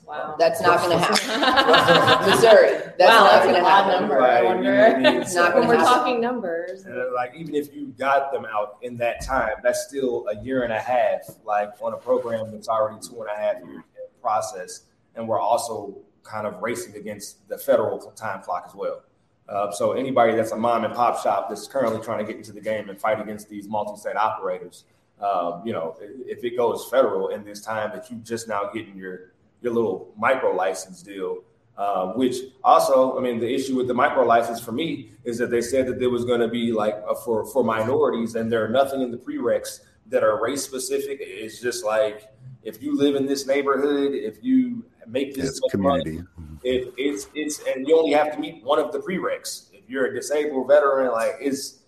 Wow. 0.06 0.36
that's 0.38 0.62
not 0.62 0.80
going 0.80 0.92
to 1.00 1.04
happen. 1.04 2.30
Missouri, 2.30 2.72
that's 2.98 3.00
wow, 3.00 3.08
not 3.08 3.32
that's 3.32 3.46
going 3.46 3.56
to 3.56 3.62
odd 3.62 3.84
happen. 3.86 4.02
number. 4.02 4.16
Right, 4.18 4.32
I 4.34 4.42
you 4.42 4.46
wonder. 4.48 4.76
know 4.76 4.84
I 4.86 4.98
mean? 4.98 5.22
It's 5.22 5.34
not 5.34 5.56
when 5.56 5.68
we're 5.68 5.78
happen. 5.78 5.94
talking 5.94 6.22
numbers. 6.22 6.84
And 6.84 7.00
uh, 7.00 7.06
like 7.16 7.34
even 7.36 7.56
if 7.56 7.74
you 7.74 7.88
got 7.98 8.32
them 8.34 8.46
out 8.46 8.78
in 8.82 8.98
that 8.98 9.24
time, 9.26 9.56
that's 9.64 9.88
still 9.88 10.28
a 10.30 10.44
year 10.44 10.64
and 10.64 10.74
a 10.74 10.80
half, 10.80 11.22
like 11.46 11.70
on 11.82 11.94
a 11.94 11.98
program 11.98 12.52
that's 12.52 12.68
already 12.68 13.00
two 13.08 13.22
and 13.22 13.30
a 13.32 13.36
half 13.36 13.56
years 13.66 13.78
in 13.96 14.22
process. 14.22 14.82
And 15.16 15.28
we're 15.28 15.40
also 15.40 15.98
kind 16.24 16.48
of 16.48 16.62
racing 16.62 16.96
against 16.96 17.48
the 17.48 17.58
federal 17.58 18.00
time 18.12 18.42
clock 18.42 18.66
as 18.68 18.76
well. 18.76 19.04
Uh, 19.50 19.72
so 19.72 19.92
anybody 19.92 20.36
that's 20.36 20.52
a 20.52 20.56
mom 20.56 20.86
and 20.86 20.94
pop 20.94 21.22
shop 21.22 21.50
that's 21.50 21.68
currently 21.68 22.02
trying 22.02 22.20
to 22.20 22.26
get 22.26 22.38
into 22.38 22.54
the 22.54 22.62
game 22.62 22.90
and 22.90 23.00
fight 23.00 23.20
against 23.20 23.50
these 23.50 23.68
multi-state 23.68 24.16
operators, 24.16 24.86
um, 25.22 25.62
you 25.66 25.74
know, 25.74 25.96
if 26.02 26.44
it 26.44 26.56
goes 26.56 26.88
federal 26.90 27.30
in 27.30 27.44
this 27.44 27.62
time 27.62 27.92
that 27.94 28.10
you 28.10 28.18
just 28.18 28.48
now 28.48 28.70
getting 28.74 28.96
your 28.96 29.34
your 29.62 29.74
little 29.74 30.14
micro 30.18 30.54
license 30.54 31.02
deal, 31.02 31.44
uh, 31.78 32.08
which 32.14 32.36
also, 32.64 33.18
I 33.18 33.22
mean, 33.22 33.40
the 33.40 33.52
issue 33.52 33.76
with 33.76 33.88
the 33.88 33.94
micro 33.94 34.26
license 34.26 34.60
for 34.60 34.74
me 34.74 35.12
is 35.24 35.38
that 35.38 35.50
they 35.50 35.62
said 35.62 35.88
that 35.88 36.00
there 36.00 36.10
was 36.10 36.26
going 36.26 36.42
to 36.42 36.48
be 36.48 36.72
like 36.72 36.96
a, 37.08 37.16
for 37.16 37.46
for 37.46 37.64
minorities, 37.64 38.36
and 38.36 38.52
there 38.52 38.64
are 38.64 38.70
nothing 38.70 39.02
in 39.02 39.12
the 39.12 39.18
prereqs 39.18 39.80
that 40.08 40.24
are 40.24 40.42
race 40.42 40.64
specific. 40.64 41.20
It's 41.22 41.60
just 41.60 41.84
like 41.86 42.30
if 42.64 42.82
you 42.82 42.96
live 42.96 43.16
in 43.16 43.26
this 43.26 43.48
neighborhood, 43.48 44.14
if 44.14 44.44
you 44.44 44.86
make 45.08 45.36
this 45.36 45.60
much 45.62 45.76
money, 45.76 46.04
community. 46.04 46.28
It, 46.64 46.94
it's 46.98 47.28
it's 47.34 47.62
and 47.68 47.88
you 47.88 47.98
only 47.98 48.12
have 48.12 48.34
to 48.34 48.40
meet 48.40 48.64
one 48.64 48.80
of 48.80 48.92
the 48.92 49.00
prereqs. 49.00 49.70
If 49.74 49.90
you're 49.90 50.06
a 50.06 50.14
disabled 50.14 50.68
veteran, 50.68 51.12
like 51.12 51.36
it's 51.40 51.80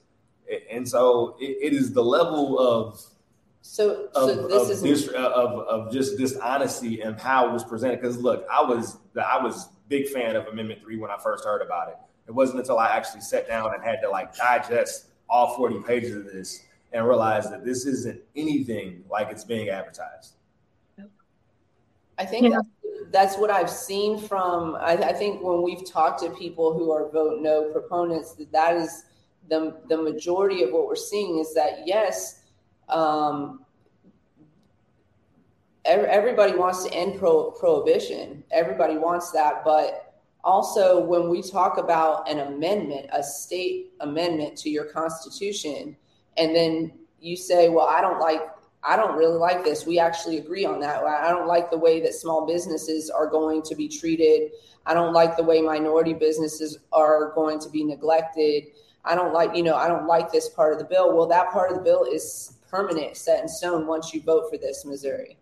and 0.71 0.87
so 0.87 1.35
it, 1.39 1.57
it 1.61 1.73
is 1.73 1.93
the 1.93 2.03
level 2.03 2.59
of 2.59 3.01
So, 3.61 4.09
of, 4.13 4.29
so 4.29 4.47
this 4.47 4.63
of, 4.63 4.69
is 4.71 4.81
dis, 4.81 5.07
of 5.09 5.59
of 5.67 5.91
just 5.91 6.17
dishonesty 6.17 7.01
and 7.01 7.19
how 7.19 7.49
it 7.49 7.53
was 7.53 7.63
presented. 7.63 7.99
Because 8.01 8.17
look, 8.17 8.45
I 8.51 8.61
was 8.61 8.97
I 9.15 9.41
was 9.41 9.69
big 9.89 10.07
fan 10.09 10.35
of 10.35 10.47
Amendment 10.47 10.81
Three 10.81 10.97
when 10.97 11.09
I 11.09 11.17
first 11.17 11.43
heard 11.45 11.61
about 11.61 11.89
it. 11.89 11.97
It 12.27 12.31
wasn't 12.31 12.59
until 12.59 12.77
I 12.79 12.89
actually 12.89 13.21
sat 13.21 13.47
down 13.47 13.73
and 13.73 13.83
had 13.83 14.01
to 14.01 14.09
like 14.09 14.35
digest 14.35 15.07
all 15.29 15.55
forty 15.55 15.79
pages 15.81 16.15
of 16.15 16.25
this 16.25 16.63
and 16.93 17.07
realize 17.07 17.49
that 17.49 17.65
this 17.65 17.85
isn't 17.85 18.21
anything 18.35 19.03
like 19.09 19.29
it's 19.29 19.43
being 19.43 19.69
advertised. 19.69 20.33
I 22.17 22.25
think 22.25 22.43
Yeah. 22.43 22.49
that's, 22.51 22.67
that's 23.11 23.37
what 23.37 23.49
I've 23.49 23.69
seen 23.69 24.17
from. 24.17 24.75
I, 24.75 24.93
I 24.93 25.13
think 25.13 25.41
when 25.41 25.61
we've 25.61 25.89
talked 25.89 26.21
to 26.21 26.29
people 26.31 26.73
who 26.73 26.91
are 26.91 27.09
vote 27.09 27.41
no 27.41 27.71
proponents, 27.71 28.33
that 28.33 28.51
that 28.51 28.75
is 28.75 29.05
the 29.49 29.77
the 29.89 29.97
majority 29.97 30.63
of 30.63 30.71
what 30.71 30.87
we're 30.87 30.95
seeing 30.95 31.39
is 31.39 31.53
that 31.53 31.85
yes, 31.85 32.41
um, 32.89 33.65
ev- 35.85 36.05
everybody 36.05 36.55
wants 36.55 36.83
to 36.83 36.93
end 36.93 37.19
pro, 37.19 37.51
prohibition. 37.51 38.43
Everybody 38.51 38.97
wants 38.97 39.31
that, 39.31 39.63
but 39.63 40.21
also 40.43 41.03
when 41.03 41.29
we 41.29 41.41
talk 41.41 41.77
about 41.77 42.29
an 42.29 42.39
amendment, 42.39 43.07
a 43.11 43.23
state 43.23 43.93
amendment 43.99 44.57
to 44.57 44.69
your 44.69 44.85
constitution, 44.85 45.95
and 46.37 46.55
then 46.55 46.91
you 47.19 47.35
say, 47.35 47.69
"Well, 47.69 47.87
I 47.87 48.01
don't 48.01 48.19
like 48.19 48.41
I 48.87 48.95
don't 48.95 49.17
really 49.17 49.37
like 49.37 49.63
this. 49.63 49.85
We 49.85 49.97
actually 49.99 50.37
agree 50.37 50.63
on 50.65 50.79
that. 50.81 51.03
I 51.03 51.29
don't 51.29 51.47
like 51.47 51.71
the 51.71 51.77
way 51.77 52.01
that 52.01 52.13
small 52.13 52.45
businesses 52.45 53.09
are 53.09 53.27
going 53.27 53.63
to 53.63 53.75
be 53.75 53.87
treated. 53.87 54.51
I 54.85 54.93
don't 54.93 55.13
like 55.13 55.35
the 55.35 55.43
way 55.43 55.61
minority 55.61 56.13
businesses 56.13 56.77
are 56.91 57.31
going 57.33 57.59
to 57.59 57.69
be 57.69 57.83
neglected. 57.83 58.65
I 59.03 59.15
don't 59.15 59.33
like, 59.33 59.55
you 59.55 59.63
know, 59.63 59.75
I 59.75 59.87
don't 59.87 60.05
like 60.05 60.31
this 60.31 60.49
part 60.49 60.73
of 60.73 60.79
the 60.79 60.85
bill. 60.85 61.15
Well, 61.15 61.25
that 61.27 61.51
part 61.51 61.71
of 61.71 61.77
the 61.77 61.83
bill 61.83 62.03
is 62.03 62.57
permanent, 62.69 63.17
set 63.17 63.41
in 63.41 63.47
stone 63.47 63.87
once 63.87 64.13
you 64.13 64.21
vote 64.21 64.49
for 64.51 64.57
this, 64.57 64.85
Missouri. 64.85 65.37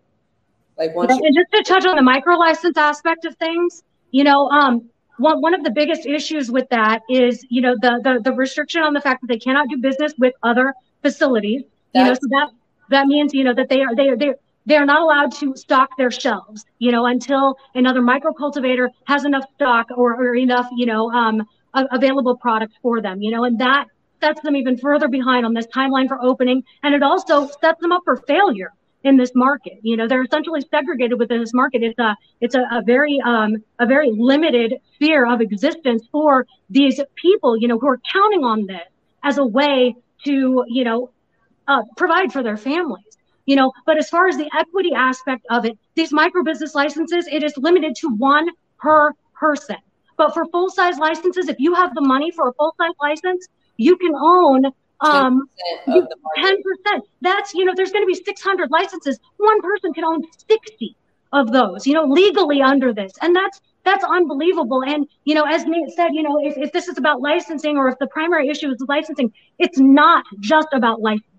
Like 0.78 0.94
once 0.94 1.14
you 1.14 1.20
And 1.22 1.36
just 1.36 1.52
to 1.52 1.72
touch 1.72 1.86
on 1.86 1.96
the 1.96 2.02
micro 2.02 2.36
license 2.36 2.78
aspect 2.78 3.26
of 3.26 3.36
things, 3.36 3.82
you 4.10 4.24
know, 4.24 4.48
um, 4.48 4.88
one, 5.18 5.40
one 5.40 5.54
of 5.54 5.62
the 5.64 5.70
biggest 5.70 6.06
issues 6.06 6.50
with 6.50 6.68
that 6.70 7.02
is, 7.10 7.44
you 7.50 7.60
know, 7.60 7.76
the, 7.80 8.00
the, 8.02 8.20
the 8.30 8.32
restriction 8.32 8.82
on 8.82 8.94
the 8.94 9.00
fact 9.00 9.20
that 9.20 9.28
they 9.28 9.38
cannot 9.38 9.68
do 9.68 9.76
business 9.76 10.14
with 10.18 10.34
other 10.42 10.74
facilities. 11.02 11.62
You 11.94 12.02
know, 12.02 12.14
so 12.14 12.20
that, 12.30 12.50
that 12.90 13.06
means, 13.06 13.32
you 13.34 13.44
know, 13.44 13.54
that 13.54 13.68
they 13.68 13.82
are, 13.82 13.94
they 13.94 14.08
are, 14.08 14.16
they 14.16 14.34
they 14.66 14.76
are 14.76 14.86
not 14.86 15.02
allowed 15.02 15.32
to 15.32 15.54
stock 15.56 15.90
their 15.98 16.10
shelves, 16.10 16.64
you 16.78 16.90
know, 16.90 17.06
until 17.06 17.58
another 17.74 18.00
micro 18.00 18.32
cultivator 18.32 18.90
has 19.06 19.24
enough 19.24 19.44
stock 19.54 19.86
or, 19.94 20.14
or 20.14 20.34
enough, 20.36 20.68
you 20.74 20.86
know, 20.86 21.10
um, 21.12 21.42
available 21.74 22.36
product 22.36 22.72
for 22.80 23.02
them, 23.02 23.20
you 23.20 23.30
know, 23.30 23.44
and 23.44 23.58
that 23.60 23.86
sets 24.22 24.40
them 24.40 24.56
even 24.56 24.78
further 24.78 25.08
behind 25.08 25.44
on 25.44 25.52
this 25.52 25.66
timeline 25.66 26.08
for 26.08 26.18
opening. 26.22 26.62
And 26.82 26.94
it 26.94 27.02
also 27.02 27.46
sets 27.60 27.80
them 27.80 27.92
up 27.92 28.02
for 28.04 28.16
failure 28.16 28.72
in 29.02 29.18
this 29.18 29.32
market. 29.34 29.78
You 29.82 29.98
know, 29.98 30.08
they're 30.08 30.22
essentially 30.22 30.62
segregated 30.70 31.18
within 31.18 31.40
this 31.40 31.52
market. 31.52 31.82
It's 31.82 31.98
a 31.98 32.16
it's 32.40 32.54
a, 32.54 32.62
a 32.72 32.82
very 32.82 33.20
um, 33.24 33.56
a 33.78 33.86
very 33.86 34.10
limited 34.10 34.76
sphere 34.94 35.26
of 35.26 35.42
existence 35.42 36.08
for 36.10 36.46
these 36.70 37.00
people, 37.16 37.56
you 37.56 37.68
know, 37.68 37.78
who 37.78 37.88
are 37.88 38.00
counting 38.10 38.44
on 38.44 38.66
this 38.66 38.88
as 39.22 39.36
a 39.36 39.44
way 39.44 39.94
to, 40.24 40.64
you 40.68 40.84
know, 40.84 41.10
uh, 41.68 41.82
provide 41.96 42.32
for 42.32 42.42
their 42.42 42.56
families. 42.56 43.04
You 43.46 43.56
know, 43.56 43.72
but 43.84 43.98
as 43.98 44.08
far 44.08 44.26
as 44.26 44.38
the 44.38 44.48
equity 44.56 44.94
aspect 44.94 45.44
of 45.50 45.66
it, 45.66 45.78
these 45.94 46.12
micro 46.12 46.42
business 46.42 46.74
licenses, 46.74 47.26
it 47.30 47.42
is 47.42 47.52
limited 47.58 47.94
to 47.96 48.08
one 48.08 48.48
per 48.78 49.12
person. 49.34 49.76
But 50.16 50.32
for 50.32 50.46
full 50.46 50.70
size 50.70 50.98
licenses, 50.98 51.48
if 51.48 51.56
you 51.58 51.74
have 51.74 51.94
the 51.94 52.00
money 52.00 52.30
for 52.30 52.48
a 52.48 52.52
full 52.54 52.74
size 52.78 52.94
license, 53.00 53.46
you 53.76 53.96
can 53.96 54.14
own 54.14 54.66
um, 55.00 55.48
10%, 55.86 56.06
10%. 56.38 57.00
That's, 57.20 57.52
you 57.54 57.64
know, 57.64 57.72
there's 57.76 57.92
going 57.92 58.02
to 58.02 58.06
be 58.06 58.14
600 58.14 58.70
licenses. 58.70 59.18
One 59.36 59.60
person 59.60 59.92
can 59.92 60.04
own 60.04 60.22
60 60.48 60.96
of 61.32 61.52
those, 61.52 61.86
you 61.86 61.94
know, 61.94 62.04
legally 62.04 62.62
under 62.62 62.92
this. 62.94 63.12
And 63.20 63.34
that's, 63.34 63.60
that's 63.84 64.04
unbelievable. 64.04 64.82
And, 64.84 65.06
you 65.24 65.34
know, 65.34 65.44
as 65.44 65.66
Nate 65.66 65.90
said, 65.90 66.10
you 66.12 66.22
know, 66.22 66.38
if, 66.40 66.56
if 66.56 66.72
this 66.72 66.88
is 66.88 66.96
about 66.96 67.20
licensing 67.20 67.76
or 67.76 67.88
if 67.88 67.98
the 67.98 68.06
primary 68.06 68.48
issue 68.48 68.70
is 68.70 68.82
licensing, 68.88 69.32
it's 69.58 69.78
not 69.78 70.24
just 70.40 70.68
about 70.72 71.00
licensing. 71.00 71.33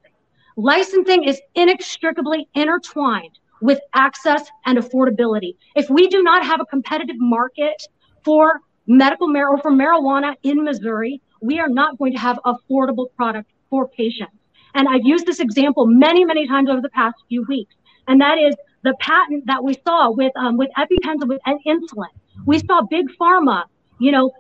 Licensing 0.57 1.25
is 1.25 1.41
inextricably 1.55 2.47
intertwined 2.53 3.37
with 3.61 3.79
access 3.93 4.47
and 4.65 4.77
affordability. 4.77 5.55
If 5.75 5.89
we 5.89 6.07
do 6.07 6.23
not 6.23 6.45
have 6.45 6.61
a 6.61 6.65
competitive 6.65 7.17
market 7.19 7.81
for 8.23 8.61
medical 8.87 9.27
mar- 9.27 9.49
or 9.49 9.57
for 9.57 9.71
marijuana 9.71 10.35
in 10.43 10.63
Missouri, 10.63 11.21
we 11.41 11.59
are 11.59 11.67
not 11.67 11.97
going 11.97 12.13
to 12.13 12.19
have 12.19 12.39
affordable 12.45 13.07
product 13.15 13.51
for 13.69 13.87
patients. 13.87 14.35
And 14.75 14.87
I've 14.87 15.05
used 15.05 15.25
this 15.25 15.39
example 15.39 15.87
many, 15.87 16.23
many 16.25 16.47
times 16.47 16.69
over 16.69 16.81
the 16.81 16.89
past 16.89 17.15
few 17.27 17.43
weeks, 17.43 17.75
and 18.07 18.21
that 18.21 18.37
is 18.37 18.55
the 18.83 18.93
patent 18.99 19.45
that 19.47 19.63
we 19.63 19.75
saw 19.85 20.11
with 20.11 20.31
um, 20.37 20.57
with 20.57 20.69
EpiPens 20.77 21.21
and 21.21 21.29
with 21.29 21.41
insulin. 21.65 22.07
We 22.45 22.59
saw 22.59 22.81
big 22.81 23.07
pharma, 23.19 23.63
you 23.99 24.11
know, 24.11 24.31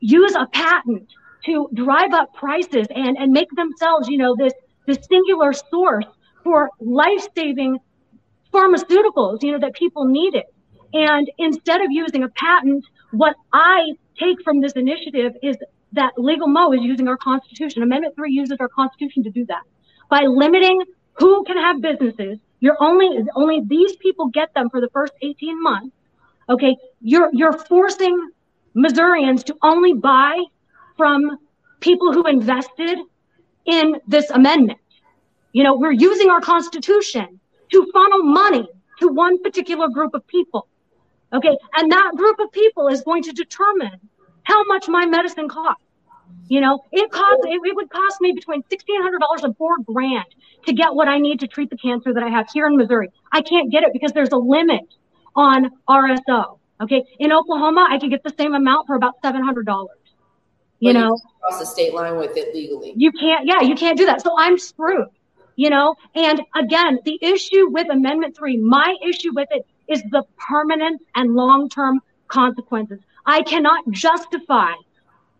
use 0.00 0.34
a 0.34 0.46
patent 0.46 1.08
to 1.46 1.68
drive 1.74 2.12
up 2.12 2.34
prices 2.34 2.86
and 2.94 3.16
and 3.16 3.32
make 3.32 3.48
themselves, 3.56 4.08
you 4.08 4.18
know, 4.18 4.34
this 4.36 4.52
this 4.86 4.98
singular 5.08 5.52
source 5.52 6.06
for 6.42 6.70
life-saving 6.80 7.78
pharmaceuticals, 8.52 9.42
you 9.42 9.52
know, 9.52 9.58
that 9.58 9.74
people 9.74 10.06
needed. 10.06 10.44
And 10.94 11.30
instead 11.38 11.80
of 11.80 11.88
using 11.90 12.22
a 12.22 12.28
patent, 12.28 12.84
what 13.10 13.34
I 13.52 13.92
take 14.18 14.42
from 14.42 14.60
this 14.60 14.72
initiative 14.72 15.32
is 15.42 15.56
that 15.92 16.12
legal 16.16 16.48
mo 16.48 16.72
is 16.72 16.80
using 16.82 17.08
our 17.08 17.16
constitution. 17.16 17.82
Amendment 17.82 18.14
three 18.14 18.32
uses 18.32 18.58
our 18.60 18.68
constitution 18.68 19.22
to 19.24 19.30
do 19.30 19.44
that 19.46 19.62
by 20.10 20.22
limiting 20.22 20.82
who 21.14 21.44
can 21.44 21.56
have 21.56 21.80
businesses. 21.80 22.38
You're 22.60 22.76
only 22.80 23.24
only 23.34 23.62
these 23.66 23.96
people 23.96 24.28
get 24.28 24.52
them 24.54 24.70
for 24.70 24.80
the 24.80 24.88
first 24.90 25.12
18 25.22 25.62
months. 25.62 25.94
Okay, 26.48 26.76
you're 27.00 27.30
you're 27.32 27.52
forcing 27.52 28.30
Missourians 28.74 29.42
to 29.44 29.56
only 29.62 29.94
buy 29.94 30.42
from 30.96 31.38
people 31.80 32.12
who 32.12 32.26
invested 32.26 32.98
in 33.66 33.96
this 34.06 34.30
amendment. 34.30 34.78
You 35.52 35.62
know, 35.64 35.76
we're 35.76 35.92
using 35.92 36.30
our 36.30 36.40
constitution 36.40 37.40
to 37.72 37.90
funnel 37.92 38.22
money 38.22 38.68
to 39.00 39.08
one 39.08 39.42
particular 39.42 39.88
group 39.88 40.14
of 40.14 40.26
people. 40.26 40.68
Okay, 41.32 41.56
and 41.76 41.90
that 41.90 42.12
group 42.16 42.38
of 42.38 42.52
people 42.52 42.88
is 42.88 43.02
going 43.02 43.22
to 43.24 43.32
determine 43.32 43.98
how 44.44 44.64
much 44.64 44.88
my 44.88 45.06
medicine 45.06 45.48
costs. 45.48 45.82
You 46.48 46.60
know, 46.60 46.84
it 46.92 47.10
costs 47.10 47.44
it, 47.44 47.60
it 47.64 47.74
would 47.74 47.90
cost 47.90 48.20
me 48.20 48.32
between 48.32 48.62
sixteen 48.70 49.02
hundred 49.02 49.18
dollars 49.18 49.42
and 49.42 49.56
four 49.56 49.76
grand 49.84 50.26
to 50.66 50.72
get 50.72 50.94
what 50.94 51.08
I 51.08 51.18
need 51.18 51.40
to 51.40 51.48
treat 51.48 51.70
the 51.70 51.76
cancer 51.76 52.14
that 52.14 52.22
I 52.22 52.28
have 52.28 52.46
here 52.52 52.66
in 52.66 52.76
Missouri. 52.76 53.10
I 53.32 53.42
can't 53.42 53.70
get 53.70 53.82
it 53.82 53.92
because 53.92 54.12
there's 54.12 54.30
a 54.30 54.36
limit 54.36 54.94
on 55.34 55.70
RSO. 55.88 56.58
Okay, 56.80 57.04
in 57.18 57.32
Oklahoma, 57.32 57.88
I 57.90 57.98
could 57.98 58.10
get 58.10 58.22
the 58.22 58.34
same 58.38 58.54
amount 58.54 58.86
for 58.86 58.94
about 58.94 59.14
seven 59.22 59.42
hundred 59.42 59.66
dollars. 59.66 59.95
You 60.80 60.92
But 60.92 61.00
know, 61.00 61.18
Cross 61.40 61.60
the 61.60 61.66
state 61.66 61.94
line 61.94 62.16
with 62.16 62.36
it 62.36 62.54
legally. 62.54 62.92
you 62.96 63.12
can't. 63.12 63.46
Yeah, 63.46 63.62
you 63.62 63.74
can't 63.74 63.96
do 63.96 64.06
that. 64.06 64.22
So 64.22 64.34
I'm 64.36 64.58
screwed. 64.58 65.08
You 65.58 65.70
know, 65.70 65.94
and 66.14 66.42
again, 66.54 66.98
the 67.04 67.18
issue 67.22 67.70
with 67.70 67.88
Amendment 67.90 68.36
Three, 68.36 68.58
my 68.58 68.94
issue 69.02 69.32
with 69.34 69.48
it 69.50 69.66
is 69.88 70.02
the 70.10 70.22
permanent 70.36 71.00
and 71.14 71.34
long-term 71.34 72.00
consequences. 72.28 73.00
I 73.24 73.42
cannot 73.42 73.88
justify 73.90 74.72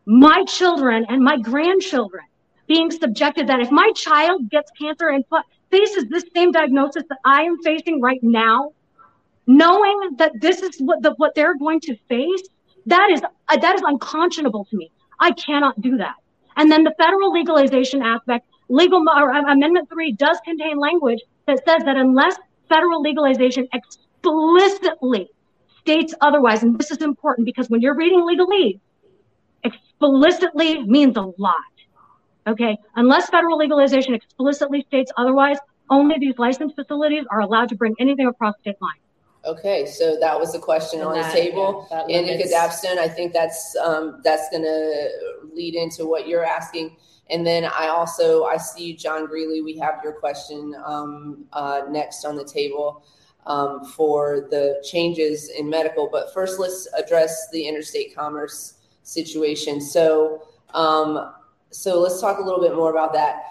my 0.07 0.45
children 0.45 1.05
and 1.09 1.23
my 1.23 1.37
grandchildren 1.37 2.25
being 2.67 2.91
subjected 2.91 3.47
that 3.49 3.61
if 3.61 3.71
my 3.71 3.91
child 3.95 4.49
gets 4.51 4.71
cancer 4.79 5.09
and 5.09 5.25
faces 5.71 6.07
this 6.09 6.25
same 6.35 6.51
diagnosis 6.53 7.03
that 7.09 7.19
I 7.25 7.43
am 7.43 7.59
facing 7.63 8.01
right 8.01 8.23
now, 8.23 8.73
knowing 9.47 10.17
that 10.17 10.33
this 10.41 10.63
is 10.63 10.79
what 10.79 11.03
the, 11.03 11.13
what 11.19 11.35
they're 11.35 11.57
going 11.57 11.81
to 11.81 11.97
face, 12.09 12.43
that 12.87 13.11
is 13.11 13.23
uh, 13.23 13.57
that 13.57 13.75
is 13.75 13.83
unconscionable 13.85 14.65
to 14.71 14.77
me. 14.77 14.91
I 15.21 15.33
cannot 15.33 15.81
do 15.81 15.97
that. 15.99 16.15
And 16.57 16.71
then 16.71 16.85
the 16.85 16.95
federal 16.99 17.33
legalization 17.33 18.03
aspect, 18.03 18.47
legal 18.69 19.05
or 19.09 19.33
uh, 19.33 19.53
amendment 19.53 19.89
3 19.91 20.13
does 20.13 20.39
contain 20.45 20.79
language 20.79 21.21
that 21.47 21.65
says 21.67 21.85
that 21.85 21.97
unless 21.97 22.37
federal 22.69 23.03
legalization 23.03 23.69
explicitly 23.73 25.29
states 25.81 26.15
otherwise, 26.21 26.63
and 26.63 26.79
this 26.79 26.91
is 26.91 26.99
important 26.99 27.45
because 27.45 27.69
when 27.69 27.81
you're 27.81 27.95
reading 27.95 28.21
legalese, 28.21 28.81
explicitly 29.63 30.83
means 30.83 31.17
a 31.17 31.33
lot. 31.39 31.57
Okay, 32.47 32.79
unless 32.95 33.29
federal 33.29 33.59
legalization 33.59 34.15
explicitly 34.15 34.85
states 34.89 35.11
otherwise, 35.17 35.59
only 35.91 36.17
these 36.19 36.39
licensed 36.39 36.77
facilities 36.77 37.25
are 37.31 37.41
allowed 37.41 37.69
to 37.69 37.77
bring 37.77 37.95
anything 37.99 38.27
across 38.27 38.55
state 38.61 38.77
lines. 38.81 39.01
Okay, 39.47 39.87
so 39.87 40.19
that 40.19 40.39
was 40.39 40.53
the 40.53 40.59
question 40.59 41.01
And 41.01 41.09
on 41.09 41.15
the 41.17 41.23
table. 41.33 41.87
yeah, 41.91 41.99
that 41.99 42.11
Indica 42.11 42.33
limits- 42.33 42.53
Dapstone, 42.53 42.99
I 42.99 43.09
think 43.09 43.33
that's, 43.33 43.77
um, 43.77 44.21
that's 44.25 44.51
gonna 44.51 45.09
lead 45.55 45.75
into 45.77 46.05
what 46.07 46.27
you're 46.27 46.45
asking. 46.45 46.97
And 47.31 47.47
then 47.47 47.65
I 47.65 47.89
also, 47.89 48.45
I 48.45 48.57
see 48.57 48.93
John 48.95 49.27
Greeley, 49.27 49.61
we 49.61 49.77
have 49.79 50.01
your 50.03 50.13
question, 50.15 50.75
um, 50.85 51.45
uh, 51.53 51.83
next 51.89 52.25
on 52.25 52.37
the 52.37 52.45
table, 52.45 53.03
um, 53.47 53.85
for 53.85 54.49
the 54.51 54.83
changes 54.85 55.49
in 55.51 55.69
medical. 55.71 56.09
But 56.11 56.33
first, 56.35 56.59
let's 56.59 56.89
address 56.95 57.49
the 57.51 57.67
interstate 57.67 58.15
commerce 58.15 58.75
situation. 59.03 59.81
So, 59.81 60.43
um, 60.75 61.33
so 61.71 62.01
let's 62.01 62.21
talk 62.21 62.39
a 62.39 62.43
little 62.43 62.61
bit 62.61 62.75
more 62.75 62.91
about 62.91 63.13
that. 63.13 63.43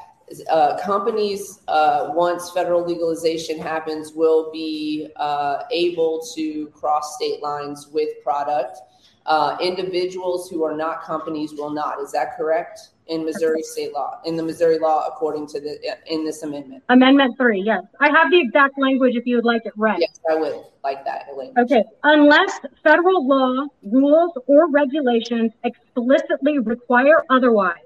Uh, 0.50 0.78
companies, 0.84 1.60
uh, 1.68 2.10
once 2.14 2.50
federal 2.50 2.84
legalization 2.84 3.60
happens, 3.60 4.12
will 4.14 4.52
be 4.52 5.08
uh, 5.18 5.64
able 5.72 6.26
to 6.36 6.68
cross 6.68 7.16
state 7.16 7.42
lines 7.44 7.88
with 7.88 8.10
product. 8.24 8.80
Uh, 9.28 9.58
individuals 9.62 10.50
who 10.50 10.64
are 10.64 10.76
not 10.76 11.04
companies 11.04 11.54
will 11.54 11.70
not. 11.70 12.00
Is 12.00 12.12
that 12.12 12.36
correct? 12.38 12.90
In 13.08 13.24
Missouri 13.24 13.62
state 13.62 13.94
law, 13.94 14.20
in 14.26 14.36
the 14.36 14.42
Missouri 14.42 14.80
law, 14.80 15.06
according 15.08 15.46
to 15.50 15.60
the 15.60 15.78
in 16.08 16.26
this 16.26 16.42
amendment. 16.42 16.84
Amendment 16.90 17.38
3, 17.38 17.62
yes. 17.62 17.84
I 18.00 18.10
have 18.10 18.32
the 18.32 18.40
exact 18.40 18.80
language 18.80 19.16
if 19.16 19.28
you 19.28 19.36
would 19.36 19.46
like 19.46 19.64
it 19.64 19.74
read. 19.78 20.00
Yes, 20.00 20.20
I 20.28 20.34
would 20.34 20.64
like 20.84 21.06
that. 21.06 21.28
Elaine. 21.32 21.54
Okay, 21.56 21.84
unless 22.02 22.60
federal 22.82 23.28
law, 23.28 23.68
rules, 23.84 24.32
or 24.48 24.72
regulations 24.72 25.52
explicitly 25.64 26.58
require 26.58 27.24
otherwise, 27.30 27.86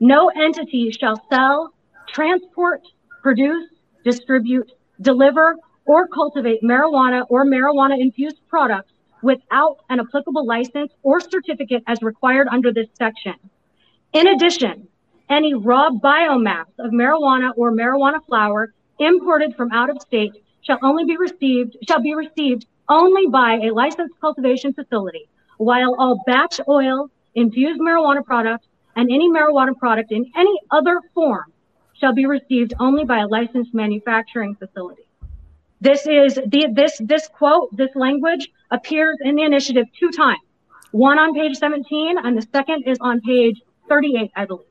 no 0.00 0.30
entity 0.30 0.90
shall 0.90 1.22
sell, 1.30 1.72
transport, 2.16 2.80
produce, 3.22 3.68
distribute, 4.02 4.72
deliver, 5.02 5.56
or 5.84 6.08
cultivate 6.08 6.62
marijuana 6.62 7.26
or 7.28 7.44
marijuana 7.44 8.00
infused 8.00 8.40
products 8.48 8.90
without 9.22 9.76
an 9.90 10.00
applicable 10.00 10.46
license 10.46 10.90
or 11.02 11.20
certificate 11.20 11.82
as 11.86 12.00
required 12.00 12.48
under 12.50 12.72
this 12.72 12.86
section. 12.94 13.34
In 14.14 14.28
addition, 14.28 14.88
any 15.28 15.52
raw 15.52 15.90
biomass 15.90 16.64
of 16.78 16.90
marijuana 16.90 17.52
or 17.54 17.70
marijuana 17.70 18.24
flower 18.24 18.72
imported 18.98 19.54
from 19.54 19.70
out 19.72 19.90
of 19.90 20.00
state 20.00 20.32
shall 20.62 20.78
only 20.82 21.04
be 21.04 21.18
received 21.18 21.76
shall 21.86 22.00
be 22.00 22.14
received 22.14 22.64
only 22.88 23.26
by 23.26 23.58
a 23.62 23.74
licensed 23.74 24.14
cultivation 24.22 24.72
facility, 24.72 25.28
while 25.58 25.94
all 25.98 26.22
batch 26.24 26.60
oil, 26.66 27.10
infused 27.34 27.78
marijuana 27.78 28.24
products, 28.24 28.66
and 28.94 29.10
any 29.10 29.28
marijuana 29.28 29.76
product 29.76 30.12
in 30.12 30.24
any 30.34 30.58
other 30.70 31.02
form 31.12 31.52
shall 31.98 32.12
be 32.12 32.26
received 32.26 32.74
only 32.78 33.04
by 33.04 33.18
a 33.20 33.26
licensed 33.26 33.74
manufacturing 33.74 34.54
facility. 34.54 35.02
This 35.80 36.06
is 36.06 36.36
the 36.46 36.68
this 36.72 36.98
this 37.00 37.28
quote, 37.28 37.74
this 37.76 37.90
language 37.94 38.48
appears 38.70 39.16
in 39.20 39.36
the 39.36 39.42
initiative 39.42 39.86
two 39.98 40.10
times. 40.10 40.40
One 40.92 41.18
on 41.18 41.34
page 41.34 41.56
17 41.58 42.16
and 42.24 42.36
the 42.36 42.46
second 42.52 42.84
is 42.86 42.96
on 43.00 43.20
page 43.20 43.60
38, 43.88 44.30
I 44.34 44.46
believe. 44.46 44.66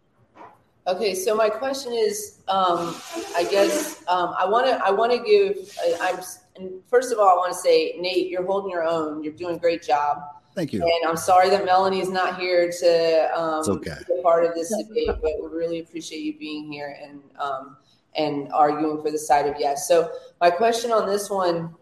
Okay, 0.88 1.16
so 1.16 1.36
my 1.36 1.50
question 1.50 1.94
is, 1.94 2.42
um, 2.48 2.96
I 3.36 3.48
guess 3.50 4.04
um, 4.08 4.36
I 4.38 4.46
want 4.48 4.68
to 4.68 4.84
I 4.86 4.92
want 4.92 5.12
to 5.12 5.20
give 5.20 5.78
I, 5.82 6.22
I'm 6.58 6.82
first 6.88 7.12
of 7.12 7.20
all 7.20 7.28
I 7.28 7.36
want 7.36 7.54
to 7.54 7.60
say 7.60 7.96
Nate, 8.00 8.30
you're 8.30 8.46
holding 8.46 8.72
your 8.72 8.84
own. 8.84 9.24
You're 9.24 9.34
doing 9.34 9.56
a 9.56 9.60
great 9.60 9.84
job, 9.84 10.22
Thank 10.56 10.72
you. 10.72 10.82
and 10.82 11.10
I'm 11.10 11.18
sorry 11.18 11.50
that 11.50 11.66
Melanie 11.66 12.00
is 12.00 12.10
not 12.10 12.40
here 12.40 12.72
to 12.80 13.30
um, 13.38 13.64
okay. 13.68 13.98
be 14.08 14.20
a 14.20 14.22
part 14.22 14.46
of 14.46 14.54
this 14.56 14.74
debate, 14.76 15.10
but 15.22 15.34
we 15.42 15.48
really 15.56 15.80
appreciate 15.80 16.22
you 16.22 16.38
being 16.38 16.72
here 16.72 16.98
and 17.04 17.22
um, 17.38 17.78
and 18.16 18.52
arguing 18.54 19.02
for 19.02 19.12
the 19.12 19.18
side 19.18 19.46
of 19.48 19.56
yes. 19.60 19.88
So 19.88 20.10
my 20.40 20.50
question 20.50 20.92
on 20.92 21.08
this 21.08 21.30
one 21.30 21.76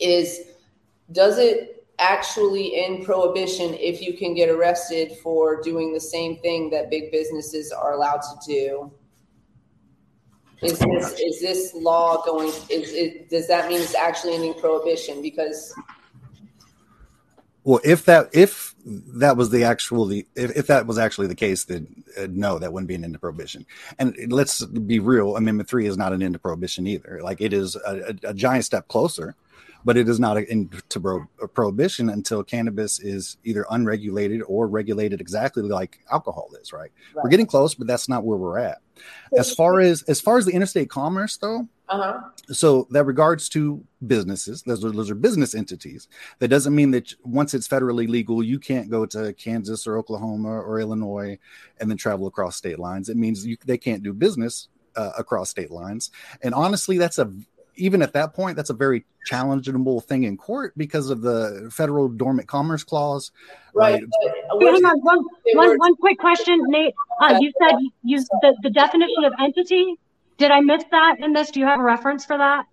is, 0.00 0.40
does 1.12 1.38
it 1.38 1.86
actually 1.98 2.82
end 2.82 3.04
prohibition 3.04 3.74
if 3.74 4.00
you 4.00 4.16
can 4.16 4.34
get 4.34 4.48
arrested 4.48 5.12
for 5.22 5.60
doing 5.62 5.92
the 5.92 6.00
same 6.00 6.38
thing 6.38 6.70
that 6.70 6.90
big 6.90 7.12
businesses 7.12 7.70
are 7.70 7.92
allowed 7.92 8.22
to 8.22 8.36
do? 8.46 8.92
Is 10.62 10.78
this 10.78 11.20
is 11.20 11.40
this 11.42 11.74
law 11.74 12.24
going? 12.24 12.48
Is 12.70 12.92
it 12.94 13.28
does 13.28 13.46
that 13.48 13.68
mean 13.68 13.82
it's 13.82 13.94
actually 13.94 14.34
ending 14.34 14.54
prohibition? 14.54 15.20
Because 15.20 15.74
Well, 17.66 17.80
if 17.84 18.06
that 18.06 18.30
if 18.32 18.76
that 18.86 19.36
was 19.36 19.50
the 19.50 19.64
actual 19.64 20.06
the 20.06 20.24
if, 20.36 20.56
if 20.56 20.68
that 20.68 20.86
was 20.86 20.98
actually 20.98 21.26
the 21.26 21.34
case, 21.34 21.64
then 21.64 22.04
uh, 22.16 22.28
no, 22.30 22.60
that 22.60 22.72
wouldn't 22.72 22.88
be 22.88 22.94
an 22.94 23.04
end 23.04 23.14
to 23.14 23.20
prohibition. 23.20 23.66
And 23.98 24.16
let's 24.32 24.64
be 24.64 25.00
real, 25.00 25.36
Amendment 25.36 25.68
Three 25.68 25.86
is 25.88 25.98
not 25.98 26.12
an 26.12 26.22
end 26.22 26.34
to 26.34 26.40
prohibition 26.40 26.86
either. 26.86 27.20
Like 27.24 27.40
it 27.42 27.52
is 27.52 27.76
a, 27.76 28.14
a, 28.24 28.30
a 28.30 28.34
giant 28.34 28.66
step 28.66 28.88
closer, 28.88 29.34
but 29.86 29.96
it 29.96 30.08
is 30.08 30.18
not 30.18 30.36
pro, 30.90 31.24
prohibition 31.54 32.10
until 32.10 32.42
cannabis 32.42 32.98
is 32.98 33.38
either 33.44 33.64
unregulated 33.70 34.42
or 34.48 34.66
regulated 34.66 35.20
exactly 35.20 35.62
like 35.62 36.00
alcohol 36.10 36.50
is. 36.60 36.72
Right? 36.72 36.90
We're 37.14 37.30
getting 37.30 37.46
close, 37.46 37.76
but 37.76 37.86
that's 37.86 38.08
not 38.08 38.24
where 38.24 38.36
we're 38.36 38.58
at. 38.58 38.78
As 39.38 39.54
far 39.54 39.80
as 39.80 40.02
as 40.02 40.20
far 40.20 40.38
as 40.38 40.44
the 40.44 40.52
interstate 40.52 40.90
commerce, 40.90 41.36
though, 41.36 41.68
uh 41.88 41.98
huh. 41.98 42.20
so 42.48 42.88
that 42.90 43.04
regards 43.04 43.48
to 43.48 43.84
businesses 44.08 44.62
those 44.62 44.84
are, 44.84 44.90
those 44.90 45.08
are 45.08 45.14
business 45.14 45.54
entities 45.54 46.08
that 46.40 46.48
doesn't 46.48 46.74
mean 46.74 46.90
that 46.90 47.14
once 47.22 47.54
it's 47.54 47.68
federally 47.68 48.08
legal 48.08 48.42
you 48.42 48.58
can't 48.58 48.90
go 48.90 49.06
to 49.06 49.32
kansas 49.34 49.86
or 49.86 49.96
oklahoma 49.96 50.48
or 50.48 50.80
illinois 50.80 51.38
and 51.78 51.88
then 51.88 51.96
travel 51.96 52.26
across 52.26 52.56
state 52.56 52.78
lines 52.80 53.08
it 53.08 53.16
means 53.16 53.46
you, 53.46 53.56
they 53.64 53.78
can't 53.78 54.02
do 54.02 54.12
business 54.12 54.68
uh, 54.96 55.12
across 55.16 55.48
state 55.48 55.70
lines 55.70 56.10
and 56.42 56.54
honestly 56.54 56.98
that's 56.98 57.18
a 57.18 57.32
even 57.76 58.02
at 58.02 58.12
that 58.12 58.34
point 58.34 58.56
that's 58.56 58.70
a 58.70 58.74
very 58.74 59.04
challengeable 59.30 60.02
thing 60.04 60.24
in 60.24 60.36
court 60.36 60.72
because 60.76 61.10
of 61.10 61.20
the 61.20 61.68
federal 61.72 62.08
dormant 62.08 62.48
commerce 62.48 62.84
clause 62.84 63.32
Right. 63.74 63.94
Right. 63.94 64.04
but 64.48 64.58
Wait, 64.58 64.64
we're- 64.64 64.72
hang 64.74 64.84
on, 64.84 65.00
one, 65.00 65.24
they 65.44 65.52
one, 65.54 65.68
were- 65.68 65.76
one 65.76 65.96
quick 65.96 66.18
question, 66.18 66.58
Nate. 66.68 66.94
Uh, 67.20 67.38
you 67.40 67.52
said 67.60 67.76
you 68.02 68.18
the, 68.42 68.56
the 68.62 68.70
definition 68.70 69.24
of 69.24 69.32
entity. 69.40 69.96
Did 70.38 70.50
I 70.50 70.60
miss 70.60 70.84
that 70.90 71.16
in 71.20 71.32
this? 71.32 71.50
Do 71.50 71.60
you 71.60 71.66
have 71.66 71.80
a 71.80 71.82
reference 71.82 72.24
for 72.24 72.36
that? 72.38 72.66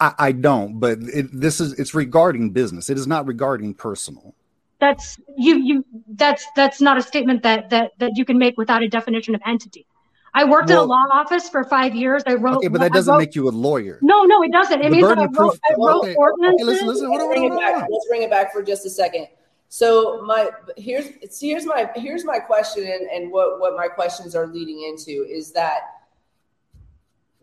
i, 0.00 0.14
I 0.18 0.32
don't 0.32 0.78
but 0.78 0.98
it, 1.02 1.26
this 1.32 1.60
is 1.60 1.72
it's 1.72 1.92
regarding 1.92 2.50
business 2.50 2.88
it 2.88 2.96
is 2.96 3.06
not 3.08 3.26
regarding 3.26 3.74
personal 3.74 4.32
That's 4.78 5.18
you, 5.36 5.58
you, 5.58 5.84
that's, 6.14 6.46
that's 6.54 6.80
not 6.80 6.96
a 6.98 7.02
statement 7.02 7.42
that, 7.42 7.70
that, 7.70 7.92
that 7.98 8.12
you 8.14 8.24
can 8.24 8.38
make 8.38 8.56
without 8.56 8.82
a 8.84 8.88
definition 8.88 9.34
of 9.34 9.40
entity. 9.44 9.86
I 10.34 10.44
worked 10.44 10.70
in 10.70 10.76
a 10.76 10.82
law 10.82 11.04
office 11.10 11.48
for 11.48 11.64
five 11.64 11.94
years. 11.94 12.22
I 12.26 12.34
wrote. 12.34 12.56
okay 12.58 12.68
but 12.68 12.80
that 12.80 12.92
doesn't 12.92 13.12
wrote- 13.12 13.18
make 13.18 13.34
you 13.34 13.48
a 13.48 13.50
lawyer 13.50 13.98
No, 14.02 14.24
no, 14.24 14.42
it 14.42 14.52
doesn't. 14.52 14.80
It 14.80 14.84
The 14.84 14.90
means 14.90 15.08
that 15.08 15.18
I 15.18 15.24
of 15.24 15.30
wrote, 15.30 15.50
proof- 15.52 15.60
I 15.70 15.74
wrote 15.78 16.02
okay, 16.04 16.14
okay, 16.16 16.64
listen, 16.64 16.86
listen, 16.86 17.06
hold 17.06 17.18
let's 17.20 17.24
on, 17.24 17.30
bring 17.30 17.44
it 17.52 17.56
back. 17.56 17.88
Let's 17.90 18.08
bring 18.08 18.22
it 18.22 18.30
back 18.30 18.52
for 18.52 18.62
just 18.62 18.84
a 18.86 18.90
second. 18.90 19.28
So 19.70 20.22
my 20.22 20.50
here's 20.76 21.08
here's 21.40 21.66
my 21.66 21.90
here's 21.94 22.24
my 22.24 22.38
question 22.38 22.84
and, 22.84 23.06
and 23.10 23.30
what 23.30 23.60
what 23.60 23.76
my 23.76 23.86
questions 23.88 24.34
are 24.34 24.46
leading 24.46 24.82
into 24.88 25.26
is 25.28 25.52
that 25.52 25.80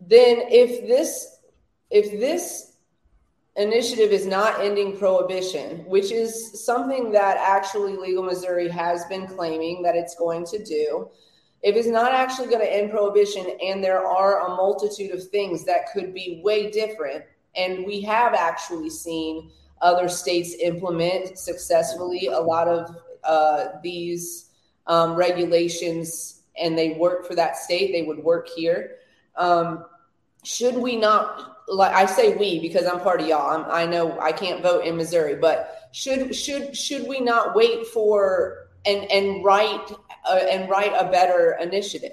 then 0.00 0.38
if 0.48 0.86
this 0.86 1.38
if 1.90 2.18
this 2.18 2.72
initiative 3.56 4.10
is 4.12 4.26
not 4.26 4.60
ending 4.60 4.96
prohibition, 4.98 5.78
which 5.86 6.10
is 6.12 6.62
something 6.64 7.10
that 7.12 7.36
actually 7.38 7.96
Legal 7.96 8.22
Missouri 8.22 8.68
has 8.68 9.04
been 9.06 9.26
claiming 9.26 9.82
that 9.82 9.96
it's 9.96 10.14
going 10.14 10.44
to 10.46 10.62
do, 10.62 11.08
if 11.62 11.74
it's 11.74 11.88
not 11.88 12.12
actually 12.12 12.48
going 12.48 12.60
to 12.60 12.72
end 12.72 12.90
prohibition 12.90 13.46
and 13.62 13.82
there 13.82 14.04
are 14.04 14.46
a 14.46 14.56
multitude 14.56 15.10
of 15.10 15.22
things 15.28 15.64
that 15.64 15.92
could 15.92 16.14
be 16.14 16.40
way 16.44 16.70
different 16.70 17.24
and 17.56 17.84
we 17.86 18.00
have 18.02 18.34
actually 18.34 18.90
seen 18.90 19.50
other 19.80 20.08
states 20.08 20.54
implement 20.62 21.38
successfully 21.38 22.26
a 22.26 22.38
lot 22.38 22.68
of 22.68 22.96
uh, 23.24 23.68
these 23.82 24.50
um, 24.86 25.14
regulations 25.14 26.42
and 26.58 26.76
they 26.76 26.90
work 26.90 27.26
for 27.26 27.34
that 27.34 27.56
state 27.56 27.92
they 27.92 28.02
would 28.02 28.18
work 28.18 28.48
here. 28.48 28.96
Um, 29.36 29.84
should 30.44 30.76
we 30.76 30.96
not 30.96 31.56
like 31.68 31.92
i 31.92 32.06
say 32.06 32.36
we 32.36 32.60
because 32.60 32.86
i'm 32.86 33.00
part 33.00 33.20
of 33.20 33.26
y'all. 33.26 33.50
I'm, 33.50 33.70
i 33.70 33.84
know 33.84 34.18
i 34.20 34.30
can't 34.30 34.62
vote 34.62 34.84
in 34.84 34.96
missouri 34.96 35.34
but 35.34 35.88
should 35.92 36.34
should 36.34 36.76
should 36.76 37.08
we 37.08 37.18
not 37.20 37.56
wait 37.56 37.86
for 37.88 38.68
and 38.84 39.10
and 39.10 39.44
write 39.44 39.90
uh, 40.28 40.34
and 40.50 40.68
write 40.68 40.92
a 40.98 41.10
better 41.10 41.56
initiative. 41.60 42.12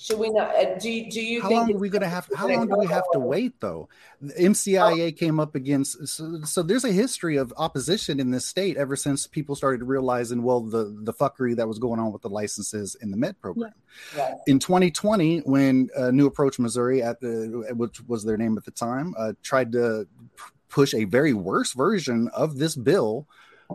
Should 0.00 0.20
we 0.20 0.30
not 0.30 0.54
uh, 0.54 0.78
do, 0.78 0.88
you- 0.88 1.10
do 1.10 1.20
you 1.20 1.42
how 1.42 1.48
think 1.48 1.58
long 1.60 1.74
are 1.74 1.78
we 1.78 1.88
going 1.88 2.02
to 2.02 2.08
have 2.08 2.28
how 2.36 2.46
long 2.46 2.68
do 2.68 2.76
we 2.78 2.86
have 2.86 3.02
to 3.14 3.18
wait 3.18 3.54
though? 3.60 3.88
The 4.20 4.32
mcia 4.34 5.16
came 5.16 5.40
up 5.40 5.56
against 5.56 6.06
so, 6.06 6.40
so 6.44 6.62
there's 6.62 6.84
a 6.84 6.92
history 6.92 7.36
of 7.36 7.52
opposition 7.56 8.20
in 8.20 8.30
this 8.30 8.46
state 8.46 8.76
ever 8.76 8.94
since 8.94 9.26
people 9.26 9.56
started 9.56 9.82
realizing 9.82 10.44
well 10.44 10.60
the 10.60 10.96
the 11.02 11.12
fuckery 11.12 11.56
that 11.56 11.66
was 11.66 11.80
going 11.80 11.98
on 11.98 12.12
with 12.12 12.22
the 12.22 12.28
licenses 12.28 12.94
in 13.00 13.10
the 13.10 13.16
med 13.16 13.40
program. 13.40 13.72
Right. 14.16 14.34
in 14.46 14.60
2020 14.60 15.40
when 15.40 15.88
uh, 15.96 16.12
new 16.12 16.26
approach 16.26 16.60
missouri 16.60 17.02
at 17.02 17.18
the 17.20 17.66
which 17.76 18.00
was 18.06 18.22
their 18.24 18.36
name 18.36 18.56
at 18.56 18.64
the 18.64 18.70
time 18.70 19.16
uh, 19.18 19.32
tried 19.42 19.72
to 19.72 20.06
p- 20.36 20.42
push 20.68 20.94
a 20.94 21.04
very 21.06 21.32
worse 21.32 21.72
version 21.72 22.28
of 22.32 22.58
this 22.58 22.76
bill 22.76 23.26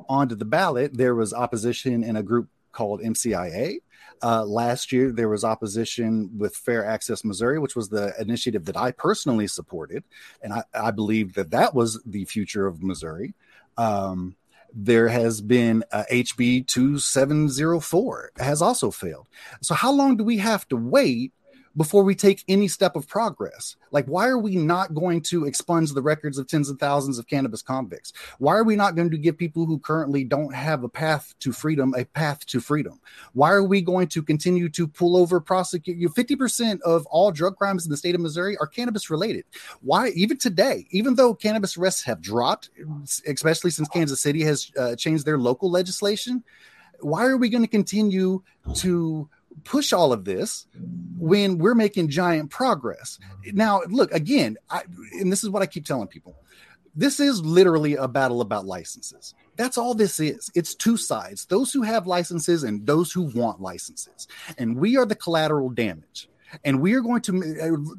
onto 0.07 0.35
the 0.35 0.45
ballot 0.45 0.95
there 0.95 1.15
was 1.15 1.33
opposition 1.33 2.01
in 2.01 2.15
a 2.15 2.23
group 2.23 2.47
called 2.73 3.01
mcia 3.01 3.79
uh, 4.23 4.45
last 4.45 4.93
year, 4.93 5.11
there 5.11 5.27
was 5.27 5.43
opposition 5.43 6.29
with 6.37 6.55
Fair 6.55 6.85
Access 6.85 7.25
Missouri, 7.25 7.59
which 7.59 7.75
was 7.75 7.89
the 7.89 8.13
initiative 8.19 8.63
that 8.65 8.77
I 8.77 8.91
personally 8.91 9.47
supported, 9.47 10.05
and 10.41 10.53
I, 10.53 10.63
I 10.73 10.91
believe 10.91 11.33
that 11.33 11.51
that 11.51 11.75
was 11.75 12.01
the 12.05 12.23
future 12.23 12.65
of 12.65 12.81
Missouri. 12.81 13.33
Um, 13.77 14.37
there 14.73 15.09
has 15.09 15.41
been 15.41 15.83
uh, 15.91 16.05
HB 16.09 16.67
2704 16.67 18.31
has 18.37 18.61
also 18.61 18.91
failed. 18.91 19.27
So, 19.61 19.75
how 19.75 19.91
long 19.91 20.15
do 20.15 20.23
we 20.23 20.37
have 20.37 20.67
to 20.69 20.77
wait 20.77 21.33
before 21.75 22.03
we 22.03 22.15
take 22.15 22.43
any 22.47 22.67
step 22.67 22.95
of 22.95 23.07
progress? 23.07 23.75
Like, 23.91 24.05
why 24.05 24.27
are 24.27 24.37
we 24.37 24.55
not 24.55 24.93
going 24.93 25.21
to 25.23 25.45
expunge 25.45 25.91
the 25.91 26.01
records 26.01 26.37
of 26.37 26.47
tens 26.47 26.69
of 26.69 26.79
thousands 26.79 27.17
of 27.17 27.27
cannabis 27.27 27.61
convicts? 27.61 28.13
Why 28.39 28.55
are 28.55 28.63
we 28.63 28.75
not 28.75 28.95
going 28.95 29.11
to 29.11 29.17
give 29.17 29.37
people 29.37 29.65
who 29.65 29.79
currently 29.79 30.23
don't 30.23 30.53
have 30.53 30.83
a 30.83 30.89
path 30.89 31.33
to 31.39 31.51
freedom 31.51 31.93
a 31.97 32.05
path 32.05 32.45
to 32.47 32.59
freedom? 32.59 32.99
Why 33.33 33.51
are 33.51 33.63
we 33.63 33.81
going 33.81 34.07
to 34.09 34.21
continue 34.21 34.69
to 34.69 34.87
pull 34.87 35.17
over, 35.17 35.39
prosecute 35.39 35.97
you? 35.97 36.09
50% 36.09 36.81
of 36.81 37.05
all 37.07 37.31
drug 37.31 37.57
crimes 37.57 37.85
in 37.85 37.91
the 37.91 37.97
state 37.97 38.15
of 38.15 38.21
Missouri 38.21 38.57
are 38.57 38.67
cannabis 38.67 39.09
related. 39.09 39.45
Why, 39.81 40.09
even 40.09 40.37
today, 40.37 40.87
even 40.91 41.15
though 41.15 41.33
cannabis 41.33 41.77
arrests 41.77 42.03
have 42.03 42.21
dropped, 42.21 42.69
especially 43.27 43.71
since 43.71 43.87
Kansas 43.87 44.21
City 44.21 44.43
has 44.43 44.71
uh, 44.77 44.95
changed 44.95 45.25
their 45.25 45.37
local 45.37 45.69
legislation, 45.69 46.43
why 46.99 47.25
are 47.25 47.37
we 47.37 47.49
going 47.49 47.63
to 47.63 47.69
continue 47.69 48.41
to 48.75 49.29
push 49.63 49.93
all 49.93 50.13
of 50.13 50.25
this 50.25 50.67
when 51.17 51.57
we're 51.57 51.75
making 51.75 52.09
giant 52.09 52.49
progress? 52.49 53.19
Now, 53.53 53.81
look, 53.87 54.11
again, 54.11 54.57
I, 54.69 54.83
and 55.13 55.31
this 55.31 55.43
is 55.43 55.49
what 55.49 55.61
I 55.61 55.65
keep 55.65 55.85
telling 55.85 56.07
people 56.07 56.35
this 56.95 57.19
is 57.19 57.43
literally 57.43 57.95
a 57.95 58.07
battle 58.07 58.41
about 58.41 58.65
licenses. 58.65 59.33
That's 59.55 59.77
all 59.77 59.93
this 59.93 60.19
is. 60.19 60.51
It's 60.55 60.75
two 60.75 60.97
sides 60.97 61.45
those 61.45 61.71
who 61.73 61.81
have 61.81 62.07
licenses 62.07 62.63
and 62.63 62.85
those 62.85 63.11
who 63.11 63.23
want 63.23 63.61
licenses. 63.61 64.27
And 64.57 64.77
we 64.77 64.97
are 64.97 65.05
the 65.05 65.15
collateral 65.15 65.69
damage. 65.69 66.29
And 66.63 66.81
we 66.81 66.93
are 66.93 67.01
going 67.01 67.21
to, 67.23 67.57
uh, 67.61 67.95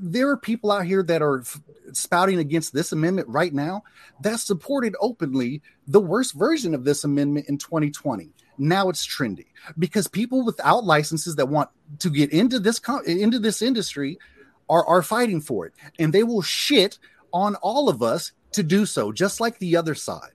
there 0.00 0.28
are 0.28 0.36
people 0.36 0.70
out 0.70 0.84
here 0.84 1.02
that 1.02 1.22
are 1.22 1.44
spouting 1.92 2.38
against 2.38 2.74
this 2.74 2.92
amendment 2.92 3.28
right 3.28 3.54
now 3.54 3.82
that 4.20 4.40
supported 4.40 4.94
openly 5.00 5.62
the 5.86 6.00
worst 6.00 6.34
version 6.34 6.74
of 6.74 6.84
this 6.84 7.04
amendment 7.04 7.48
in 7.48 7.56
2020. 7.56 8.30
Now 8.60 8.90
it's 8.90 9.06
trendy 9.06 9.46
because 9.78 10.06
people 10.06 10.44
without 10.44 10.84
licenses 10.84 11.36
that 11.36 11.48
want 11.48 11.70
to 12.00 12.10
get 12.10 12.30
into 12.30 12.58
this 12.58 12.78
into 13.06 13.38
this 13.38 13.62
industry 13.62 14.18
are 14.68 14.86
are 14.86 15.02
fighting 15.02 15.40
for 15.40 15.64
it, 15.66 15.72
and 15.98 16.12
they 16.12 16.24
will 16.24 16.42
shit 16.42 16.98
on 17.32 17.54
all 17.56 17.88
of 17.88 18.02
us 18.02 18.32
to 18.52 18.62
do 18.62 18.84
so, 18.84 19.12
just 19.12 19.40
like 19.40 19.58
the 19.58 19.76
other 19.76 19.94
side. 19.94 20.32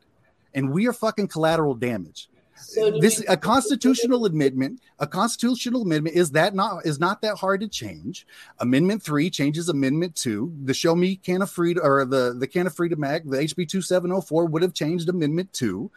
And 0.55 0.71
we 0.71 0.87
are 0.87 0.93
fucking 0.93 1.27
collateral 1.27 1.75
damage. 1.75 2.27
So 2.57 2.89
this 2.99 3.19
you- 3.19 3.25
a 3.27 3.37
constitutional 3.37 4.25
amendment 4.25 4.79
a 4.99 5.07
constitutional 5.07 5.81
amendment 5.81 6.15
is 6.15 6.31
that 6.31 6.55
not 6.55 6.85
is 6.85 6.99
not 6.99 7.21
that 7.21 7.35
hard 7.35 7.59
to 7.61 7.67
change. 7.67 8.25
Amendment 8.59 9.03
3 9.03 9.29
changes 9.29 9.67
amendment 9.67 10.15
2 10.15 10.53
the 10.63 10.73
show 10.73 10.95
me 10.95 11.17
cannabis 11.17 11.51
freedom 11.51 11.83
or 11.85 12.05
the 12.05 12.33
the 12.39 12.47
cannabis 12.47 12.75
freedom 12.77 13.03
act 13.03 13.29
the 13.29 13.37
hb 13.37 13.67
2704 13.67 14.45
would 14.45 14.61
have 14.61 14.73
changed 14.73 15.09
amendment 15.09 15.51
2 15.51 15.91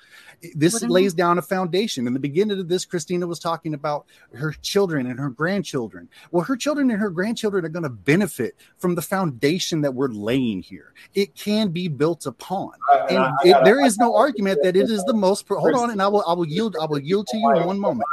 this 0.55 0.73
Wouldn't 0.75 0.93
lays 0.93 1.15
down 1.15 1.39
a 1.39 1.43
foundation. 1.43 2.07
In 2.07 2.13
the 2.13 2.21
beginning 2.21 2.59
of 2.59 2.69
this 2.69 2.85
christina 2.85 3.27
was 3.27 3.39
talking 3.39 3.75
about 3.75 4.07
her 4.35 4.53
children 4.63 5.07
and 5.07 5.19
her 5.19 5.31
grandchildren. 5.31 6.09
Well 6.33 6.45
her 6.45 6.57
children 6.57 6.91
and 6.91 6.99
her 7.01 7.11
grandchildren 7.11 7.65
are 7.65 7.69
going 7.69 7.83
to 7.85 7.89
benefit 7.89 8.57
from 8.79 8.95
the 8.95 9.03
foundation 9.03 9.81
that 9.83 9.95
we're 9.95 10.09
laying 10.09 10.63
here. 10.63 10.93
It 11.15 11.35
can 11.35 11.69
be 11.71 11.89
built 11.89 12.27
upon. 12.27 12.73
And 12.93 13.11
and 13.11 13.19
I- 13.19 13.29
I 13.31 13.33
it, 13.45 13.51
gotta- 13.51 13.65
there 13.65 13.81
I 13.83 13.87
is 13.87 13.97
no 13.99 14.07
gotta- 14.11 14.19
argument 14.19 14.61
that 14.65 14.77
it 14.77 14.91
is 14.91 15.05
the 15.05 15.15
most 15.15 15.47
pro- 15.47 15.59
hold 15.61 15.75
on 15.75 15.91
and 15.91 16.01
i 16.03 16.09
will 16.09 16.25
i 16.27 16.33
will 16.33 16.47
yield 16.49 16.77
i 16.81 16.87
will 16.87 16.99
yield 16.99 17.27
to 17.27 17.37
you 17.37 17.51
in 17.57 17.65
one 17.67 17.79
moment 17.79 18.09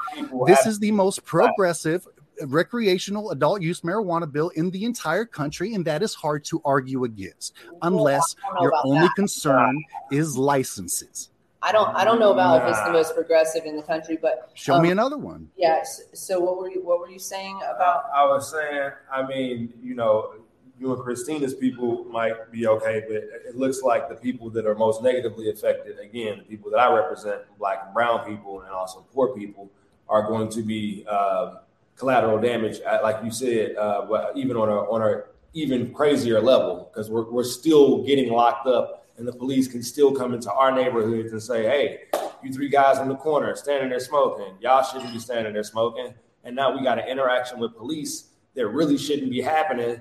this 0.47 0.65
is 0.65 0.79
the 0.79 0.91
most 0.91 1.23
progressive 1.23 2.07
recreational 2.47 3.31
adult 3.31 3.61
use 3.61 3.81
marijuana 3.81 4.29
bill 4.29 4.49
in 4.49 4.69
the 4.71 4.83
entire 4.83 5.25
country, 5.25 5.73
and 5.73 5.85
that 5.85 6.03
is 6.03 6.13
hard 6.13 6.43
to 6.45 6.61
argue 6.65 7.05
against, 7.05 7.53
unless 7.81 8.35
I 8.57 8.61
your 8.61 8.73
only 8.83 9.07
that. 9.07 9.15
concern 9.15 9.81
is 10.11 10.37
licenses. 10.37 11.29
I 11.61 11.71
don't, 11.71 11.95
I 11.95 12.03
don't 12.03 12.19
know 12.19 12.31
about 12.33 12.61
if 12.63 12.69
it's 12.69 12.83
the 12.83 12.91
most 12.91 13.15
progressive 13.15 13.63
in 13.65 13.75
the 13.75 13.81
country, 13.81 14.17
but 14.21 14.51
Show 14.53 14.79
me 14.81 14.89
Um, 14.89 14.99
another 14.99 15.17
one. 15.17 15.49
yes. 15.57 16.01
So 16.13 16.39
what 16.39 16.57
were 16.57 16.69
you, 16.69 16.83
what 16.83 16.99
were 16.99 17.09
you 17.09 17.19
saying 17.19 17.57
about? 17.73 18.03
I, 18.13 18.23
I 18.23 18.25
was 18.27 18.51
saying, 18.51 18.91
I 19.11 19.25
mean, 19.25 19.73
you 19.81 19.95
know, 19.95 20.33
you 20.79 20.93
and 20.93 21.01
Christina's 21.01 21.53
people 21.53 22.03
might 22.05 22.51
be 22.51 22.67
okay, 22.67 23.03
but 23.07 23.17
it 23.17 23.55
looks 23.55 23.81
like 23.81 24.09
the 24.09 24.15
people 24.15 24.49
that 24.51 24.65
are 24.65 24.75
most 24.75 25.01
negatively 25.01 25.49
affected, 25.49 25.99
again, 25.99 26.39
the 26.39 26.43
people 26.43 26.69
that 26.71 26.79
I 26.79 26.93
represent, 26.93 27.41
black 27.57 27.83
and 27.85 27.93
brown 27.93 28.25
people, 28.25 28.61
and 28.61 28.71
also 28.71 29.05
poor 29.13 29.35
people, 29.35 29.69
are 30.09 30.27
going 30.27 30.49
to 30.49 30.61
be 30.61 31.05
uh, 31.07 31.55
collateral 31.95 32.39
damage, 32.39 32.79
like 33.01 33.23
you 33.23 33.31
said, 33.31 33.75
uh, 33.77 34.31
even 34.35 34.57
on 34.57 34.69
a 34.69 34.75
on 34.75 35.01
a 35.01 35.23
even 35.53 35.93
crazier 35.93 36.41
level, 36.41 36.91
because 36.91 37.09
we're 37.09 37.29
we're 37.31 37.43
still 37.43 38.03
getting 38.03 38.31
locked 38.31 38.67
up, 38.67 39.07
and 39.17 39.27
the 39.27 39.33
police 39.33 39.67
can 39.67 39.81
still 39.81 40.13
come 40.13 40.33
into 40.33 40.51
our 40.51 40.71
neighborhoods 40.75 41.31
and 41.31 41.41
say, 41.41 41.63
"Hey, 41.63 42.01
you 42.43 42.51
three 42.51 42.69
guys 42.69 42.99
in 42.99 43.07
the 43.07 43.15
corner 43.15 43.55
standing 43.55 43.89
there 43.89 43.99
smoking, 43.99 44.55
y'all 44.59 44.83
shouldn't 44.83 45.13
be 45.13 45.19
standing 45.19 45.53
there 45.53 45.63
smoking." 45.63 46.13
And 46.43 46.55
now 46.55 46.77
we 46.77 46.83
got 46.83 46.99
an 46.99 47.07
interaction 47.07 47.59
with 47.59 47.75
police 47.75 48.27
that 48.53 48.67
really 48.67 48.97
shouldn't 48.97 49.31
be 49.31 49.41
happening 49.41 49.99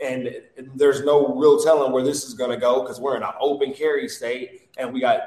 and 0.00 0.42
there's 0.74 1.02
no 1.04 1.34
real 1.34 1.62
telling 1.62 1.92
where 1.92 2.02
this 2.02 2.24
is 2.24 2.34
going 2.34 2.50
to 2.50 2.56
go 2.56 2.82
because 2.82 3.00
we're 3.00 3.16
in 3.16 3.22
an 3.22 3.32
open 3.40 3.72
carry 3.72 4.08
state 4.08 4.68
and 4.78 4.92
we 4.92 5.00
got 5.00 5.20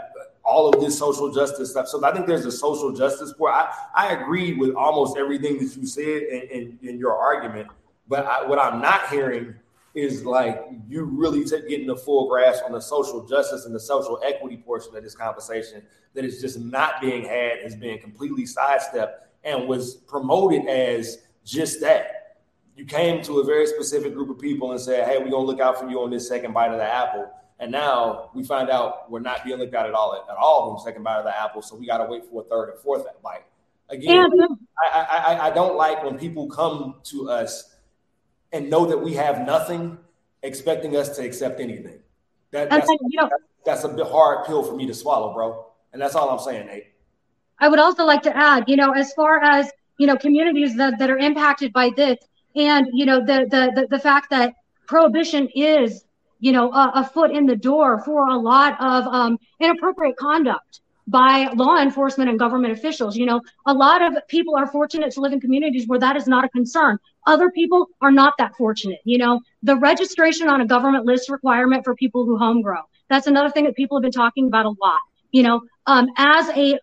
all 0.44 0.74
of 0.74 0.82
this 0.82 0.98
social 0.98 1.34
justice 1.34 1.72
stuff. 1.72 1.88
So 1.88 2.04
I 2.06 2.12
think 2.12 2.28
there's 2.28 2.46
a 2.46 2.52
social 2.52 2.92
justice 2.92 3.34
part. 3.34 3.54
I, 3.54 3.74
I 3.96 4.14
agreed 4.14 4.60
with 4.60 4.76
almost 4.76 5.18
everything 5.18 5.58
that 5.60 5.76
you 5.76 5.86
said 5.86 6.24
in, 6.24 6.42
in, 6.52 6.80
in 6.90 6.98
your 6.98 7.16
argument, 7.16 7.70
but 8.08 8.26
I, 8.26 8.46
what 8.46 8.60
I'm 8.60 8.82
not 8.82 9.10
hearing 9.10 9.56
is 9.96 10.26
like 10.26 10.60
you 10.88 11.04
really 11.04 11.46
t- 11.46 11.62
getting 11.70 11.88
the 11.88 11.96
full 11.96 12.28
grasp 12.28 12.64
on 12.66 12.72
the 12.72 12.82
social 12.82 13.26
justice 13.26 13.66
and 13.66 13.74
the 13.74 13.80
social 13.80 14.20
equity 14.26 14.58
portion 14.58 14.96
of 14.96 15.04
this 15.04 15.16
conversation 15.16 15.84
that 16.14 16.26
is 16.26 16.42
just 16.42 16.60
not 16.60 17.00
being 17.00 17.24
had, 17.24 17.60
is 17.64 17.76
being 17.76 18.00
completely 18.00 18.46
sidestepped 18.46 19.28
and 19.44 19.68
was 19.68 19.96
promoted 19.96 20.68
as 20.68 21.20
just 21.46 21.80
that 21.82 22.23
you 22.76 22.86
came 22.86 23.22
to 23.24 23.40
a 23.40 23.44
very 23.44 23.68
specific 23.68 24.14
group 24.14 24.30
of 24.30 24.40
people 24.40 24.72
and 24.72 24.82
said, 24.82 25.08
"Hey, 25.08 25.18
we're 25.18 25.30
gonna 25.30 25.46
look 25.46 25.60
out 25.60 25.80
for 25.80 25.90
you 25.90 26.02
on 26.02 26.10
this 26.10 26.28
second 26.28 26.54
bite 26.54 26.72
of 26.72 26.78
the 26.78 26.84
apple." 26.84 27.30
And 27.60 27.72
now 27.72 28.32
we 28.34 28.44
find 28.44 28.70
out 28.70 29.10
we're 29.10 29.20
not 29.20 29.46
being 29.46 29.58
looked 29.58 29.74
at 29.74 29.86
at 29.86 29.94
all 29.94 30.14
at 30.16 30.36
all 30.36 30.72
on 30.72 30.80
second 30.80 31.04
bite 31.04 31.18
of 31.18 31.26
the 31.26 31.38
apple, 31.38 31.62
so 31.62 31.76
we 31.76 31.86
got 31.86 32.00
to 32.00 32.06
wait 32.06 32.26
for 32.26 32.42
a 32.42 32.46
third 32.46 32.70
and 32.72 32.80
fourth 32.80 33.06
bite. 33.22 33.46
Again, 33.90 34.30
And 34.32 34.58
I, 34.92 35.00
I, 35.00 35.48
I 35.48 35.50
don't 35.52 35.78
like 35.78 36.04
when 36.04 36.18
people 36.18 36.48
come 36.48 36.96
to 37.06 37.30
us 37.30 37.76
and 38.52 38.70
know 38.70 38.86
that 38.86 38.98
we 38.98 39.14
have 39.14 39.46
nothing, 39.46 39.98
expecting 40.42 40.96
us 40.96 41.16
to 41.18 41.24
accept 41.24 41.60
anything. 41.60 42.00
That, 42.52 42.70
that's, 42.70 42.88
then, 42.88 42.98
you 43.08 43.22
know, 43.22 43.30
that's 43.66 43.84
a 43.84 43.90
bit 43.90 44.08
hard 44.08 44.46
pill 44.46 44.64
for 44.64 44.76
me 44.76 44.88
to 44.88 44.94
swallow, 44.94 45.34
bro. 45.34 45.68
And 45.92 46.02
that's 46.02 46.16
all 46.16 46.30
I'm 46.30 46.40
saying, 46.40 46.68
Nate. 46.68 46.88
I 47.60 47.68
would 47.68 47.80
also 47.80 48.04
like 48.04 48.24
to 48.24 48.36
add, 48.36 48.64
you 48.68 48.76
know, 48.76 48.92
as 48.92 49.14
far 49.14 49.44
as 49.44 49.72
you 49.98 50.08
know, 50.08 50.18
communities 50.18 50.76
that, 50.76 51.00
that 51.00 51.10
are 51.10 51.18
impacted 51.18 51.72
by 51.74 51.90
this, 51.96 52.18
and 52.56 52.88
you 52.94 53.06
know, 53.06 53.20
the 53.20 53.48
the 53.50 53.72
the, 53.76 53.88
the 53.90 54.00
fact 54.00 54.30
that 54.30 54.54
prohibition 54.88 55.48
is, 55.56 56.06
you 56.40 56.52
know, 56.52 56.72
a, 56.72 56.92
a 56.96 57.04
foot 57.04 57.32
in 57.32 57.46
the 57.46 57.56
door 57.56 58.04
for 58.04 58.28
a 58.28 58.38
lot 58.38 58.80
of 58.80 59.08
um, 59.08 59.38
inappropriate 59.60 60.18
conduct 60.18 60.82
by 61.08 61.50
law 61.56 61.78
enforcement 61.78 62.30
and 62.30 62.40
government 62.40 62.74
officials. 62.74 63.18
You 63.18 63.26
know, 63.26 63.42
a 63.66 63.74
lot 63.74 64.02
of 64.02 64.16
people 64.28 64.56
are 64.56 64.68
fortunate 64.68 65.12
to 65.14 65.22
live 65.22 65.34
in 65.34 65.42
communities 65.42 65.88
where 65.88 66.00
that 66.00 66.16
is 66.16 66.28
not 66.28 66.46
a 66.46 66.50
concern. 66.50 66.98
Other 67.26 67.50
people 67.52 67.88
are 68.02 68.12
not 68.12 68.34
that 68.38 68.56
fortunate. 68.56 69.00
You 69.04 69.18
know, 69.18 69.42
the 69.64 69.76
registration 69.76 70.48
on 70.48 70.62
a 70.62 70.66
government 70.66 71.06
list 71.06 71.30
requirement 71.30 71.84
for 71.84 71.96
people 71.96 72.26
who 72.26 72.38
home 72.38 72.62
grow. 72.62 72.82
That's 73.10 73.28
another 73.28 73.50
thing 73.50 73.66
that 73.66 73.76
people 73.76 73.98
have 73.98 74.04
been 74.04 74.12
talking 74.12 74.48
about 74.48 74.66
a 74.66 74.74
lot. 74.82 75.00
You 75.32 75.44
know, 75.44 75.62
um, 75.88 76.08
as 76.18 76.50
a 76.50 76.80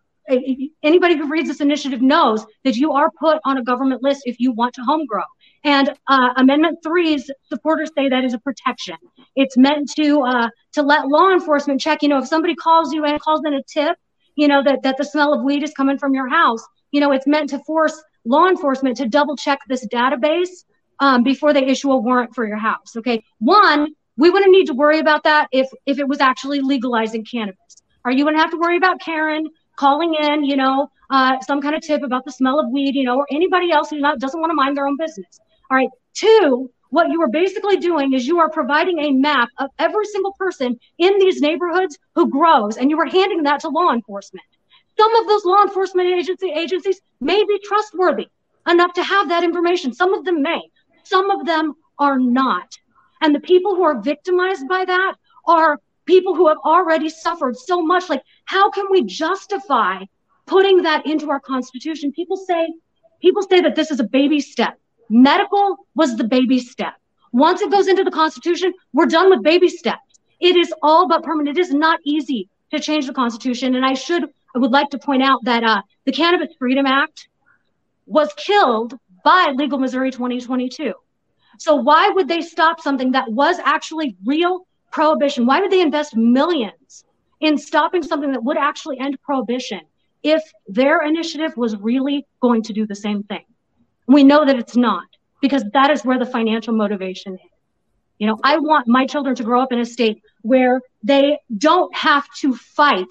anybody 0.83 1.17
who 1.17 1.29
reads 1.29 1.49
this 1.49 1.61
initiative 1.61 2.03
knows 2.03 2.47
that 2.65 2.77
you 2.77 2.93
are 2.93 3.11
put 3.19 3.39
on 3.45 3.59
a 3.59 3.65
government 3.65 4.03
list 4.03 4.23
if 4.27 4.39
you 4.39 4.53
want 4.53 4.75
to 4.75 4.83
home 4.83 5.05
grow. 5.07 5.25
And 5.65 5.91
uh, 6.09 6.31
Amendment 6.37 6.79
Three's 6.83 7.31
supporters 7.45 7.91
say 7.95 8.09
that 8.09 8.25
is 8.25 8.33
a 8.33 8.39
protection. 8.39 8.97
It's 9.37 9.57
meant 9.57 9.91
to 9.97 10.23
uh, 10.23 10.49
to 10.73 10.83
let 10.83 11.09
law 11.09 11.31
enforcement 11.33 11.81
check. 11.81 12.03
You 12.03 12.09
know, 12.09 12.19
if 12.19 12.27
somebody 12.27 12.55
calls 12.55 12.93
you 12.93 13.05
and 13.05 13.21
calls 13.21 13.43
in 13.45 13.55
a 13.55 13.63
tip, 13.63 13.97
you 14.37 14.49
know 14.49 14.63
that 14.63 14.83
that 14.83 14.97
the 14.97 15.05
smell 15.05 15.35
of 15.35 15.43
weed 15.43 15.63
is 15.63 15.73
coming 15.73 15.99
from 15.99 16.15
your 16.15 16.29
house. 16.29 16.65
You 16.93 17.01
know, 17.01 17.13
it's 17.13 17.27
meant 17.27 17.51
to 17.51 17.59
force 17.61 18.03
law 18.25 18.49
enforcement 18.49 18.97
to 18.99 19.09
double 19.09 19.37
check 19.37 19.59
this 19.69 19.87
database 19.89 20.65
um, 20.99 21.23
before 21.23 21.53
they 21.53 21.67
issue 21.67 21.91
a 21.93 21.99
warrant 21.99 22.35
for 22.35 22.47
your 22.47 22.59
house. 22.59 22.97
Okay, 22.97 23.23
one, 23.39 23.89
we 24.17 24.31
wouldn't 24.31 24.53
need 24.53 24.67
to 24.67 24.75
worry 24.75 24.99
about 24.99 25.25
that 25.25 25.49
if 25.53 25.69
if 25.85 25.99
it 25.99 26.09
was 26.09 26.21
actually 26.21 26.61
legalizing 26.61 27.25
cannabis. 27.25 27.59
Are 28.05 28.13
you 28.13 28.25
going 28.25 28.35
to 28.35 28.41
have 28.41 28.51
to 28.51 28.57
worry 28.57 28.79
about 28.79 28.99
Karen 29.01 29.47
calling 29.77 30.15
in, 30.15 30.45
you 30.45 30.57
know, 30.57 30.89
uh, 31.11 31.41
some 31.41 31.61
kind 31.61 31.75
of 31.75 31.83
tip 31.83 32.03
about 32.03 32.25
the 32.25 32.33
smell 32.33 32.61
of 32.61 32.71
weed, 32.71 32.95
you 32.95 33.05
know, 33.05 33.17
or 33.17 33.27
anybody 33.31 33.71
else 33.73 33.91
who 33.91 33.99
not, 33.99 34.19
doesn't 34.19 34.41
want 34.41 34.51
to 34.51 34.55
mind 34.55 34.77
their 34.77 34.87
own 34.87 34.97
business. 34.97 35.41
All 35.71 35.77
right. 35.77 35.89
Two, 36.15 36.71
what 36.91 37.11
you 37.11 37.23
are 37.23 37.29
basically 37.29 37.77
doing 37.77 38.13
is 38.13 38.27
you 38.27 38.41
are 38.41 38.51
providing 38.51 38.99
a 38.99 39.13
map 39.13 39.49
of 39.59 39.71
every 39.79 40.05
single 40.07 40.33
person 40.33 40.79
in 40.99 41.19
these 41.21 41.41
neighborhoods 41.41 41.97
who 42.17 42.29
grows, 42.29 42.77
and 42.77 42.91
you 42.91 42.99
are 42.99 43.07
handing 43.07 43.45
that 43.45 43.61
to 43.61 43.69
law 43.69 43.93
enforcement. 43.93 44.45
Some 44.99 45.15
of 45.15 45.29
those 45.29 45.45
law 45.45 45.63
enforcement 45.63 46.09
agency 46.09 46.51
agencies 46.51 47.01
may 47.21 47.45
be 47.45 47.61
trustworthy 47.63 48.27
enough 48.69 48.93
to 48.95 49.05
have 49.05 49.29
that 49.29 49.45
information. 49.45 49.93
Some 49.93 50.13
of 50.13 50.25
them 50.25 50.43
may. 50.43 50.61
Some 51.05 51.31
of 51.31 51.47
them 51.47 51.75
are 51.99 52.19
not. 52.19 52.77
And 53.21 53.33
the 53.33 53.41
people 53.41 53.77
who 53.77 53.85
are 53.85 54.01
victimized 54.01 54.67
by 54.67 54.85
that 54.85 55.15
are 55.47 55.79
people 56.07 56.35
who 56.35 56.49
have 56.49 56.59
already 56.65 57.09
suffered 57.09 57.57
so 57.57 57.81
much. 57.81 58.09
Like, 58.09 58.23
how 58.47 58.71
can 58.71 58.87
we 58.91 59.05
justify 59.05 60.03
putting 60.47 60.83
that 60.83 61.07
into 61.07 61.31
our 61.31 61.41
constitution? 61.41 62.11
People 62.11 62.37
say, 62.37 62.73
people 63.23 63.43
say 63.43 63.61
that 63.61 63.77
this 63.77 63.93
is 63.93 64.01
a 64.01 64.05
baby 64.05 64.41
step. 64.41 64.80
Medical 65.11 65.77
was 65.95 66.17
the 66.17 66.25
baby 66.25 66.61
step. 66.61 66.95
Once 67.33 67.61
it 67.61 67.71
goes 67.71 67.89
into 67.89 68.05
the 68.05 68.11
constitution, 68.11 68.73
we're 68.93 69.07
done 69.07 69.29
with 69.29 69.43
baby 69.43 69.69
steps. 69.69 70.21
It 70.41 70.57
is 70.57 70.73
all 70.83 71.09
but 71.09 71.23
permanent. 71.23 71.59
It 71.59 71.61
is 71.61 71.73
not 71.73 72.01
easy 72.05 72.49
to 72.73 72.81
change 72.81 73.07
the 73.07 73.13
constitution. 73.13 73.75
And 73.75 73.85
I 73.85 73.95
should, 73.95 74.25
I 74.55 74.59
would 74.59 74.71
like 74.71 74.89
to 74.91 74.99
point 74.99 75.23
out 75.23 75.45
that 75.45 75.65
uh, 75.65 75.83
the 76.07 76.13
Cannabis 76.13 76.55
Freedom 76.59 76.87
Act 76.87 77.29
was 78.07 78.33
killed 78.37 78.95
by 79.25 79.53
Legal 79.55 79.79
Missouri 79.79 80.11
2022. 80.11 80.95
So 81.59 81.75
why 81.75 82.09
would 82.09 82.29
they 82.29 82.41
stop 82.41 82.81
something 82.81 83.13
that 83.13 83.31
was 83.31 83.59
actually 83.65 84.17
real 84.25 84.67
prohibition? 84.91 85.45
Why 85.45 85.61
would 85.61 85.71
they 85.71 85.83
invest 85.83 86.17
millions 86.17 87.05
in 87.41 87.59
stopping 87.59 88.03
something 88.03 88.33
that 88.33 88.43
would 88.43 88.57
actually 88.57 88.99
end 88.99 89.21
prohibition 89.23 89.81
if 90.23 90.43
their 90.69 91.03
initiative 91.03 91.57
was 91.57 91.77
really 91.77 92.27
going 92.41 92.63
to 92.63 92.73
do 92.73 92.87
the 92.87 92.95
same 92.95 93.23
thing? 93.25 93.45
We 94.11 94.25
know 94.25 94.45
that 94.45 94.59
it's 94.59 94.77
not 94.77 95.05
because 95.41 95.63
that 95.73 95.89
is 95.89 96.05
where 96.05 96.19
the 96.19 96.27
financial 96.27 96.75
motivation 96.75 97.35
is. 97.35 97.41
You 98.19 98.27
know, 98.27 98.39
I 98.43 98.59
want 98.59 98.89
my 98.89 99.07
children 99.07 99.37
to 99.37 99.45
grow 99.45 99.63
up 99.63 99.71
in 99.73 99.79
a 99.79 99.87
state 99.87 100.21
where 100.43 100.81
they 101.05 101.39
don't 101.57 101.95
have 101.95 102.27
to 102.41 102.57
fight 102.57 103.07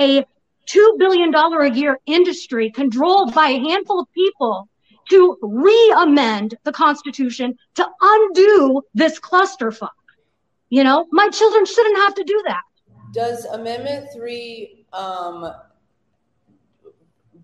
a 0.00 0.26
$2 0.66 0.98
billion 0.98 1.32
a 1.32 1.72
year 1.72 2.00
industry 2.06 2.68
controlled 2.72 3.32
by 3.32 3.46
a 3.46 3.60
handful 3.60 4.00
of 4.00 4.12
people 4.12 4.68
to 5.10 5.38
re-amend 5.40 6.56
the 6.64 6.72
Constitution 6.72 7.56
to 7.76 7.88
undo 8.00 8.82
this 8.94 9.20
clusterfuck. 9.20 9.88
You 10.68 10.82
know, 10.82 11.06
my 11.12 11.28
children 11.30 11.64
shouldn't 11.64 11.96
have 11.98 12.14
to 12.16 12.24
do 12.24 12.42
that. 12.48 12.62
Does 13.12 13.44
Amendment 13.44 14.08
Three, 14.12 14.84
um, 14.92 15.54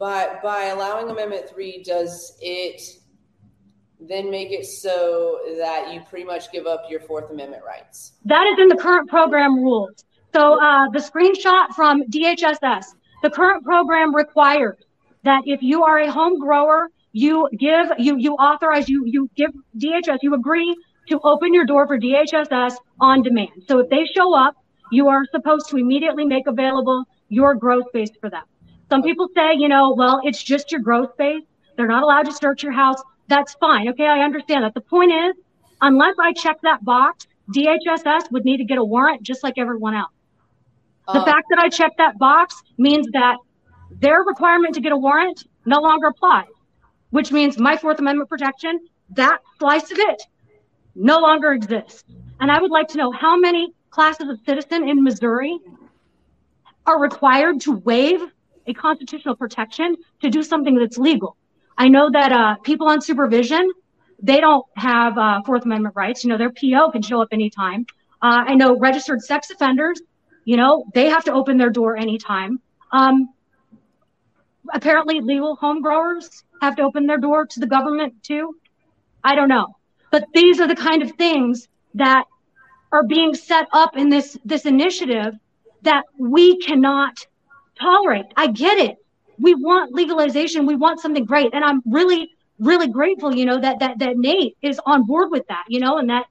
by 0.04 0.38
by 0.42 0.64
allowing 0.66 1.08
Amendment 1.08 1.48
Three, 1.48 1.82
does 1.82 2.36
it 2.42 2.82
then 3.98 4.30
make 4.30 4.52
it 4.52 4.66
so 4.66 5.40
that 5.56 5.94
you 5.94 6.02
pretty 6.10 6.26
much 6.26 6.52
give 6.52 6.66
up 6.66 6.82
your 6.90 7.00
Fourth 7.00 7.30
Amendment 7.30 7.62
rights? 7.64 8.12
That 8.26 8.46
is 8.48 8.58
in 8.58 8.68
the 8.68 8.76
current 8.76 9.08
program 9.08 9.54
rules. 9.56 10.04
So 10.34 10.60
uh, 10.60 10.90
the 10.90 10.98
screenshot 10.98 11.74
from 11.74 12.02
DHSS, 12.02 12.84
the 13.22 13.30
current 13.30 13.64
program 13.64 14.14
requires 14.14 14.76
that 15.22 15.44
if 15.46 15.62
you 15.62 15.84
are 15.84 15.98
a 16.00 16.12
home 16.12 16.38
grower, 16.38 16.90
you 17.12 17.48
give 17.58 17.86
you 17.96 18.18
you 18.18 18.34
authorize 18.34 18.90
you 18.90 19.04
you 19.06 19.30
give 19.34 19.52
DHS 19.78 20.18
you 20.20 20.34
agree 20.34 20.76
to 21.08 21.18
open 21.24 21.54
your 21.54 21.64
door 21.64 21.86
for 21.86 21.98
DHSS 21.98 22.74
on 23.00 23.22
demand. 23.22 23.52
So 23.68 23.78
if 23.78 23.88
they 23.88 24.04
show 24.14 24.36
up, 24.36 24.54
you 24.92 25.08
are 25.08 25.24
supposed 25.30 25.70
to 25.70 25.78
immediately 25.78 26.26
make 26.26 26.46
available 26.46 27.04
your 27.30 27.54
grow 27.54 27.80
space 27.88 28.10
for 28.20 28.28
them. 28.28 28.42
Some 28.90 29.02
people 29.02 29.28
say, 29.34 29.54
you 29.56 29.68
know, 29.68 29.94
well, 29.96 30.20
it's 30.24 30.42
just 30.42 30.70
your 30.72 30.80
growth 30.80 31.12
space. 31.14 31.42
They're 31.76 31.86
not 31.88 32.02
allowed 32.02 32.24
to 32.26 32.32
search 32.32 32.62
your 32.62 32.72
house. 32.72 33.00
That's 33.28 33.54
fine. 33.54 33.88
Okay, 33.90 34.06
I 34.06 34.20
understand 34.20 34.64
that. 34.64 34.74
The 34.74 34.80
point 34.82 35.12
is, 35.12 35.34
unless 35.80 36.14
I 36.20 36.32
check 36.32 36.56
that 36.62 36.84
box, 36.84 37.26
DHSS 37.54 38.30
would 38.30 38.44
need 38.44 38.58
to 38.58 38.64
get 38.64 38.78
a 38.78 38.84
warrant 38.84 39.22
just 39.22 39.42
like 39.42 39.54
everyone 39.58 39.94
else. 39.94 40.12
The 41.12 41.20
Um, 41.20 41.24
fact 41.24 41.46
that 41.50 41.58
I 41.58 41.68
checked 41.68 41.98
that 41.98 42.18
box 42.18 42.62
means 42.78 43.06
that 43.12 43.36
their 43.90 44.22
requirement 44.22 44.74
to 44.74 44.80
get 44.80 44.92
a 44.92 44.96
warrant 44.96 45.44
no 45.66 45.80
longer 45.80 46.08
applies. 46.08 46.46
which 47.10 47.30
means 47.30 47.58
my 47.58 47.76
Fourth 47.76 48.00
Amendment 48.00 48.28
protection, 48.28 48.80
that 49.10 49.38
slice 49.60 49.90
of 49.92 49.98
it 49.98 50.22
no 50.96 51.20
longer 51.20 51.52
exists. 51.52 52.04
And 52.40 52.50
I 52.50 52.60
would 52.60 52.72
like 52.72 52.88
to 52.88 52.98
know 52.98 53.12
how 53.12 53.36
many 53.36 53.72
classes 53.90 54.28
of 54.28 54.40
citizen 54.44 54.88
in 54.88 55.04
Missouri 55.04 55.58
are 56.86 57.00
required 57.00 57.60
to 57.62 57.72
waive 57.72 58.20
a 58.66 58.74
constitutional 58.74 59.36
protection 59.36 59.96
to 60.22 60.30
do 60.30 60.42
something 60.42 60.74
that's 60.76 60.98
legal. 60.98 61.36
I 61.76 61.88
know 61.88 62.10
that 62.10 62.32
uh, 62.32 62.56
people 62.62 62.88
on 62.88 63.00
supervision, 63.00 63.70
they 64.22 64.40
don't 64.40 64.64
have 64.76 65.18
uh, 65.18 65.42
Fourth 65.44 65.64
Amendment 65.64 65.96
rights. 65.96 66.24
You 66.24 66.30
know, 66.30 66.38
their 66.38 66.52
PO 66.52 66.90
can 66.92 67.02
show 67.02 67.20
up 67.20 67.28
anytime. 67.32 67.86
Uh, 68.22 68.44
I 68.46 68.54
know 68.54 68.78
registered 68.78 69.20
sex 69.22 69.50
offenders, 69.50 70.00
you 70.44 70.56
know, 70.56 70.84
they 70.94 71.08
have 71.08 71.24
to 71.24 71.32
open 71.32 71.56
their 71.56 71.70
door 71.70 71.96
anytime. 71.96 72.60
Um, 72.92 73.30
apparently, 74.72 75.20
legal 75.20 75.56
home 75.56 75.80
growers 75.80 76.44
have 76.60 76.76
to 76.76 76.82
open 76.82 77.06
their 77.06 77.18
door 77.18 77.46
to 77.46 77.60
the 77.60 77.66
government 77.66 78.22
too. 78.22 78.56
I 79.22 79.34
don't 79.34 79.48
know. 79.48 79.76
But 80.10 80.26
these 80.32 80.60
are 80.60 80.68
the 80.68 80.76
kind 80.76 81.02
of 81.02 81.12
things 81.12 81.68
that 81.94 82.24
are 82.92 83.04
being 83.04 83.34
set 83.34 83.66
up 83.72 83.96
in 83.96 84.08
this 84.08 84.38
this 84.44 84.66
initiative 84.66 85.34
that 85.82 86.04
we 86.18 86.58
cannot 86.58 87.26
tolerate. 87.80 88.26
I 88.36 88.48
get 88.48 88.78
it. 88.78 88.96
We 89.38 89.54
want 89.54 89.92
legalization. 89.92 90.66
We 90.66 90.76
want 90.76 91.00
something 91.00 91.24
great. 91.24 91.52
And 91.54 91.64
I'm 91.64 91.82
really, 91.86 92.30
really 92.58 92.88
grateful, 92.88 93.34
you 93.34 93.44
know, 93.44 93.60
that 93.60 93.80
that 93.80 93.98
that 93.98 94.16
Nate 94.16 94.56
is 94.62 94.80
on 94.86 95.06
board 95.06 95.30
with 95.30 95.46
that, 95.48 95.64
you 95.68 95.80
know, 95.80 95.98
and 95.98 96.08
that 96.10 96.26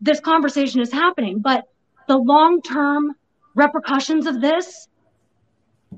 this 0.00 0.20
conversation 0.20 0.80
is 0.80 0.92
happening. 0.92 1.38
But 1.40 1.64
the 2.08 2.16
long-term 2.16 3.14
repercussions 3.54 4.26
of 4.26 4.40
this 4.40 4.88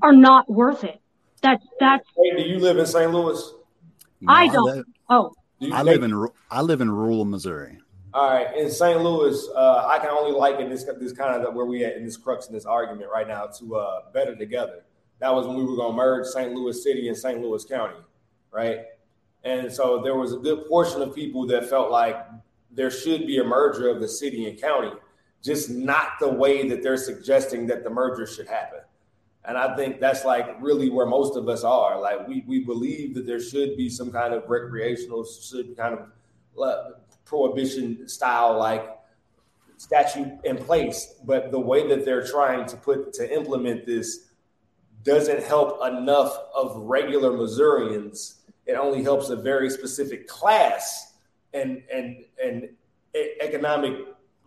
are 0.01 0.13
not 0.13 0.49
worth 0.49 0.83
it. 0.83 0.99
That 1.41 1.61
that's 1.79 2.07
Hey, 2.15 2.43
do 2.43 2.49
you 2.49 2.59
live 2.59 2.77
in 2.77 2.85
St. 2.85 3.11
Louis? 3.11 3.51
I 4.27 4.47
don't. 4.47 4.63
live- 4.63 4.85
oh 5.09 5.33
Do 5.59 5.67
you 5.67 5.73
I 5.73 5.81
live 5.81 6.03
in 6.03 6.27
I 6.49 6.61
live 6.61 6.81
in 6.81 6.89
rural 6.89 7.25
Missouri. 7.25 7.79
All 8.13 8.29
right, 8.29 8.55
in 8.55 8.69
St. 8.69 9.01
Louis, 9.01 9.47
uh, 9.55 9.87
I 9.87 9.97
can 9.97 10.09
only 10.09 10.37
liken 10.37 10.69
this 10.69 10.83
this 10.83 11.13
kind 11.13 11.43
of 11.43 11.55
where 11.55 11.65
we 11.65 11.83
at 11.83 11.97
in 11.97 12.05
this 12.05 12.15
crux 12.15 12.45
in 12.45 12.53
this 12.53 12.65
argument 12.65 13.09
right 13.11 13.27
now 13.27 13.47
to 13.47 13.75
uh, 13.75 14.01
better 14.13 14.35
together. 14.35 14.83
That 15.17 15.33
was 15.33 15.47
when 15.47 15.57
we 15.57 15.63
were 15.63 15.75
going 15.75 15.93
to 15.93 15.97
merge 15.97 16.27
St. 16.27 16.53
Louis 16.53 16.83
City 16.83 17.07
and 17.07 17.17
St. 17.17 17.41
Louis 17.41 17.65
County, 17.65 17.97
right? 18.51 18.81
And 19.43 19.71
so 19.71 19.99
there 20.03 20.15
was 20.15 20.31
a 20.31 20.37
good 20.37 20.67
portion 20.67 21.01
of 21.01 21.15
people 21.15 21.47
that 21.47 21.67
felt 21.67 21.89
like 21.89 22.23
there 22.69 22.91
should 22.91 23.25
be 23.25 23.39
a 23.39 23.43
merger 23.43 23.89
of 23.89 23.99
the 23.99 24.07
city 24.07 24.47
and 24.47 24.61
county, 24.61 24.91
just 25.41 25.71
not 25.71 26.19
the 26.19 26.29
way 26.29 26.69
that 26.69 26.83
they're 26.83 26.97
suggesting 26.97 27.65
that 27.67 27.83
the 27.83 27.89
merger 27.89 28.27
should 28.27 28.47
happen. 28.47 28.81
And 29.45 29.57
I 29.57 29.75
think 29.75 29.99
that's 29.99 30.23
like 30.23 30.55
really 30.61 30.91
where 30.91 31.07
most 31.07 31.35
of 31.35 31.49
us 31.49 31.63
are. 31.63 31.99
Like 31.99 32.27
we 32.27 32.43
we 32.45 32.59
believe 32.59 33.15
that 33.15 33.25
there 33.25 33.41
should 33.41 33.75
be 33.75 33.89
some 33.89 34.11
kind 34.11 34.35
of 34.35 34.47
recreational, 34.47 35.25
should 35.25 35.75
kind 35.75 35.95
of 35.95 36.09
prohibition 37.25 38.07
style 38.07 38.57
like 38.57 38.87
statute 39.77 40.31
in 40.43 40.57
place, 40.57 41.15
but 41.25 41.51
the 41.51 41.59
way 41.59 41.87
that 41.87 42.05
they're 42.05 42.25
trying 42.25 42.65
to 42.67 42.77
put 42.77 43.13
to 43.13 43.33
implement 43.33 43.85
this 43.85 44.29
doesn't 45.03 45.43
help 45.43 45.85
enough 45.85 46.37
of 46.55 46.75
regular 46.77 47.35
Missourians. 47.35 48.39
It 48.65 48.73
only 48.73 49.03
helps 49.03 49.29
a 49.29 49.35
very 49.35 49.69
specific 49.69 50.27
class 50.27 51.13
and 51.53 51.83
and 51.93 52.23
and 52.43 52.69
economic 53.41 53.93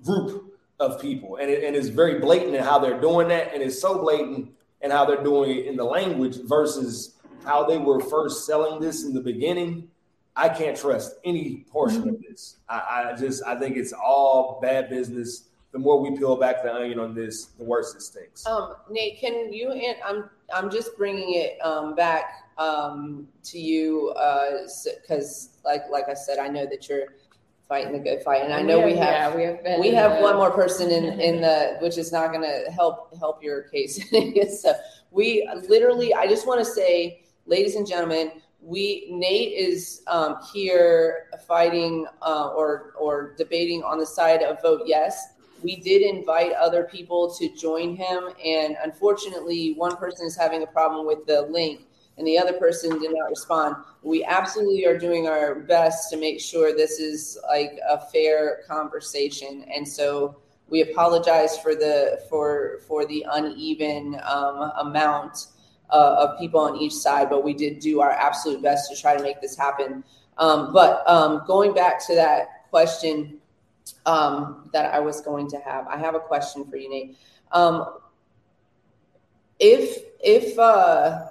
group 0.03 0.59
of 0.81 1.01
people, 1.01 1.37
and 1.37 1.51
it, 1.51 1.65
and 1.65 1.77
it's 1.77 1.89
very 1.89 2.19
blatant 2.19 2.55
in 2.55 2.63
how 2.63 2.79
they're 2.79 3.01
doing 3.01 3.29
that, 3.29 3.53
and 3.53 3.63
it's 3.63 3.81
so 3.81 3.99
blatant 3.99 4.51
in 4.81 4.91
how 4.91 5.05
they're 5.05 5.23
doing 5.23 5.51
it 5.51 5.67
in 5.67 5.77
the 5.77 5.85
language 5.85 6.39
versus 6.45 7.17
how 7.45 7.65
they 7.65 7.79
were 7.79 8.01
first 8.01 8.47
selling 8.47 8.81
this 8.81 9.05
in 9.05 9.15
the 9.15 9.21
beginning. 9.21 9.89
I 10.37 10.51
can't 10.51 10.77
trust 10.77 11.15
any 11.25 11.65
portion 11.71 12.09
of 12.09 12.23
this. 12.23 12.59
I, 12.69 13.13
I 13.13 13.17
just 13.17 13.43
I 13.45 13.59
think 13.59 13.77
it's 13.77 13.93
all 13.93 14.59
bad 14.61 14.91
business. 14.91 15.45
The 15.73 15.79
more 15.79 16.01
we 16.01 16.17
peel 16.17 16.37
back 16.37 16.63
the 16.63 16.73
onion 16.73 16.99
on 16.99 17.15
this, 17.15 17.47
the 17.59 17.65
worse 17.65 17.95
it 17.95 18.03
stinks. 18.03 18.47
Um, 18.47 18.77
Nate, 18.91 19.19
can 19.19 19.53
you, 19.53 19.73
and 19.73 19.97
I'm, 20.05 20.31
I'm 20.55 20.71
just 20.71 20.97
bringing 20.97 21.35
it, 21.35 21.59
um, 21.63 21.95
back, 21.95 22.45
um, 22.57 23.29
to 23.45 23.59
you, 23.59 24.11
uh, 24.11 24.67
cause 25.07 25.51
like, 25.65 25.83
like 25.91 26.09
I 26.09 26.15
said, 26.15 26.39
I 26.39 26.49
know 26.49 26.65
that 26.67 26.89
you're 26.89 27.09
fighting 27.69 27.93
the 27.93 27.99
good 27.99 28.23
fight 28.23 28.43
and 28.43 28.55
I 28.55 28.63
know 28.63 28.81
we 28.81 28.95
have, 28.97 29.33
yeah, 29.33 29.37
we 29.37 29.43
have 29.43 29.65
been. 29.65 29.81
we 29.81 29.91
have 29.91 30.13
uh, 30.13 30.21
one 30.21 30.37
more 30.37 30.51
person 30.51 30.91
in, 30.91 31.21
in 31.21 31.41
the, 31.43 31.77
which 31.83 31.99
is 31.99 32.11
not 32.13 32.33
gonna 32.33 32.71
help, 32.71 33.15
help 33.19 33.43
your 33.43 33.63
case. 33.63 34.03
So 34.61 34.73
we 35.11 35.47
literally, 35.69 36.15
I 36.15 36.27
just 36.27 36.47
want 36.47 36.61
to 36.61 36.65
say, 36.65 37.23
ladies 37.47 37.75
and 37.75 37.87
gentlemen, 37.87 38.33
we, 38.67 39.07
Nate 39.11 39.53
is, 39.53 40.03
um, 40.09 40.39
here 40.53 41.29
fighting, 41.47 42.07
uh, 42.21 42.49
or, 42.49 42.95
or 42.99 43.35
debating 43.39 43.85
on 43.85 43.99
the 43.99 44.07
side 44.07 44.43
of 44.43 44.61
vote 44.61 44.83
yes. 44.87 45.35
We 45.63 45.77
did 45.77 46.03
invite 46.03 46.53
other 46.53 46.85
people 46.85 47.33
to 47.35 47.49
join 47.55 47.97
him 47.97 48.29
and 48.45 48.77
unfortunately, 48.83 49.75
one 49.75 49.97
person 49.97 50.27
is 50.27 50.37
having 50.37 50.63
a 50.65 50.67
problem 50.67 51.07
with 51.07 51.27
the 51.27 51.43
link 51.43 51.87
and 52.19 52.27
the 52.27 52.39
other 52.39 52.55
person 52.55 52.99
did 52.99 53.13
not 53.15 53.29
respond. 53.29 53.77
We 54.03 54.25
absolutely 54.25 54.85
are 54.87 54.99
doing 54.99 55.29
our 55.29 55.55
best 55.55 56.11
to 56.11 56.17
make 56.17 56.41
sure 56.41 56.75
this 56.75 56.99
is 56.99 57.39
like 57.49 57.79
a 57.89 58.01
fair 58.11 58.63
conversation. 58.67 59.65
And 59.75 59.87
so 59.87 60.37
we 60.69 60.83
apologize 60.83 61.59
for 61.59 61.75
the 61.75 62.21
for 62.29 62.81
for 62.87 63.07
the 63.07 63.25
uneven 63.31 64.21
um, 64.25 64.73
amount 64.81 65.49
uh, 65.91 66.17
of 66.19 66.39
people 66.39 66.61
on 66.61 66.77
each 66.77 66.95
side, 66.95 67.31
but 67.31 67.45
we 67.45 67.55
did 67.55 67.79
do 67.79 68.01
our 68.01 68.11
absolute 68.11 68.63
best 68.63 68.91
to 68.91 69.01
try 69.01 69.17
to 69.17 69.23
make 69.23 69.41
this 69.41 69.57
happen. 69.57 70.03
Um, 70.39 70.73
but 70.73 71.09
um, 71.09 71.43
going 71.47 71.75
back 71.75 72.05
to 72.07 72.15
that 72.15 72.69
question 72.71 73.39
um, 74.05 74.69
that 74.73 74.93
I 74.93 75.01
was 75.01 75.21
going 75.21 75.49
to 75.51 75.59
have, 75.59 75.87
I 75.87 75.97
have 75.97 76.15
a 76.15 76.21
question 76.21 76.65
for 76.69 76.77
you, 76.77 76.91
Nate. 76.91 77.17
Um, 77.53 77.87
if 79.59 80.03
if 80.21 80.59
uh, 80.59 81.27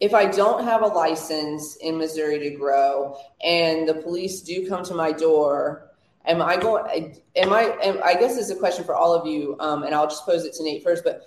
if 0.00 0.14
I 0.14 0.26
don't 0.26 0.64
have 0.64 0.82
a 0.82 0.86
license 0.86 1.76
in 1.76 1.98
Missouri 1.98 2.38
to 2.38 2.50
grow, 2.50 3.16
and 3.44 3.88
the 3.88 3.94
police 3.94 4.40
do 4.40 4.68
come 4.68 4.84
to 4.84 4.94
my 4.94 5.12
door, 5.12 5.90
am 6.24 6.42
I 6.42 6.56
going? 6.56 7.20
Am 7.36 7.52
I? 7.52 7.76
Am, 7.82 8.00
I 8.04 8.14
guess 8.14 8.36
is 8.36 8.50
a 8.50 8.56
question 8.56 8.84
for 8.84 8.94
all 8.94 9.14
of 9.14 9.26
you, 9.26 9.56
um, 9.60 9.82
and 9.84 9.94
I'll 9.94 10.08
just 10.08 10.24
pose 10.24 10.44
it 10.44 10.54
to 10.54 10.64
Nate 10.64 10.82
first. 10.82 11.04
But 11.04 11.22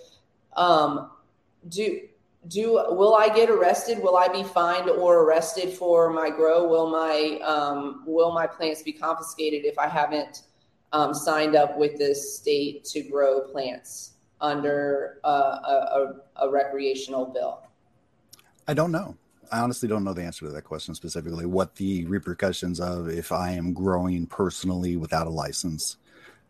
um, 0.56 1.12
do 1.70 2.02
do 2.48 2.84
will 2.90 3.16
I 3.16 3.30
get 3.30 3.50
arrested? 3.50 4.02
Will 4.02 4.18
I 4.18 4.28
be 4.28 4.44
fined 4.44 4.90
or 4.90 5.24
arrested 5.24 5.74
for 5.74 6.12
my 6.12 6.30
grow? 6.30 6.68
Will 6.68 6.90
my 6.90 7.40
um, 7.44 8.04
will 8.06 8.34
my 8.34 8.48
plants 8.48 8.82
be 8.82 8.92
confiscated 8.92 9.64
if 9.64 9.78
I 9.78 9.88
haven't 9.88 10.44
um, 10.92 11.14
signed 11.14 11.56
up 11.56 11.78
with 11.78 11.98
the 11.98 12.16
state 12.16 12.84
to 12.86 13.04
grow 13.04 13.42
plants 13.42 14.14
under 14.40 15.20
uh, 15.24 15.28
a, 15.28 16.16
a, 16.42 16.46
a 16.48 16.50
recreational 16.50 17.26
bill? 17.26 17.64
I 18.68 18.74
don't 18.74 18.92
know. 18.92 19.16
I 19.52 19.60
honestly 19.60 19.88
don't 19.88 20.04
know 20.04 20.14
the 20.14 20.24
answer 20.24 20.46
to 20.46 20.52
that 20.52 20.62
question 20.64 20.96
specifically. 20.96 21.46
What 21.46 21.76
the 21.76 22.06
repercussions 22.06 22.80
of 22.80 23.10
if 23.10 23.32
I 23.32 23.52
am 23.52 23.74
growing 23.74 24.26
personally 24.26 24.96
without 24.96 25.28
a 25.28 25.30
license, 25.30 25.98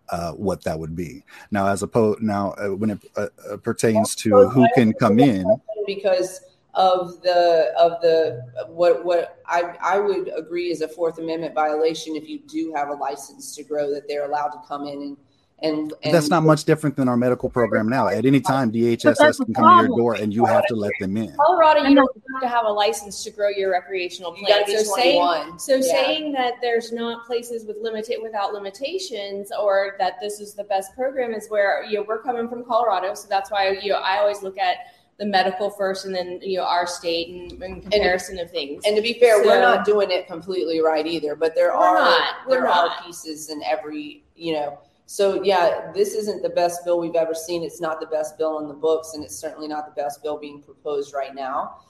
uh, 0.09 0.33
what 0.33 0.63
that 0.63 0.77
would 0.77 0.95
be. 0.95 1.23
Now, 1.49 1.67
as 1.67 1.83
opposed 1.83 2.21
now 2.21 2.51
uh, 2.53 2.67
when 2.69 2.91
it 2.91 2.99
uh, 3.15 3.27
uh, 3.49 3.57
pertains 3.57 4.15
to 4.17 4.49
who 4.49 4.67
can 4.75 4.93
come 4.93 5.19
in, 5.19 5.45
because 5.85 6.41
of 6.73 7.21
the 7.21 7.73
of 7.77 8.01
the 8.01 8.41
what 8.67 9.03
what 9.03 9.41
I 9.45 9.75
I 9.81 9.99
would 9.99 10.31
agree 10.37 10.71
is 10.71 10.81
a 10.81 10.87
Fourth 10.87 11.19
Amendment 11.19 11.53
violation 11.53 12.15
if 12.15 12.29
you 12.29 12.39
do 12.47 12.73
have 12.73 12.89
a 12.89 12.93
license 12.93 13.55
to 13.57 13.63
grow 13.63 13.93
that 13.93 14.07
they're 14.07 14.25
allowed 14.25 14.49
to 14.49 14.59
come 14.67 14.87
in 14.87 15.01
and 15.01 15.17
and, 15.63 15.93
and 16.03 16.13
that's 16.13 16.29
not 16.29 16.43
much 16.43 16.65
different 16.65 16.95
than 16.95 17.07
our 17.07 17.17
medical 17.17 17.49
program 17.49 17.87
now. 17.87 18.07
At 18.07 18.25
any 18.25 18.41
time, 18.41 18.71
that's 18.71 19.03
DHSS 19.03 19.45
can 19.45 19.53
come 19.53 19.69
to 19.69 19.75
your 19.75 19.95
door 19.95 20.15
and 20.15 20.33
you 20.33 20.43
have 20.45 20.65
to 20.67 20.75
let 20.75 20.91
them 20.99 21.15
in. 21.17 21.35
Colorado, 21.35 21.87
you 21.87 21.95
don't 21.95 22.09
have 22.33 22.41
to 22.41 22.47
have 22.47 22.65
a 22.65 22.71
license 22.71 23.23
to 23.23 23.31
grow 23.31 23.49
your 23.49 23.71
recreational 23.71 24.35
you 24.35 24.47
got 24.47 24.65
to 24.65 24.65
plants. 24.65 24.81
be 24.81 24.85
So 24.87 24.95
saying, 24.95 25.59
so 25.59 25.75
Yeah. 25.75 25.81
saying 25.81 26.31
that 26.33 26.55
there's 26.61 26.91
not 26.91 27.27
places 27.27 27.65
with 27.65 27.77
limited 27.79 28.17
without 28.23 28.53
limitations, 28.53 29.51
or 29.51 29.95
that 29.99 30.19
this 30.19 30.39
is 30.39 30.55
the 30.55 30.63
best 30.63 30.95
program, 30.95 31.33
is 31.33 31.47
where 31.47 31.83
you 31.83 31.99
know 31.99 32.05
we're 32.07 32.23
coming 32.23 32.49
from 32.49 32.63
Colorado. 32.65 33.13
So 33.13 33.27
that's 33.29 33.51
why 33.51 33.77
you 33.83 33.91
know 33.91 33.99
I 33.99 34.17
always 34.17 34.41
look 34.41 34.57
at 34.57 34.77
the 35.21 35.27
medical 35.27 35.69
first, 35.69 36.05
and 36.05 36.15
then 36.15 36.39
you 36.41 36.57
know 36.57 36.65
our 36.65 36.87
state 36.87 37.29
and 37.29 37.51
in 37.61 37.81
comparison 37.81 38.39
of 38.39 38.49
things. 38.49 38.83
And 38.87 38.95
to 38.95 39.03
be 39.03 39.19
fair, 39.19 39.43
we're 39.43 39.61
not 39.61 39.85
doing 39.85 40.09
it 40.09 40.25
completely 40.25 40.81
right 40.81 41.05
either, 41.05 41.35
but 41.35 41.53
there 41.53 41.71
are 41.71 41.93
not. 41.93 42.49
There 42.49 42.67
are 42.67 42.87
not. 42.87 43.05
pieces 43.05 43.51
in 43.51 43.61
every 43.61 44.23
you 44.35 44.53
know. 44.53 44.79
So 45.05 45.43
yeah, 45.43 45.91
this 45.93 46.15
isn't 46.15 46.41
the 46.41 46.49
best 46.49 46.83
bill 46.83 46.99
we've 46.99 47.13
ever 47.13 47.35
seen. 47.35 47.61
It's 47.61 47.79
not 47.79 47.99
the 47.99 48.07
best 48.07 48.35
bill 48.39 48.57
in 48.61 48.67
the 48.67 48.73
books, 48.73 49.13
and 49.13 49.23
it's 49.23 49.35
certainly 49.35 49.67
not 49.67 49.85
the 49.85 50.01
best 50.01 50.23
bill 50.23 50.39
being 50.39 50.59
proposed 50.59 51.13
right 51.13 51.35
now. 51.35 51.81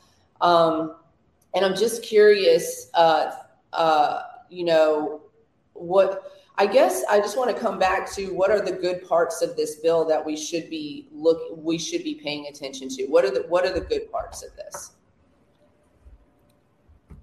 Um, 0.42 0.98
and 1.54 1.64
I'm 1.64 1.76
just 1.76 2.04
curious, 2.04 2.90
uh, 2.96 3.32
uh, 3.72 4.24
you 4.50 4.66
know, 4.66 5.22
what 5.72 6.34
I 6.62 6.68
guess 6.68 7.04
I 7.10 7.18
just 7.18 7.40
want 7.40 7.50
to 7.50 7.60
come 7.60 7.80
back 7.80 8.12
to 8.12 8.28
what 8.36 8.52
are 8.52 8.62
the 8.62 8.72
good 8.72 9.04
parts 9.10 9.42
of 9.42 9.56
this 9.56 9.78
bill 9.78 10.06
that 10.06 10.24
we 10.24 10.38
should 10.38 10.70
be 10.70 11.08
look 11.12 11.42
we 11.58 11.80
should 11.80 12.04
be 12.04 12.14
paying 12.14 12.46
attention 12.46 12.88
to. 12.90 13.06
What 13.08 13.26
are 13.26 13.32
the 13.32 13.48
what 13.50 13.66
are 13.66 13.74
the 13.74 13.82
good 13.82 14.12
parts 14.12 14.44
of 14.44 14.56
this? 14.56 14.92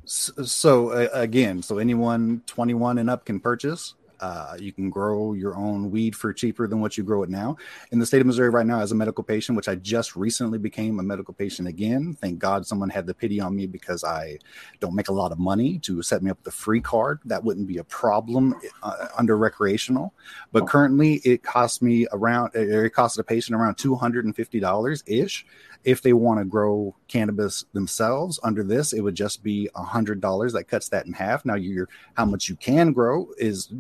So 0.07 0.89
uh, 0.89 1.09
again, 1.13 1.63
so 1.63 1.79
anyone 1.79 2.43
21 2.47 2.99
and 2.99 3.09
up 3.09 3.27
can 3.27 3.39
purchase. 3.39 3.95
Uh, 4.21 4.57
you 4.59 4.73
can 4.73 4.91
grow 4.91 5.33
your 5.33 5.55
own 5.57 5.91
weed 5.91 6.15
for 6.15 6.33
cheaper 6.33 6.67
than 6.67 6.81
what 6.81 6.97
you 6.97 7.05
grow 7.05 7.23
it 7.23 7.31
now. 7.31 7.57
In 7.93 7.99
the 7.99 8.07
state 8.07 8.21
of 8.21 8.27
Missouri 8.27 8.51
right 8.51 8.67
now, 8.67 8.81
as 8.81 8.93
a 8.93 8.95
medical 8.95 9.25
patient, 9.25 9.57
which 9.57 9.69
I 9.69 9.77
just 9.77 10.17
recently 10.17 10.59
became 10.59 10.99
a 10.99 11.03
medical 11.03 11.35
patient 11.35 11.69
again. 11.69 12.17
Thank 12.21 12.39
God 12.39 12.67
someone 12.67 12.91
had 12.91 13.07
the 13.07 13.15
pity 13.15 13.41
on 13.41 13.55
me 13.55 13.67
because 13.67 14.05
I 14.05 14.39
don't 14.81 14.95
make 14.95 15.09
a 15.09 15.13
lot 15.13 15.33
of 15.33 15.39
money 15.39 15.79
to 15.81 16.03
set 16.03 16.23
me 16.23 16.31
up 16.31 16.39
with 16.39 16.55
a 16.55 16.57
free 16.57 16.81
card. 16.81 17.21
That 17.25 17.43
wouldn't 17.43 17.67
be 17.67 17.79
a 17.79 17.85
problem 17.85 18.55
uh, 18.83 19.09
under 19.17 19.37
recreational. 19.37 20.15
But 20.53 20.67
currently, 20.67 21.15
it 21.25 21.43
costs 21.43 21.83
me 21.83 22.07
around, 22.13 22.53
it 22.55 22.93
costs 22.93 23.19
a 23.19 23.25
patient 23.25 23.57
around 23.57 23.77
$250 23.77 25.03
ish. 25.07 25.47
If 25.85 26.03
they 26.03 26.13
want 26.13 26.41
to 26.41 26.45
grow 26.45 26.95
cannabis 27.07 27.65
themselves 27.73 28.41
under 28.43 28.65
this, 28.65 28.93
it 28.93 29.01
would 29.01 29.15
just 29.15 29.43
be 29.43 29.71
a 29.77 29.83
hundred 29.83 30.21
dollars. 30.21 30.53
That 30.53 30.65
cuts 30.65 30.89
that 30.89 31.07
in 31.07 31.13
half. 31.13 31.45
Now, 31.45 31.55
you're 31.55 31.89
how 32.15 32.25
much 32.25 32.49
you 32.49 32.57
can 32.57 32.93
grow 32.93 33.29
is 33.39 33.73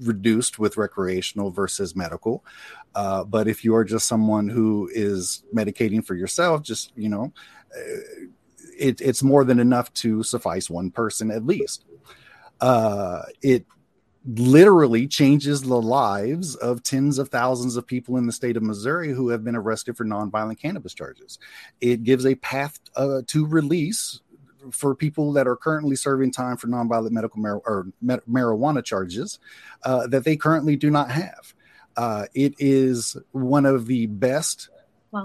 reduced 0.00 0.58
with 0.58 0.76
recreational 0.76 1.50
versus 1.50 1.94
medical. 1.96 2.44
Uh, 2.94 3.24
but 3.24 3.48
if 3.48 3.64
you 3.64 3.74
are 3.74 3.84
just 3.84 4.06
someone 4.06 4.48
who 4.48 4.90
is 4.92 5.44
medicating 5.54 6.04
for 6.04 6.14
yourself, 6.14 6.62
just 6.62 6.92
you 6.96 7.08
know, 7.08 7.32
uh, 7.76 8.26
it, 8.78 9.00
it's 9.00 9.22
more 9.22 9.44
than 9.44 9.58
enough 9.58 9.92
to 9.94 10.22
suffice 10.22 10.68
one 10.68 10.90
person 10.90 11.30
at 11.30 11.46
least. 11.46 11.84
Uh, 12.60 13.22
it 13.42 13.66
literally 14.24 15.08
changes 15.08 15.62
the 15.62 15.80
lives 15.80 16.54
of 16.56 16.82
tens 16.82 17.18
of 17.18 17.28
thousands 17.28 17.76
of 17.76 17.86
people 17.86 18.16
in 18.16 18.26
the 18.26 18.32
state 18.32 18.56
of 18.56 18.62
Missouri 18.62 19.12
who 19.12 19.28
have 19.28 19.42
been 19.42 19.56
arrested 19.56 19.96
for 19.96 20.04
nonviolent 20.04 20.60
cannabis 20.60 20.94
charges. 20.94 21.38
It 21.80 22.04
gives 22.04 22.24
a 22.24 22.36
path 22.36 22.78
uh, 22.94 23.22
to 23.26 23.46
release 23.46 24.20
for 24.70 24.94
people 24.94 25.32
that 25.32 25.46
are 25.46 25.56
currently 25.56 25.96
serving 25.96 26.30
time 26.30 26.56
for 26.56 26.68
nonviolent 26.68 27.10
medical 27.10 27.40
mar- 27.40 27.62
or 27.64 27.88
marijuana 28.04 28.84
charges 28.84 29.38
uh, 29.84 30.06
that 30.06 30.24
they 30.24 30.36
currently 30.36 30.76
do 30.76 30.90
not 30.90 31.10
have. 31.10 31.54
Uh, 31.96 32.26
it 32.34 32.54
is 32.58 33.16
one 33.32 33.66
of 33.66 33.86
the 33.86 34.06
best 34.06 34.70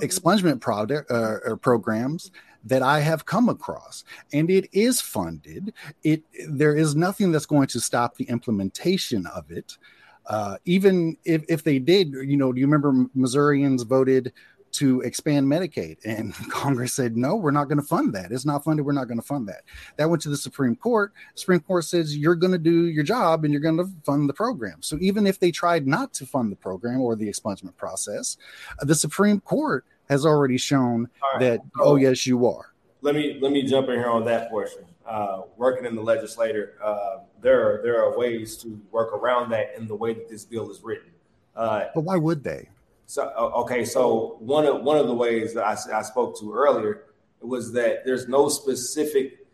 expungement 0.02 0.60
product 0.60 1.10
uh, 1.12 1.56
programs 1.58 2.32
that 2.66 2.82
I 2.82 3.00
have 3.00 3.26
come 3.26 3.48
across, 3.48 4.04
and 4.34 4.50
it 4.50 4.68
is 4.74 5.00
funded. 5.00 5.74
It 6.04 6.24
there 6.50 6.76
is 6.76 6.96
nothing 6.96 7.32
that's 7.32 7.46
going 7.46 7.68
to 7.68 7.80
stop 7.80 8.16
the 8.16 8.26
implementation 8.26 9.26
of 9.28 9.50
it. 9.52 9.78
Uh, 10.26 10.58
even 10.66 11.16
if, 11.24 11.46
if 11.48 11.64
they 11.64 11.80
did, 11.80 12.12
you 12.12 12.36
know, 12.36 12.52
do 12.52 12.60
you 12.60 12.68
remember 12.68 13.08
Missourians 13.16 13.84
voted 13.84 14.34
to 14.78 15.02
expand 15.02 15.48
Medicaid. 15.48 15.98
And 16.06 16.34
Congress 16.50 16.94
said, 16.94 17.18
no, 17.18 17.36
we're 17.36 17.52
not 17.52 17.66
going 17.66 17.80
to 17.80 17.86
fund 17.86 18.14
that. 18.14 18.32
It's 18.32 18.46
not 18.46 18.64
funded. 18.64 18.86
We're 18.86 18.94
not 18.94 19.08
going 19.08 19.20
to 19.20 19.26
fund 19.26 19.48
that. 19.50 19.62
That 19.98 20.10
went 20.10 20.22
to 20.24 20.30
the 20.30 20.38
Supreme 20.38 20.76
Court. 20.76 21.14
Supreme 21.36 21.60
Court 21.60 21.86
says 21.86 22.18
you're 22.18 22.36
going 22.36 22.52
to 22.52 22.58
do 22.58 22.86
your 22.86 23.04
job 23.04 23.44
and 23.44 23.54
you're 23.54 23.62
going 23.62 23.78
to 23.78 23.90
fund 24.04 24.30
the 24.30 24.34
program. 24.34 24.82
So 24.82 24.98
even 25.02 25.28
if 25.28 25.40
they 25.40 25.52
tried 25.52 25.88
not 25.88 26.14
to 26.16 26.26
fund 26.26 26.52
the 26.52 26.56
program 26.56 27.02
or 27.02 27.16
the 27.16 27.28
expungement 27.28 27.76
process, 27.76 28.38
the 28.82 28.96
Supreme 28.96 29.40
Court 29.42 29.86
has 30.10 30.26
already 30.26 30.58
shown 30.58 31.10
right. 31.22 31.40
that, 31.40 31.60
oh, 31.80 31.96
yes, 31.96 32.26
you 32.26 32.48
are. 32.48 32.74
Let 33.02 33.14
me 33.14 33.38
let 33.40 33.52
me 33.52 33.62
jump 33.62 33.90
in 33.90 33.96
here 33.96 34.10
on 34.10 34.26
that 34.26 34.50
portion. 34.50 34.84
Uh, 35.06 35.44
working 35.56 35.86
in 35.86 35.96
the 35.96 36.02
legislature, 36.02 36.74
uh, 36.84 37.20
there 37.42 37.62
are 37.62 37.82
there 37.84 38.04
are 38.04 38.18
ways 38.18 38.58
to 38.58 38.82
work 38.92 39.14
around 39.14 39.52
that 39.52 39.76
in 39.78 39.88
the 39.88 39.96
way 39.96 40.14
that 40.14 40.28
this 40.28 40.44
bill 40.44 40.72
is 40.72 40.82
written. 40.84 41.12
Uh, 41.56 41.86
but 41.94 42.02
why 42.02 42.18
would 42.18 42.44
they? 42.44 42.68
So 43.08 43.32
okay, 43.56 43.86
so 43.86 44.36
one 44.40 44.66
of 44.66 44.84
one 44.84 44.98
of 44.98 45.08
the 45.08 45.14
ways 45.14 45.54
that 45.54 45.64
I, 45.64 46.00
I 46.00 46.02
spoke 46.02 46.38
to 46.42 46.54
earlier 46.54 47.06
was 47.40 47.72
that 47.72 48.04
there's 48.06 48.28
no 48.28 48.50
specific 48.50 49.48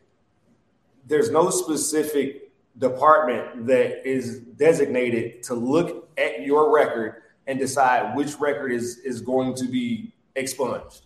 there's 1.05 1.29
no 1.29 1.51
specific 1.51 2.51
department 2.79 3.67
that 3.67 4.07
is 4.09 4.39
designated 4.39 5.43
to 5.43 5.53
look 5.53 6.09
at 6.17 6.41
your 6.41 6.73
record 6.73 7.21
and 7.45 7.59
decide 7.59 8.15
which 8.15 8.39
record 8.39 8.71
is 8.71 8.97
is 9.05 9.21
going 9.21 9.53
to 9.53 9.65
be 9.65 10.11
expunged, 10.35 11.03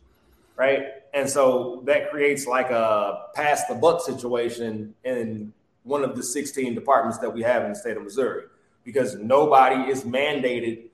right? 0.56 0.86
And 1.14 1.30
so 1.30 1.82
that 1.84 2.12
creates 2.12 2.48
like 2.48 2.70
a 2.70 3.26
pass 3.36 3.66
the 3.66 3.76
buck 3.76 4.02
situation 4.02 4.96
in 5.04 5.52
one 5.84 6.06
of 6.06 6.16
the 6.16 6.24
16 6.24 6.76
departments 6.76 7.18
that 7.18 7.30
we 7.30 7.42
have 7.42 7.66
in 7.66 7.74
the 7.74 7.76
state 7.76 7.98
of 7.98 8.04
Missouri 8.04 8.44
because 8.86 9.16
nobody 9.16 9.92
is 9.92 10.04
mandated 10.04 10.88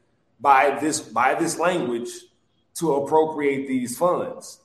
by 0.43 0.77
this 0.79 0.99
by 0.99 1.33
this 1.33 1.57
language 1.57 2.09
to 2.75 2.95
appropriate 2.95 3.65
these 3.65 3.97
funds. 3.97 4.59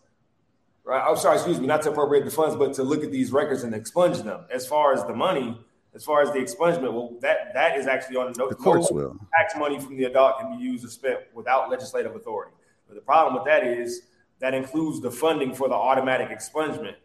Right? 0.85 1.03
I'm 1.07 1.16
sorry, 1.16 1.37
excuse 1.37 1.61
me, 1.61 1.66
not 1.66 1.83
to 1.83 1.91
appropriate 1.91 2.24
the 2.24 2.31
funds, 2.31 2.57
but 2.57 2.74
to 2.74 2.83
look 2.83 3.05
at 3.05 3.12
these 3.12 3.31
records 3.31 3.62
and 3.62 3.74
expunge 3.74 4.22
them. 4.22 4.41
As 4.51 4.66
far 4.66 4.93
as 4.93 5.05
the 5.05 5.14
money, 5.14 5.57
as 5.95 6.05
far 6.05 6.20
as 6.20 6.33
the 6.33 6.39
expungement, 6.39 6.93
well, 6.93 7.16
that 7.20 7.55
that 7.55 7.76
is 7.76 7.87
actually 7.87 8.16
on 8.16 8.33
the, 8.33 8.39
no, 8.39 8.49
the 8.49 8.57
courts 8.57 8.91
no 8.91 8.97
will. 8.97 9.16
tax 9.39 9.55
money 9.57 9.79
from 9.79 9.97
the 9.97 10.05
adult 10.05 10.41
can 10.41 10.59
be 10.59 10.62
used 10.62 10.85
or 10.85 10.89
spent 10.89 11.20
without 11.33 11.70
legislative 11.70 12.16
authority. 12.16 12.53
But 12.89 12.97
the 12.97 13.03
problem 13.03 13.35
with 13.35 13.45
that 13.45 13.64
is 13.64 14.03
that 14.41 14.55
includes 14.55 15.01
the 15.01 15.11
funding 15.11 15.55
for 15.55 15.68
the 15.68 15.74
automatic 15.74 16.31
expungement 16.31 16.97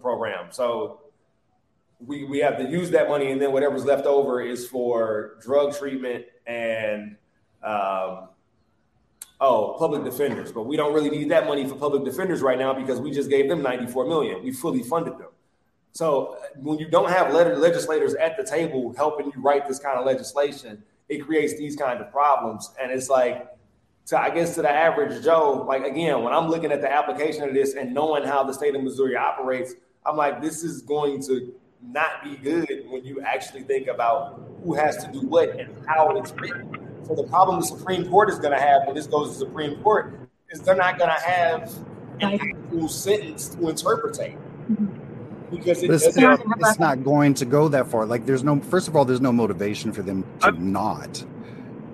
program. 0.00 0.46
So 0.52 1.00
we, 1.98 2.24
we 2.24 2.38
have 2.38 2.56
to 2.58 2.64
use 2.64 2.90
that 2.90 3.08
money, 3.08 3.30
and 3.30 3.42
then 3.42 3.52
whatever's 3.52 3.84
left 3.84 4.06
over 4.06 4.40
is 4.40 4.66
for 4.68 5.36
drug 5.42 5.76
treatment 5.76 6.24
and 6.46 7.16
um, 7.62 8.28
oh, 9.40 9.76
public 9.78 10.04
defenders, 10.04 10.52
but 10.52 10.62
we 10.62 10.76
don't 10.76 10.94
really 10.94 11.10
need 11.10 11.30
that 11.30 11.46
money 11.46 11.66
for 11.68 11.74
public 11.74 12.04
defenders 12.04 12.42
right 12.42 12.58
now 12.58 12.72
because 12.72 13.00
we 13.00 13.10
just 13.10 13.28
gave 13.28 13.48
them 13.48 13.62
94 13.62 14.06
million. 14.06 14.42
We 14.42 14.52
fully 14.52 14.82
funded 14.82 15.18
them. 15.18 15.28
So 15.92 16.38
when 16.56 16.78
you 16.78 16.88
don't 16.88 17.10
have 17.10 17.32
legislators 17.34 18.14
at 18.14 18.36
the 18.36 18.44
table 18.44 18.94
helping 18.96 19.26
you 19.26 19.42
write 19.42 19.68
this 19.68 19.78
kind 19.78 19.98
of 19.98 20.06
legislation, 20.06 20.82
it 21.08 21.18
creates 21.26 21.56
these 21.58 21.76
kind 21.76 22.00
of 22.00 22.10
problems. 22.10 22.70
And 22.80 22.90
it's 22.90 23.10
like, 23.10 23.46
I 24.16 24.30
guess 24.30 24.54
to 24.56 24.62
the 24.62 24.70
average 24.70 25.22
Joe, 25.22 25.64
like 25.68 25.84
again, 25.84 26.22
when 26.22 26.32
I'm 26.32 26.48
looking 26.48 26.72
at 26.72 26.80
the 26.80 26.90
application 26.90 27.44
of 27.44 27.54
this 27.54 27.74
and 27.74 27.92
knowing 27.92 28.24
how 28.24 28.42
the 28.42 28.54
state 28.54 28.74
of 28.74 28.82
Missouri 28.82 29.16
operates, 29.16 29.74
I'm 30.06 30.16
like, 30.16 30.40
this 30.40 30.62
is 30.62 30.82
going 30.82 31.22
to 31.24 31.54
not 31.82 32.22
be 32.24 32.36
good 32.36 32.84
when 32.88 33.04
you 33.04 33.20
actually 33.20 33.62
think 33.62 33.88
about 33.88 34.40
who 34.64 34.74
has 34.74 35.04
to 35.04 35.12
do 35.12 35.20
what 35.20 35.50
and 35.60 35.74
how 35.86 36.16
it's 36.16 36.32
written. 36.32 36.81
So 37.06 37.14
the 37.14 37.24
problem 37.24 37.60
the 37.60 37.66
Supreme 37.66 38.08
Court 38.08 38.30
is 38.30 38.38
going 38.38 38.52
to 38.52 38.60
have 38.60 38.86
when 38.86 38.94
this 38.94 39.06
goes 39.06 39.32
to 39.32 39.38
the 39.38 39.46
Supreme 39.46 39.82
Court 39.82 40.28
is 40.50 40.60
they're 40.60 40.76
not 40.76 40.98
going 40.98 41.10
to 41.10 41.20
have 41.20 41.72
an 42.20 42.40
actual 42.40 42.88
sentence 42.88 43.48
to 43.48 43.68
interpret 43.68 44.18
because 45.50 45.82
it 45.82 45.90
it's, 45.90 46.16
not, 46.16 46.40
it's 46.60 46.78
not 46.78 47.04
going 47.04 47.34
to 47.34 47.44
go 47.44 47.68
that 47.68 47.88
far. 47.88 48.06
Like 48.06 48.26
there's 48.26 48.44
no 48.44 48.60
first 48.60 48.88
of 48.88 48.96
all, 48.96 49.04
there's 49.04 49.20
no 49.20 49.32
motivation 49.32 49.92
for 49.92 50.02
them 50.02 50.24
to 50.40 50.46
I'm, 50.48 50.72
not 50.72 51.24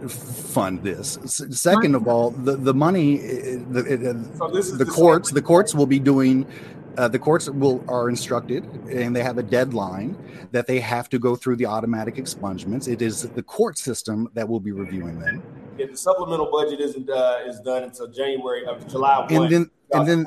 fund 0.06 0.82
this. 0.82 1.18
Second 1.24 1.94
of 1.94 2.06
all, 2.06 2.30
the 2.30 2.56
the 2.56 2.74
money, 2.74 3.20
eh, 3.20 3.24
eh, 3.24 3.58
the, 3.70 3.80
eh, 3.80 4.36
so 4.38 4.48
the, 4.48 4.84
the 4.84 4.90
courts, 4.90 5.32
the 5.32 5.42
courts 5.42 5.74
will 5.74 5.86
be 5.86 5.98
doing 5.98 6.46
uh, 6.96 7.08
the 7.08 7.18
courts 7.18 7.48
will 7.48 7.84
are 7.88 8.08
instructed 8.08 8.64
and 8.90 9.14
they 9.14 9.22
have 9.22 9.38
a 9.38 9.42
deadline 9.42 10.16
that 10.52 10.66
they 10.66 10.80
have 10.80 11.08
to 11.10 11.18
go 11.18 11.36
through 11.36 11.56
the 11.56 11.66
automatic 11.66 12.16
expungements. 12.16 12.88
It 12.88 13.02
is 13.02 13.22
the 13.22 13.42
court 13.42 13.78
system 13.78 14.28
that 14.34 14.48
will 14.48 14.60
be 14.60 14.72
reviewing 14.72 15.18
them. 15.18 15.42
Yeah, 15.76 15.86
the 15.86 15.96
supplemental 15.96 16.50
budget 16.50 16.80
isn't 16.80 17.08
uh, 17.08 17.38
is 17.46 17.60
done 17.60 17.84
until 17.84 18.08
January 18.08 18.66
of 18.66 18.86
July 18.88 19.26
1, 19.30 19.32
and 19.32 19.52
then 19.52 19.70
and 19.92 20.08
then 20.08 20.26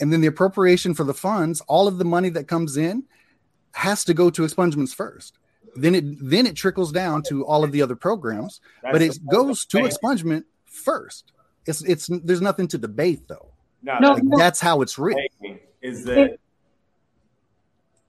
and 0.00 0.12
then 0.12 0.20
the 0.20 0.26
appropriation 0.26 0.94
for 0.94 1.04
the 1.04 1.14
funds, 1.14 1.60
all 1.62 1.86
of 1.86 1.98
the 1.98 2.04
money 2.04 2.28
that 2.30 2.48
comes 2.48 2.76
in 2.76 3.04
has 3.72 4.04
to 4.04 4.14
go 4.14 4.30
to 4.30 4.42
expungements 4.42 4.94
first. 4.94 5.38
Then 5.74 5.94
it 5.94 6.04
then 6.18 6.46
it 6.46 6.56
trickles 6.56 6.92
down 6.92 7.22
to 7.24 7.44
all 7.44 7.62
of 7.62 7.72
the 7.72 7.82
other 7.82 7.96
programs, 7.96 8.60
That's 8.82 8.92
but 8.92 9.02
it 9.02 9.18
goes 9.30 9.66
to 9.66 9.78
expungement 9.78 10.44
first. 10.64 11.32
It's 11.66 11.82
it's 11.84 12.08
there's 12.24 12.40
nothing 12.40 12.68
to 12.68 12.78
debate 12.78 13.28
though. 13.28 13.52
No, 13.82 14.14
like, 14.14 14.22
that's 14.36 14.60
how 14.60 14.80
it's 14.80 14.98
written 14.98 15.55
is 15.86 16.04
that 16.04 16.38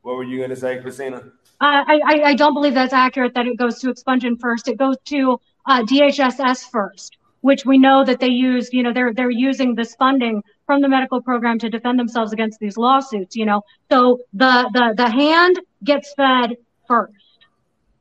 what 0.01 0.15
were 0.15 0.23
you 0.23 0.37
going 0.37 0.49
to 0.49 0.55
say, 0.55 0.79
Christina? 0.79 1.21
I, 1.59 1.99
I, 2.05 2.21
I 2.29 2.33
don't 2.33 2.53
believe 2.53 2.73
that's 2.73 2.93
accurate 2.93 3.33
that 3.33 3.45
it 3.45 3.57
goes 3.57 3.79
to 3.79 3.87
expungement 3.87 4.39
first. 4.39 4.67
It 4.67 4.77
goes 4.77 4.95
to 5.05 5.41
uh, 5.65 5.83
DHSS 5.83 6.69
first, 6.71 7.17
which 7.41 7.65
we 7.65 7.77
know 7.77 8.05
that 8.05 8.19
they 8.19 8.29
use, 8.29 8.69
you 8.71 8.83
know, 8.83 8.93
they're, 8.93 9.13
they're 9.13 9.29
using 9.29 9.75
this 9.75 9.95
funding 9.95 10.43
from 10.65 10.81
the 10.81 10.87
medical 10.87 11.21
program 11.21 11.59
to 11.59 11.69
defend 11.69 11.99
themselves 11.99 12.31
against 12.31 12.59
these 12.59 12.77
lawsuits, 12.77 13.35
you 13.35 13.45
know. 13.45 13.63
So 13.91 14.19
the, 14.33 14.69
the, 14.73 14.93
the 14.95 15.09
hand 15.09 15.59
gets 15.83 16.13
fed 16.15 16.55
first, 16.87 17.11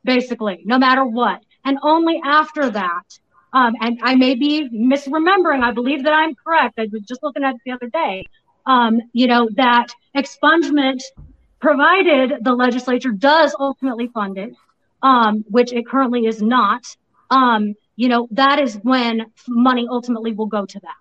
basically, 0.04 0.62
no 0.64 0.78
matter 0.78 1.04
what. 1.04 1.42
And 1.64 1.78
only 1.82 2.20
after 2.24 2.70
that, 2.70 3.18
um, 3.52 3.74
and 3.80 3.98
I 4.02 4.14
may 4.14 4.36
be 4.36 4.68
misremembering, 4.70 5.62
I 5.62 5.72
believe 5.72 6.04
that 6.04 6.12
I'm 6.12 6.34
correct. 6.36 6.78
I 6.78 6.86
was 6.92 7.02
just 7.02 7.22
looking 7.22 7.42
at 7.42 7.56
it 7.56 7.60
the 7.64 7.72
other 7.72 7.88
day 7.88 8.26
um, 8.66 9.00
you 9.12 9.26
know, 9.26 9.48
that 9.54 9.88
expungement, 10.16 11.02
provided 11.60 12.32
the 12.42 12.52
legislature 12.52 13.10
does 13.12 13.54
ultimately 13.58 14.08
fund 14.08 14.38
it, 14.38 14.54
um, 15.02 15.44
which 15.48 15.72
it 15.72 15.86
currently 15.86 16.26
is 16.26 16.42
not, 16.42 16.84
um, 17.30 17.74
you 17.96 18.08
know, 18.08 18.28
that 18.30 18.58
is 18.58 18.78
when 18.82 19.26
money 19.48 19.86
ultimately 19.90 20.32
will 20.32 20.46
go 20.46 20.66
to 20.66 20.80
that. 20.80 20.96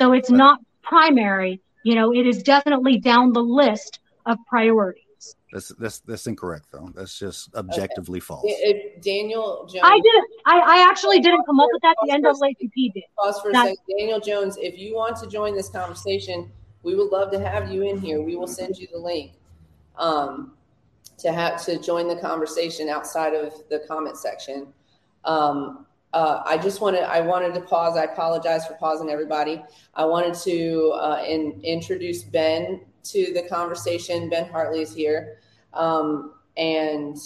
So 0.00 0.12
it's 0.12 0.30
not 0.30 0.60
primary, 0.82 1.60
you 1.82 1.94
know, 1.94 2.12
it 2.12 2.26
is 2.26 2.42
definitely 2.42 2.98
down 2.98 3.32
the 3.32 3.42
list 3.42 4.00
of 4.26 4.38
priorities. 4.48 5.04
That's 5.52 5.68
that's 5.78 6.00
that's 6.00 6.26
incorrect 6.26 6.66
though. 6.72 6.90
That's 6.94 7.18
just 7.18 7.54
objectively 7.54 8.18
okay. 8.18 8.24
false. 8.24 8.44
If 8.46 9.02
Daniel 9.02 9.66
Jones, 9.66 9.82
I 9.82 9.98
didn't. 9.98 10.26
I, 10.44 10.58
I 10.58 10.90
actually 10.90 11.20
didn't 11.20 11.44
come 11.46 11.58
up 11.58 11.68
with 11.72 11.80
that. 11.82 11.96
The 12.02 12.12
NAACP 12.12 12.92
did. 12.92 13.02
Pause 13.16 13.40
for 13.40 13.50
a 13.50 13.54
second. 13.54 13.76
Daniel 13.98 14.20
Jones, 14.20 14.58
if 14.60 14.78
you 14.78 14.94
want 14.94 15.16
to 15.16 15.26
join 15.26 15.54
this 15.56 15.70
conversation, 15.70 16.50
we 16.82 16.94
would 16.94 17.10
love 17.10 17.30
to 17.32 17.40
have 17.40 17.70
you 17.72 17.82
in 17.82 17.98
here. 17.98 18.22
We 18.22 18.36
will 18.36 18.46
send 18.46 18.78
you 18.78 18.86
the 18.90 18.98
link 18.98 19.32
um, 19.96 20.52
to 21.18 21.32
have 21.32 21.64
to 21.64 21.78
join 21.78 22.08
the 22.08 22.16
conversation 22.16 22.88
outside 22.88 23.34
of 23.34 23.52
the 23.68 23.80
comment 23.88 24.16
section. 24.16 24.72
Um, 25.24 25.86
uh, 26.14 26.42
I 26.46 26.56
just 26.56 26.80
wanted 26.80 27.02
I 27.02 27.20
wanted 27.20 27.52
to 27.54 27.60
pause. 27.60 27.96
I 27.96 28.04
apologize 28.04 28.66
for 28.66 28.74
pausing 28.74 29.10
everybody. 29.10 29.62
I 29.94 30.04
wanted 30.06 30.34
to 30.44 30.92
uh, 30.94 31.22
in, 31.26 31.60
introduce 31.62 32.22
Ben 32.22 32.80
to 33.04 33.32
the 33.34 33.42
conversation. 33.42 34.30
Ben 34.30 34.48
Hartley 34.48 34.80
is 34.80 34.94
here, 34.94 35.38
um, 35.74 36.32
and 36.56 37.16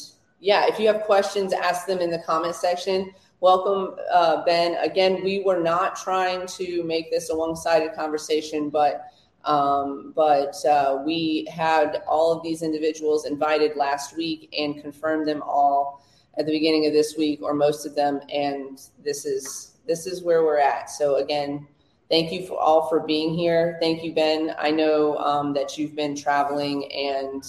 yeah, 0.41 0.67
if 0.67 0.81
you 0.81 0.89
have 0.89 1.03
questions, 1.03 1.53
ask 1.53 1.87
them 1.87 2.01
in 2.01 2.11
the 2.11 2.19
comment 2.19 2.57
section. 2.57 3.13
Welcome, 3.41 3.97
uh, 4.13 4.45
Ben. 4.45 4.77
Again, 4.83 5.23
we 5.23 5.43
were 5.45 5.61
not 5.61 5.95
trying 5.97 6.47
to 6.47 6.83
make 6.85 7.11
this 7.11 7.31
a 7.31 7.37
one-sided 7.37 7.93
conversation, 7.95 8.69
but 8.69 9.07
um, 9.45 10.13
but 10.15 10.55
uh, 10.65 11.03
we 11.05 11.49
had 11.53 12.03
all 12.07 12.33
of 12.33 12.43
these 12.43 12.63
individuals 12.63 13.27
invited 13.27 13.77
last 13.77 14.17
week 14.17 14.55
and 14.57 14.81
confirmed 14.81 15.27
them 15.27 15.43
all 15.43 16.05
at 16.39 16.47
the 16.47 16.53
beginning 16.53 16.87
of 16.87 16.93
this 16.93 17.17
week, 17.17 17.43
or 17.43 17.53
most 17.53 17.85
of 17.85 17.95
them. 17.95 18.21
And 18.33 18.81
this 19.05 19.25
is 19.25 19.77
this 19.87 20.07
is 20.07 20.23
where 20.23 20.45
we're 20.45 20.59
at. 20.59 20.91
So 20.91 21.17
again, 21.17 21.67
thank 22.09 22.33
you 22.33 22.47
for 22.47 22.59
all 22.59 22.89
for 22.89 23.01
being 23.01 23.35
here. 23.35 23.79
Thank 23.81 24.05
you, 24.05 24.15
Ben. 24.15 24.55
I 24.59 24.71
know 24.71 25.17
um, 25.19 25.53
that 25.55 25.77
you've 25.77 25.97
been 25.97 26.15
traveling, 26.15 26.91
and 26.93 27.45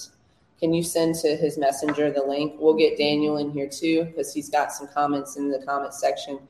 can 0.58 0.74
you 0.74 0.82
send 0.82 1.14
to 1.16 1.36
his 1.36 1.58
messenger 1.58 2.10
the 2.10 2.22
link? 2.22 2.54
We'll 2.58 2.74
get 2.74 2.98
Daniel 2.98 3.36
in 3.36 3.50
here 3.50 3.68
too 3.68 4.04
because 4.04 4.34
he's 4.34 4.48
got 4.48 4.72
some 4.72 4.88
comments 4.88 5.36
in 5.36 5.50
the 5.50 5.64
comment 5.64 5.94
section 5.94 6.40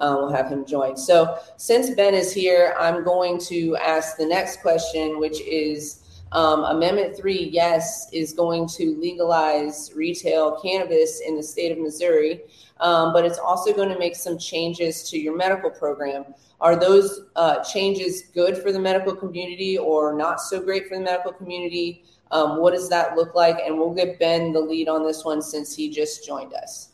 uh, 0.00 0.14
we'll 0.18 0.32
have 0.32 0.48
him 0.48 0.64
join. 0.64 0.96
So, 0.96 1.38
since 1.56 1.90
Ben 1.90 2.14
is 2.14 2.32
here, 2.32 2.74
I'm 2.78 3.04
going 3.04 3.38
to 3.40 3.76
ask 3.76 4.16
the 4.16 4.26
next 4.26 4.60
question, 4.62 5.20
which 5.20 5.40
is 5.42 6.00
um, 6.32 6.64
Amendment 6.64 7.16
3, 7.16 7.50
yes, 7.52 8.08
is 8.12 8.32
going 8.32 8.68
to 8.68 8.96
legalize 9.00 9.90
retail 9.94 10.60
cannabis 10.60 11.20
in 11.26 11.36
the 11.36 11.42
state 11.42 11.72
of 11.72 11.78
Missouri, 11.78 12.42
um, 12.78 13.12
but 13.12 13.24
it's 13.24 13.38
also 13.38 13.72
going 13.72 13.88
to 13.88 13.98
make 13.98 14.14
some 14.14 14.38
changes 14.38 15.10
to 15.10 15.18
your 15.18 15.36
medical 15.36 15.70
program. 15.70 16.24
Are 16.60 16.76
those 16.78 17.22
uh, 17.36 17.64
changes 17.64 18.22
good 18.34 18.56
for 18.58 18.70
the 18.70 18.78
medical 18.78 19.16
community 19.16 19.76
or 19.78 20.14
not 20.14 20.40
so 20.40 20.60
great 20.60 20.88
for 20.88 20.96
the 20.96 21.02
medical 21.02 21.32
community? 21.32 22.04
Um, 22.30 22.60
what 22.60 22.74
does 22.74 22.88
that 22.90 23.16
look 23.16 23.34
like? 23.34 23.58
And 23.64 23.76
we'll 23.76 23.94
give 23.94 24.18
Ben 24.18 24.52
the 24.52 24.60
lead 24.60 24.88
on 24.88 25.04
this 25.04 25.24
one 25.24 25.42
since 25.42 25.74
he 25.74 25.90
just 25.90 26.24
joined 26.24 26.52
us. 26.54 26.89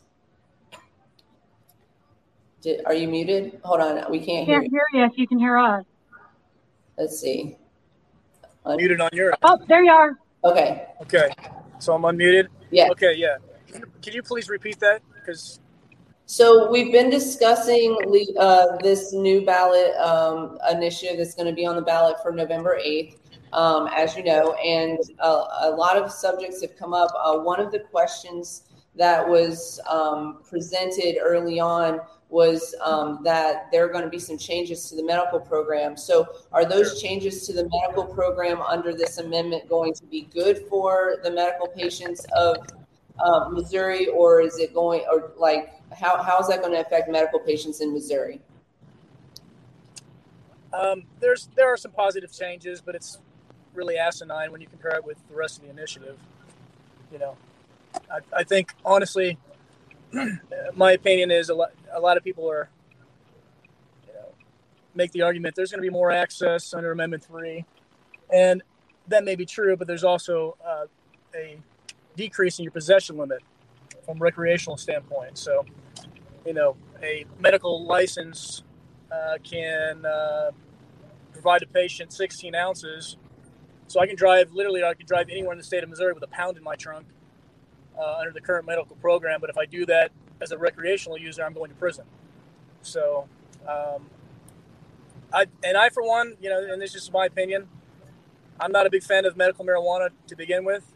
Did, 2.61 2.85
are 2.85 2.93
you 2.93 3.07
muted? 3.07 3.59
Hold 3.63 3.81
on, 3.81 4.11
we 4.11 4.19
can't, 4.19 4.47
hear 4.47 4.61
you. 4.61 4.69
hear 4.69 4.83
you 4.93 5.05
if 5.05 5.17
you 5.17 5.27
can 5.27 5.37
hear 5.37 5.57
us. 5.57 5.85
Let's 6.97 7.19
see. 7.19 7.55
Un- 8.65 8.77
muted 8.77 8.99
on 8.99 9.09
your. 9.13 9.33
Oh, 9.43 9.59
there 9.67 9.83
you 9.83 9.91
are. 9.91 10.17
Okay. 10.43 10.87
Okay, 11.01 11.29
so 11.79 11.93
I'm 11.93 12.01
unmuted. 12.01 12.47
Yeah. 12.71 12.89
Okay. 12.91 13.13
Yeah. 13.15 13.37
Can 14.01 14.13
you 14.13 14.23
please 14.23 14.49
repeat 14.49 14.79
that? 14.79 15.01
Because. 15.13 15.59
So 16.25 16.69
we've 16.69 16.91
been 16.91 17.09
discussing 17.09 17.97
uh, 18.37 18.77
this 18.83 19.13
new 19.13 19.45
ballot 19.45 19.95
um, 19.95 20.57
initiative 20.69 21.19
that's 21.19 21.35
going 21.35 21.47
to 21.47 21.53
be 21.53 21.65
on 21.65 21.77
the 21.77 21.81
ballot 21.81 22.17
for 22.21 22.33
November 22.33 22.77
8th, 22.85 23.15
um, 23.53 23.87
as 23.95 24.17
you 24.17 24.25
know, 24.25 24.53
and 24.55 24.99
uh, 25.19 25.45
a 25.61 25.69
lot 25.69 25.95
of 25.95 26.11
subjects 26.11 26.59
have 26.61 26.75
come 26.75 26.93
up. 26.93 27.09
Uh, 27.17 27.37
one 27.37 27.61
of 27.61 27.71
the 27.71 27.79
questions 27.79 28.63
that 28.97 29.25
was 29.25 29.79
um, 29.89 30.39
presented 30.49 31.17
early 31.21 31.61
on 31.61 32.01
was 32.29 32.75
um, 32.83 33.19
that 33.23 33.71
there 33.71 33.85
are 33.85 33.89
going 33.89 34.03
to 34.03 34.09
be 34.09 34.19
some 34.19 34.37
changes 34.37 34.89
to 34.89 34.95
the 34.95 35.03
medical 35.03 35.39
program. 35.39 35.95
So, 35.95 36.27
are 36.51 36.65
those 36.65 37.01
changes 37.01 37.47
to 37.47 37.53
the 37.53 37.69
medical 37.69 38.03
program 38.03 38.61
under 38.61 38.93
this 38.93 39.17
amendment 39.17 39.69
going 39.69 39.93
to 39.93 40.05
be 40.05 40.23
good 40.33 40.65
for 40.69 41.17
the 41.23 41.31
medical 41.31 41.67
patients 41.67 42.25
of 42.35 42.57
uh, 43.19 43.49
Missouri, 43.49 44.07
or 44.07 44.41
is 44.41 44.59
it 44.59 44.73
going, 44.73 45.05
or 45.11 45.31
like, 45.37 45.71
how, 45.97 46.21
how 46.21 46.39
is 46.39 46.47
that 46.49 46.61
going 46.61 46.73
to 46.73 46.81
affect 46.81 47.09
medical 47.09 47.39
patients 47.39 47.81
in 47.81 47.93
Missouri? 47.93 48.41
Um, 50.73 51.03
there's 51.19 51.49
there 51.55 51.71
are 51.71 51.77
some 51.77 51.91
positive 51.91 52.31
changes, 52.31 52.81
but 52.81 52.93
it's 52.93 53.19
really 53.73 53.97
asinine 53.97 54.51
when 54.51 54.59
you 54.59 54.67
compare 54.67 54.95
it 54.95 55.05
with 55.05 55.17
the 55.29 55.35
rest 55.35 55.57
of 55.57 55.63
the 55.63 55.69
initiative. 55.69 56.17
You 57.11 57.19
know, 57.19 57.37
I, 58.11 58.19
I 58.35 58.43
think 58.43 58.73
honestly, 58.83 59.37
my 60.75 60.91
opinion 60.91 61.31
is 61.31 61.49
a 61.49 61.55
lot, 61.55 61.71
a 61.93 61.99
lot 61.99 62.17
of 62.17 62.23
people 62.23 62.49
are, 62.49 62.69
you 64.07 64.13
know, 64.13 64.29
make 64.95 65.11
the 65.11 65.21
argument 65.21 65.55
there's 65.55 65.71
going 65.71 65.81
to 65.81 65.87
be 65.87 65.93
more 65.93 66.11
access 66.11 66.73
under 66.73 66.91
Amendment 66.91 67.23
3. 67.23 67.65
And 68.33 68.63
that 69.07 69.23
may 69.23 69.35
be 69.35 69.45
true, 69.45 69.77
but 69.77 69.87
there's 69.87 70.03
also 70.03 70.57
uh, 70.65 70.85
a 71.35 71.57
decrease 72.15 72.59
in 72.59 72.63
your 72.63 72.71
possession 72.71 73.17
limit 73.17 73.41
from 74.05 74.19
recreational 74.19 74.77
standpoint. 74.77 75.37
So, 75.37 75.65
you 76.45 76.53
know, 76.53 76.75
a 77.01 77.25
medical 77.39 77.85
license 77.85 78.63
uh, 79.11 79.37
can 79.43 80.05
uh, 80.05 80.51
provide 81.33 81.63
a 81.63 81.67
patient 81.67 82.11
16 82.11 82.55
ounces. 82.55 83.17
So 83.87 84.01
I 84.01 84.07
can 84.07 84.15
drive, 84.15 84.51
literally, 84.51 84.83
I 84.83 84.93
can 84.93 85.05
drive 85.05 85.29
anywhere 85.29 85.53
in 85.53 85.57
the 85.57 85.63
state 85.63 85.83
of 85.83 85.89
Missouri 85.89 86.13
with 86.13 86.23
a 86.23 86.27
pound 86.27 86.57
in 86.57 86.63
my 86.63 86.75
trunk 86.75 87.05
uh, 87.97 88.17
under 88.19 88.31
the 88.31 88.41
current 88.41 88.65
medical 88.65 88.95
program. 88.97 89.39
But 89.39 89.49
if 89.49 89.57
I 89.57 89.65
do 89.65 89.85
that 89.85 90.11
as 90.41 90.51
a 90.51 90.57
recreational 90.57 91.17
user, 91.17 91.43
I'm 91.43 91.53
going 91.53 91.69
to 91.69 91.75
prison. 91.75 92.05
So, 92.81 93.27
um, 93.67 94.09
I 95.33 95.45
and 95.63 95.77
I 95.77 95.89
for 95.89 96.03
one, 96.03 96.37
you 96.41 96.49
know, 96.49 96.63
and 96.63 96.81
this 96.81 96.95
is 96.95 97.01
just 97.01 97.13
my 97.13 97.25
opinion. 97.25 97.67
I'm 98.59 98.71
not 98.71 98.85
a 98.87 98.89
big 98.89 99.03
fan 99.03 99.25
of 99.25 99.37
medical 99.37 99.65
marijuana 99.65 100.09
to 100.27 100.35
begin 100.35 100.65
with. 100.65 100.93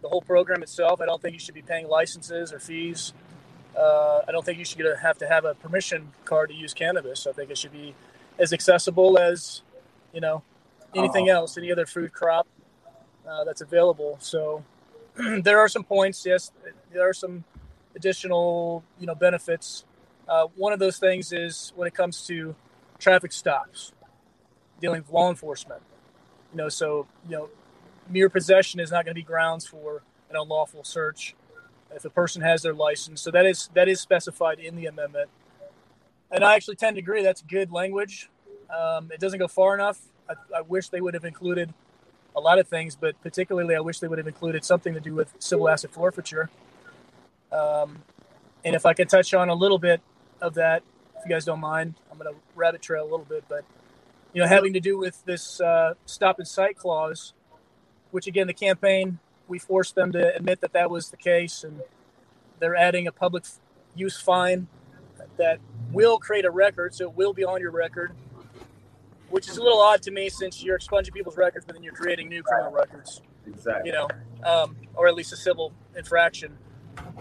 The 0.00 0.08
whole 0.08 0.22
program 0.22 0.62
itself, 0.62 1.00
I 1.00 1.06
don't 1.06 1.20
think 1.20 1.34
you 1.34 1.40
should 1.40 1.54
be 1.54 1.62
paying 1.62 1.88
licenses 1.88 2.52
or 2.52 2.58
fees. 2.58 3.12
Uh, 3.76 4.20
I 4.26 4.32
don't 4.32 4.44
think 4.44 4.58
you 4.58 4.64
should 4.64 4.84
have 5.02 5.18
to 5.18 5.26
have 5.26 5.44
a 5.44 5.54
permission 5.54 6.12
card 6.24 6.50
to 6.50 6.54
use 6.54 6.72
cannabis. 6.72 7.26
I 7.26 7.32
think 7.32 7.50
it 7.50 7.58
should 7.58 7.72
be 7.72 7.94
as 8.38 8.52
accessible 8.52 9.18
as, 9.18 9.62
you 10.12 10.20
know, 10.20 10.42
anything 10.94 11.28
uh-huh. 11.28 11.40
else, 11.40 11.58
any 11.58 11.72
other 11.72 11.86
food 11.86 12.12
crop 12.12 12.46
uh, 13.28 13.44
that's 13.44 13.60
available. 13.60 14.16
So 14.20 14.64
there 15.42 15.58
are 15.58 15.68
some 15.68 15.84
points. 15.84 16.24
Yes, 16.24 16.52
there 16.92 17.08
are 17.08 17.12
some 17.12 17.44
additional 17.96 18.84
you 18.98 19.06
know 19.06 19.14
benefits. 19.14 19.84
Uh, 20.28 20.46
one 20.56 20.72
of 20.72 20.78
those 20.78 20.98
things 20.98 21.32
is 21.32 21.72
when 21.76 21.86
it 21.86 21.94
comes 21.94 22.26
to 22.26 22.54
traffic 22.98 23.32
stops, 23.32 23.92
dealing 24.80 25.02
with 25.02 25.10
law 25.10 25.28
enforcement. 25.28 25.82
You 26.52 26.58
know, 26.58 26.68
so 26.68 27.06
you 27.28 27.36
know, 27.36 27.48
mere 28.08 28.28
possession 28.28 28.80
is 28.80 28.90
not 28.90 29.04
going 29.04 29.14
to 29.14 29.20
be 29.20 29.24
grounds 29.24 29.66
for 29.66 30.02
an 30.30 30.36
unlawful 30.36 30.84
search 30.84 31.34
if 31.94 32.04
a 32.04 32.10
person 32.10 32.42
has 32.42 32.62
their 32.62 32.74
license. 32.74 33.20
So 33.20 33.30
that 33.30 33.46
is 33.46 33.70
that 33.74 33.88
is 33.88 34.00
specified 34.00 34.58
in 34.58 34.76
the 34.76 34.86
amendment, 34.86 35.30
and 36.30 36.44
I 36.44 36.54
actually 36.54 36.76
tend 36.76 36.96
to 36.96 37.00
agree 37.00 37.22
that's 37.22 37.42
good 37.42 37.70
language. 37.70 38.30
Um, 38.74 39.10
it 39.12 39.20
doesn't 39.20 39.38
go 39.38 39.48
far 39.48 39.74
enough. 39.74 40.00
I, 40.28 40.34
I 40.56 40.60
wish 40.62 40.88
they 40.88 41.00
would 41.00 41.14
have 41.14 41.24
included 41.24 41.72
a 42.36 42.40
lot 42.40 42.58
of 42.58 42.66
things, 42.66 42.96
but 42.96 43.20
particularly 43.22 43.76
I 43.76 43.80
wish 43.80 44.00
they 44.00 44.08
would 44.08 44.18
have 44.18 44.26
included 44.26 44.64
something 44.64 44.94
to 44.94 45.00
do 45.00 45.14
with 45.14 45.34
civil 45.38 45.68
asset 45.68 45.92
forfeiture. 45.92 46.50
Um, 47.52 48.02
and 48.64 48.74
if 48.74 48.86
I 48.86 48.94
could 48.94 49.08
touch 49.08 49.34
on 49.34 49.48
a 49.48 49.54
little 49.54 49.78
bit 49.78 50.00
of 50.40 50.54
that, 50.54 50.82
if 51.16 51.24
you 51.24 51.30
guys 51.30 51.44
don't 51.44 51.60
mind, 51.60 51.94
I'm 52.10 52.18
going 52.18 52.32
to 52.32 52.40
rabbit 52.54 52.82
trail 52.82 53.02
a 53.02 53.10
little 53.10 53.26
bit, 53.26 53.44
but 53.48 53.64
you 54.32 54.42
know, 54.42 54.48
having 54.48 54.72
to 54.72 54.80
do 54.80 54.98
with 54.98 55.24
this 55.24 55.60
uh, 55.60 55.94
stop 56.06 56.38
and 56.38 56.48
cite 56.48 56.76
clause, 56.76 57.32
which 58.10 58.26
again, 58.26 58.46
the 58.46 58.54
campaign 58.54 59.18
we 59.46 59.58
forced 59.58 59.94
them 59.94 60.10
to 60.12 60.34
admit 60.34 60.60
that 60.62 60.72
that 60.72 60.90
was 60.90 61.10
the 61.10 61.16
case, 61.16 61.64
and 61.64 61.80
they're 62.58 62.74
adding 62.74 63.06
a 63.06 63.12
public 63.12 63.44
use 63.94 64.18
fine 64.18 64.66
that 65.36 65.58
will 65.92 66.18
create 66.18 66.44
a 66.44 66.50
record, 66.50 66.94
so 66.94 67.04
it 67.04 67.14
will 67.14 67.32
be 67.32 67.44
on 67.44 67.60
your 67.60 67.70
record 67.70 68.12
which 69.34 69.48
is 69.48 69.56
a 69.56 69.62
little 69.62 69.80
odd 69.80 70.00
to 70.00 70.12
me 70.12 70.28
since 70.28 70.62
you're 70.62 70.76
expunging 70.76 71.12
people's 71.12 71.36
records, 71.36 71.64
but 71.66 71.74
then 71.74 71.82
you're 71.82 71.92
creating 71.92 72.28
new 72.28 72.40
criminal 72.40 72.70
records. 72.70 73.20
Exactly. 73.48 73.90
You 73.90 73.96
know, 73.96 74.08
um, 74.44 74.76
or 74.94 75.08
at 75.08 75.16
least 75.16 75.32
a 75.32 75.36
civil 75.36 75.72
infraction. 75.96 76.56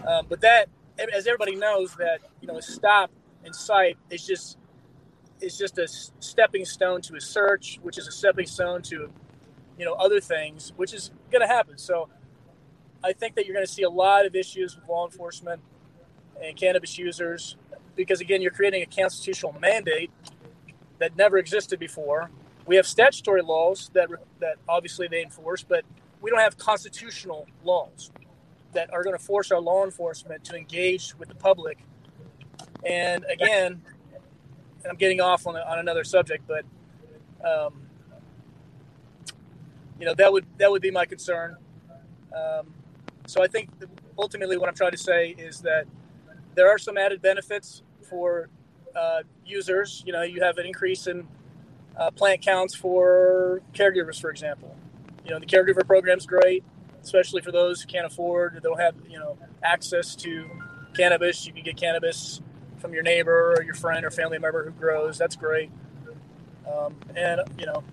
Um, 0.07 0.25
but 0.29 0.41
that, 0.41 0.69
as 0.99 1.27
everybody 1.27 1.55
knows, 1.55 1.95
that 1.95 2.19
you 2.41 2.47
know, 2.47 2.57
a 2.57 2.61
stop 2.61 3.11
and 3.43 3.55
cite 3.55 3.97
is 4.09 4.25
just 4.25 4.57
is 5.41 5.57
just 5.57 5.77
a 5.77 5.87
stepping 6.19 6.65
stone 6.65 7.01
to 7.01 7.15
a 7.15 7.21
search, 7.21 7.79
which 7.81 7.97
is 7.97 8.07
a 8.07 8.11
stepping 8.11 8.45
stone 8.45 8.81
to, 8.81 9.11
you 9.77 9.85
know, 9.85 9.93
other 9.93 10.21
things, 10.21 10.71
which 10.77 10.93
is 10.93 11.11
going 11.31 11.41
to 11.41 11.53
happen. 11.53 11.77
So, 11.77 12.09
I 13.03 13.13
think 13.13 13.35
that 13.35 13.45
you're 13.45 13.55
going 13.55 13.65
to 13.65 13.71
see 13.71 13.83
a 13.83 13.89
lot 13.89 14.25
of 14.25 14.35
issues 14.35 14.75
with 14.75 14.87
law 14.87 15.05
enforcement 15.05 15.61
and 16.41 16.55
cannabis 16.55 16.97
users 16.97 17.57
because 17.95 18.21
again, 18.21 18.41
you're 18.41 18.51
creating 18.51 18.81
a 18.81 18.85
constitutional 18.85 19.53
mandate 19.59 20.11
that 20.99 21.15
never 21.17 21.37
existed 21.37 21.79
before. 21.79 22.31
We 22.65 22.75
have 22.77 22.87
statutory 22.87 23.41
laws 23.41 23.91
that 23.93 24.09
that 24.39 24.55
obviously 24.67 25.07
they 25.07 25.21
enforce, 25.21 25.63
but 25.63 25.83
we 26.21 26.31
don't 26.31 26.39
have 26.39 26.57
constitutional 26.57 27.47
laws 27.63 28.11
that 28.73 28.93
are 28.93 29.03
going 29.03 29.17
to 29.17 29.23
force 29.23 29.51
our 29.51 29.59
law 29.59 29.83
enforcement 29.85 30.43
to 30.45 30.55
engage 30.55 31.17
with 31.17 31.29
the 31.29 31.35
public. 31.35 31.79
And 32.85 33.25
again, 33.25 33.81
I'm 34.89 34.95
getting 34.97 35.21
off 35.21 35.47
on, 35.47 35.55
on 35.55 35.79
another 35.79 36.03
subject, 36.03 36.43
but 36.47 36.65
um, 37.47 37.73
you 39.99 40.05
know 40.05 40.13
that 40.15 40.31
would 40.31 40.45
that 40.57 40.69
would 40.69 40.81
be 40.81 40.91
my 40.91 41.05
concern. 41.05 41.55
Um, 42.35 42.73
so 43.25 43.41
I 43.43 43.47
think 43.47 43.69
ultimately 44.17 44.57
what 44.57 44.67
I'm 44.67 44.75
trying 44.75 44.91
to 44.91 44.97
say 44.97 45.29
is 45.37 45.61
that 45.61 45.85
there 46.55 46.69
are 46.69 46.77
some 46.77 46.97
added 46.97 47.21
benefits 47.21 47.83
for 48.09 48.49
uh, 48.95 49.21
users. 49.45 50.03
You 50.05 50.13
know, 50.13 50.23
you 50.23 50.41
have 50.41 50.57
an 50.57 50.65
increase 50.65 51.07
in 51.07 51.27
uh, 51.97 52.11
plant 52.11 52.41
counts 52.41 52.75
for 52.75 53.61
caregivers, 53.73 54.19
for 54.19 54.29
example. 54.29 54.75
You 55.25 55.31
know, 55.31 55.39
the 55.39 55.45
caregiver 55.45 55.85
program 55.85 56.17
is 56.17 56.25
great, 56.25 56.63
especially 57.03 57.41
for 57.41 57.51
those 57.51 57.81
who 57.81 57.87
can't 57.87 58.05
afford, 58.05 58.59
don't 58.63 58.79
have, 58.79 58.95
you 59.09 59.19
know, 59.19 59.37
access 59.61 60.15
to 60.15 60.49
cannabis. 60.95 61.45
You 61.45 61.53
can 61.53 61.63
get 61.63 61.77
cannabis 61.77 62.41
from 62.77 62.93
your 62.93 63.03
neighbor 63.03 63.53
or 63.53 63.63
your 63.63 63.75
friend 63.75 64.05
or 64.05 64.11
family 64.11 64.39
member 64.39 64.63
who 64.63 64.71
grows. 64.71 65.17
That's 65.17 65.35
great. 65.35 65.69
Um, 66.71 66.95
and, 67.15 67.41
you 67.59 67.65
know, 67.65 67.83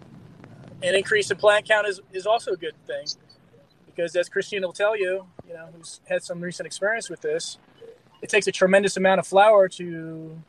an 0.82 0.94
increase 0.94 1.30
in 1.30 1.36
plant 1.36 1.66
count 1.68 1.86
is, 1.86 2.00
is 2.12 2.26
also 2.26 2.52
a 2.52 2.56
good 2.56 2.74
thing 2.86 3.06
because 3.86 4.14
as 4.16 4.28
Christine 4.28 4.62
will 4.62 4.72
tell 4.72 4.96
you, 4.96 5.26
you 5.46 5.54
know, 5.54 5.68
who's 5.76 6.00
had 6.08 6.22
some 6.22 6.40
recent 6.40 6.66
experience 6.66 7.10
with 7.10 7.20
this, 7.20 7.58
it 8.22 8.28
takes 8.28 8.46
a 8.46 8.52
tremendous 8.52 8.96
amount 8.96 9.18
of 9.18 9.26
flower 9.26 9.68
to 9.68 10.40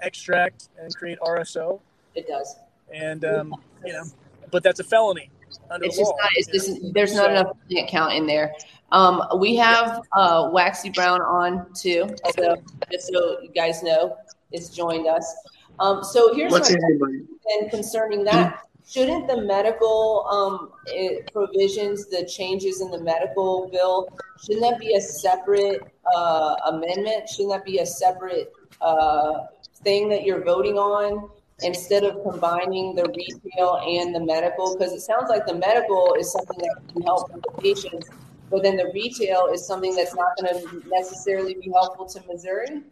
extract 0.00 0.68
and 0.78 0.94
create 0.94 1.18
RSO. 1.20 1.80
It 2.14 2.28
does. 2.28 2.56
And, 2.92 3.24
um, 3.24 3.54
you 3.84 3.92
know, 3.92 4.04
but 4.50 4.62
that's 4.62 4.78
a 4.78 4.84
felony 4.84 5.30
under 5.70 5.86
It's 5.86 5.96
just 5.96 6.10
law. 6.10 6.16
not, 6.18 6.30
it's 6.36 6.48
you 6.48 6.74
just, 6.74 6.94
there's 6.94 7.14
not 7.14 7.26
So- 7.26 7.30
enough 7.30 7.56
plant 7.70 7.88
count 7.88 8.12
in 8.14 8.26
there. 8.26 8.54
Um, 8.92 9.22
we 9.38 9.56
have, 9.56 10.02
uh, 10.12 10.50
Waxy 10.52 10.90
Brown 10.90 11.20
on 11.20 11.66
too, 11.74 12.08
so, 12.36 12.56
just 12.92 13.08
so 13.12 13.40
you 13.40 13.48
guys 13.54 13.82
know, 13.82 14.16
it's 14.52 14.68
joined 14.68 15.08
us. 15.08 15.34
Um, 15.80 16.04
so 16.04 16.32
here's 16.34 16.52
What's 16.52 16.68
his 16.68 16.76
name? 16.80 17.26
And 17.58 17.70
concerning 17.70 18.22
that, 18.24 18.60
shouldn't 18.88 19.26
the 19.26 19.40
medical 19.42 20.26
um, 20.30 20.70
eh, 20.94 21.22
provisions, 21.32 22.06
the 22.06 22.24
changes 22.26 22.80
in 22.80 22.90
the 22.90 23.00
medical 23.00 23.68
bill, 23.72 24.08
shouldn't 24.44 24.62
that 24.62 24.78
be 24.78 24.94
a 24.94 25.00
separate 25.00 25.82
uh, 26.14 26.54
amendment? 26.66 27.28
Shouldn't 27.28 27.50
that 27.54 27.64
be 27.64 27.78
a 27.78 27.86
separate 27.86 28.52
uh, 28.80 29.46
thing 29.82 30.08
that 30.10 30.24
you're 30.24 30.44
voting 30.44 30.78
on 30.78 31.28
instead 31.62 32.04
of 32.04 32.22
combining 32.22 32.94
the 32.94 33.04
retail 33.04 33.80
and 33.86 34.14
the 34.14 34.20
medical? 34.20 34.76
Because 34.76 34.92
it 34.92 35.00
sounds 35.00 35.28
like 35.28 35.46
the 35.46 35.54
medical 35.54 36.14
is 36.18 36.30
something 36.32 36.58
that 36.58 36.76
can 36.92 37.02
help 37.02 37.30
the 37.30 37.62
patients, 37.62 38.08
but 38.50 38.62
then 38.62 38.76
the 38.76 38.90
retail 38.94 39.48
is 39.52 39.66
something 39.66 39.94
that's 39.94 40.14
not 40.14 40.36
going 40.40 40.54
to 40.54 40.88
necessarily 40.88 41.54
be 41.54 41.70
helpful 41.70 42.06
to 42.06 42.20
Missouri. 42.26 42.82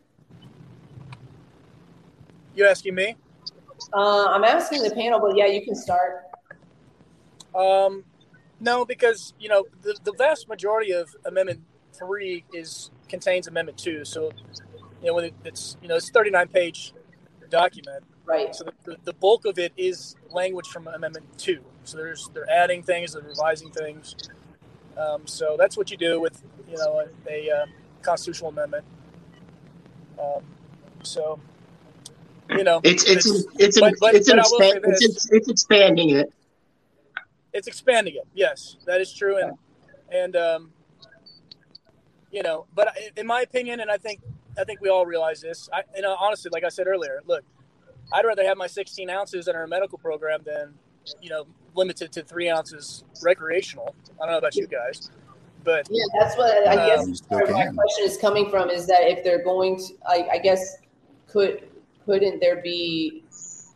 You 2.55 2.67
asking 2.67 2.95
me? 2.95 3.17
Uh, 3.93 4.27
I'm 4.27 4.45
asking 4.45 4.83
the 4.83 4.91
panel, 4.91 5.21
but 5.21 5.37
yeah, 5.37 5.47
you 5.47 5.65
can 5.65 5.75
start. 5.75 6.25
Um, 7.55 8.05
no, 8.61 8.85
because 8.85 9.35
you 9.39 9.49
know 9.49 9.65
the, 9.83 9.97
the 10.05 10.13
vast 10.13 10.49
majority 10.49 10.93
of 10.93 11.15
Amendment 11.25 11.61
Three 11.93 12.45
is 12.53 12.91
contains 13.09 13.47
Amendment 13.47 13.79
Two. 13.79 14.05
So 14.05 14.31
you 15.01 15.09
know 15.09 15.15
when 15.15 15.27
it, 15.27 15.35
it's 15.45 15.77
you 15.83 15.89
know 15.89 15.97
it's 15.97 16.11
39 16.11 16.49
page 16.49 16.95
document. 17.51 18.05
Right. 18.25 18.55
So 18.55 18.65
the, 18.85 18.97
the, 19.05 19.13
bulk 19.15 19.45
of 19.47 19.59
it 19.59 19.73
is 19.77 20.15
language 20.31 20.69
from 20.69 20.87
Amendment 20.87 21.27
Two. 21.39 21.61
So 21.85 21.97
there's 21.97 22.29
they're 22.33 22.49
adding 22.49 22.83
things, 22.83 23.15
they're 23.15 23.23
revising 23.23 23.71
things. 23.71 24.15
Um, 24.97 25.27
so 25.27 25.57
that's 25.59 25.77
what 25.77 25.91
you 25.91 25.97
do 25.97 26.21
with 26.21 26.43
you 26.71 26.77
know 26.77 27.05
a, 27.29 27.33
a 27.33 27.51
uh, 27.51 27.67
constitutional 28.03 28.51
amendment. 28.51 28.85
Um, 30.19 30.43
so 31.03 31.41
you 32.51 32.63
know 32.63 32.81
It's 32.85 33.05
it's 33.05 33.27
it's 33.59 33.81
but- 33.81 33.95
but- 34.01 34.15
it's 34.15 34.31
but 34.31 34.39
expan- 34.39 34.81
it's, 34.85 35.05
it's 35.05 35.31
it's 35.31 35.49
expanding 35.49 36.11
it. 36.11 36.33
it's 37.53 37.67
expanding 37.67 38.15
it. 38.15 38.29
Yes, 38.35 38.77
that 38.87 39.01
is 39.01 39.13
true, 39.13 39.39
and 39.39 39.59
and 40.13 40.37
um, 40.37 40.71
you 42.31 42.43
know, 42.43 42.67
but 42.75 42.97
in 43.17 43.27
my 43.27 43.41
opinion, 43.41 43.81
and 43.81 43.91
I 43.91 43.97
think 43.97 44.21
I 44.59 44.65
think 44.65 44.81
we 44.81 44.89
all 44.89 45.07
realize 45.07 45.41
this. 45.41 45.69
I, 45.73 45.83
you 45.97 46.03
know, 46.03 46.15
honestly, 46.19 46.51
like 46.53 46.65
I 46.65 46.69
said 46.69 46.87
earlier, 46.87 47.21
look, 47.27 47.45
I'd 48.13 48.25
rather 48.25 48.45
have 48.45 48.57
my 48.57 48.67
16 48.67 49.09
ounces 49.11 49.49
in 49.49 49.57
our 49.57 49.67
medical 49.67 49.99
program 49.99 50.41
than 50.45 50.75
you 51.21 51.31
know 51.31 51.47
limited 51.75 52.13
to 52.13 52.23
three 52.23 52.49
ounces 52.51 53.05
recreational. 53.23 53.95
I 54.21 54.27
don't 54.27 54.33
know 54.33 54.39
about 54.39 54.55
you 54.55 54.67
guys, 54.67 55.11
but 55.65 55.87
Yeah, 55.91 56.05
that's 56.19 56.37
what 56.37 56.69
I 56.69 56.87
guess 56.87 57.01
Um, 57.01 57.09
You 57.09 57.37
where 57.47 57.53
my 57.53 57.67
question 57.75 58.05
is 58.05 58.17
coming 58.19 58.51
from 58.51 58.71
is 58.71 58.87
that 58.87 59.03
if 59.03 59.25
they're 59.25 59.43
going 59.43 59.79
to, 59.79 59.95
I, 60.07 60.29
I 60.33 60.39
guess, 60.39 60.79
could 61.29 61.69
couldn't 62.05 62.41
there 62.41 62.61
be 62.63 63.25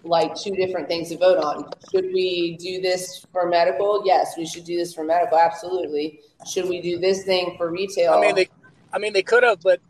like 0.02 0.34
two 0.36 0.54
different 0.54 0.88
things 0.88 1.08
to 1.08 1.18
vote 1.18 1.38
on? 1.38 1.68
Should 1.90 2.12
we 2.12 2.56
do 2.58 2.80
this 2.80 3.24
for 3.32 3.48
medical? 3.48 4.02
Yes, 4.04 4.34
we 4.36 4.46
should 4.46 4.64
do 4.64 4.76
this 4.76 4.94
for 4.94 5.04
medical. 5.04 5.38
Absolutely. 5.38 6.20
Should 6.48 6.68
we 6.68 6.80
do 6.80 6.98
this 6.98 7.24
thing 7.24 7.54
for 7.56 7.70
retail? 7.70 8.14
I 8.14 8.20
mean 8.20 8.34
they, 8.34 8.48
I 8.92 8.98
mean 8.98 9.12
they 9.12 9.22
could 9.22 9.42
have, 9.42 9.60
but 9.60 9.80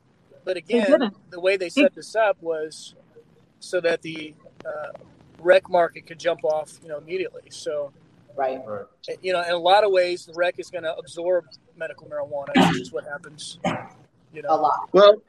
but 0.44 0.56
again, 0.56 1.10
the 1.30 1.40
way 1.40 1.56
they 1.56 1.68
set 1.68 1.94
this 1.94 2.14
up 2.14 2.40
was 2.40 2.94
so 3.60 3.80
that 3.80 4.02
the 4.02 4.34
uh, 4.64 4.92
rec 5.40 5.68
market 5.68 6.06
could 6.06 6.18
jump 6.18 6.44
off, 6.44 6.78
you 6.82 6.88
know, 6.88 6.98
immediately. 6.98 7.42
So. 7.50 7.92
right. 8.36 8.60
you 9.22 9.32
know, 9.32 9.42
in 9.42 9.52
a 9.52 9.58
lot 9.58 9.82
of 9.82 9.90
ways, 9.92 10.26
the 10.26 10.34
rec 10.34 10.58
is 10.58 10.70
going 10.70 10.84
to 10.84 10.94
absorb 10.96 11.46
medical 11.76 12.06
marijuana, 12.06 12.70
which 12.70 12.80
is 12.80 12.92
what 12.92 13.04
happens. 13.04 13.58
You 14.32 14.42
know, 14.42 14.50
A 14.50 14.56
lot. 14.56 14.90
Well, 14.92 15.22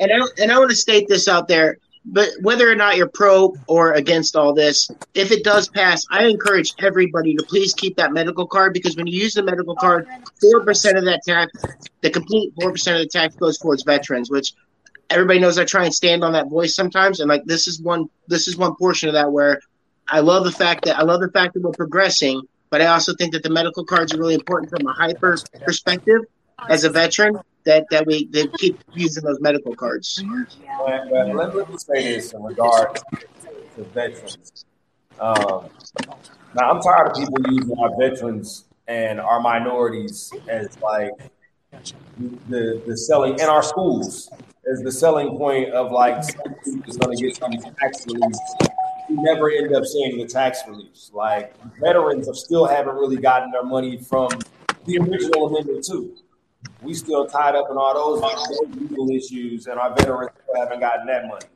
and 0.00 0.10
I 0.10 0.26
and 0.42 0.50
I 0.50 0.58
want 0.58 0.70
to 0.70 0.76
state 0.76 1.08
this 1.08 1.28
out 1.28 1.48
there, 1.48 1.76
but 2.06 2.30
whether 2.40 2.70
or 2.70 2.74
not 2.74 2.96
you're 2.96 3.08
pro 3.08 3.54
or 3.66 3.92
against 3.92 4.36
all 4.36 4.54
this, 4.54 4.90
if 5.14 5.30
it 5.30 5.44
does 5.44 5.68
pass, 5.68 6.06
I 6.10 6.24
encourage 6.26 6.72
everybody 6.78 7.34
to 7.36 7.44
please 7.44 7.74
keep 7.74 7.96
that 7.96 8.12
medical 8.12 8.46
card 8.46 8.72
because 8.72 8.96
when 8.96 9.06
you 9.06 9.20
use 9.20 9.34
the 9.34 9.42
medical 9.42 9.74
card, 9.74 10.08
four 10.40 10.64
percent 10.64 10.96
of 10.96 11.04
that 11.04 11.20
tax, 11.26 11.52
the 12.00 12.10
complete 12.10 12.52
four 12.58 12.72
percent 12.72 12.96
of 12.96 13.02
the 13.02 13.08
tax 13.08 13.36
goes 13.36 13.58
towards 13.58 13.82
veterans, 13.82 14.30
which 14.30 14.54
everybody 15.10 15.38
knows 15.38 15.58
I 15.58 15.64
try 15.64 15.84
and 15.84 15.94
stand 15.94 16.24
on 16.24 16.32
that 16.32 16.48
voice 16.48 16.74
sometimes, 16.74 17.20
and 17.20 17.28
like 17.28 17.44
this 17.44 17.66
is 17.66 17.80
one 17.80 18.08
this 18.28 18.48
is 18.48 18.56
one 18.56 18.74
portion 18.76 19.08
of 19.08 19.14
that 19.14 19.30
where 19.32 19.60
I 20.08 20.20
love 20.20 20.44
the 20.44 20.52
fact 20.52 20.84
that 20.84 20.98
I 20.98 21.02
love 21.02 21.20
the 21.20 21.30
fact 21.30 21.54
that 21.54 21.62
we're 21.62 21.72
progressing, 21.72 22.42
but 22.70 22.80
I 22.80 22.86
also 22.86 23.14
think 23.14 23.32
that 23.32 23.42
the 23.42 23.50
medical 23.50 23.84
cards 23.84 24.14
are 24.14 24.18
really 24.18 24.34
important 24.34 24.70
from 24.70 24.86
a 24.86 24.92
hyper 24.92 25.38
perspective 25.64 26.22
as 26.68 26.84
a 26.84 26.90
veteran 26.90 27.38
that 27.64 27.86
that 27.90 28.06
we 28.06 28.26
that 28.28 28.52
keep 28.58 28.78
using 28.94 29.24
those 29.24 29.40
medical 29.40 29.74
cards. 29.74 30.22
But, 30.78 31.34
let, 31.34 31.54
let 31.54 31.70
me 31.70 31.76
say 31.78 32.14
this 32.14 32.32
in 32.32 32.42
regard 32.42 32.98
to 33.76 33.84
veterans. 33.84 34.64
Um, 35.18 35.68
now, 36.54 36.70
I'm 36.70 36.80
tired 36.80 37.08
of 37.08 37.14
people 37.14 37.52
using 37.52 37.78
our 37.78 37.90
veterans 37.98 38.64
and 38.86 39.20
our 39.20 39.40
minorities 39.40 40.32
as 40.48 40.78
like 40.80 41.12
the 42.48 42.82
the 42.86 42.96
selling 42.96 43.34
in 43.34 43.46
our 43.46 43.62
schools 43.62 44.30
as 44.70 44.82
the 44.82 44.90
selling 44.90 45.36
point 45.36 45.72
of 45.72 45.92
like 45.92 46.18
is 46.18 46.96
going 46.96 47.16
to 47.16 47.22
get 47.22 47.36
some 47.36 47.52
tax 47.52 48.06
relief. 48.06 48.34
We 49.08 49.16
never 49.16 49.50
end 49.50 49.74
up 49.74 49.84
seeing 49.84 50.18
the 50.18 50.26
tax 50.26 50.60
reliefs. 50.66 51.10
Like 51.14 51.54
veterans 51.80 52.28
are 52.28 52.34
still 52.34 52.66
haven't 52.66 52.96
really 52.96 53.16
gotten 53.16 53.50
their 53.52 53.62
money 53.62 53.98
from 53.98 54.28
the 54.84 54.98
original 54.98 55.46
amendment 55.46 55.84
too. 55.84 56.16
We 56.82 56.94
still 56.94 57.26
tied 57.26 57.54
up 57.54 57.70
in 57.70 57.76
all 57.76 58.18
those, 58.18 58.58
legal 58.76 59.08
issues, 59.10 59.66
and 59.66 59.78
our 59.78 59.94
veterans 59.94 60.32
still 60.42 60.60
haven't 60.60 60.80
gotten 60.80 61.06
that 61.06 61.28
money. 61.28 61.46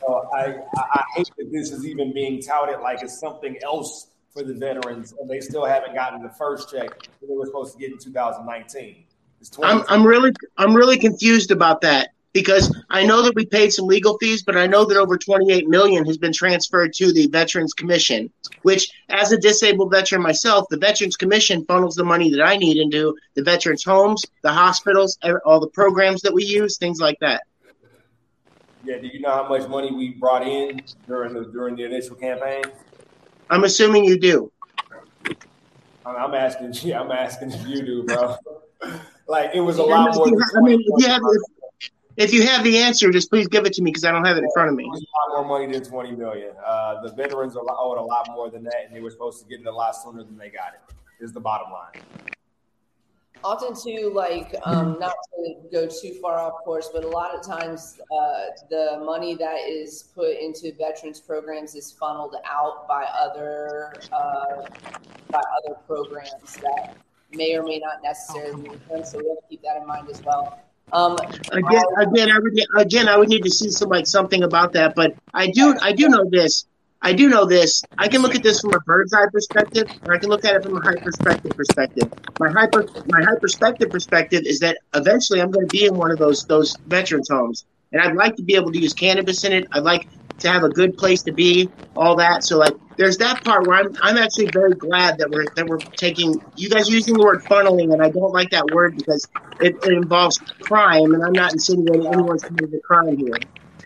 So 0.00 0.28
I, 0.34 0.60
I, 0.76 1.02
hate 1.16 1.30
that 1.36 1.50
this 1.52 1.70
is 1.70 1.86
even 1.86 2.12
being 2.12 2.40
touted 2.40 2.80
like 2.80 3.02
it's 3.02 3.18
something 3.18 3.58
else 3.62 4.08
for 4.32 4.42
the 4.42 4.54
veterans, 4.54 5.14
and 5.20 5.28
they 5.28 5.40
still 5.40 5.64
haven't 5.64 5.94
gotten 5.94 6.22
the 6.22 6.30
first 6.30 6.70
check 6.70 6.88
that 6.88 7.28
they 7.28 7.34
were 7.34 7.46
supposed 7.46 7.74
to 7.74 7.78
get 7.78 7.92
in 7.92 7.98
2019. 7.98 9.04
It's 9.40 9.50
I'm 9.62 9.82
I'm 9.88 10.06
really 10.06 10.32
I'm 10.56 10.74
really 10.74 10.98
confused 10.98 11.50
about 11.50 11.82
that 11.82 12.13
because 12.34 12.76
I 12.90 13.06
know 13.06 13.22
that 13.22 13.34
we 13.34 13.46
paid 13.46 13.72
some 13.72 13.86
legal 13.86 14.18
fees, 14.18 14.42
but 14.42 14.56
I 14.56 14.66
know 14.66 14.84
that 14.84 14.98
over 14.98 15.16
28 15.16 15.68
million 15.68 16.04
has 16.04 16.18
been 16.18 16.32
transferred 16.32 16.92
to 16.94 17.12
the 17.12 17.28
Veterans 17.28 17.72
Commission, 17.72 18.30
which 18.62 18.90
as 19.08 19.32
a 19.32 19.38
disabled 19.38 19.92
veteran 19.92 20.20
myself, 20.20 20.66
the 20.68 20.76
Veterans 20.76 21.16
Commission 21.16 21.64
funnels 21.64 21.94
the 21.94 22.04
money 22.04 22.30
that 22.30 22.42
I 22.42 22.56
need 22.56 22.76
into 22.76 23.16
the 23.34 23.42
veterans 23.42 23.84
homes, 23.84 24.26
the 24.42 24.52
hospitals, 24.52 25.16
all 25.46 25.60
the 25.60 25.68
programs 25.68 26.20
that 26.22 26.34
we 26.34 26.44
use, 26.44 26.76
things 26.76 27.00
like 27.00 27.18
that. 27.20 27.44
yeah, 28.84 28.98
do 28.98 29.06
you 29.06 29.20
know 29.20 29.30
how 29.30 29.48
much 29.48 29.68
money 29.68 29.92
we 29.92 30.10
brought 30.10 30.46
in 30.46 30.82
during 31.06 31.32
the 31.32 31.44
during 31.44 31.76
the 31.76 31.84
initial 31.84 32.16
campaign? 32.16 32.64
I'm 33.48 33.62
assuming 33.62 34.04
you 34.04 34.18
do. 34.18 34.50
I'm 36.04 36.34
asking 36.34 36.72
you. 36.82 36.94
I'm 36.94 37.12
asking 37.12 37.52
if 37.52 37.66
you 37.68 37.82
do, 37.82 38.02
bro. 38.02 38.36
like 39.28 39.50
it 39.54 39.60
was 39.60 39.78
a 39.78 39.84
lot 39.84 40.14
more. 40.16 40.26
I 40.56 40.60
mean, 40.60 40.80
if 40.80 41.04
you 41.04 41.08
have 41.08 41.22
if, 41.22 41.63
if 42.16 42.32
you 42.32 42.46
have 42.46 42.62
the 42.62 42.78
answer, 42.78 43.10
just 43.10 43.30
please 43.30 43.48
give 43.48 43.66
it 43.66 43.72
to 43.74 43.82
me 43.82 43.90
because 43.90 44.04
I 44.04 44.12
don't 44.12 44.24
have 44.24 44.36
it 44.36 44.44
in 44.44 44.50
front 44.52 44.70
of 44.70 44.76
me. 44.76 44.84
It 44.84 44.88
a 44.88 45.30
lot 45.32 45.42
more 45.46 45.58
money 45.58 45.72
than 45.72 45.82
20 45.82 46.12
million. 46.12 46.52
Uh, 46.64 47.02
the 47.02 47.12
veterans 47.12 47.56
are 47.56 47.62
owed 47.68 47.98
a 47.98 48.02
lot 48.02 48.28
more 48.30 48.50
than 48.50 48.62
that, 48.64 48.84
and 48.86 48.94
they 48.94 49.00
were 49.00 49.10
supposed 49.10 49.42
to 49.42 49.48
get 49.48 49.60
it 49.60 49.66
a 49.66 49.72
lot 49.72 49.96
sooner 49.96 50.22
than 50.22 50.36
they 50.36 50.48
got 50.48 50.74
it. 50.74 50.94
Is 51.20 51.32
the 51.32 51.40
bottom 51.40 51.72
line. 51.72 52.02
often 53.44 53.74
too 53.74 54.10
like 54.14 54.54
um, 54.64 54.98
not 54.98 55.14
to 55.36 55.54
go 55.70 55.86
too 55.86 56.14
far 56.20 56.38
off 56.38 56.54
course 56.64 56.90
but 56.92 57.04
a 57.04 57.08
lot 57.08 57.34
of 57.34 57.46
times 57.46 58.00
uh, 58.12 58.46
the 58.68 59.00
money 59.04 59.34
that 59.34 59.60
is 59.66 60.10
put 60.14 60.36
into 60.38 60.72
veterans 60.76 61.20
programs 61.20 61.74
is 61.74 61.92
funneled 61.92 62.34
out 62.44 62.88
by 62.88 63.04
other 63.16 63.94
uh, 64.12 64.66
by 65.30 65.40
other 65.58 65.76
programs 65.86 66.54
that 66.56 66.96
may 67.32 67.54
or 67.54 67.62
may 67.62 67.78
not 67.78 68.02
necessarily 68.02 68.62
be 68.62 68.76
them 68.88 69.04
so 69.04 69.18
we 69.18 69.28
have 69.28 69.38
to 69.38 69.44
keep 69.48 69.62
that 69.62 69.76
in 69.76 69.86
mind 69.86 70.08
as 70.08 70.22
well 70.22 70.63
um, 70.92 71.16
again, 71.52 71.82
again, 71.98 72.30
I 72.30 72.38
would 72.38 72.58
again, 72.76 73.08
I 73.08 73.16
would 73.16 73.28
need 73.28 73.42
to 73.44 73.50
see 73.50 73.70
some 73.70 73.88
like 73.88 74.06
something 74.06 74.42
about 74.42 74.72
that. 74.74 74.94
But 74.94 75.14
I 75.32 75.50
do, 75.50 75.76
I 75.80 75.92
do 75.92 76.08
know 76.08 76.28
this. 76.28 76.66
I 77.02 77.12
do 77.12 77.28
know 77.28 77.44
this. 77.44 77.82
I 77.98 78.08
can 78.08 78.22
look 78.22 78.34
at 78.34 78.42
this 78.42 78.62
from 78.62 78.72
a 78.72 78.80
bird's 78.80 79.12
eye 79.12 79.26
perspective, 79.30 79.90
or 80.06 80.14
I 80.14 80.18
can 80.18 80.30
look 80.30 80.44
at 80.46 80.54
it 80.54 80.62
from 80.62 80.78
a 80.78 80.80
high 80.80 80.96
perspective 80.96 81.52
perspective. 81.54 82.10
My 82.40 82.50
hyper, 82.50 82.86
my 83.08 83.22
high 83.22 83.38
perspective 83.38 83.90
perspective 83.90 84.44
is 84.46 84.58
that 84.60 84.78
eventually 84.94 85.42
I'm 85.42 85.50
going 85.50 85.68
to 85.68 85.70
be 85.70 85.84
in 85.84 85.96
one 85.96 86.10
of 86.10 86.18
those 86.18 86.44
those 86.44 86.74
veterans 86.86 87.28
homes, 87.28 87.66
and 87.92 88.00
I'd 88.00 88.16
like 88.16 88.36
to 88.36 88.42
be 88.42 88.54
able 88.54 88.72
to 88.72 88.78
use 88.78 88.94
cannabis 88.94 89.44
in 89.44 89.52
it. 89.52 89.68
I'd 89.72 89.82
like 89.82 90.08
to 90.38 90.48
have 90.48 90.64
a 90.64 90.70
good 90.70 90.96
place 90.96 91.22
to 91.24 91.32
be, 91.32 91.68
all 91.94 92.16
that. 92.16 92.42
So 92.42 92.56
like, 92.56 92.74
there's 92.96 93.18
that 93.18 93.42
part 93.44 93.66
where 93.66 93.78
I'm 93.78 93.96
I'm 94.02 94.16
actually 94.16 94.50
very 94.52 94.74
glad 94.74 95.18
that 95.18 95.30
we're 95.30 95.46
that 95.56 95.66
we're 95.66 95.78
taking 95.96 96.40
you 96.56 96.68
guys 96.70 96.88
using 96.88 97.14
the 97.14 97.22
word 97.24 97.42
funneling, 97.42 97.92
and 97.92 98.02
I 98.02 98.10
don't 98.10 98.32
like 98.32 98.50
that 98.50 98.66
word 98.72 98.96
because 98.96 99.26
it, 99.60 99.76
it 99.84 99.92
involves 99.92 100.38
crime, 100.60 101.14
and 101.14 101.22
I'm 101.24 101.32
not 101.32 101.52
insinuating 101.52 102.06
anyone's 102.06 102.42
committed 102.44 102.74
a 102.74 102.80
crime 102.80 103.16
here. 103.16 103.38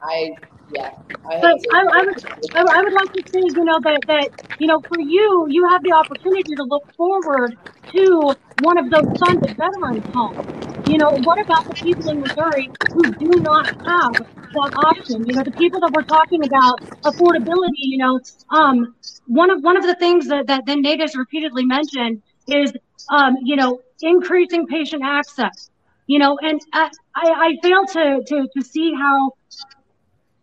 I 0.02 0.32
yeah. 0.70 0.90
I, 1.24 1.40
But 1.40 1.56
I, 1.72 1.80
I 1.92 2.02
would, 2.04 2.24
I 2.54 2.62
would- 2.62 2.70
I 2.72 2.82
would 2.82 2.92
like 2.92 3.12
to 3.14 3.22
say, 3.32 3.40
you 3.40 3.64
know, 3.64 3.80
that, 3.80 4.00
that, 4.06 4.28
you 4.58 4.66
know, 4.66 4.80
for 4.80 5.00
you, 5.00 5.46
you 5.48 5.68
have 5.68 5.82
the 5.82 5.92
opportunity 5.92 6.54
to 6.56 6.64
look 6.64 6.84
forward 6.96 7.56
to 7.92 8.34
one 8.60 8.78
of 8.78 8.90
those 8.90 9.06
funded 9.18 9.56
veterans 9.56 10.04
homes. 10.12 10.46
You 10.86 10.98
know, 10.98 11.10
what 11.24 11.40
about 11.40 11.66
the 11.68 11.74
people 11.74 12.08
in 12.10 12.20
Missouri 12.20 12.70
who 12.92 13.14
do 13.14 13.40
not 13.40 13.66
have 13.86 14.26
that 14.52 14.72
option? 14.76 15.26
You 15.26 15.34
know, 15.36 15.42
the 15.42 15.52
people 15.52 15.80
that 15.80 15.92
we're 15.92 16.02
talking 16.02 16.44
about 16.44 16.80
affordability, 17.02 17.72
you 17.76 17.98
know, 17.98 18.20
um, 18.50 18.94
one 19.26 19.50
of, 19.50 19.62
one 19.62 19.76
of 19.76 19.84
the 19.84 19.94
things 19.96 20.28
that, 20.28 20.46
that, 20.46 20.66
Nate 20.66 21.00
has 21.00 21.16
repeatedly 21.16 21.64
mentioned 21.64 22.22
is, 22.46 22.72
um, 23.10 23.36
you 23.42 23.56
know, 23.56 23.80
increasing 24.00 24.66
patient 24.66 25.02
access. 25.04 25.70
You 26.06 26.18
know, 26.18 26.38
and 26.40 26.60
I, 26.72 26.90
I, 27.14 27.30
I 27.30 27.56
fail 27.62 27.84
to, 27.84 28.22
to, 28.26 28.48
to 28.56 28.64
see 28.64 28.94
how 28.94 29.32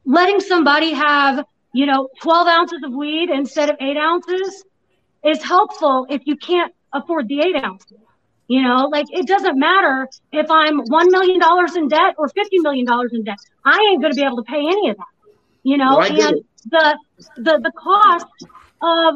letting 0.06 0.40
somebody 0.40 0.94
have, 0.94 1.44
you 1.74 1.88
know, 1.88 2.10
12 2.22 2.48
ounces 2.48 2.84
of 2.84 2.94
weed 2.94 3.30
instead 3.30 3.70
of 3.70 3.78
eight 3.80 3.98
ounces 3.98 4.64
is 5.26 5.44
helpful 5.44 6.06
if 6.10 6.22
you 6.26 6.36
can't 6.36 6.74
afford 6.94 7.28
the 7.28 7.42
eight 7.42 7.56
ounces. 7.56 7.98
You 8.48 8.62
know, 8.62 8.90
like 8.92 9.08
it 9.12 9.26
doesn't 9.26 9.58
matter 9.58 10.08
if 10.32 10.52
I'm 10.52 10.82
$1 10.82 11.12
million 11.12 11.42
in 11.76 11.88
debt 11.88 12.16
or 12.18 12.28
$50 12.28 12.46
million 12.62 12.86
in 13.12 13.24
debt. 13.24 13.38
I 13.64 13.78
ain't 13.92 14.02
going 14.02 14.14
to 14.14 14.16
be 14.16 14.26
able 14.26 14.38
to 14.38 14.44
pay 14.44 14.60
any 14.60 14.90
of 14.90 14.98
that. 14.98 15.06
You 15.64 15.78
know, 15.78 16.00
get 16.00 16.34
and 16.34 16.42
the, 16.70 16.98
the, 17.38 17.60
the 17.64 17.72
cost 17.76 18.28
of 18.82 19.16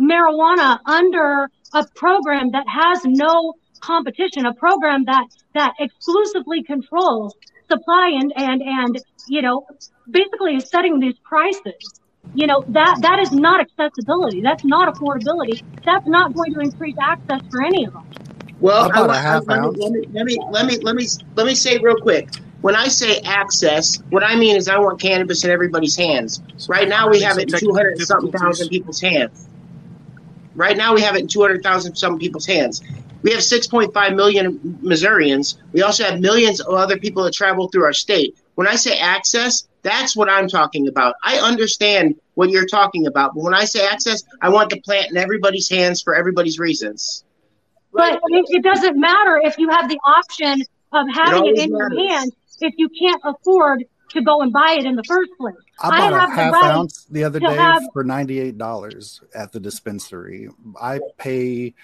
marijuana 0.00 0.78
under 0.86 1.50
a 1.74 1.86
program 1.94 2.52
that 2.52 2.66
has 2.66 3.04
no 3.04 3.54
competition, 3.80 4.46
a 4.46 4.54
program 4.54 5.04
that, 5.04 5.26
that 5.54 5.74
exclusively 5.78 6.62
controls 6.62 7.34
supply 7.68 8.10
and, 8.14 8.32
and, 8.36 8.62
and, 8.62 8.98
you 9.28 9.42
know, 9.42 9.66
basically 10.10 10.56
is 10.56 10.68
setting 10.68 10.98
these 11.00 11.18
prices. 11.24 12.00
You 12.34 12.46
know, 12.46 12.64
that, 12.68 12.98
that 13.02 13.18
is 13.18 13.32
not 13.32 13.60
accessibility. 13.60 14.40
That's 14.40 14.64
not 14.64 14.94
affordability. 14.94 15.62
That's 15.84 16.06
not 16.06 16.32
going 16.34 16.54
to 16.54 16.60
increase 16.60 16.96
access 17.00 17.40
for 17.50 17.62
any 17.62 17.86
of 17.86 17.92
them. 17.92 18.06
Well, 18.62 18.90
I, 18.94 19.16
a 19.16 19.20
half 19.20 19.44
I, 19.48 19.58
ounce. 19.58 19.76
Let 19.76 19.90
me, 19.90 20.06
let 20.12 20.24
me 20.24 20.38
let 20.50 20.66
me 20.66 20.78
let 20.78 20.94
me 20.94 21.06
let 21.34 21.46
me 21.46 21.54
say 21.54 21.78
real 21.78 21.96
quick. 21.96 22.28
When 22.60 22.76
I 22.76 22.86
say 22.86 23.18
access, 23.18 24.00
what 24.10 24.22
I 24.22 24.36
mean 24.36 24.56
is 24.56 24.68
I 24.68 24.78
want 24.78 25.00
cannabis 25.00 25.42
in 25.42 25.50
everybody's 25.50 25.96
hands. 25.96 26.40
Right 26.68 26.88
now, 26.88 27.10
we 27.10 27.20
have 27.22 27.38
it 27.38 27.52
in 27.52 27.58
two 27.58 27.74
hundred 27.74 28.00
something 28.00 28.30
thousand 28.30 28.68
people's 28.68 29.00
hands. 29.00 29.48
Right 30.54 30.76
now, 30.76 30.94
we 30.94 31.00
have 31.00 31.16
it 31.16 31.22
in 31.22 31.26
two 31.26 31.40
hundred 31.40 31.64
thousand 31.64 31.96
some 31.96 32.20
people's 32.20 32.46
hands. 32.46 32.82
We 33.22 33.32
have 33.32 33.42
six 33.42 33.66
point 33.66 33.92
five 33.92 34.14
million 34.14 34.78
Missourians. 34.80 35.58
We 35.72 35.82
also 35.82 36.04
have 36.04 36.20
millions 36.20 36.60
of 36.60 36.72
other 36.74 36.98
people 36.98 37.24
that 37.24 37.34
travel 37.34 37.66
through 37.66 37.84
our 37.84 37.92
state. 37.92 38.36
When 38.54 38.68
I 38.68 38.76
say 38.76 38.96
access, 38.96 39.66
that's 39.82 40.14
what 40.14 40.28
I'm 40.28 40.46
talking 40.46 40.86
about. 40.86 41.16
I 41.24 41.38
understand 41.38 42.14
what 42.34 42.50
you're 42.50 42.66
talking 42.66 43.08
about, 43.08 43.34
but 43.34 43.42
when 43.42 43.54
I 43.54 43.64
say 43.64 43.84
access, 43.88 44.22
I 44.40 44.50
want 44.50 44.70
the 44.70 44.80
plant 44.80 45.10
in 45.10 45.16
everybody's 45.16 45.68
hands 45.68 46.00
for 46.00 46.14
everybody's 46.14 46.60
reasons. 46.60 47.24
But 47.92 48.14
it, 48.28 48.44
it 48.48 48.62
doesn't 48.62 48.98
matter 48.98 49.40
if 49.44 49.58
you 49.58 49.68
have 49.70 49.88
the 49.88 49.98
option 50.04 50.62
of 50.92 51.06
having 51.14 51.46
it 51.46 51.58
always 51.58 51.60
in 51.62 51.70
your 51.70 51.90
hand 52.08 52.32
if 52.60 52.74
you 52.76 52.88
can't 52.88 53.20
afford 53.24 53.84
to 54.10 54.20
go 54.22 54.40
and 54.42 54.52
buy 54.52 54.76
it 54.78 54.84
in 54.84 54.94
the 54.94 55.02
first 55.04 55.30
place. 55.38 55.54
I 55.80 55.88
bought 55.90 56.12
I 56.12 56.16
a 56.16 56.20
have 56.20 56.30
the 56.30 56.34
half 56.36 56.52
right 56.52 56.64
ounce 56.64 57.04
the 57.10 57.24
other 57.24 57.40
day 57.40 57.54
have- 57.56 57.82
for 57.92 58.04
ninety 58.04 58.40
eight 58.40 58.56
dollars 58.58 59.20
at 59.34 59.52
the 59.52 59.60
dispensary. 59.60 60.48
I 60.80 61.00
pay 61.18 61.74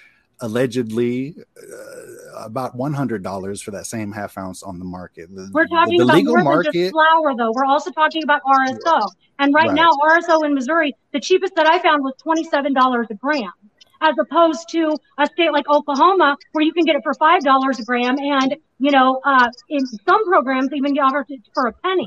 allegedly 0.40 1.34
uh, 1.60 2.44
about 2.44 2.74
one 2.76 2.92
hundred 2.94 3.22
dollars 3.22 3.60
for 3.60 3.70
that 3.72 3.86
same 3.86 4.12
half 4.12 4.38
ounce 4.38 4.62
on 4.62 4.78
the 4.78 4.84
market. 4.84 5.34
The, 5.34 5.50
We're 5.52 5.66
talking 5.66 5.98
the 5.98 6.04
about 6.04 6.16
legal 6.16 6.36
more 6.36 6.62
than 6.62 6.72
just 6.72 6.76
market. 6.76 6.90
flower, 6.92 7.34
though. 7.36 7.52
We're 7.54 7.64
also 7.64 7.90
talking 7.90 8.22
about 8.22 8.42
RSO. 8.44 9.10
And 9.40 9.52
right, 9.54 9.66
Right. 9.68 9.74
now, 9.74 9.90
RSO 10.08 10.44
in 10.44 10.54
Missouri, 10.54 10.94
the 11.12 11.20
cheapest 11.20 11.54
that 11.56 11.66
I 11.66 11.78
found 11.80 12.04
was 12.04 12.14
twenty-seven 12.18 12.72
dollars 12.72 13.06
a 13.10 13.14
gram, 13.14 13.50
as 14.00 14.14
opposed 14.20 14.68
to 14.70 14.96
a 15.18 15.26
state 15.26 15.52
like 15.52 15.68
Oklahoma, 15.68 16.36
where 16.52 16.64
you 16.64 16.72
can 16.72 16.84
get 16.84 16.96
it 16.96 17.02
for 17.02 17.14
five 17.14 17.42
dollars 17.42 17.78
a 17.78 17.84
gram, 17.84 18.18
and 18.18 18.56
you 18.78 18.90
know, 18.90 19.20
uh, 19.24 19.48
in 19.68 19.84
some 19.86 20.24
programs 20.26 20.68
even 20.72 20.94
get 20.94 21.02
offered 21.02 21.26
it 21.28 21.40
for 21.54 21.66
a 21.66 21.72
penny. 21.72 22.06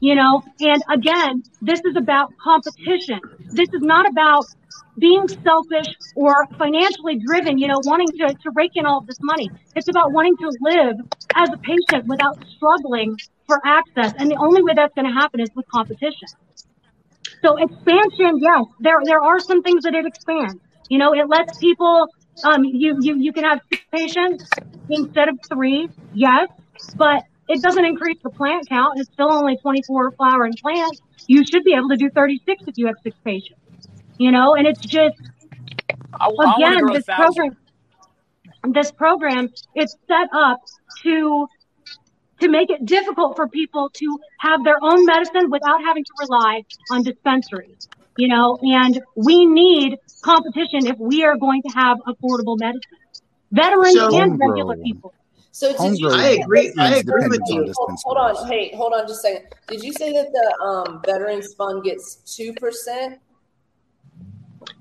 You 0.00 0.14
know, 0.14 0.42
and 0.60 0.82
again, 0.90 1.42
this 1.62 1.80
is 1.84 1.96
about 1.96 2.32
competition. 2.42 3.20
This 3.50 3.68
is 3.72 3.82
not 3.82 4.08
about 4.08 4.46
being 4.98 5.28
selfish 5.28 5.86
or 6.16 6.46
financially 6.58 7.20
driven, 7.24 7.58
you 7.58 7.68
know, 7.68 7.80
wanting 7.84 8.08
to, 8.18 8.34
to 8.34 8.50
rake 8.54 8.72
in 8.74 8.84
all 8.84 8.98
of 8.98 9.06
this 9.06 9.18
money. 9.22 9.48
It's 9.76 9.88
about 9.88 10.12
wanting 10.12 10.36
to 10.38 10.50
live 10.60 10.96
as 11.36 11.50
a 11.52 11.56
patient 11.58 12.06
without 12.06 12.36
struggling 12.56 13.16
for 13.46 13.60
access. 13.64 14.12
And 14.18 14.30
the 14.30 14.36
only 14.36 14.62
way 14.62 14.72
that's 14.74 14.94
going 14.94 15.06
to 15.06 15.12
happen 15.12 15.40
is 15.40 15.48
with 15.54 15.66
competition. 15.68 16.28
So 17.42 17.56
expansion, 17.56 18.38
yes, 18.40 18.64
there, 18.80 18.98
there 19.04 19.20
are 19.20 19.38
some 19.38 19.62
things 19.62 19.84
that 19.84 19.94
it 19.94 20.04
expands. 20.04 20.56
You 20.88 20.98
know, 20.98 21.12
it 21.14 21.28
lets 21.28 21.58
people, 21.58 22.08
um, 22.44 22.64
you, 22.64 22.96
you, 23.00 23.16
you 23.16 23.32
can 23.32 23.44
have 23.44 23.60
six 23.70 23.84
patients 23.92 24.48
instead 24.88 25.28
of 25.28 25.38
three, 25.48 25.88
yes, 26.14 26.48
but 26.96 27.24
it 27.48 27.62
doesn't 27.62 27.84
increase 27.84 28.18
the 28.22 28.30
plant 28.30 28.68
count. 28.68 28.98
It's 28.98 29.10
still 29.12 29.32
only 29.32 29.56
24 29.56 30.12
flowering 30.12 30.54
plants. 30.62 31.00
You 31.26 31.44
should 31.44 31.64
be 31.64 31.74
able 31.74 31.88
to 31.90 31.96
do 31.96 32.10
36 32.10 32.64
if 32.66 32.78
you 32.78 32.86
have 32.86 32.96
six 33.02 33.16
patients. 33.24 33.60
You 34.18 34.32
know, 34.32 34.54
and 34.54 34.66
it's 34.66 34.80
just, 34.80 35.16
I, 36.14 36.26
I 36.26 36.54
again, 36.56 36.88
a 36.88 36.92
this 36.92 37.04
program, 37.04 37.56
this 38.70 38.92
program 38.92 39.48
is 39.76 39.96
set 40.08 40.28
up 40.32 40.58
to 41.02 41.46
to 42.40 42.48
make 42.48 42.70
it 42.70 42.84
difficult 42.84 43.36
for 43.36 43.48
people 43.48 43.90
to 43.92 44.18
have 44.38 44.62
their 44.62 44.78
own 44.80 45.04
medicine 45.04 45.50
without 45.50 45.82
having 45.82 46.04
to 46.04 46.12
rely 46.20 46.62
on 46.92 47.02
dispensaries. 47.02 47.88
You 48.18 48.26
know, 48.26 48.58
and 48.62 49.00
we 49.14 49.46
need 49.46 49.96
competition 50.22 50.86
if 50.86 50.98
we 50.98 51.22
are 51.24 51.36
going 51.36 51.62
to 51.62 51.68
have 51.68 51.98
affordable 52.00 52.58
medicine. 52.58 52.80
Veterans 53.52 53.94
So- 53.94 54.20
and 54.20 54.32
regular 54.38 54.74
Homegrown. 54.74 54.82
people. 54.82 55.14
So 55.52 55.72
did 55.76 55.98
you? 55.98 56.10
I 56.10 56.38
agree- 56.42 56.72
I 56.78 56.96
agree 56.96 57.28
with 57.28 57.40
you. 57.46 57.72
Hold, 57.76 57.98
hold 58.04 58.16
on, 58.16 58.48
hey, 58.48 58.72
hold 58.76 58.92
on 58.92 59.06
just 59.08 59.24
a 59.24 59.28
second. 59.28 59.46
Did 59.68 59.82
you 59.82 59.92
say 59.92 60.12
that 60.12 60.32
the 60.32 60.64
um, 60.64 61.00
Veterans 61.06 61.54
Fund 61.54 61.82
gets 61.84 62.16
two 62.36 62.52
percent? 62.54 63.18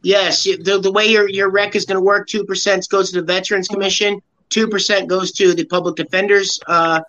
Yes, 0.02 0.44
the, 0.44 0.80
the 0.82 0.92
way 0.92 1.06
your, 1.06 1.30
your 1.30 1.50
rec 1.50 1.76
is 1.76 1.86
going 1.86 1.96
to 1.96 2.02
work, 2.02 2.28
2% 2.28 2.90
goes 2.90 3.12
to 3.12 3.22
the 3.22 3.26
Veterans 3.26 3.68
Commission, 3.68 4.22
2% 4.50 5.08
goes 5.08 5.32
to 5.34 5.54
the 5.54 5.64
Public 5.66 5.96
Defenders, 5.96 6.60
uh, 6.68 7.02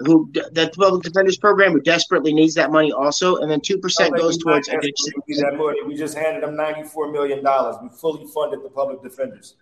who 0.00 0.30
the 0.32 0.70
Public 0.76 1.02
Defenders 1.02 1.36
Program, 1.36 1.72
who 1.72 1.80
desperately 1.80 2.32
needs 2.32 2.54
that 2.54 2.72
money 2.72 2.92
also, 2.92 3.36
and 3.36 3.50
then 3.50 3.60
2% 3.60 4.16
goes 4.16 4.38
towards 4.38 4.68
addiction. 4.68 5.12
We 5.28 5.34
that 5.36 5.56
money. 5.56 5.82
We 5.82 5.94
just 5.94 6.16
handed 6.16 6.42
them 6.42 6.56
ninety-four 6.56 7.12
million 7.12 7.44
dollars. 7.44 7.76
We 7.82 7.88
fully 7.90 8.26
funded 8.26 8.64
the 8.64 8.70
public 8.70 9.02
defenders. 9.02 9.56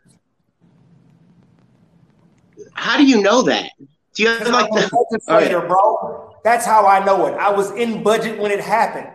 How 2.74 2.96
do 2.96 3.04
you 3.04 3.20
know 3.20 3.42
that? 3.42 3.70
Do 4.14 4.22
you 4.22 4.28
have 4.28 4.48
like 4.48 4.70
the, 4.70 5.06
legislator, 5.10 5.60
bro. 5.66 6.34
That's 6.44 6.66
how 6.66 6.86
I 6.86 7.04
know 7.04 7.26
it. 7.26 7.34
I 7.34 7.50
was 7.50 7.72
in 7.72 8.02
budget 8.02 8.38
when 8.38 8.50
it 8.50 8.60
happened. 8.60 9.08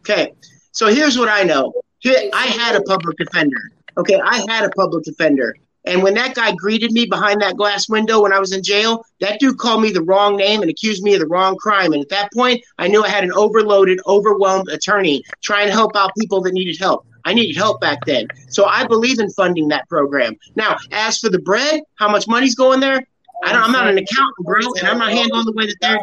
Okay, 0.00 0.32
so 0.70 0.86
here's 0.86 1.18
what 1.18 1.28
I 1.28 1.42
know. 1.42 1.72
Here, 1.98 2.30
I 2.32 2.46
had 2.46 2.76
a 2.76 2.82
public 2.82 3.16
defender. 3.16 3.72
Okay, 3.96 4.20
I 4.20 4.44
had 4.48 4.64
a 4.64 4.70
public 4.70 5.04
defender. 5.04 5.56
And 5.86 6.02
when 6.02 6.14
that 6.14 6.34
guy 6.34 6.52
greeted 6.52 6.92
me 6.92 7.06
behind 7.06 7.40
that 7.40 7.56
glass 7.56 7.88
window 7.88 8.22
when 8.22 8.32
I 8.32 8.40
was 8.40 8.52
in 8.52 8.62
jail, 8.62 9.04
that 9.20 9.38
dude 9.40 9.58
called 9.58 9.82
me 9.82 9.90
the 9.90 10.02
wrong 10.02 10.36
name 10.36 10.60
and 10.60 10.70
accused 10.70 11.02
me 11.02 11.14
of 11.14 11.20
the 11.20 11.26
wrong 11.26 11.56
crime. 11.56 11.92
And 11.92 12.02
at 12.02 12.08
that 12.10 12.32
point, 12.32 12.62
I 12.78 12.88
knew 12.88 13.02
I 13.02 13.08
had 13.08 13.24
an 13.24 13.32
overloaded, 13.32 14.00
overwhelmed 14.06 14.68
attorney 14.68 15.24
trying 15.42 15.68
to 15.68 15.72
help 15.72 15.96
out 15.96 16.10
people 16.18 16.40
that 16.42 16.52
needed 16.52 16.76
help. 16.78 17.06
I 17.24 17.34
needed 17.34 17.56
help 17.56 17.80
back 17.80 17.98
then. 18.06 18.28
So 18.48 18.66
I 18.66 18.86
believe 18.86 19.18
in 19.18 19.30
funding 19.30 19.68
that 19.68 19.88
program. 19.88 20.36
Now, 20.54 20.76
as 20.92 21.18
for 21.18 21.28
the 21.28 21.40
bread, 21.40 21.82
how 21.96 22.08
much 22.08 22.28
money's 22.28 22.54
going 22.54 22.80
there? 22.80 23.04
I 23.44 23.52
I'm 23.52 23.72
not 23.72 23.88
an 23.88 23.98
accountant, 23.98 24.46
bro, 24.46 24.60
and 24.78 24.88
I'm 24.88 24.98
not 24.98 25.12
handling 25.12 25.44
the 25.44 25.52
way 25.52 25.66
that 25.66 25.76
they're. 25.80 25.98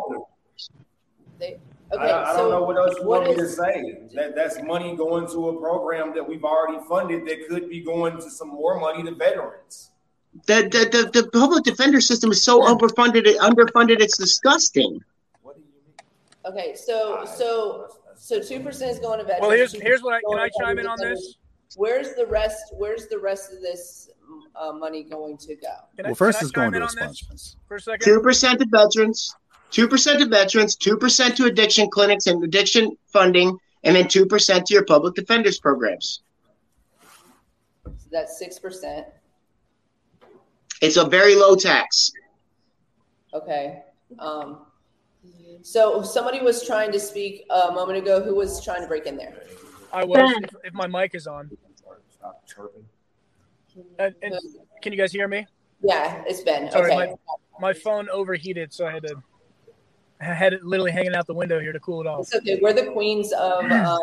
They, 1.93 2.09
I, 2.09 2.31
I 2.31 2.35
so 2.35 2.37
don't 2.37 2.51
know 2.51 2.63
what 2.63 2.77
else 2.77 2.95
you 2.99 3.05
what 3.05 3.23
want 3.23 3.37
me 3.37 3.43
to 3.43 3.49
say. 3.49 4.07
That 4.15 4.35
that's 4.35 4.61
money 4.63 4.95
going 4.95 5.27
to 5.27 5.49
a 5.49 5.59
program 5.59 6.13
that 6.15 6.27
we've 6.27 6.43
already 6.43 6.83
funded 6.87 7.25
that 7.27 7.47
could 7.47 7.69
be 7.69 7.81
going 7.81 8.15
to 8.17 8.29
some 8.29 8.49
more 8.49 8.79
money 8.79 9.03
to 9.03 9.13
veterans. 9.15 9.91
The, 10.47 10.63
the, 10.63 11.11
the, 11.11 11.21
the 11.21 11.29
public 11.29 11.63
defender 11.63 12.01
system 12.01 12.31
is 12.31 12.41
so 12.43 12.61
underfunded, 12.61 13.25
underfunded, 13.37 13.99
it's 14.01 14.17
disgusting. 14.17 14.99
What 15.43 15.55
do 15.55 15.61
you 15.61 15.67
mean? 15.75 16.51
Okay, 16.51 16.75
so 16.75 17.23
so 17.25 17.87
so 18.15 18.41
two 18.41 18.59
percent 18.59 18.91
is 18.91 18.99
going 18.99 19.19
to 19.19 19.25
veterans. 19.25 19.41
Well, 19.41 19.51
here's 19.51 19.73
here's 19.73 20.01
what 20.01 20.13
I 20.15 20.21
can 20.27 20.39
I 20.39 20.49
chime 20.59 20.79
in 20.79 20.87
on 20.87 20.97
this. 20.99 21.37
Where's 21.75 22.13
the 22.15 22.25
rest? 22.25 22.73
Where's 22.73 23.07
the 23.07 23.19
rest 23.19 23.51
of 23.53 23.61
this 23.61 24.09
uh, 24.55 24.71
money 24.71 25.03
going 25.03 25.37
to 25.37 25.55
go? 25.55 25.67
Can 25.95 26.05
I- 26.05 26.09
Well, 26.09 26.15
first 26.15 26.41
is 26.41 26.51
going 26.51 26.71
to 26.71 26.77
in 26.77 26.81
a 26.83 26.85
on 26.85 26.91
sponge 26.91 27.19
this 27.21 27.27
funds. 27.27 27.57
for 27.67 27.75
a 27.77 27.81
second. 27.81 28.03
Two 28.05 28.19
percent 28.21 28.59
to 28.59 28.65
veterans, 28.69 29.35
two 29.73 29.87
percent 29.89 30.19
to 30.19 30.27
veterans, 30.27 30.77
two 30.77 30.95
percent 30.95 31.35
to 31.35 31.45
addiction 31.45 31.89
clinics 31.89 32.27
and 32.27 32.41
addiction 32.41 32.95
funding, 33.07 33.57
and 33.83 33.93
then 33.95 34.07
two 34.07 34.25
percent 34.25 34.65
to 34.67 34.73
your 34.73 34.85
public 34.85 35.15
defenders 35.15 35.59
programs. 35.59 36.21
So 37.83 37.91
that's 38.09 38.39
six 38.39 38.57
percent. 38.59 39.07
It's 40.81 40.95
a 40.95 41.05
very 41.05 41.35
low 41.35 41.55
tax. 41.55 42.13
Okay. 43.33 43.83
Um, 44.19 44.59
so 45.63 46.03
somebody 46.03 46.41
was 46.41 46.65
trying 46.65 46.91
to 46.91 46.99
speak 46.99 47.45
a 47.49 47.71
moment 47.71 47.97
ago. 47.97 48.21
Who 48.21 48.35
was 48.35 48.63
trying 48.63 48.81
to 48.81 48.87
break 48.87 49.05
in 49.05 49.17
there? 49.17 49.43
I 49.91 50.03
was 50.03 50.17
Ben. 50.17 50.43
if, 50.43 50.55
if 50.65 50.73
my 50.73 50.87
mic 50.87 51.15
is 51.15 51.27
on. 51.27 51.49
Stop 52.09 52.47
chirping. 52.47 52.85
And, 53.97 54.13
and 54.21 54.35
can 54.81 54.91
you 54.93 54.97
guys 54.97 55.11
hear 55.11 55.27
me? 55.27 55.47
Yeah, 55.81 56.23
it's 56.27 56.41
Ben. 56.41 56.71
Sorry, 56.71 56.93
okay. 56.93 57.15
My 57.59 57.73
phone 57.73 58.07
overheated, 58.09 58.71
so 58.73 58.85
I 58.85 58.91
had 58.91 59.03
to. 59.03 59.15
I 60.21 60.25
had 60.25 60.53
it 60.53 60.63
literally 60.63 60.91
hanging 60.91 61.15
out 61.15 61.27
the 61.27 61.33
window 61.33 61.59
here 61.59 61.73
to 61.73 61.79
cool 61.79 62.01
it 62.01 62.07
off. 62.07 62.21
It's 62.21 62.35
okay. 62.35 62.59
We're 62.61 62.73
the 62.73 62.85
queens 62.91 63.31
of 63.33 63.65
um, 63.71 63.99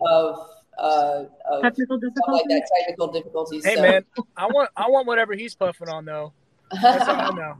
of 0.00 0.48
uh, 0.78 1.24
of 1.50 1.62
Technical 1.62 1.98
stuff 1.98 2.12
like 2.28 2.44
difficulties. 2.44 2.48
that 2.48 2.70
technical 2.80 3.08
difficulties. 3.12 3.64
Hey 3.64 3.74
so. 3.76 3.82
man, 3.82 4.04
I 4.36 4.46
want 4.46 4.70
I 4.76 4.88
want 4.88 5.06
whatever 5.06 5.34
he's 5.34 5.54
puffing 5.54 5.88
on 5.88 6.04
though. 6.04 6.32
That's 6.82 7.08
all 7.08 7.16
I 7.16 7.30
know. 7.34 7.54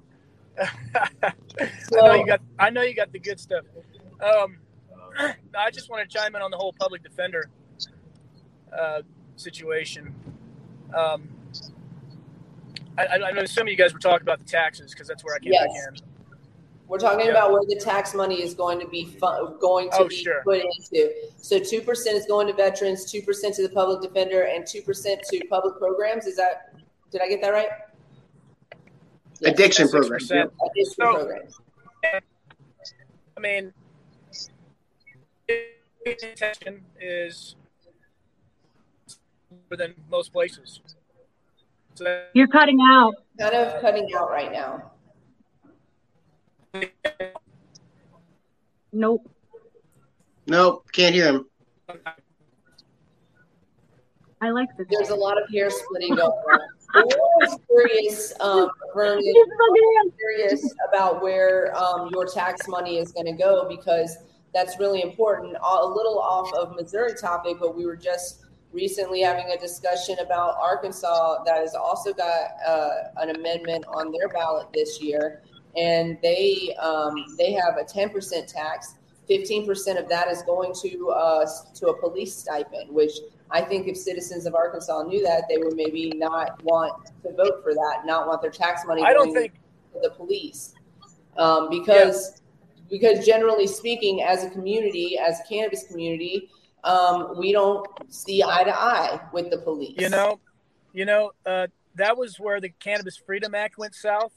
I 1.23 1.33
know 2.01 2.15
you 2.15 2.27
got 2.27 2.41
I 2.59 2.71
know 2.71 2.83
you 2.83 2.95
got 2.95 3.13
the 3.13 3.19
good 3.19 3.41
stuff. 3.41 3.65
Um, 4.21 4.59
I 5.57 5.71
just 5.71 5.91
want 5.91 6.09
to 6.09 6.17
chime 6.19 6.37
in 6.37 6.43
on 6.43 6.51
the 6.51 6.57
whole 6.57 6.75
public 6.79 7.03
defender 7.03 7.49
uh, 8.77 9.03
situation. 9.37 10.15
Um, 10.95 11.29
I, 12.99 13.07
I, 13.07 13.29
I'm 13.29 13.39
assuming 13.39 13.73
you 13.73 13.77
guys 13.79 13.93
were 13.93 13.99
talking 13.99 14.23
about 14.23 14.39
the 14.39 14.45
taxes 14.45 14.93
because 14.93 15.09
that's 15.09 15.25
where 15.25 15.35
I 15.35 15.39
came 15.39 15.53
Yes. 15.53 15.67
back 15.67 16.01
in. 16.01 16.16
We're 16.89 16.99
talking 16.99 17.27
Yeah. 17.27 17.33
about 17.33 17.51
where 17.53 17.63
the 17.67 17.75
tax 17.77 18.15
money 18.15 18.41
is 18.43 18.55
going 18.55 18.79
to 18.81 18.87
be 18.87 19.05
fu- 19.07 19.59
going 19.59 19.91
to 19.91 19.99
Oh, 20.03 20.09
be 20.09 20.15
sure. 20.15 20.43
put 20.45 20.63
into. 20.63 21.13
So 21.37 21.59
two 21.59 21.81
percent 21.81 22.17
is 22.17 22.27
going 22.27 22.47
to 22.47 22.53
veterans, 22.53 23.11
two 23.11 23.23
percent 23.23 23.55
to 23.57 23.63
the 23.63 23.69
public 23.75 24.01
defender, 24.03 24.43
and 24.43 24.67
two 24.67 24.83
percent 24.83 25.23
to 25.31 25.45
public 25.51 25.79
programs. 25.79 26.27
Is 26.27 26.37
that? 26.37 26.75
Did 27.11 27.23
I 27.23 27.29
get 27.29 27.41
that 27.43 27.51
right? 27.51 27.69
Yes. 29.41 29.53
Addiction 29.53 29.89
programs. 29.89 30.23
percent. 30.25 30.53
Addiction 30.65 30.95
So- 30.95 31.15
programs. 31.15 31.61
I 33.37 33.41
mean, 33.41 33.73
intention 36.07 36.85
is 37.01 37.57
more 39.51 39.77
than 39.77 39.95
most 40.09 40.33
places. 40.33 40.81
So 41.95 42.05
that, 42.05 42.31
You're 42.33 42.47
cutting 42.49 42.79
out. 42.89 43.15
Kind 43.39 43.55
of 43.55 43.81
cutting 43.83 44.09
out 44.17 44.31
right 44.31 44.53
now. 44.53 44.93
Nope. 48.93 49.31
Nope, 50.47 50.87
can't 50.93 51.15
hear 51.15 51.27
him. 51.27 51.47
I 54.41 54.51
like 54.51 54.69
this. 54.77 54.87
There's 54.91 55.11
a 55.11 55.15
lot 55.15 55.41
of 55.41 55.49
hair 55.51 55.71
splitting 55.71 56.15
going 56.15 56.31
on. 56.31 56.61
We're 56.95 57.03
always 57.03 57.59
curious, 57.67 58.33
um, 58.41 58.71
Vernon, 58.95 59.23
curious 60.17 60.75
about 60.89 61.23
where 61.23 61.77
um, 61.77 62.09
your 62.13 62.27
tax 62.27 62.69
money 62.69 62.99
is 62.99 63.13
going 63.13 63.27
to 63.27 63.33
go 63.33 63.69
because 63.69 64.17
that's 64.55 64.79
really 64.79 65.03
important. 65.03 65.57
A 65.63 65.87
little 65.87 66.19
off 66.19 66.53
of 66.55 66.75
Missouri 66.75 67.15
topic, 67.15 67.57
but 67.61 67.77
we 67.77 67.85
were 67.85 67.97
just 67.97 68.45
recently 68.73 69.21
having 69.21 69.47
a 69.51 69.59
discussion 69.59 70.17
about 70.21 70.57
Arkansas 70.61 71.43
that 71.45 71.57
has 71.59 71.75
also 71.75 72.13
got 72.13 72.51
uh, 72.67 72.91
an 73.19 73.35
amendment 73.37 73.85
on 73.89 74.13
their 74.13 74.29
ballot 74.29 74.69
this 74.73 75.01
year, 75.01 75.43
and 75.77 76.19
they 76.23 76.75
um, 76.81 77.15
they 77.39 77.53
have 77.53 77.77
a 77.79 77.85
10% 77.85 78.47
tax. 78.47 78.95
15% 79.29 80.01
of 80.01 80.09
that 80.09 80.29
is 80.29 80.43
going 80.43 80.73
to 80.83 81.11
uh, 81.11 81.47
to 81.75 81.89
a 81.89 82.01
police 82.01 82.35
stipend, 82.35 82.91
which 82.91 83.13
I 83.51 83.61
think 83.61 83.89
if 83.89 83.97
citizens 83.97 84.47
of 84.47 84.55
Arkansas 84.55 85.03
knew 85.03 85.23
that, 85.25 85.45
they 85.49 85.59
would 85.59 85.75
maybe 85.75 86.13
not 86.17 86.63
want 86.63 87.11
to 87.23 87.33
vote 87.33 87.63
for 87.63 87.75
that, 87.75 88.03
not 88.05 88.27
want 88.29 88.41
their 88.41 88.51
tax 88.51 88.83
money. 88.87 89.03
I 89.03 89.13
don't 89.13 89.33
think 89.35 89.55
to 89.95 90.01
the 90.01 90.11
police, 90.11 90.75
um, 91.37 91.69
because 91.71 92.41
because 92.89 93.27
generally 93.27 93.67
speaking, 93.67 94.23
as 94.23 94.45
a 94.45 94.51
community, 94.51 95.19
as 95.19 95.41
a 95.41 95.43
cannabis 95.49 95.85
community, 95.89 96.49
um, 96.85 97.37
we 97.37 97.53
don't 97.53 97.87
see 98.09 98.45
eye 98.45 98.63
to 98.63 98.75
eye 98.75 99.21
with 99.33 99.51
the 99.51 99.59
police. 99.59 99.95
you 99.99 100.09
know, 100.09 100.39
you 100.93 101.05
know 101.05 101.33
uh, 101.45 101.67
that 101.97 102.17
was 102.17 102.39
where 102.39 102.61
the 102.61 102.69
Cannabis 102.69 103.17
Freedom 103.17 103.57
Act 103.57 103.77
went 103.77 103.95
south 103.95 104.33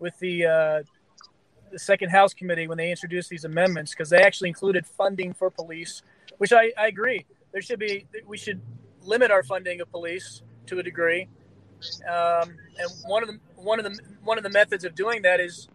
with 0.00 0.18
the 0.18 0.46
uh, 0.46 0.82
the 1.70 1.78
Second 1.78 2.10
House 2.10 2.34
Committee 2.34 2.66
when 2.66 2.78
they 2.78 2.90
introduced 2.90 3.30
these 3.30 3.44
amendments 3.44 3.92
because 3.92 4.10
they 4.10 4.22
actually 4.22 4.48
included 4.48 4.86
funding 4.86 5.32
for 5.32 5.50
police, 5.50 6.02
which 6.38 6.52
I, 6.52 6.72
I 6.76 6.88
agree. 6.88 7.24
There 7.52 7.62
should 7.62 7.78
be 7.78 8.06
we 8.26 8.36
should 8.36 8.60
limit 9.02 9.30
our 9.30 9.42
funding 9.42 9.80
of 9.80 9.90
police 9.90 10.42
to 10.66 10.78
a 10.78 10.82
degree, 10.82 11.28
um, 12.08 12.56
and 12.78 12.90
one 13.06 13.22
of 13.22 13.28
the 13.28 13.38
one 13.56 13.78
of 13.78 13.84
the 13.84 13.98
one 14.22 14.38
of 14.38 14.44
the 14.44 14.50
methods 14.50 14.84
of 14.84 14.94
doing 14.94 15.22
that 15.22 15.40
is, 15.40 15.68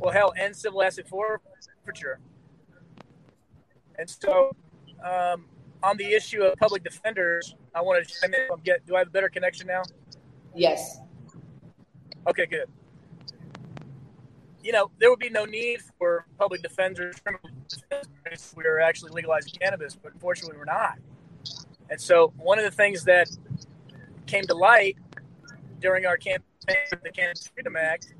well, 0.00 0.12
hell, 0.12 0.32
end 0.36 0.56
civil 0.56 0.82
asset 0.82 1.08
forfeiture. 1.08 2.18
And 3.96 4.10
so, 4.10 4.50
um, 5.04 5.46
on 5.82 5.96
the 5.96 6.06
issue 6.06 6.42
of 6.42 6.56
public 6.58 6.82
defenders, 6.82 7.54
I 7.74 7.80
want 7.80 8.06
to 8.06 8.14
chime 8.20 8.34
in. 8.34 8.48
Get 8.64 8.86
do 8.86 8.96
I 8.96 9.00
have 9.00 9.08
a 9.08 9.10
better 9.10 9.28
connection 9.28 9.66
now? 9.66 9.82
Yes. 10.54 10.98
Okay, 12.26 12.46
good. 12.46 12.68
You 14.64 14.72
know, 14.72 14.90
there 14.98 15.10
would 15.10 15.20
be 15.20 15.30
no 15.30 15.44
need 15.44 15.80
for 15.98 16.26
public 16.38 16.62
defenders, 16.62 17.16
if 18.26 18.56
we 18.56 18.64
were 18.64 18.80
actually 18.80 19.12
legalizing 19.12 19.52
cannabis, 19.60 19.94
but 19.94 20.14
unfortunately, 20.14 20.56
we're 20.56 20.64
not. 20.64 20.98
And 21.90 22.00
so, 22.00 22.32
one 22.38 22.58
of 22.58 22.64
the 22.64 22.70
things 22.70 23.04
that 23.04 23.28
came 24.26 24.44
to 24.44 24.54
light 24.54 24.96
during 25.80 26.06
our 26.06 26.16
campaign 26.16 26.76
for 26.88 26.98
the 27.04 27.10
Cannabis 27.10 27.46
Freedom 27.46 27.76
Act 27.76 28.14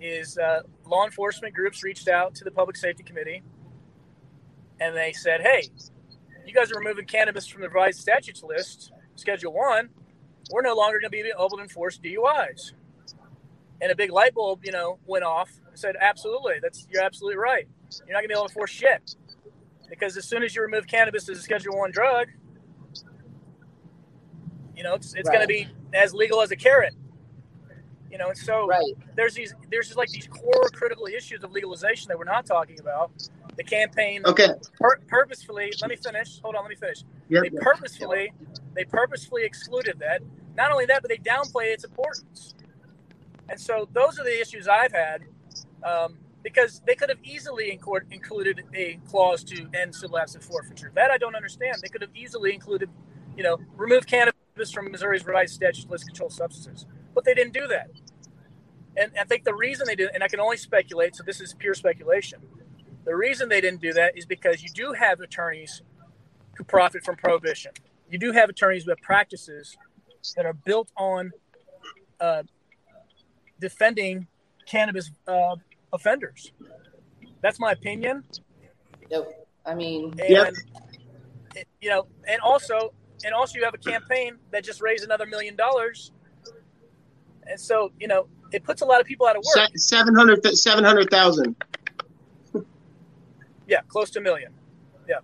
is 0.00 0.38
uh, 0.38 0.62
law 0.86 1.04
enforcement 1.04 1.52
groups 1.52 1.82
reached 1.82 2.08
out 2.08 2.34
to 2.36 2.44
the 2.44 2.50
Public 2.50 2.76
Safety 2.76 3.02
Committee 3.02 3.42
and 4.80 4.96
they 4.96 5.12
said, 5.12 5.42
hey, 5.42 5.68
you 6.46 6.54
guys 6.54 6.72
are 6.72 6.78
removing 6.78 7.04
cannabis 7.04 7.46
from 7.46 7.60
the 7.60 7.68
revised 7.68 8.00
statutes 8.00 8.42
list, 8.42 8.92
Schedule 9.14 9.52
1. 9.52 9.90
We're 10.50 10.62
no 10.62 10.74
longer 10.74 10.98
going 10.98 11.10
to 11.10 11.22
be 11.22 11.30
able 11.30 11.50
to 11.50 11.62
enforce 11.62 11.98
DUIs. 11.98 12.72
And 13.82 13.90
a 13.90 13.96
big 13.96 14.12
light 14.12 14.34
bulb, 14.34 14.60
you 14.64 14.72
know, 14.72 14.98
went 15.06 15.24
off 15.24 15.50
and 15.68 15.78
said, 15.78 15.96
absolutely, 16.00 16.54
that's 16.62 16.86
you're 16.90 17.02
absolutely 17.02 17.38
right. 17.38 17.66
You're 18.06 18.12
not 18.14 18.20
going 18.20 18.24
to 18.24 18.28
be 18.28 18.34
able 18.34 18.48
to 18.48 18.52
force 18.54 18.70
shit. 18.70 19.16
Because 19.88 20.16
as 20.16 20.24
soon 20.26 20.42
as 20.42 20.54
you 20.54 20.62
remove 20.62 20.86
cannabis 20.86 21.28
as 21.28 21.38
a 21.38 21.42
Schedule 21.42 21.76
1 21.78 21.90
drug, 21.90 22.28
you 24.76 24.82
know, 24.82 24.94
it's, 24.94 25.14
it's 25.14 25.28
going 25.28 25.40
to 25.40 25.46
be 25.48 25.66
as 25.94 26.14
legal 26.14 26.40
as 26.42 26.50
a 26.50 26.56
carrot. 26.56 26.94
You 28.10 28.18
know, 28.18 28.28
and 28.28 28.38
so 28.38 28.66
Right. 28.66 28.82
there's 29.14 29.34
these 29.34 29.54
there's 29.70 29.86
just 29.86 29.96
like 29.96 30.10
these 30.10 30.26
core 30.26 30.68
critical 30.72 31.06
issues 31.06 31.44
of 31.44 31.52
legalization 31.52 32.08
that 32.08 32.18
we're 32.18 32.24
not 32.24 32.44
talking 32.44 32.80
about. 32.80 33.12
The 33.56 33.62
campaign 33.64 34.22
Okay. 34.26 34.48
pur- 34.80 34.98
purposefully. 35.06 35.72
Let 35.80 35.90
me 35.90 35.96
finish. 35.96 36.40
Hold 36.40 36.56
on. 36.56 36.62
Let 36.64 36.70
me 36.70 36.76
finish. 36.76 37.04
Yep. 37.28 37.42
They 37.44 37.50
purposefully 37.50 38.32
they 38.74 38.84
purposefully 38.84 39.44
excluded 39.44 39.98
that. 40.00 40.22
Not 40.56 40.72
only 40.72 40.86
that, 40.86 41.02
but 41.02 41.08
they 41.08 41.18
downplay 41.18 41.72
its 41.72 41.84
importance. 41.84 42.54
And 43.50 43.60
so 43.60 43.88
those 43.92 44.18
are 44.18 44.24
the 44.24 44.40
issues 44.40 44.68
I've 44.68 44.92
had 44.92 45.22
um, 45.82 46.18
because 46.42 46.80
they 46.86 46.94
could 46.94 47.08
have 47.08 47.18
easily 47.24 47.70
included 48.10 48.62
a 48.74 48.98
clause 49.08 49.42
to 49.44 49.68
end 49.74 49.94
civil 49.94 50.18
asset 50.18 50.42
forfeiture. 50.42 50.92
That 50.94 51.10
I 51.10 51.18
don't 51.18 51.34
understand. 51.34 51.76
They 51.82 51.88
could 51.88 52.00
have 52.00 52.14
easily 52.14 52.54
included, 52.54 52.88
you 53.36 53.42
know, 53.42 53.58
remove 53.76 54.06
cannabis 54.06 54.70
from 54.72 54.90
Missouri's 54.92 55.26
revised 55.26 55.54
statute 55.54 55.90
list 55.90 56.06
controlled 56.06 56.32
substances, 56.32 56.86
but 57.14 57.24
they 57.24 57.34
didn't 57.34 57.52
do 57.52 57.66
that. 57.66 57.90
And 58.96 59.12
I 59.18 59.24
think 59.24 59.44
the 59.44 59.54
reason 59.54 59.86
they 59.86 59.96
did, 59.96 60.10
and 60.14 60.22
I 60.22 60.28
can 60.28 60.40
only 60.40 60.56
speculate, 60.56 61.16
so 61.16 61.24
this 61.24 61.40
is 61.40 61.54
pure 61.54 61.74
speculation. 61.74 62.40
The 63.04 63.16
reason 63.16 63.48
they 63.48 63.60
didn't 63.60 63.80
do 63.80 63.92
that 63.94 64.16
is 64.16 64.26
because 64.26 64.62
you 64.62 64.68
do 64.74 64.92
have 64.92 65.20
attorneys 65.20 65.82
who 66.56 66.64
profit 66.64 67.04
from 67.04 67.16
prohibition. 67.16 67.72
you 68.10 68.18
do 68.18 68.32
have 68.32 68.48
attorneys 68.48 68.86
have 68.86 68.98
practices 68.98 69.76
that 70.36 70.44
are 70.44 70.52
built 70.52 70.90
on 70.96 71.30
uh, 72.20 72.42
defending 73.60 74.26
cannabis 74.66 75.10
uh, 75.28 75.56
offenders. 75.92 76.52
That's 77.42 77.58
my 77.60 77.72
opinion. 77.72 78.24
Yep. 79.10 79.46
I 79.66 79.74
mean, 79.74 80.10
And 80.20 80.30
Yep. 80.30 80.52
it- 81.54 81.68
you 81.80 81.90
know, 81.90 82.06
and 82.28 82.40
also, 82.40 82.92
and 83.24 83.34
also, 83.34 83.58
you 83.58 83.64
have 83.64 83.74
a 83.74 83.78
campaign 83.78 84.36
that 84.52 84.64
just 84.64 84.80
raised 84.80 85.04
another 85.04 85.26
million 85.26 85.56
dollars, 85.56 86.12
and 87.46 87.58
so 87.60 87.90
you 87.98 88.06
know, 88.08 88.28
it 88.52 88.62
puts 88.64 88.82
a 88.82 88.84
lot 88.84 89.00
of 89.00 89.06
people 89.06 89.26
out 89.26 89.36
of 89.36 89.42
work. 89.44 89.68
Se- 89.72 89.76
700 89.76 90.44
700,000. 90.56 91.56
Yeah, 93.66 93.80
close 93.88 94.10
to 94.10 94.18
a 94.20 94.22
million. 94.22 94.52
Yeah. 95.08 95.20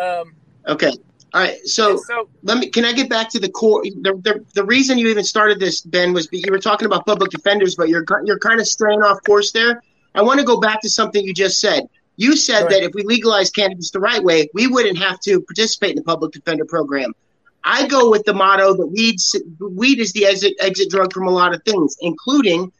Um, 0.00 0.34
Okay. 0.66 0.92
All 1.34 1.42
right. 1.42 1.58
So 1.66 1.96
so 1.98 2.28
let 2.42 2.58
me. 2.58 2.68
Can 2.68 2.84
I 2.84 2.92
get 2.92 3.08
back 3.10 3.28
to 3.30 3.38
the 3.38 3.50
core? 3.50 3.82
The, 3.82 4.12
the, 4.24 4.44
the 4.54 4.64
reason 4.64 4.96
you 4.98 5.08
even 5.08 5.24
started 5.24 5.60
this, 5.60 5.82
Ben, 5.82 6.12
was 6.14 6.26
you 6.32 6.50
were 6.50 6.58
talking 6.58 6.86
about 6.86 7.04
public 7.06 7.30
defenders, 7.30 7.74
but 7.74 7.88
you're 7.88 8.04
you're 8.24 8.38
kind 8.38 8.60
of 8.60 8.66
straying 8.66 9.02
off 9.02 9.18
course 9.26 9.52
there. 9.52 9.82
I 10.14 10.22
want 10.22 10.40
to 10.40 10.46
go 10.46 10.58
back 10.58 10.80
to 10.82 10.88
something 10.90 11.22
you 11.22 11.34
just 11.34 11.60
said. 11.60 11.84
You 12.16 12.34
said 12.34 12.62
Right. 12.62 12.70
that 12.70 12.82
if 12.82 12.94
we 12.94 13.02
legalize 13.04 13.50
cannabis 13.50 13.90
the 13.90 14.00
right 14.00 14.22
way, 14.24 14.48
we 14.54 14.66
wouldn't 14.66 14.98
have 14.98 15.20
to 15.20 15.40
participate 15.42 15.90
in 15.90 15.96
the 15.96 16.02
public 16.02 16.32
defender 16.32 16.64
program. 16.64 17.12
I 17.62 17.86
go 17.86 18.10
with 18.10 18.24
the 18.24 18.32
motto 18.32 18.74
that 18.74 18.86
weed 18.86 19.16
weed 19.60 20.00
is 20.00 20.12
the 20.12 20.24
exit 20.24 20.54
exit 20.60 20.88
drug 20.90 21.12
from 21.12 21.28
a 21.28 21.30
lot 21.30 21.54
of 21.54 21.62
things, 21.64 21.96
including 22.00 22.72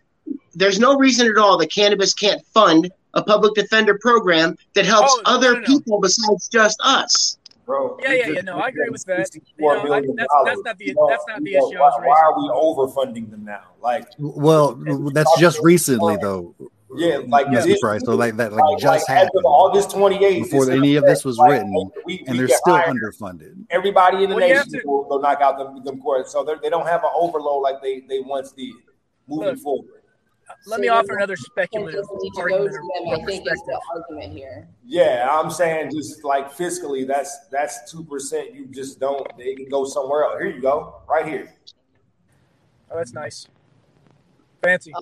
there's 0.55 0.79
no 0.81 0.97
reason 0.97 1.29
at 1.29 1.37
all 1.37 1.59
that 1.59 1.71
cannabis 1.73 2.15
can't 2.15 2.45
fund 2.47 2.91
a 3.15 3.23
public 3.23 3.55
defender 3.55 3.99
program 4.01 4.57
that 4.75 4.85
helps 4.87 5.13
Oh, 5.13 5.23
no, 5.25 5.33
other 5.37 5.53
no, 5.55 5.61
no. 5.61 5.67
people 5.67 6.01
besides 6.01 6.49
just 6.49 6.79
us. 6.83 7.38
Bro, 7.69 7.99
Yeah, 8.03 8.13
yeah, 8.13 8.23
just 8.23 8.35
yeah, 8.37 8.41
no, 8.41 8.59
I 8.61 8.69
agree 8.69 8.89
with 8.89 9.05
that. 9.05 9.29
$64 9.31 9.43
You 9.61 9.89
know, 9.91 9.95
I- 9.95 10.01
that's- 10.01 10.27
that's 10.47 10.63
not 10.65 10.79
the- 10.79 10.87
You 10.87 10.95
know, 10.95 11.07
that's 11.11 11.25
not 11.29 11.45
the 11.45 11.51
you 11.51 11.59
know, 11.61 11.69
issue 11.69 11.79
Why, 11.79 11.91
why 12.03 12.19
are 12.19 12.39
we 12.39 12.49
overfunding 12.49 13.31
them 13.31 13.45
now? 13.45 13.61
Like, 13.83 14.09
Well, 14.19 14.73
that's 15.13 15.39
just 15.39 15.61
recently 15.63 16.17
though. 16.17 16.55
yeah, 16.97 17.19
like 17.29 17.47
Mr. 17.49 17.65
this- 17.65 17.81
Price. 17.81 18.01
So 18.07 18.15
like 18.15 18.39
that 18.39 18.55
like 18.55 18.65
like, 18.65 18.79
just 18.79 18.87
like 18.87 19.01
as 19.03 19.07
happened 19.25 19.33
of 19.41 19.45
August 19.45 19.91
28th, 19.91 20.45
before 20.45 20.63
it's 20.63 20.71
in 20.71 20.79
any 20.79 20.97
of 20.97 21.05
this 21.05 21.27
was 21.27 21.37
Like, 21.37 21.51
written, 21.51 21.91
we, 22.07 22.25
and 22.27 22.39
they're 22.39 22.49
still 22.49 22.75
hire 22.77 22.87
underfunded. 22.91 23.55
Everybody 23.69 24.25
in 24.25 24.31
the 24.31 24.37
Well, 24.37 24.49
nation 24.49 24.71
to- 24.73 24.83
will, 24.87 25.05
will 25.07 25.21
knock 25.21 25.43
out 25.43 25.59
them, 25.59 25.85
them 25.85 26.01
courts, 26.01 26.33
so 26.33 26.43
they're- 26.45 26.59
they 26.63 26.71
don't 26.71 26.87
have 26.87 27.05
an 27.05 27.11
overload 27.15 27.61
like 27.63 27.83
they, 27.83 28.01
they 28.09 28.21
once 28.21 28.51
did. 28.53 28.73
Moving 29.29 29.49
Look, 29.51 29.59
forward, 29.59 29.98
let 30.67 30.77
So 30.77 30.81
me 30.83 30.89
offer 30.89 31.17
another 31.17 31.35
and 31.35 31.41
speculative 31.41 32.01
just 32.01 32.11
need 32.23 32.31
to 32.31 32.37
go 32.37 32.43
argument 32.43 32.73
to 32.73 32.79
them, 32.79 33.09
or 33.09 33.15
I 33.15 33.25
think 33.25 33.47
is 33.51 33.63
the 33.67 33.81
argument 33.95 34.33
here. 34.33 34.69
yeah, 34.85 35.29
I'm 35.31 35.51
saying 35.51 35.91
just 35.93 36.25
like 36.25 36.53
fiscally, 36.53 37.07
that's 37.07 37.47
that's 37.51 37.91
two 37.91 38.05
percent. 38.05 38.55
You 38.55 38.67
just 38.67 38.99
don't. 39.01 39.27
They 39.39 39.55
can 39.55 39.69
go 39.69 39.85
somewhere 39.85 40.25
else. 40.25 40.41
Here 40.41 40.51
you 40.51 40.61
go, 40.61 41.03
right 41.09 41.27
here, 41.27 41.53
Oh, 42.91 42.97
that's 42.97 43.13
nice. 43.13 43.47
Fancy. 44.63 44.93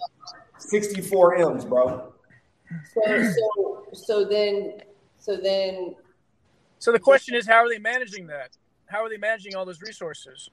64 0.59 1.37
m's, 1.37 1.65
bro. 1.65 2.13
So, 2.95 3.23
so, 3.33 3.87
so 3.93 4.25
then, 4.25 4.81
so 5.19 5.37
then, 5.37 5.95
So 6.79 6.91
the 6.93 6.99
question 6.99 7.35
is, 7.35 7.47
how 7.47 7.57
are 7.65 7.69
they 7.69 7.79
managing 7.79 8.27
that? 8.27 8.51
How 8.87 9.05
are 9.05 9.09
they 9.09 9.19
managing 9.19 9.55
all 9.55 9.65
those 9.65 9.81
resources? 9.83 10.51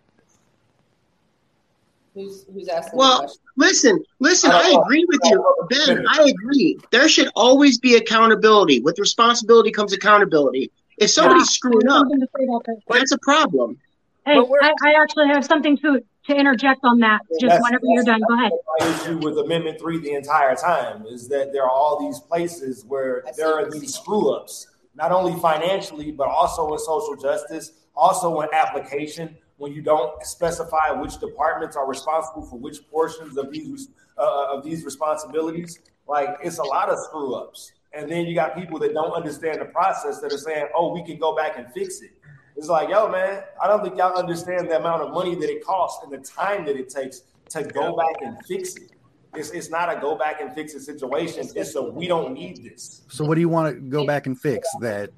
Who's 2.14 2.46
who's 2.54 2.68
asking 2.68 2.98
Well, 2.98 3.22
the? 3.28 3.34
Listen, 3.58 4.04
listen, 4.20 4.52
I 4.52 4.58
I 4.76 4.82
agree 4.82 5.06
with 5.08 5.20
you, 5.26 5.56
Ben. 5.70 6.06
I 6.08 6.30
agree. 6.30 6.78
There 6.92 7.08
should 7.08 7.30
always 7.36 7.80
be 7.80 7.96
accountability. 7.96 8.80
With 8.82 9.00
responsibility 9.00 9.72
comes 9.72 9.94
accountability. 9.94 10.72
If 10.98 11.10
somebody's 11.10 11.50
screwing 11.50 11.88
up, 11.90 12.02
Something 12.02 12.20
to 12.20 12.28
say 12.38 12.44
about 12.46 12.66
this. 12.66 12.78
that's 12.90 13.12
a 13.12 13.18
problem. 13.20 13.78
Hey, 14.26 14.38
I, 14.38 14.74
I 14.86 14.94
actually 15.02 15.28
have 15.28 15.44
something 15.46 15.78
to 15.80 16.02
to 16.28 16.34
interject 16.36 16.80
on 16.84 17.00
that. 17.00 17.20
Just 17.32 17.42
That's- 17.42 17.62
whenever 17.64 17.84
you're 17.86 18.04
done, 18.06 18.22
go 18.28 18.36
ahead. 18.36 18.52
My 18.80 18.88
issue 18.88 19.18
with 19.18 19.38
Amendment 19.38 19.80
Three 19.80 20.00
the 20.00 20.14
entire 20.14 20.56
time 20.56 21.06
is 21.08 21.28
that 21.30 21.52
there 21.52 21.64
are 21.64 21.70
all 21.72 22.00
these 22.00 22.20
places 22.20 22.86
where 22.88 23.24
I 23.28 23.32
see. 23.32 23.42
there 23.42 23.54
are 23.54 23.70
these 23.70 23.96
screw 23.96 24.30
ups, 24.34 24.68
not 24.96 25.12
only 25.12 25.38
financially 25.42 26.12
but 26.12 26.28
also 26.30 26.72
in 26.74 26.80
social 26.80 27.16
justice, 27.18 27.72
also 27.96 28.40
in 28.42 28.50
application. 28.54 29.36
When 29.64 29.72
you 29.72 29.82
don't 29.82 30.22
specify 30.26 30.92
which 30.92 31.20
departments 31.20 31.78
are 31.78 31.88
responsible 31.88 32.42
for 32.42 32.60
which 32.60 32.86
portions 32.92 33.38
of 33.38 33.50
these 33.50 33.88
uh, 34.18 34.48
of 34.52 34.62
these 34.62 34.84
responsibilities, 34.84 35.80
like 36.06 36.36
it's 36.44 36.58
a 36.58 36.64
lot 36.64 36.90
of 36.90 37.00
screw 37.00 37.34
ups. 37.36 37.72
And 37.94 38.12
then 38.12 38.26
you 38.26 38.36
got 38.36 38.58
people 38.58 38.78
that 38.80 38.94
don't 38.94 39.14
understand 39.14 39.62
the 39.62 39.66
process 39.80 40.20
that 40.20 40.34
are 40.34 40.38
saying, 40.38 40.68
"Oh, 40.76 40.94
we 40.94 41.02
can 41.06 41.18
go 41.18 41.34
back 41.34 41.58
and 41.58 41.72
fix 41.72 42.02
it." 42.02 42.12
It's 42.58 42.68
like, 42.68 42.90
yo, 42.90 43.08
man, 43.08 43.44
I 43.64 43.68
don't 43.70 43.82
think 43.82 43.96
y'all 43.96 44.20
understand 44.20 44.70
the 44.70 44.78
amount 44.78 45.02
of 45.02 45.14
money 45.14 45.34
that 45.36 45.50
it 45.50 45.64
costs 45.64 46.04
and 46.04 46.12
the 46.12 46.18
time 46.18 46.66
that 46.66 46.76
it 46.76 46.90
takes 46.90 47.22
to 47.52 47.64
go 47.64 47.96
back 47.96 48.16
and 48.22 48.36
fix 48.46 48.76
it. 48.76 48.92
It's, 49.36 49.50
it's 49.50 49.70
not 49.70 49.92
a 49.96 50.00
go 50.00 50.16
back 50.16 50.42
and 50.42 50.54
fix 50.54 50.74
the 50.74 50.80
situation. 50.80 51.48
It's 51.56 51.76
a 51.76 51.82
we 51.82 52.08
don't 52.08 52.34
need 52.34 52.64
this. 52.64 53.02
So 53.10 53.26
what 53.26 53.36
do 53.36 53.42
you 53.42 53.50
want 53.50 53.74
to 53.76 53.82
go 53.82 54.06
back 54.06 54.28
and 54.28 54.40
fix? 54.40 54.68
That 54.82 55.10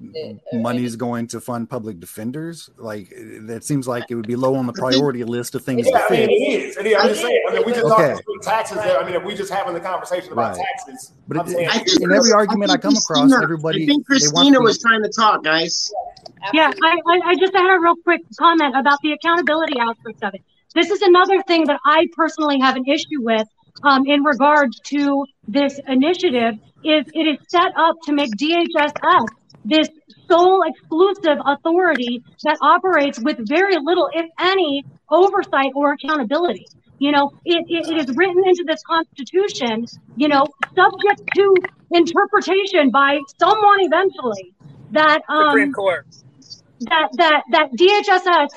money's 0.52 0.96
going 0.96 1.26
to 1.28 1.40
fund 1.40 1.68
public 1.68 2.00
defenders? 2.00 2.70
Like 2.78 3.12
that 3.42 3.64
seems 3.64 3.86
like 3.86 4.04
it 4.10 4.14
would 4.14 4.26
be 4.26 4.36
low 4.36 4.54
on 4.54 4.66
the 4.66 4.72
priority 4.72 5.24
list 5.24 5.54
of 5.54 5.64
things 5.64 5.86
to 5.86 5.90
Yeah, 5.92 6.06
I 6.08 6.12
mean, 6.12 6.30
it 6.30 6.32
is. 6.32 6.76
It 6.76 6.86
is. 6.86 6.96
I'm 6.98 7.08
just 7.08 7.20
saying. 7.20 7.42
I 7.48 7.52
mean, 7.52 7.62
we 7.66 7.72
just 7.72 7.84
Okay. 7.84 7.94
talking 8.12 8.12
about 8.12 8.42
taxes 8.42 8.78
there. 8.78 8.98
I 8.98 9.04
mean, 9.04 9.14
if 9.14 9.22
we 9.24 9.34
just 9.34 9.52
having 9.52 9.74
the 9.74 9.80
conversation 9.80 10.32
about 10.32 10.56
Right. 10.56 10.64
taxes, 10.76 11.12
But 11.28 11.38
I'm 11.38 11.46
it- 11.46 11.50
saying, 11.50 11.68
I 11.68 11.78
think 11.78 12.00
In 12.00 12.12
every 12.12 12.32
argument 12.32 12.70
I 12.70 12.74
think 12.74 12.82
come 12.82 12.94
across, 12.96 13.42
everybody- 13.42 13.82
I 13.84 13.86
think 13.86 14.06
Christina 14.06 14.60
was 14.60 14.78
trying 14.78 15.02
to 15.02 15.10
talk, 15.10 15.44
guys. 15.44 15.90
Yeah, 16.54 16.68
Absolutely. 16.68 17.00
I, 17.06 17.26
I, 17.26 17.30
I 17.30 17.34
just 17.36 17.54
had 17.54 17.74
a 17.76 17.80
real 17.80 17.96
quick 17.96 18.20
comment 18.38 18.74
about 18.76 18.98
the 19.02 19.12
accountability 19.12 19.78
aspect 19.78 20.22
of 20.22 20.34
it. 20.34 20.42
This 20.74 20.90
is 20.90 21.00
another 21.02 21.42
thing 21.42 21.64
that 21.66 21.80
I 21.86 22.06
personally 22.14 22.58
have 22.60 22.76
an 22.76 22.84
issue 22.86 23.20
with 23.22 23.48
um, 23.82 24.06
in 24.06 24.22
regards 24.22 24.80
to 24.80 25.24
this 25.48 25.80
initiative 25.86 26.54
is 26.84 27.04
it 27.14 27.26
is 27.26 27.38
set 27.48 27.72
up 27.76 27.96
to 28.06 28.12
make 28.12 28.30
DHSS 28.36 29.26
this 29.64 29.88
sole 30.28 30.62
exclusive 30.66 31.38
authority 31.44 32.22
that 32.44 32.56
operates 32.60 33.18
with 33.18 33.36
very 33.48 33.76
little, 33.76 34.08
if 34.12 34.26
any, 34.38 34.84
oversight 35.10 35.72
or 35.74 35.92
accountability. 35.92 36.66
You 36.98 37.12
know, 37.12 37.32
it, 37.44 37.64
it, 37.68 37.88
it 37.90 38.08
is 38.08 38.16
written 38.16 38.42
into 38.46 38.64
this 38.66 38.82
constitution, 38.84 39.86
you 40.16 40.28
know, 40.28 40.46
subject 40.74 41.28
to 41.34 41.54
interpretation 41.92 42.90
by 42.90 43.18
someone 43.38 43.78
eventually 43.80 44.54
that 44.92 45.20
Supreme 45.28 45.68
um, 45.68 45.72
Court. 45.72 46.06
that 46.80 47.08
that 47.14 47.42
that 47.50 47.72
DHSS 47.72 48.48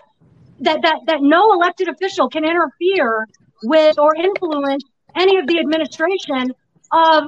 that 0.61 0.81
that 0.81 0.99
that 1.05 1.21
no 1.21 1.51
elected 1.53 1.89
official 1.89 2.29
can 2.29 2.45
interfere 2.45 3.27
with 3.63 3.99
or 3.99 4.15
influence 4.15 4.83
any 5.15 5.37
of 5.37 5.47
the 5.47 5.59
administration 5.59 6.53
of 6.91 7.23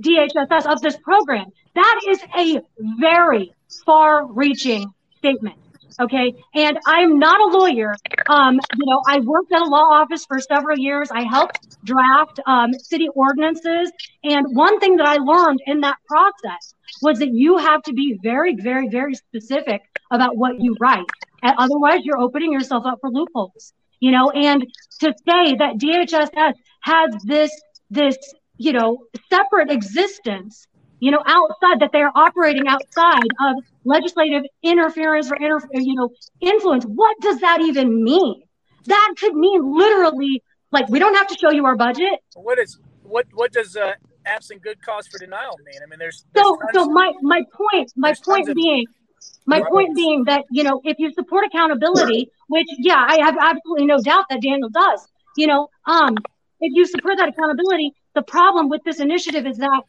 DHSS 0.00 0.66
of 0.66 0.80
this 0.80 0.96
program. 0.98 1.46
That 1.74 2.00
is 2.08 2.20
a 2.36 2.60
very 3.00 3.52
far-reaching 3.84 4.92
statement. 5.18 5.56
Okay, 6.00 6.34
and 6.54 6.78
I'm 6.86 7.18
not 7.18 7.40
a 7.40 7.58
lawyer. 7.58 7.94
Um, 8.26 8.54
you 8.54 8.86
know, 8.86 9.02
I 9.06 9.20
worked 9.20 9.52
at 9.52 9.60
a 9.60 9.66
law 9.66 10.00
office 10.00 10.24
for 10.24 10.40
several 10.40 10.78
years. 10.78 11.10
I 11.10 11.24
helped 11.24 11.84
draft 11.84 12.40
um, 12.46 12.72
city 12.72 13.08
ordinances, 13.14 13.92
and 14.24 14.46
one 14.56 14.80
thing 14.80 14.96
that 14.96 15.06
I 15.06 15.16
learned 15.16 15.60
in 15.66 15.80
that 15.80 15.96
process 16.06 16.74
was 17.02 17.18
that 17.18 17.34
you 17.34 17.58
have 17.58 17.82
to 17.82 17.92
be 17.92 18.18
very, 18.22 18.56
very, 18.56 18.88
very 18.88 19.14
specific 19.14 19.82
about 20.10 20.36
what 20.38 20.58
you 20.58 20.74
write. 20.80 21.04
And 21.42 21.54
otherwise, 21.58 22.00
you're 22.04 22.18
opening 22.18 22.52
yourself 22.52 22.86
up 22.86 22.98
for 23.02 23.10
loopholes. 23.10 23.74
You 24.00 24.12
know, 24.12 24.30
and 24.30 24.62
to 25.00 25.12
say 25.28 25.56
that 25.56 25.76
DHSS 25.76 26.54
has 26.82 27.10
this 27.24 27.50
this 27.90 28.16
you 28.58 28.72
know 28.72 28.98
separate 29.28 29.70
existence, 29.70 30.66
you 31.00 31.10
know, 31.10 31.22
outside 31.26 31.80
that 31.80 31.90
they 31.92 32.00
are 32.00 32.12
operating 32.14 32.66
outside 32.68 33.30
of 33.40 33.56
legislative 33.84 34.42
interference 34.62 35.30
or 35.30 35.36
inter, 35.36 35.60
you 35.72 35.94
know 35.94 36.10
influence. 36.40 36.84
What 36.84 37.16
does 37.20 37.40
that 37.40 37.60
even 37.62 38.02
mean? 38.02 38.42
That 38.86 39.14
could 39.18 39.34
mean 39.34 39.76
literally 39.76 40.42
like 40.72 40.88
we 40.88 40.98
don't 40.98 41.14
have 41.14 41.26
to 41.28 41.36
show 41.36 41.50
you 41.50 41.66
our 41.66 41.76
budget. 41.76 42.20
What 42.34 42.58
is 42.58 42.78
what? 43.02 43.26
What 43.32 43.52
does 43.52 43.76
uh, 43.76 43.94
absent 44.26 44.62
good 44.62 44.82
cause 44.82 45.06
for 45.06 45.18
denial 45.18 45.60
mean? 45.64 45.80
I 45.82 45.86
mean, 45.86 45.98
there's, 45.98 46.24
there's 46.32 46.46
So, 46.46 46.58
so 46.72 46.86
my 46.86 47.12
my 47.22 47.42
point, 47.56 47.92
my 47.96 48.14
point 48.24 48.54
being, 48.54 48.86
my 49.46 49.60
Right. 49.60 49.70
point 49.70 49.94
being 49.94 50.24
that 50.26 50.44
you 50.50 50.62
know 50.62 50.80
if 50.84 50.96
you 50.98 51.12
support 51.12 51.44
accountability, 51.46 52.30
which 52.48 52.68
yeah, 52.78 53.04
I 53.06 53.18
have 53.24 53.36
absolutely 53.40 53.86
no 53.86 54.00
doubt 54.00 54.26
that 54.30 54.40
Daniel 54.42 54.70
does. 54.70 55.08
You 55.36 55.46
know, 55.48 55.68
um, 55.86 56.14
if 56.60 56.72
you 56.74 56.86
support 56.86 57.16
that 57.18 57.28
accountability, 57.28 57.92
the 58.14 58.22
problem 58.22 58.68
with 58.68 58.82
this 58.84 59.00
initiative 59.00 59.46
is 59.46 59.58
that 59.58 59.82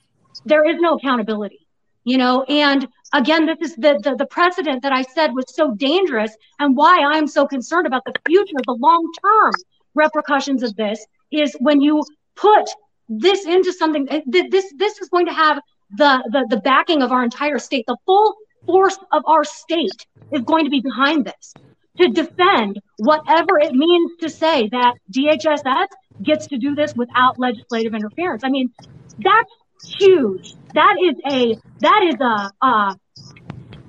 there 0.46 0.64
is 0.70 0.78
no 0.80 0.96
accountability. 0.96 1.60
You 2.04 2.18
know, 2.18 2.44
and 2.44 2.88
again, 3.14 3.46
this 3.46 3.60
is 3.62 3.76
the 3.76 4.00
the, 4.04 4.16
the 4.16 4.26
precedent 4.26 4.82
that 4.84 4.92
I 4.92 5.04
said 5.04 5.34
was 5.34 5.46
so 5.56 5.76
dangerous, 5.76 6.36
and 6.60 6.76
why 6.76 6.98
I'm 7.12 7.28
so 7.28 7.46
concerned 7.46 7.86
about 7.86 8.04
the 8.06 8.14
future, 8.26 8.56
the 8.66 8.74
long 8.74 9.08
term 9.24 9.52
repercussions 9.94 10.64
of 10.64 10.76
this 10.76 11.06
is 11.32 11.56
when 11.60 11.80
you 11.82 12.04
put 12.36 12.66
this 13.08 13.46
into 13.46 13.72
something. 13.72 14.08
eh, 14.10 14.22
This 14.26 14.74
this 14.78 15.00
is 15.00 15.10
going 15.10 15.28
to 15.28 15.34
have 15.34 15.60
the, 15.98 16.24
the 16.32 16.48
the 16.56 16.62
backing 16.62 17.04
of 17.04 17.12
our 17.12 17.24
entire 17.24 17.60
state. 17.60 17.86
The 17.88 17.98
full 18.08 18.36
force 18.66 18.98
of 19.12 19.24
our 19.28 19.44
state 19.44 20.06
is 20.32 20.42
going 20.42 20.64
to 20.66 20.72
be 20.72 20.82
behind 20.82 21.26
this. 21.26 21.54
To 21.98 22.08
defend 22.10 22.80
whatever 22.98 23.60
it 23.60 23.74
means 23.74 24.12
to 24.22 24.30
say 24.30 24.70
that 24.70 24.96
DHSS 25.12 25.88
gets 26.24 26.48
to 26.48 26.58
do 26.58 26.76
this 26.76 26.94
without 26.96 27.40
legislative 27.40 27.94
interference. 27.94 28.44
I 28.44 28.50
mean, 28.50 28.70
that's 29.20 29.52
huge. 29.98 30.56
That 30.74 30.96
is 31.02 31.16
a 31.30 31.58
that 31.80 32.04
is 32.04 32.16
a 32.22 32.66
a, 32.66 32.96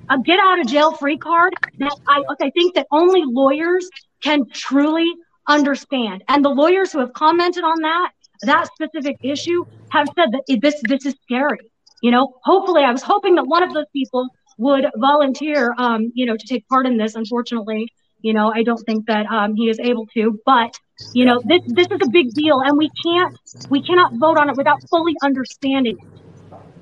a 0.09 0.19
get 0.23 0.39
out 0.39 0.59
of 0.59 0.67
jail 0.67 0.93
free 0.93 1.17
card 1.17 1.53
that 1.79 1.95
I 2.07 2.23
I 2.41 2.49
think 2.51 2.75
that 2.75 2.87
only 2.91 3.23
lawyers 3.25 3.89
can 4.21 4.45
truly 4.51 5.09
understand. 5.47 6.23
And 6.27 6.43
the 6.43 6.49
lawyers 6.49 6.91
who 6.91 6.99
have 6.99 7.13
commented 7.13 7.63
on 7.63 7.81
that 7.81 8.11
that 8.43 8.67
specific 8.67 9.17
issue 9.21 9.63
have 9.89 10.07
said 10.15 10.31
that 10.31 10.43
this 10.61 10.81
this 10.87 11.05
is 11.05 11.15
scary. 11.23 11.59
You 12.01 12.11
know, 12.11 12.33
hopefully, 12.43 12.83
I 12.83 12.91
was 12.91 13.01
hoping 13.01 13.35
that 13.35 13.45
one 13.45 13.63
of 13.63 13.73
those 13.73 13.85
people 13.93 14.27
would 14.57 14.85
volunteer, 14.97 15.73
um, 15.77 16.11
you 16.13 16.25
know, 16.25 16.35
to 16.37 16.47
take 16.47 16.67
part 16.67 16.85
in 16.85 16.97
this. 16.97 17.15
Unfortunately, 17.15 17.91
you 18.21 18.33
know, 18.33 18.51
I 18.53 18.63
don't 18.63 18.83
think 18.85 19.05
that 19.07 19.25
um, 19.27 19.55
he 19.55 19.69
is 19.69 19.79
able 19.79 20.07
to. 20.07 20.39
But 20.45 20.77
you 21.13 21.25
know, 21.25 21.41
this 21.45 21.61
this 21.67 21.87
is 21.87 21.99
a 22.03 22.09
big 22.09 22.33
deal, 22.33 22.61
and 22.61 22.77
we 22.77 22.89
can't 23.03 23.37
we 23.69 23.81
cannot 23.81 24.13
vote 24.15 24.37
on 24.37 24.49
it 24.49 24.57
without 24.57 24.81
fully 24.89 25.15
understanding 25.23 25.97
it. 25.99 26.21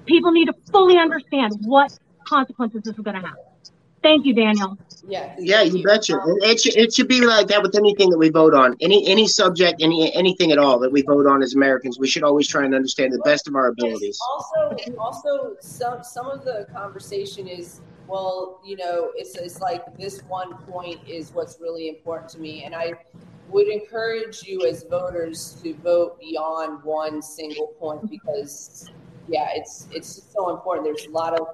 People 0.06 0.32
need 0.32 0.46
to 0.46 0.54
fully 0.72 0.98
understand 0.98 1.54
what 1.62 1.98
consequences 2.28 2.82
this 2.84 2.96
is 2.96 3.04
going 3.04 3.22
to 3.22 3.28
have. 3.28 3.38
Thank 4.02 4.26
you, 4.26 4.34
Daniel. 4.34 4.78
Yeah. 5.08 5.36
Yeah, 5.38 5.62
you 5.62 5.84
betcha. 5.84 6.20
It 6.42 6.62
should, 6.62 6.76
it 6.76 6.94
should 6.94 7.08
be 7.08 7.22
like 7.22 7.48
that 7.48 7.62
with 7.62 7.76
anything 7.76 8.10
that 8.10 8.18
we 8.18 8.30
vote 8.30 8.54
on. 8.54 8.76
Any 8.82 9.08
any 9.08 9.28
subject, 9.28 9.82
any 9.82 10.14
anything 10.14 10.52
at 10.52 10.58
all 10.58 10.80
that 10.80 10.92
we 10.92 11.02
vote 11.02 11.26
on 11.26 11.44
as 11.44 11.54
Americans, 11.54 12.00
we 12.00 12.08
should 12.08 12.24
always 12.24 12.48
try 12.48 12.64
and 12.66 12.74
understand 12.74 13.14
the 13.14 13.20
best 13.20 13.48
of 13.48 13.56
our 13.56 13.68
abilities. 13.68 14.20
Also, 14.30 14.94
also 14.98 15.56
some 15.60 16.04
some 16.04 16.28
of 16.28 16.44
the 16.46 16.68
conversation 16.74 17.48
is 17.48 17.82
well, 18.08 18.60
you 18.66 18.76
know, 18.76 19.12
it's 19.16 19.36
it's 19.36 19.62
like 19.62 19.98
this 19.98 20.22
one 20.28 20.56
point 20.66 21.00
is 21.08 21.32
what's 21.34 21.60
really 21.60 21.90
important 21.90 22.30
to 22.32 22.40
me, 22.40 22.64
and 22.64 22.76
I 22.76 22.94
would 23.50 23.68
encourage 23.68 24.44
you 24.44 24.66
as 24.66 24.84
voters 24.84 25.60
to 25.64 25.74
vote 25.76 26.20
beyond 26.20 26.84
one 26.84 27.22
single 27.22 27.68
point 27.80 28.10
because 28.10 28.92
yeah, 29.28 29.50
it's 29.54 29.88
it's 29.92 30.24
so 30.32 30.50
important. 30.50 30.86
There's 30.86 31.08
a 31.08 31.12
lot 31.12 31.40
of 31.40 31.48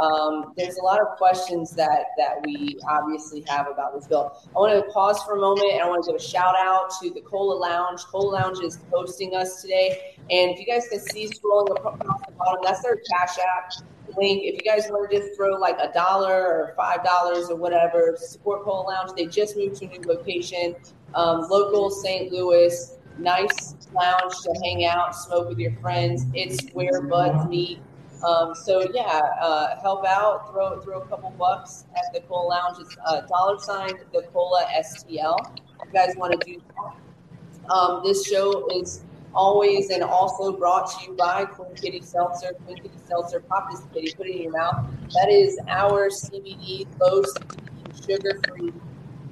um, 0.00 0.54
there's 0.56 0.76
a 0.78 0.82
lot 0.82 0.98
of 1.00 1.08
questions 1.18 1.72
that 1.72 2.06
that 2.16 2.42
we 2.44 2.78
obviously 2.88 3.44
have 3.46 3.68
about 3.68 3.94
this 3.94 4.06
bill. 4.06 4.32
I 4.56 4.58
want 4.58 4.74
to 4.74 4.90
pause 4.92 5.22
for 5.22 5.36
a 5.36 5.40
moment 5.40 5.72
and 5.72 5.82
I 5.82 5.88
want 5.88 6.04
to 6.04 6.12
give 6.12 6.20
a 6.20 6.24
shout 6.24 6.54
out 6.56 6.90
to 7.02 7.10
the 7.10 7.20
Cola 7.20 7.54
Lounge. 7.54 8.00
Cola 8.04 8.30
Lounge 8.30 8.60
is 8.60 8.78
hosting 8.90 9.34
us 9.34 9.60
today, 9.60 10.16
and 10.30 10.50
if 10.50 10.58
you 10.58 10.64
guys 10.64 10.88
can 10.88 11.00
see 11.00 11.28
scrolling 11.28 11.76
across 11.76 11.98
the 11.98 12.32
bottom, 12.38 12.60
that's 12.64 12.82
their 12.82 12.96
Cash 13.10 13.36
App 13.38 13.72
link. 14.16 14.42
If 14.42 14.54
you 14.54 14.70
guys 14.70 14.90
want 14.90 15.10
to 15.10 15.18
just 15.18 15.36
throw 15.36 15.56
like 15.56 15.76
a 15.78 15.92
dollar 15.92 16.34
or 16.34 16.74
five 16.76 17.04
dollars 17.04 17.50
or 17.50 17.56
whatever 17.56 18.16
support 18.18 18.64
Cola 18.64 18.88
Lounge, 18.88 19.10
they 19.16 19.26
just 19.26 19.54
moved 19.56 19.76
to 19.76 19.84
a 19.84 19.88
new 19.88 20.08
location, 20.08 20.76
um, 21.14 21.46
local 21.50 21.90
St. 21.90 22.32
Louis. 22.32 22.96
Nice 23.18 23.74
lounge 23.92 24.32
to 24.44 24.60
hang 24.64 24.86
out, 24.86 25.14
smoke 25.14 25.50
with 25.50 25.58
your 25.58 25.72
friends. 25.82 26.24
It's 26.32 26.72
where 26.72 27.02
buds 27.02 27.46
meet 27.50 27.80
um, 28.24 28.54
so 28.54 28.86
yeah, 28.92 29.20
uh, 29.40 29.80
help 29.80 30.04
out. 30.06 30.50
Throw 30.52 30.80
throw 30.80 31.00
a 31.00 31.06
couple 31.06 31.30
bucks 31.30 31.84
at 31.96 32.12
the 32.12 32.20
Cola 32.20 32.48
Lounge. 32.48 32.76
It's 32.80 32.96
uh, 33.06 33.22
dollar 33.22 33.58
sign 33.58 33.92
the 34.12 34.22
Cola 34.32 34.66
STL. 34.78 35.56
If 35.56 35.86
you 35.86 35.92
guys 35.92 36.14
want 36.16 36.38
to 36.38 36.46
do 36.46 36.60
that. 36.60 37.72
Um, 37.72 38.02
this 38.04 38.26
show 38.26 38.68
is 38.68 39.04
always 39.34 39.90
and 39.90 40.02
also 40.02 40.52
brought 40.56 40.90
to 40.90 41.06
you 41.06 41.16
by 41.16 41.44
Queen 41.44 41.74
Kitty 41.74 42.00
Seltzer. 42.00 42.52
Queen 42.64 42.76
Kitty 42.76 42.98
Seltzer, 43.06 43.40
pop 43.40 43.70
this 43.70 43.82
kitty, 43.94 44.12
put 44.14 44.26
it 44.26 44.36
in 44.36 44.42
your 44.42 44.52
mouth. 44.52 44.86
That 45.14 45.28
is 45.30 45.58
our 45.68 46.08
CBD, 46.08 46.86
low 47.00 47.22
CBD, 47.22 48.06
sugar 48.06 48.40
free 48.48 48.72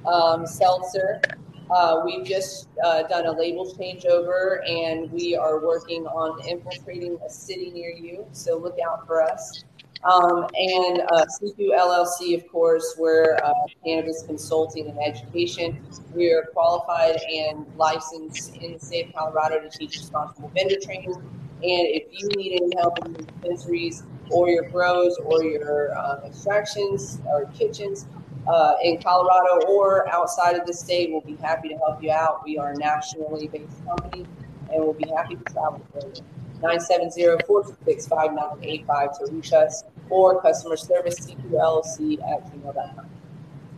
um, 0.05 0.45
seltzer. 0.45 1.21
Uh, 1.69 2.01
we've 2.03 2.25
just 2.25 2.67
uh, 2.83 3.03
done 3.03 3.27
a 3.27 3.31
label 3.31 3.65
changeover 3.75 4.67
and 4.67 5.11
we 5.11 5.35
are 5.35 5.63
working 5.63 6.07
on 6.07 6.45
infiltrating 6.47 7.17
a 7.25 7.29
city 7.29 7.69
near 7.71 7.91
you. 7.91 8.25
So 8.31 8.57
look 8.57 8.77
out 8.85 9.05
for 9.05 9.21
us. 9.21 9.63
Um, 10.03 10.47
and 10.55 11.01
uh, 11.11 11.25
CQ 11.25 11.77
LLC, 11.77 12.33
of 12.35 12.47
course, 12.47 12.95
we're 12.97 13.37
uh, 13.43 13.53
cannabis 13.83 14.23
consulting 14.25 14.87
and 14.87 14.97
education. 14.99 15.85
We 16.15 16.31
are 16.31 16.43
qualified 16.53 17.17
and 17.21 17.65
licensed 17.75 18.55
in 18.55 18.73
the 18.73 18.79
state 18.79 19.09
of 19.09 19.13
Colorado 19.13 19.59
to 19.59 19.69
teach 19.69 19.97
responsible 19.97 20.49
vendor 20.55 20.77
training. 20.81 21.13
And 21.13 21.23
if 21.61 22.03
you 22.11 22.29
need 22.29 22.61
any 22.61 22.71
help 22.77 22.97
in 23.05 23.11
your 23.11 23.21
dispensaries 23.23 24.03
or 24.31 24.47
your 24.47 24.69
grows 24.69 25.17
or 25.17 25.43
your 25.43 25.97
uh, 25.97 26.21
extractions 26.25 27.19
or 27.25 27.45
kitchens, 27.47 28.05
uh, 28.47 28.75
in 28.83 29.01
Colorado 29.01 29.65
or 29.67 30.07
outside 30.09 30.55
of 30.55 30.65
the 30.65 30.73
state, 30.73 31.11
we'll 31.11 31.21
be 31.21 31.35
happy 31.35 31.69
to 31.69 31.77
help 31.77 32.03
you 32.03 32.11
out. 32.11 32.43
We 32.43 32.57
are 32.57 32.71
a 32.71 32.77
nationally 32.77 33.47
based 33.47 33.85
company 33.85 34.25
and 34.71 34.83
we'll 34.83 34.93
be 34.93 35.07
happy 35.15 35.35
to 35.35 35.43
travel 35.43 35.85
for 35.91 36.01
you. 36.07 36.13
970-426-5985 36.61 39.19
to 39.19 39.27
reach 39.31 39.53
us 39.53 39.83
or 40.09 40.41
customer 40.41 40.75
service 40.75 41.17
cqllc 41.19 42.19
at 42.29 42.51
gmail.com. 42.51 43.05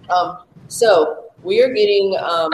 Um, 0.10 0.40
so 0.68 1.26
we 1.44 1.62
are 1.62 1.72
getting 1.74 2.18
um, 2.18 2.52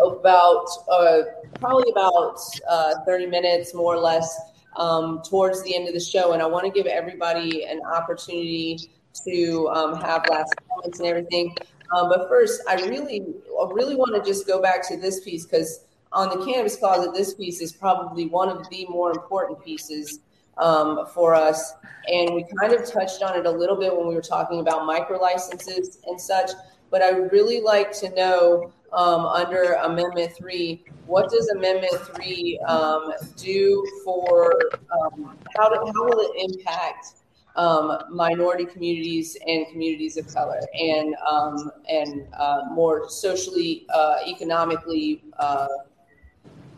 about 0.00 0.66
uh, 0.90 1.22
probably 1.60 1.90
about 1.90 2.38
uh, 2.68 2.94
30 3.04 3.26
minutes 3.26 3.74
more 3.74 3.94
or 3.94 4.00
less 4.00 4.36
um, 4.76 5.22
towards 5.22 5.62
the 5.62 5.74
end 5.74 5.88
of 5.88 5.94
the 5.94 6.00
show 6.00 6.32
and 6.32 6.42
i 6.42 6.46
want 6.46 6.64
to 6.64 6.70
give 6.70 6.86
everybody 6.86 7.64
an 7.64 7.80
opportunity 7.84 8.90
to 9.20 9.68
um, 9.68 10.00
have 10.00 10.24
last 10.30 10.54
comments 10.68 10.98
and 10.98 11.08
everything. 11.08 11.56
Um, 11.94 12.08
but 12.08 12.28
first, 12.28 12.62
I 12.68 12.74
really, 12.86 13.26
really 13.72 13.94
want 13.94 14.14
to 14.14 14.28
just 14.28 14.46
go 14.46 14.60
back 14.60 14.86
to 14.88 14.96
this 14.96 15.20
piece 15.20 15.44
because 15.44 15.84
on 16.12 16.28
the 16.28 16.44
cannabis 16.44 16.76
closet, 16.76 17.14
this 17.14 17.34
piece 17.34 17.60
is 17.60 17.72
probably 17.72 18.26
one 18.26 18.48
of 18.48 18.68
the 18.70 18.86
more 18.86 19.10
important 19.10 19.62
pieces 19.64 20.20
um, 20.58 21.06
for 21.14 21.34
us. 21.34 21.74
And 22.08 22.34
we 22.34 22.44
kind 22.60 22.72
of 22.72 22.90
touched 22.90 23.22
on 23.22 23.38
it 23.38 23.46
a 23.46 23.50
little 23.50 23.76
bit 23.76 23.94
when 23.94 24.06
we 24.08 24.14
were 24.14 24.22
talking 24.22 24.60
about 24.60 24.86
micro 24.86 25.18
licenses 25.18 25.98
and 26.06 26.20
such. 26.20 26.50
But 26.90 27.02
I 27.02 27.10
really 27.10 27.60
like 27.60 27.92
to 27.98 28.10
know 28.14 28.72
um, 28.92 29.26
under 29.26 29.74
Amendment 29.74 30.32
3, 30.36 30.82
what 31.06 31.30
does 31.30 31.48
Amendment 31.50 31.94
3 32.14 32.58
um, 32.66 33.12
do 33.36 33.86
for 34.04 34.58
um, 34.90 35.36
how, 35.56 35.68
do, 35.68 35.92
how 35.94 36.04
will 36.04 36.20
it 36.20 36.50
impact 36.50 37.14
um, 37.56 37.98
minority 38.10 38.64
communities 38.64 39.36
and 39.46 39.66
communities 39.68 40.16
of 40.16 40.32
color, 40.32 40.60
and 40.74 41.14
um, 41.30 41.70
and 41.88 42.26
uh, 42.38 42.62
more 42.72 43.08
socially, 43.10 43.86
uh, 43.92 44.16
economically 44.26 45.22
uh, 45.38 45.66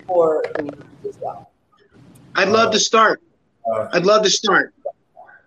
poor 0.07 0.43
communities 0.55 0.85
as 1.09 1.19
well. 1.21 1.51
I'd 2.35 2.49
love 2.49 2.73
to 2.73 2.79
start. 2.79 3.21
Uh, 3.71 3.89
I'd 3.93 4.07
love 4.07 4.23
to 4.23 4.31
start. 4.31 4.75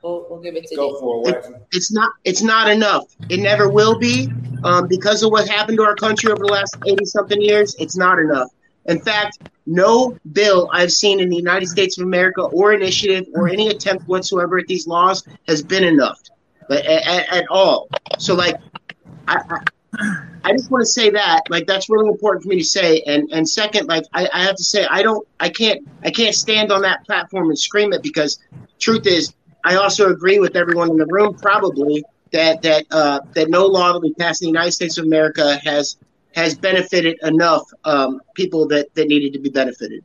We'll, 0.04 0.28
we'll 0.30 0.42
give 0.42 0.56
it 0.56 0.68
to 0.68 0.76
Go 0.76 0.90
you. 0.90 1.00
for 1.00 1.30
it. 1.30 1.44
Waxman. 1.44 1.62
It's 1.72 1.92
not. 1.92 2.12
It's 2.26 2.42
not 2.42 2.70
enough. 2.70 3.06
It 3.30 3.40
never 3.40 3.70
will 3.70 3.98
be, 3.98 4.30
um, 4.64 4.88
because 4.88 5.24
of 5.24 5.32
what 5.32 5.48
happened 5.48 5.78
to 5.78 5.84
our 5.84 5.96
country 5.96 6.30
over 6.32 6.44
the 6.46 6.52
last 6.52 6.76
eighty 6.86 7.06
something 7.06 7.42
years. 7.42 7.76
It's 7.80 7.96
not 7.96 8.20
enough. 8.20 8.50
In 8.86 9.00
fact, 9.00 9.50
no 9.66 10.18
bill 10.32 10.70
I've 10.72 10.92
seen 10.92 11.20
in 11.20 11.30
the 11.30 11.36
United 11.36 11.68
States 11.68 11.98
of 11.98 12.04
America 12.06 12.42
or 12.42 12.74
initiative 12.74 13.26
or 13.34 13.48
any 13.48 13.70
attempt 13.70 14.08
whatsoever 14.08 14.58
at 14.58 14.68
these 14.68 14.88
laws 14.88 15.26
has 15.48 15.62
been 15.62 15.84
enough, 15.84 16.20
but 16.68 16.86
at, 16.86 17.34
at 17.34 17.46
all. 17.50 17.88
So, 18.20 18.36
like, 18.36 18.56
I, 19.28 19.42
I, 19.50 20.28
I 20.44 20.52
just 20.52 20.70
want 20.70 20.82
to 20.82 20.86
say 20.86 21.10
that, 21.12 21.42
like, 21.50 21.68
that's 21.68 21.90
really 21.90 22.10
important 22.10 22.44
for 22.44 22.50
me 22.50 22.58
to 22.58 22.64
say. 22.64 23.02
And 23.08 23.32
and 23.32 23.48
second, 23.48 23.88
like, 23.88 24.04
I, 24.14 24.28
I 24.34 24.44
have 24.44 24.56
to 24.56 24.64
say, 24.64 24.86
I 24.86 25.02
don't, 25.02 25.26
I 25.40 25.50
can't, 25.50 25.88
I 26.04 26.12
can't 26.12 26.36
stand 26.36 26.72
on 26.72 26.82
that 26.82 27.06
platform 27.06 27.50
and 27.50 27.58
scream 27.58 27.94
it 27.94 28.04
because, 28.04 28.40
truth 28.80 29.08
is, 29.08 29.34
I 29.64 29.76
also 29.76 30.12
agree 30.12 30.40
with 30.40 30.56
everyone 30.58 30.90
in 30.90 30.98
the 30.98 31.06
room 31.06 31.36
probably 31.36 32.04
that 32.34 32.62
that 32.64 32.86
uh, 32.92 33.22
that 33.34 33.50
no 33.50 33.66
law 33.66 33.94
that 33.94 34.02
we 34.02 34.14
pass 34.16 34.42
in 34.42 34.46
the 34.48 34.50
United 34.50 34.72
States 34.72 34.98
of 34.98 35.06
America 35.06 35.58
has 35.64 35.98
has 36.34 36.56
benefited 36.56 37.18
enough 37.24 37.64
um, 37.84 38.20
people 38.36 38.68
that, 38.68 38.94
that 38.96 39.08
needed 39.08 39.34
to 39.34 39.40
be 39.40 39.50
benefited. 39.50 40.04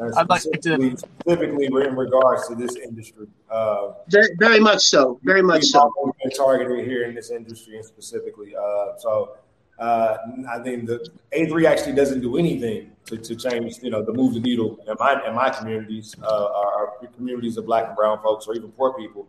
Uh, 0.00 0.10
I'd 0.16 0.28
like 0.28 0.42
to- 0.42 0.48
specifically, 0.48 0.96
specifically 0.96 1.66
in 1.66 1.96
regards 1.96 2.48
to 2.48 2.54
this 2.54 2.76
industry. 2.76 3.28
Uh, 3.50 3.92
Very, 4.08 4.28
very 4.38 4.60
much 4.60 4.82
so. 4.82 5.20
Very 5.22 5.42
much 5.42 5.64
so. 5.64 5.92
We've 6.04 6.14
been 6.22 6.36
targeted 6.36 6.84
here 6.84 7.04
in 7.04 7.14
this 7.14 7.30
industry 7.30 7.76
and 7.76 7.84
specifically. 7.84 8.56
Uh, 8.56 8.96
so 8.98 9.36
uh, 9.78 10.16
I 10.50 10.58
think 10.60 10.86
the 10.86 11.08
A3 11.32 11.64
actually 11.66 11.94
doesn't 11.94 12.20
do 12.20 12.36
anything 12.36 12.90
to, 13.06 13.16
to 13.16 13.36
change, 13.36 13.76
you 13.82 13.90
know, 13.90 14.04
to 14.04 14.12
move 14.12 14.34
the 14.34 14.40
needle 14.40 14.78
in 14.88 14.96
my 14.98 15.20
in 15.26 15.34
my 15.34 15.50
communities, 15.50 16.14
uh, 16.22 16.26
our, 16.26 16.92
our 17.02 17.06
communities 17.16 17.56
of 17.56 17.66
black 17.66 17.86
and 17.86 17.96
brown 17.96 18.20
folks 18.20 18.46
or 18.46 18.54
even 18.54 18.72
poor 18.72 18.94
people. 18.94 19.28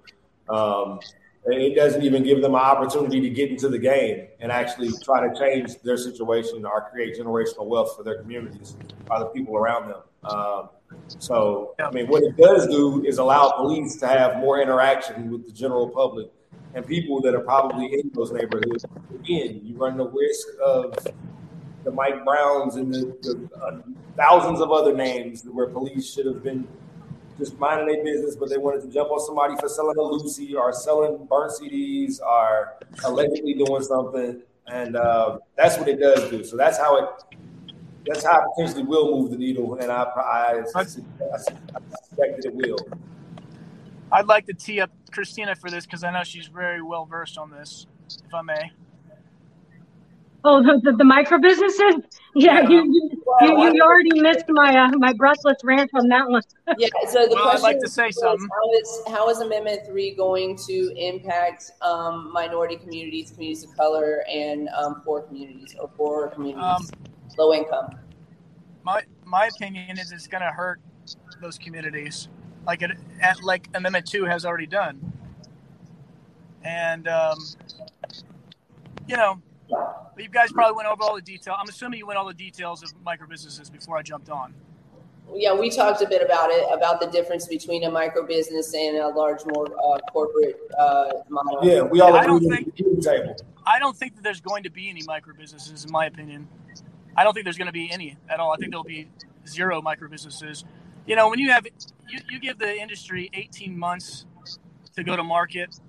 Um, 0.49 0.99
and 0.99 1.03
it 1.47 1.75
doesn't 1.75 2.03
even 2.03 2.23
give 2.23 2.41
them 2.41 2.55
an 2.55 2.61
opportunity 2.61 3.21
to 3.21 3.29
get 3.29 3.51
into 3.51 3.69
the 3.69 3.77
game 3.77 4.27
and 4.39 4.51
actually 4.51 4.89
try 5.03 5.27
to 5.27 5.39
change 5.39 5.79
their 5.83 5.97
situation 5.97 6.65
or 6.65 6.89
create 6.91 7.17
generational 7.17 7.65
wealth 7.65 7.95
for 7.95 8.03
their 8.03 8.19
communities 8.21 8.75
or 9.09 9.19
the 9.19 9.25
people 9.27 9.55
around 9.55 9.89
them. 9.89 10.01
Um, 10.23 10.69
so, 11.19 11.75
I 11.79 11.91
mean, 11.91 12.07
what 12.07 12.23
it 12.23 12.35
does 12.37 12.67
do 12.67 13.05
is 13.05 13.17
allow 13.17 13.51
police 13.51 13.97
to 13.97 14.07
have 14.07 14.37
more 14.37 14.59
interaction 14.61 15.29
with 15.29 15.45
the 15.45 15.51
general 15.51 15.89
public 15.89 16.31
and 16.73 16.85
people 16.85 17.21
that 17.21 17.35
are 17.35 17.41
probably 17.41 17.85
in 17.93 18.11
those 18.13 18.31
neighborhoods. 18.31 18.85
Again, 19.13 19.61
you 19.63 19.77
run 19.77 19.97
the 19.97 20.07
risk 20.07 20.47
of 20.63 20.95
the 21.83 21.91
Mike 21.91 22.25
Browns 22.25 22.75
and 22.75 22.93
the, 22.93 23.15
the 23.21 23.49
uh, 23.61 23.81
thousands 24.17 24.59
of 24.61 24.71
other 24.71 24.93
names 24.93 25.43
where 25.43 25.67
police 25.67 26.11
should 26.11 26.25
have 26.25 26.43
been 26.43 26.67
just 27.37 27.57
minding 27.59 27.87
their 27.87 28.03
business, 28.03 28.35
but 28.35 28.49
they 28.49 28.57
wanted 28.57 28.81
to 28.81 28.87
jump 28.87 29.11
on 29.11 29.19
somebody 29.19 29.55
for 29.59 29.67
selling 29.67 29.97
a 29.97 30.01
Lucy 30.01 30.55
or 30.55 30.71
selling 30.73 31.25
burnt 31.25 31.51
CDs 31.51 32.21
or 32.21 32.73
allegedly 33.05 33.53
doing 33.53 33.83
something, 33.83 34.41
and 34.67 34.95
uh, 34.95 35.37
that's 35.57 35.77
what 35.77 35.87
it 35.87 35.99
does 35.99 36.29
do. 36.29 36.43
So 36.43 36.57
that's 36.57 36.77
how 36.77 36.97
it. 36.97 37.09
That's 38.07 38.23
how 38.23 38.39
potentially 38.55 38.83
will 38.83 39.19
move 39.19 39.31
the 39.31 39.37
needle, 39.37 39.75
and 39.75 39.91
I, 39.91 40.03
I, 40.03 40.61
I, 40.75 40.81
I 40.81 40.83
suspect 40.83 42.45
it 42.45 42.53
will. 42.53 42.77
I'd 44.11 44.27
like 44.27 44.45
to 44.45 44.53
tee 44.53 44.79
up 44.79 44.91
Christina 45.11 45.55
for 45.55 45.71
this 45.71 45.85
because 45.85 46.03
I 46.03 46.11
know 46.11 46.23
she's 46.23 46.45
very 46.45 46.83
well 46.83 47.05
versed 47.05 47.37
on 47.39 47.49
this, 47.49 47.87
if 48.23 48.31
I 48.31 48.43
may. 48.43 48.71
Oh, 50.47 50.61
the, 50.61 50.79
the, 50.83 50.95
the 50.95 51.03
micro 51.03 51.39
businesses? 51.39 51.95
Yeah, 52.35 52.61
you, 52.69 52.83
you, 52.83 53.23
you, 53.41 53.73
you 53.73 53.81
already 53.81 54.21
missed 54.21 54.45
my 54.49 54.77
uh, 54.77 54.91
my 54.97 55.11
breathless 55.13 55.57
rant 55.63 55.89
on 55.95 56.07
that 56.09 56.29
one. 56.29 56.43
Yeah, 56.77 56.89
so 57.09 57.25
the 57.25 57.35
Well, 57.35 57.47
I'd 57.47 57.61
like 57.61 57.79
to 57.79 57.85
is, 57.85 57.93
say 57.93 58.11
something. 58.11 58.47
How 58.47 58.79
is, 58.79 59.01
how 59.07 59.29
is 59.29 59.39
Amendment 59.39 59.81
Three 59.87 60.13
going 60.13 60.55
to 60.67 60.93
impact 60.97 61.71
um, 61.81 62.31
minority 62.31 62.75
communities, 62.75 63.31
communities 63.31 63.63
of 63.63 63.75
color, 63.75 64.23
and 64.29 64.69
um, 64.69 65.01
poor 65.03 65.21
communities 65.21 65.75
or 65.79 65.87
poor 65.87 66.27
communities, 66.29 66.63
Um, 66.63 66.87
low 67.39 67.53
income? 67.53 67.97
My 68.83 69.01
my 69.25 69.47
opinion 69.47 69.97
is 69.97 70.11
it's 70.11 70.27
going 70.27 70.43
to 70.43 70.51
hurt 70.51 70.79
those 71.41 71.57
communities, 71.57 72.27
like 72.67 72.83
it 72.83 72.91
at, 73.19 73.43
like 73.43 73.67
Amendment 73.73 74.05
Two 74.05 74.25
has 74.25 74.45
already 74.45 74.67
done. 74.67 75.13
And 76.63 77.07
um, 77.07 77.39
you 79.07 79.17
know, 79.17 79.41
you 80.17 80.29
guys 80.29 80.51
probably 80.51 80.75
went 80.75 80.87
over 80.87 81.03
all 81.03 81.15
the 81.15 81.21
detail. 81.21 81.55
I'm 81.59 81.67
assuming 81.69 81.99
you 81.99 82.05
went 82.07 82.17
all 82.17 82.25
the 82.27 82.33
details 82.33 82.83
of 82.83 82.93
micro 83.03 83.27
businesses 83.27 83.69
before 83.69 83.97
I 83.97 84.01
jumped 84.01 84.29
on. 84.29 84.53
Yeah, 85.33 85.53
we 85.55 85.69
talked 85.71 86.01
a 86.01 86.07
bit 86.07 86.21
about 86.21 86.51
it 86.51 86.65
about 86.71 87.01
the 87.01 87.07
difference 87.07 87.47
between 87.47 87.83
a 87.83 87.89
micro 87.91 88.25
business 88.25 88.73
and 88.75 88.97
a 88.97 89.07
large, 89.07 89.39
more 89.53 89.65
uh, 89.67 89.97
corporate 90.11 90.59
uh, 90.77 91.09
model. 91.29 91.59
Yeah, 91.63 91.81
we 91.81 91.99
all 91.99 92.15
I 92.15 92.25
don't 92.25 92.45
agree 92.45 92.65
think- 92.71 93.03
table. 93.03 93.35
I 93.67 93.79
don't 93.79 93.97
think 93.97 94.15
that 94.15 94.23
there's 94.23 94.41
going 94.41 94.61
to 94.63 94.69
be 94.69 94.89
any 94.91 95.01
micro 95.07 95.33
businesses, 95.33 95.83
in 95.85 95.91
my 95.91 96.05
opinion. 96.05 96.47
I 97.17 97.23
don't 97.23 97.33
think 97.33 97.45
there's 97.45 97.57
going 97.57 97.65
to 97.65 97.71
be 97.73 97.91
any 97.91 98.15
at 98.29 98.39
all. 98.39 98.51
I 98.51 98.57
think 98.57 98.71
there'll 98.71 98.83
be 98.83 99.07
zero 99.47 99.81
micro 99.81 100.07
businesses. 100.07 100.63
You 101.07 101.15
know, 101.15 101.29
when 101.29 101.39
you 101.39 101.49
have 101.49 101.65
you, 102.07 102.19
you 102.29 102.39
give 102.39 102.59
the 102.59 102.77
industry 102.79 103.31
18 103.33 103.75
months 103.77 104.27
to 104.95 105.03
go 105.03 105.15
to 105.15 105.23
market, 105.23 105.79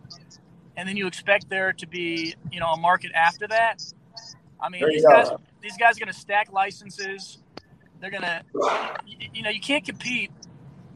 and 0.76 0.88
then 0.88 0.96
you 0.96 1.06
expect 1.06 1.48
there 1.48 1.72
to 1.74 1.86
be 1.86 2.34
you 2.52 2.60
know 2.60 2.68
a 2.72 2.76
market 2.78 3.12
after 3.14 3.46
that. 3.48 3.82
I 4.60 4.68
mean, 4.68 4.88
these 4.88 5.02
go. 5.02 5.10
guys 5.10 5.28
these 5.62 5.76
guys 5.76 5.96
are 5.96 6.00
going 6.00 6.12
to 6.12 6.18
stack 6.18 6.52
licenses. 6.52 7.38
They're 8.00 8.10
going 8.10 8.22
to 8.22 8.42
you, 9.06 9.28
you 9.34 9.42
know 9.42 9.50
you 9.50 9.60
can't 9.60 9.84
compete 9.84 10.30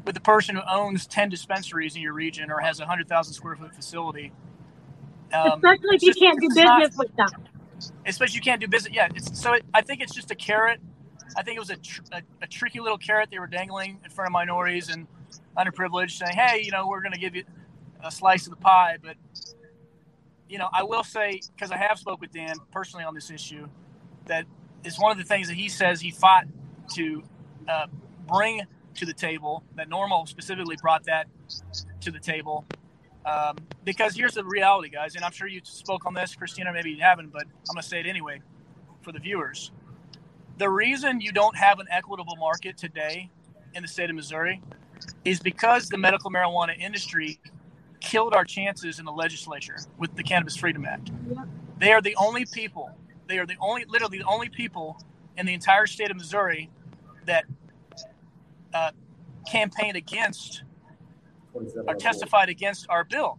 with 0.05 0.15
the 0.15 0.21
person 0.21 0.57
who 0.57 0.63
owns 0.71 1.07
10 1.07 1.29
dispensaries 1.29 1.95
in 1.95 2.03
your 2.03 2.15
region 2.15 2.51
or 2.51 2.59
has 2.61 2.79
a 2.81 2.85
100,000 2.85 3.35
square 3.35 3.55
foot 3.57 3.75
facility. 3.75 4.33
Um, 5.33 5.53
Especially 5.55 5.97
if 5.97 6.03
you 6.03 6.09
just- 6.09 6.19
can't 6.19 6.41
do 6.41 6.47
it's 6.47 6.57
not- 6.57 6.81
business 6.81 6.99
with 6.99 7.17
them. 7.17 7.29
especially 8.07 8.37
you 8.37 8.41
can't 8.43 8.61
do 8.61 8.69
business. 8.69 8.95
Yeah, 8.95 9.09
it's, 9.15 9.39
so 9.41 9.53
it, 9.55 9.65
I 9.75 9.83
think 9.83 10.01
it's 10.01 10.15
just 10.15 10.31
a 10.31 10.35
carrot. 10.35 10.81
I 11.37 11.43
think 11.43 11.57
it 11.57 11.61
was 11.61 11.71
a, 11.71 11.77
tr- 11.77 12.01
a, 12.13 12.23
a 12.43 12.47
tricky 12.47 12.81
little 12.81 12.99
carrot 12.99 13.29
they 13.31 13.39
were 13.39 13.47
dangling 13.47 14.01
in 14.05 14.11
front 14.11 14.27
of 14.29 14.33
minorities 14.33 14.89
and 14.89 15.07
underprivileged, 15.57 16.13
saying, 16.13 16.35
"Hey, 16.35 16.63
you 16.65 16.73
know, 16.73 16.89
we're 16.89 17.03
going 17.03 17.13
to 17.13 17.21
give 17.21 17.37
you 17.37 17.45
a 18.03 18.11
slice 18.11 18.47
of 18.47 18.51
the 18.51 18.57
pie." 18.57 18.97
But 19.03 19.17
you 20.51 20.59
know, 20.59 20.69
I 20.73 20.83
will 20.83 21.05
say 21.05 21.41
because 21.55 21.71
I 21.71 21.77
have 21.77 21.99
spoke 21.99 22.21
with 22.21 22.33
Dan 22.33 22.57
personally 22.73 23.05
on 23.05 23.15
this 23.15 23.31
issue, 23.31 23.69
that 24.27 24.47
is 24.85 24.99
one 24.99 25.13
of 25.13 25.19
the 25.19 25.25
things 25.25 25.49
that 25.49 25.55
he 25.55 25.69
says 25.69 26.01
he 26.01 26.11
fought 26.11 26.47
to 26.95 27.23
uh, 27.69 27.87
bring 28.29 28.63
to 28.97 29.07
the 29.07 29.15
table. 29.15 29.63
That 29.77 29.89
NORML 29.89 30.29
specifically 30.29 30.77
brought 30.83 31.05
that 31.05 31.29
to 32.01 32.11
the 32.11 32.19
table. 32.19 32.65
Um, 33.25 33.57
because 33.85 34.17
here's 34.17 34.35
the 34.35 34.45
reality, 34.45 34.89
guys, 34.89 35.15
and 35.15 35.25
I'm 35.25 35.33
sure 35.33 35.47
you 35.47 35.61
spoke 35.65 36.07
on 36.07 36.15
this, 36.15 36.35
Christina. 36.35 36.73
Maybe 36.73 36.91
you 36.91 37.03
haven't, 37.03 37.33
but 37.33 37.45
I'm 37.71 37.77
to 37.77 37.83
say 37.83 38.01
it 38.01 38.07
anyway 38.07 38.41
for 39.03 39.13
the 39.13 39.21
viewers. 39.21 39.71
The 40.59 40.69
reason 40.69 41.21
you 41.21 41.33
don't 41.33 41.57
have 41.57 41.79
an 41.81 41.87
equitable 41.91 42.37
market 42.37 42.77
today 42.77 43.31
in 43.75 43.83
the 43.83 43.89
state 43.89 44.11
of 44.11 44.17
Missouri 44.17 44.63
is 45.25 45.41
because 45.41 45.89
the 45.89 45.99
medical 45.99 46.31
marijuana 46.31 46.79
industry 46.79 47.41
killed 48.01 48.35
our 48.35 48.45
chances 48.45 48.99
in 48.99 49.05
the 49.05 49.13
legislature 49.13 49.87
with 49.99 50.17
the 50.17 50.23
Cannabis 50.25 50.57
Freedom 50.57 50.85
Act. 50.87 51.11
They 51.79 51.93
are 51.93 52.03
the 52.03 52.17
only 52.17 52.47
people, 52.47 52.97
they 53.29 53.39
are 53.39 53.47
the 53.47 53.57
only, 53.61 53.85
literally 53.89 54.19
the 54.19 54.25
only 54.25 54.49
people 54.51 54.99
in 55.37 55.47
the 55.47 55.55
entire 55.55 55.87
state 55.87 56.11
of 56.11 56.17
Missouri 56.17 56.71
that 57.27 57.47
uh, 58.75 58.93
campaigned 59.47 59.97
against 59.97 60.65
or 61.87 61.95
testified 61.95 62.49
against 62.49 62.87
our 62.89 63.05
bill. 63.05 63.39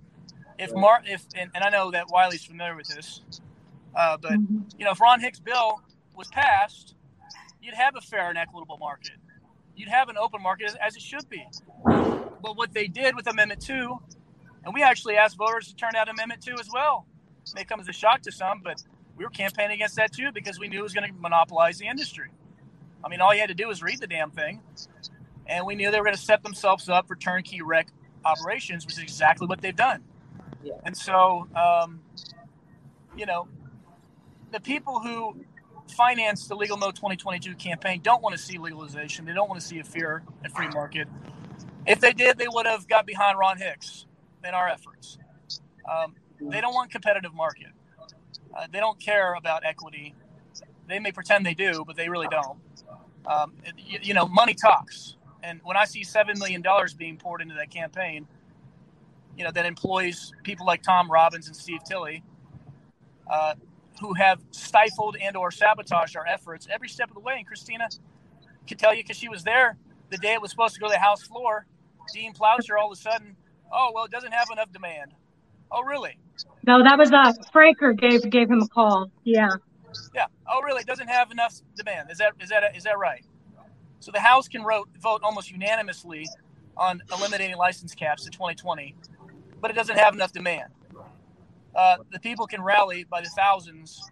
If 0.59 0.75
Mar, 0.75 1.01
if 1.05 1.25
and, 1.35 1.51
and 1.55 1.63
I 1.63 1.69
know 1.69 1.91
that 1.91 2.09
Wiley's 2.09 2.45
familiar 2.45 2.75
with 2.75 2.87
this, 2.87 3.21
uh, 3.95 4.17
but 4.17 4.39
Mhm. 4.39 4.65
you 4.77 4.85
know, 4.85 4.91
if 4.91 5.01
Ron 5.01 5.21
Hicks' 5.21 5.39
bill 5.39 5.81
was 6.15 6.29
passed, 6.29 6.95
you'd 7.61 7.75
have 7.75 7.95
a 7.95 8.01
fair 8.01 8.29
and 8.29 8.37
equitable 8.37 8.77
market. 8.77 9.17
You'd 9.75 9.89
have 9.89 10.09
an 10.09 10.17
open 10.17 10.41
market 10.41 10.67
as, 10.67 10.75
as 10.75 10.95
it 10.95 11.01
should 11.01 11.29
be. 11.29 11.51
But 12.41 12.57
what 12.57 12.73
they 12.73 12.87
did 12.87 13.15
with 13.15 13.27
Amendment 13.27 13.61
Two, 13.61 14.01
and 14.63 14.73
we 14.73 14.83
actually 14.83 15.15
asked 15.15 15.37
voters 15.37 15.67
to 15.67 15.75
turn 15.75 15.95
out 15.95 16.09
Amendment 16.09 16.41
Two 16.41 16.55
as 16.59 16.69
well. 16.71 17.05
It 17.45 17.53
may 17.55 17.63
come 17.63 17.79
as 17.79 17.87
a 17.87 17.93
shock 17.93 18.21
to 18.21 18.31
some, 18.31 18.61
but 18.63 18.81
we 19.17 19.23
were 19.23 19.31
campaigning 19.31 19.75
against 19.75 19.95
that 19.95 20.13
too 20.13 20.31
because 20.31 20.59
we 20.59 20.67
knew 20.67 20.79
it 20.79 20.83
was 20.83 20.93
going 20.93 21.11
to 21.11 21.19
monopolize 21.19 21.77
the 21.77 21.87
industry. 21.87 22.29
I 23.03 23.09
mean, 23.09 23.21
all 23.21 23.33
you 23.33 23.39
had 23.39 23.49
to 23.49 23.55
do 23.55 23.67
was 23.67 23.81
read 23.81 23.99
the 23.99 24.07
damn 24.07 24.31
thing, 24.31 24.61
and 25.47 25.65
we 25.65 25.75
knew 25.75 25.89
they 25.91 25.97
were 25.97 26.05
going 26.05 26.15
to 26.15 26.21
set 26.21 26.43
themselves 26.43 26.87
up 26.89 27.07
for 27.07 27.15
turnkey 27.15 27.61
rec 27.61 27.87
operations, 28.23 28.85
which 28.85 28.93
is 28.93 28.99
exactly 28.99 29.47
what 29.47 29.61
they've 29.61 29.75
done. 29.75 30.03
Yeah. 30.63 30.73
And 30.83 30.95
so, 30.95 31.47
um, 31.55 32.01
you 33.17 33.25
know, 33.25 33.47
the 34.51 34.59
people 34.59 34.99
who 34.99 35.35
finance 35.95 36.47
the 36.47 36.55
Legal 36.55 36.77
Mo 36.77 36.91
2022 36.91 37.55
campaign 37.55 38.01
don't 38.01 38.21
want 38.21 38.35
to 38.35 38.41
see 38.41 38.57
legalization. 38.57 39.25
They 39.25 39.33
don't 39.33 39.49
want 39.49 39.59
to 39.59 39.65
see 39.65 39.79
a 39.79 39.83
fair 39.83 40.23
and 40.43 40.53
free 40.53 40.69
market. 40.69 41.07
If 41.87 41.99
they 41.99 42.13
did, 42.13 42.37
they 42.37 42.47
would 42.47 42.67
have 42.67 42.87
got 42.87 43.07
behind 43.07 43.39
Ron 43.39 43.57
Hicks 43.57 44.05
in 44.45 44.53
our 44.53 44.67
efforts. 44.67 45.17
Um, 45.89 46.15
they 46.39 46.61
don't 46.61 46.73
want 46.73 46.91
competitive 46.91 47.33
market. 47.33 47.69
Uh, 48.55 48.67
they 48.71 48.79
don't 48.79 48.99
care 48.99 49.33
about 49.35 49.63
equity. 49.65 50.13
They 50.87 50.99
may 50.99 51.11
pretend 51.11 51.45
they 51.45 51.53
do, 51.53 51.83
but 51.85 51.95
they 51.95 52.09
really 52.09 52.27
don't. 52.29 52.59
Um, 53.25 53.53
you, 53.77 53.99
you 54.01 54.13
know, 54.13 54.27
money 54.27 54.53
talks. 54.53 55.15
And 55.43 55.59
when 55.63 55.77
I 55.77 55.85
see 55.85 56.03
seven 56.03 56.37
million 56.37 56.61
dollars 56.61 56.93
being 56.93 57.17
poured 57.17 57.41
into 57.41 57.55
that 57.55 57.69
campaign, 57.69 58.27
you 59.37 59.43
know, 59.43 59.51
that 59.51 59.65
employs 59.65 60.33
people 60.43 60.65
like 60.65 60.83
Tom 60.83 61.09
Robbins 61.09 61.47
and 61.47 61.55
Steve 61.55 61.83
Tilley, 61.83 62.23
uh, 63.29 63.55
who 63.99 64.13
have 64.13 64.41
stifled 64.51 65.15
and/or 65.21 65.51
sabotaged 65.51 66.17
our 66.17 66.27
efforts 66.27 66.67
every 66.69 66.89
step 66.89 67.09
of 67.09 67.13
the 67.13 67.21
way. 67.21 67.35
And 67.37 67.47
Christina 67.47 67.87
can 68.67 68.77
tell 68.77 68.93
you 68.93 69.03
because 69.03 69.17
she 69.17 69.29
was 69.29 69.43
there 69.43 69.77
the 70.09 70.17
day 70.17 70.33
it 70.33 70.41
was 70.41 70.51
supposed 70.51 70.75
to 70.75 70.79
go 70.79 70.87
to 70.87 70.91
the 70.91 70.99
House 70.99 71.23
floor. 71.23 71.65
Dean 72.13 72.33
Plocher 72.33 72.77
all 72.79 72.91
of 72.91 72.97
a 72.97 73.01
sudden, 73.01 73.35
oh 73.71 73.91
well, 73.93 74.05
it 74.05 74.11
doesn't 74.11 74.33
have 74.33 74.49
enough 74.51 74.71
demand. 74.71 75.13
Oh 75.71 75.83
really? 75.83 76.17
No, 76.65 76.83
that 76.83 76.97
was 76.97 77.11
uh 77.11 77.33
Fraker 77.53 77.97
gave 77.97 78.29
gave 78.29 78.49
him 78.49 78.61
a 78.61 78.67
call. 78.67 79.11
Yeah. 79.23 79.49
Yeah. 80.13 80.27
Oh, 80.47 80.61
really? 80.61 80.81
It 80.81 80.87
doesn't 80.87 81.09
have 81.09 81.31
enough 81.31 81.55
demand. 81.75 82.11
Is 82.11 82.17
that 82.19 82.33
is 82.39 82.49
that 82.49 82.75
is 82.75 82.83
that 82.83 82.97
right? 82.97 83.23
So 83.99 84.11
the 84.11 84.19
House 84.19 84.47
can 84.47 84.63
vote 84.63 84.89
vote 84.99 85.21
almost 85.23 85.51
unanimously 85.51 86.25
on 86.77 87.01
eliminating 87.11 87.55
license 87.57 87.93
caps 87.93 88.25
in 88.25 88.31
2020, 88.31 88.95
but 89.59 89.69
it 89.69 89.75
doesn't 89.75 89.97
have 89.97 90.13
enough 90.13 90.31
demand. 90.31 90.71
Uh, 91.75 91.97
the 92.11 92.19
people 92.19 92.47
can 92.47 92.61
rally 92.61 93.03
by 93.03 93.21
the 93.21 93.29
thousands, 93.29 94.09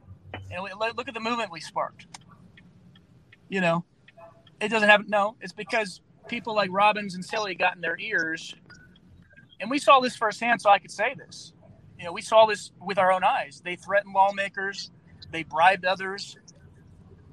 and 0.52 0.64
we, 0.64 0.70
look 0.74 1.08
at 1.08 1.14
the 1.14 1.20
movement 1.20 1.52
we 1.52 1.60
sparked. 1.60 2.08
You 3.50 3.62
know, 3.62 3.86
it 4.62 4.70
doesn't 4.70 4.90
have 4.90 5.08
no. 5.10 5.36
It's 5.42 5.54
because 5.54 6.02
people 6.28 6.56
like 6.56 6.70
Robbins 6.72 7.16
and 7.16 7.28
Tilley 7.28 7.56
got 7.56 7.76
in 7.76 7.82
their 7.82 7.98
ears, 8.00 8.56
and 9.60 9.70
we 9.70 9.80
saw 9.80 10.00
this 10.00 10.16
firsthand. 10.16 10.62
So 10.62 10.70
I 10.70 10.80
could 10.80 10.92
say 10.92 11.16
this. 11.18 11.54
You 12.00 12.06
know, 12.06 12.14
we 12.14 12.22
saw 12.22 12.46
this 12.46 12.72
with 12.82 12.98
our 12.98 13.12
own 13.12 13.24
eyes. 13.24 13.62
They 13.64 13.76
threatened 13.76 14.14
lawmakers 14.14 14.92
they 15.32 15.44
bribed 15.44 15.86
others. 15.86 16.38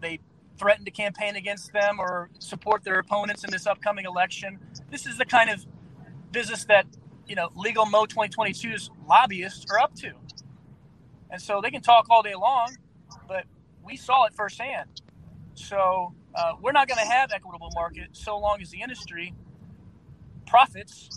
They 0.01 0.21
threatened 0.59 0.87
to 0.87 0.93
campaign 0.93 1.37
against 1.37 1.73
them 1.73 1.99
or 2.01 2.31
support 2.39 2.85
their 2.85 2.99
opponents 2.99 3.45
in 3.45 3.51
this 3.51 3.67
upcoming 3.67 4.05
election. 4.07 4.59
This 4.91 5.07
is 5.07 5.19
the 5.19 5.25
kind 5.25 5.51
of 5.51 5.65
business 6.33 6.65
that 6.67 6.87
you 7.27 7.37
know 7.37 7.51
Legal 7.55 7.87
Mo 7.87 8.05
2022's 8.07 8.91
lobbyists 9.09 9.67
are 9.71 9.79
up 9.79 9.95
to. 9.97 10.13
And 11.31 11.41
so 11.43 11.61
they 11.61 11.71
can 11.71 11.83
talk 11.83 12.07
all 12.11 12.23
day 12.23 12.35
long, 12.35 12.77
but 13.29 13.45
we 13.85 13.97
saw 13.97 14.27
it 14.27 14.35
firsthand. 14.35 15.03
So 15.55 16.15
uh, 16.35 16.53
we're 16.63 16.73
not 16.73 16.89
going 16.89 17.01
to 17.01 17.07
have 17.11 17.33
equitable 17.33 17.71
market 17.75 18.11
so 18.13 18.39
long 18.39 18.63
as 18.63 18.71
the 18.71 18.83
industry 18.83 19.35
profits 20.47 21.11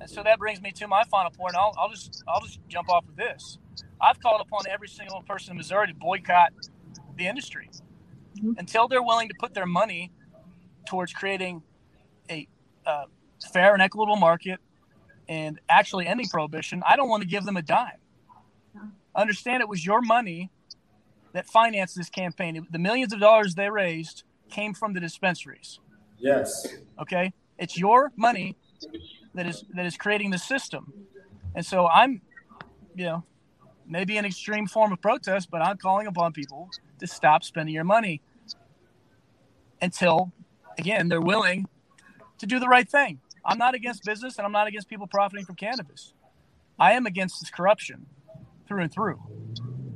And 0.00 0.08
so 0.08 0.22
that 0.22 0.38
brings 0.38 0.60
me 0.62 0.72
to 0.72 0.88
my 0.88 1.04
final 1.04 1.30
point. 1.30 1.54
I'll, 1.54 1.74
I'll 1.78 1.90
just 1.90 2.24
I'll 2.26 2.40
just 2.40 2.58
jump 2.68 2.88
off 2.88 3.06
of 3.06 3.16
this. 3.16 3.58
I've 4.00 4.18
called 4.18 4.40
upon 4.40 4.62
every 4.68 4.88
single 4.88 5.22
person 5.22 5.52
in 5.52 5.56
Missouri 5.58 5.88
to 5.88 5.94
boycott 5.94 6.52
the 7.16 7.26
industry 7.26 7.68
mm-hmm. 8.36 8.52
until 8.58 8.88
they're 8.88 9.02
willing 9.02 9.28
to 9.28 9.34
put 9.38 9.52
their 9.52 9.66
money 9.66 10.10
towards 10.88 11.12
creating 11.12 11.62
a 12.30 12.48
uh, 12.86 13.04
fair 13.52 13.74
and 13.74 13.82
equitable 13.82 14.16
market 14.16 14.58
and 15.28 15.60
actually 15.68 16.06
ending 16.06 16.28
prohibition. 16.28 16.82
I 16.88 16.96
don't 16.96 17.08
want 17.08 17.22
to 17.22 17.28
give 17.28 17.44
them 17.44 17.56
a 17.56 17.62
dime. 17.62 17.98
Understand 19.14 19.60
it 19.60 19.68
was 19.68 19.84
your 19.84 20.00
money 20.00 20.50
that 21.32 21.46
financed 21.46 21.96
this 21.96 22.08
campaign. 22.08 22.66
The 22.70 22.78
millions 22.78 23.12
of 23.12 23.20
dollars 23.20 23.54
they 23.54 23.68
raised 23.68 24.22
came 24.48 24.72
from 24.72 24.94
the 24.94 25.00
dispensaries. 25.00 25.78
Yes. 26.18 26.66
Okay. 26.98 27.32
It's 27.58 27.78
your 27.78 28.12
money 28.16 28.56
that 29.34 29.46
is 29.46 29.64
that 29.74 29.86
is 29.86 29.96
creating 29.96 30.30
the 30.30 30.38
system. 30.38 30.92
And 31.54 31.64
so 31.64 31.86
I'm, 31.86 32.20
you 32.94 33.04
know, 33.04 33.24
maybe 33.86 34.16
an 34.16 34.24
extreme 34.24 34.66
form 34.66 34.92
of 34.92 35.00
protest, 35.00 35.50
but 35.50 35.62
I'm 35.62 35.76
calling 35.76 36.06
upon 36.06 36.32
people 36.32 36.68
to 37.00 37.06
stop 37.06 37.42
spending 37.42 37.74
your 37.74 37.84
money 37.84 38.20
until, 39.82 40.32
again, 40.78 41.08
they're 41.08 41.20
willing 41.20 41.66
to 42.38 42.46
do 42.46 42.58
the 42.58 42.68
right 42.68 42.88
thing. 42.88 43.20
I'm 43.44 43.58
not 43.58 43.74
against 43.74 44.04
business 44.04 44.38
and 44.38 44.46
I'm 44.46 44.52
not 44.52 44.66
against 44.66 44.88
people 44.88 45.06
profiting 45.06 45.44
from 45.44 45.56
cannabis. 45.56 46.12
I 46.78 46.92
am 46.92 47.06
against 47.06 47.40
this 47.40 47.50
corruption 47.50 48.06
through 48.68 48.82
and 48.82 48.92
through. 48.92 49.20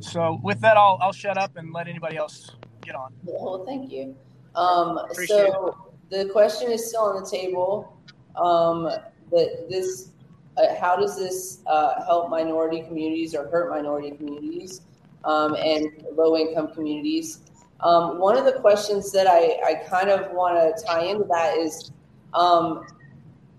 So 0.01 0.40
with 0.43 0.61
that, 0.61 0.77
I'll, 0.77 0.98
I'll 1.01 1.12
shut 1.12 1.39
up 1.39 1.56
and 1.56 1.73
let 1.73 1.89
anybody 1.89 2.16
else 2.16 2.51
get 2.82 2.94
on. 2.94 3.12
Well, 3.23 3.65
thank 3.65 3.90
you. 3.93 4.16
Um, 4.55 5.01
so 5.27 5.77
it. 6.11 6.27
the 6.27 6.31
question 6.31 6.70
is 6.70 6.89
still 6.89 7.02
on 7.02 7.23
the 7.23 7.28
table. 7.28 7.97
Um, 8.36 8.90
that 9.35 9.66
this, 9.69 10.11
uh, 10.56 10.74
how 10.81 10.97
does 10.97 11.16
this 11.16 11.61
uh, 11.66 12.05
help 12.05 12.31
minority 12.31 12.82
communities 12.82 13.35
or 13.35 13.48
hurt 13.48 13.70
minority 13.70 14.11
communities 14.12 14.82
um, 15.24 15.55
and 15.56 16.05
low 16.16 16.36
income 16.36 16.73
communities? 16.73 17.40
Um, 17.81 18.19
one 18.19 18.36
of 18.36 18.44
the 18.44 18.52
questions 18.52 19.12
that 19.12 19.27
I, 19.27 19.59
I 19.66 19.74
kind 19.89 20.09
of 20.09 20.32
want 20.32 20.56
to 20.56 20.85
tie 20.86 21.05
into 21.05 21.24
that 21.24 21.59
is, 21.59 21.90
um, 22.32 22.86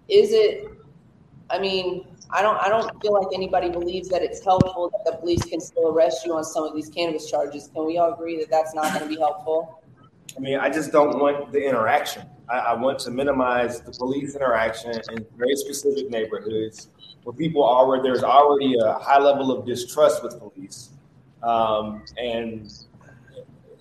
is 0.07 0.31
it, 0.31 0.69
I 1.49 1.59
mean, 1.59 2.07
I 2.31 2.41
don't 2.41 2.57
I 2.57 2.69
don't 2.69 2.89
feel 3.01 3.13
like 3.13 3.27
anybody 3.33 3.69
believes 3.69 4.09
that 4.09 4.23
it's 4.23 4.43
helpful 4.43 4.89
that 4.89 5.09
the 5.09 5.17
police 5.17 5.43
can 5.45 5.61
still 5.61 5.89
arrest 5.89 6.25
you 6.25 6.35
on 6.35 6.43
some 6.43 6.63
of 6.63 6.75
these 6.75 6.89
cannabis 6.89 7.29
charges. 7.29 7.69
Can 7.73 7.85
we 7.85 7.97
all 7.97 8.13
agree 8.13 8.37
that 8.39 8.49
that's 8.49 8.73
not 8.73 8.85
going 8.93 9.03
to 9.03 9.07
be 9.07 9.19
helpful? 9.19 9.81
I 10.35 10.39
mean, 10.39 10.59
I 10.59 10.69
just 10.69 10.91
don't 10.91 11.19
want 11.19 11.51
the 11.51 11.65
interaction. 11.65 12.23
I, 12.49 12.57
I, 12.57 12.73
want 12.73 12.99
to 12.99 13.11
minimize 13.11 13.81
the 13.81 13.91
police 13.91 14.35
interaction 14.35 14.91
in 15.11 15.25
very 15.37 15.55
specific 15.55 16.09
neighborhoods 16.09 16.89
where 17.23 17.33
people 17.33 17.63
are 17.63 17.87
where 17.87 18.03
there's 18.03 18.23
already 18.23 18.75
a 18.77 18.93
high 18.93 19.19
level 19.19 19.51
of 19.51 19.65
distrust 19.65 20.23
with 20.23 20.37
police, 20.37 20.89
um, 21.41 22.03
and 22.17 22.71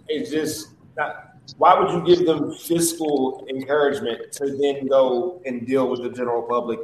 it's 0.09 0.31
just 0.31 0.71
not. 0.97 1.33
Why 1.59 1.79
would 1.79 1.91
you 1.91 2.17
give 2.17 2.25
them 2.25 2.55
fiscal 2.55 3.47
encouragement 3.51 4.33
to 4.33 4.57
then 4.57 4.87
go 4.87 5.43
and 5.45 5.67
deal 5.67 5.91
with 5.91 6.03
the 6.03 6.09
general 6.09 6.43
public, 6.43 6.79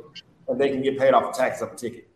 and 0.49 0.61
they 0.61 0.69
can 0.69 0.83
get 0.83 0.99
paid 0.99 1.15
off 1.15 1.35
a 1.35 1.39
tax 1.39 1.63
up 1.63 1.73
a 1.73 1.77
ticket? 1.77 2.10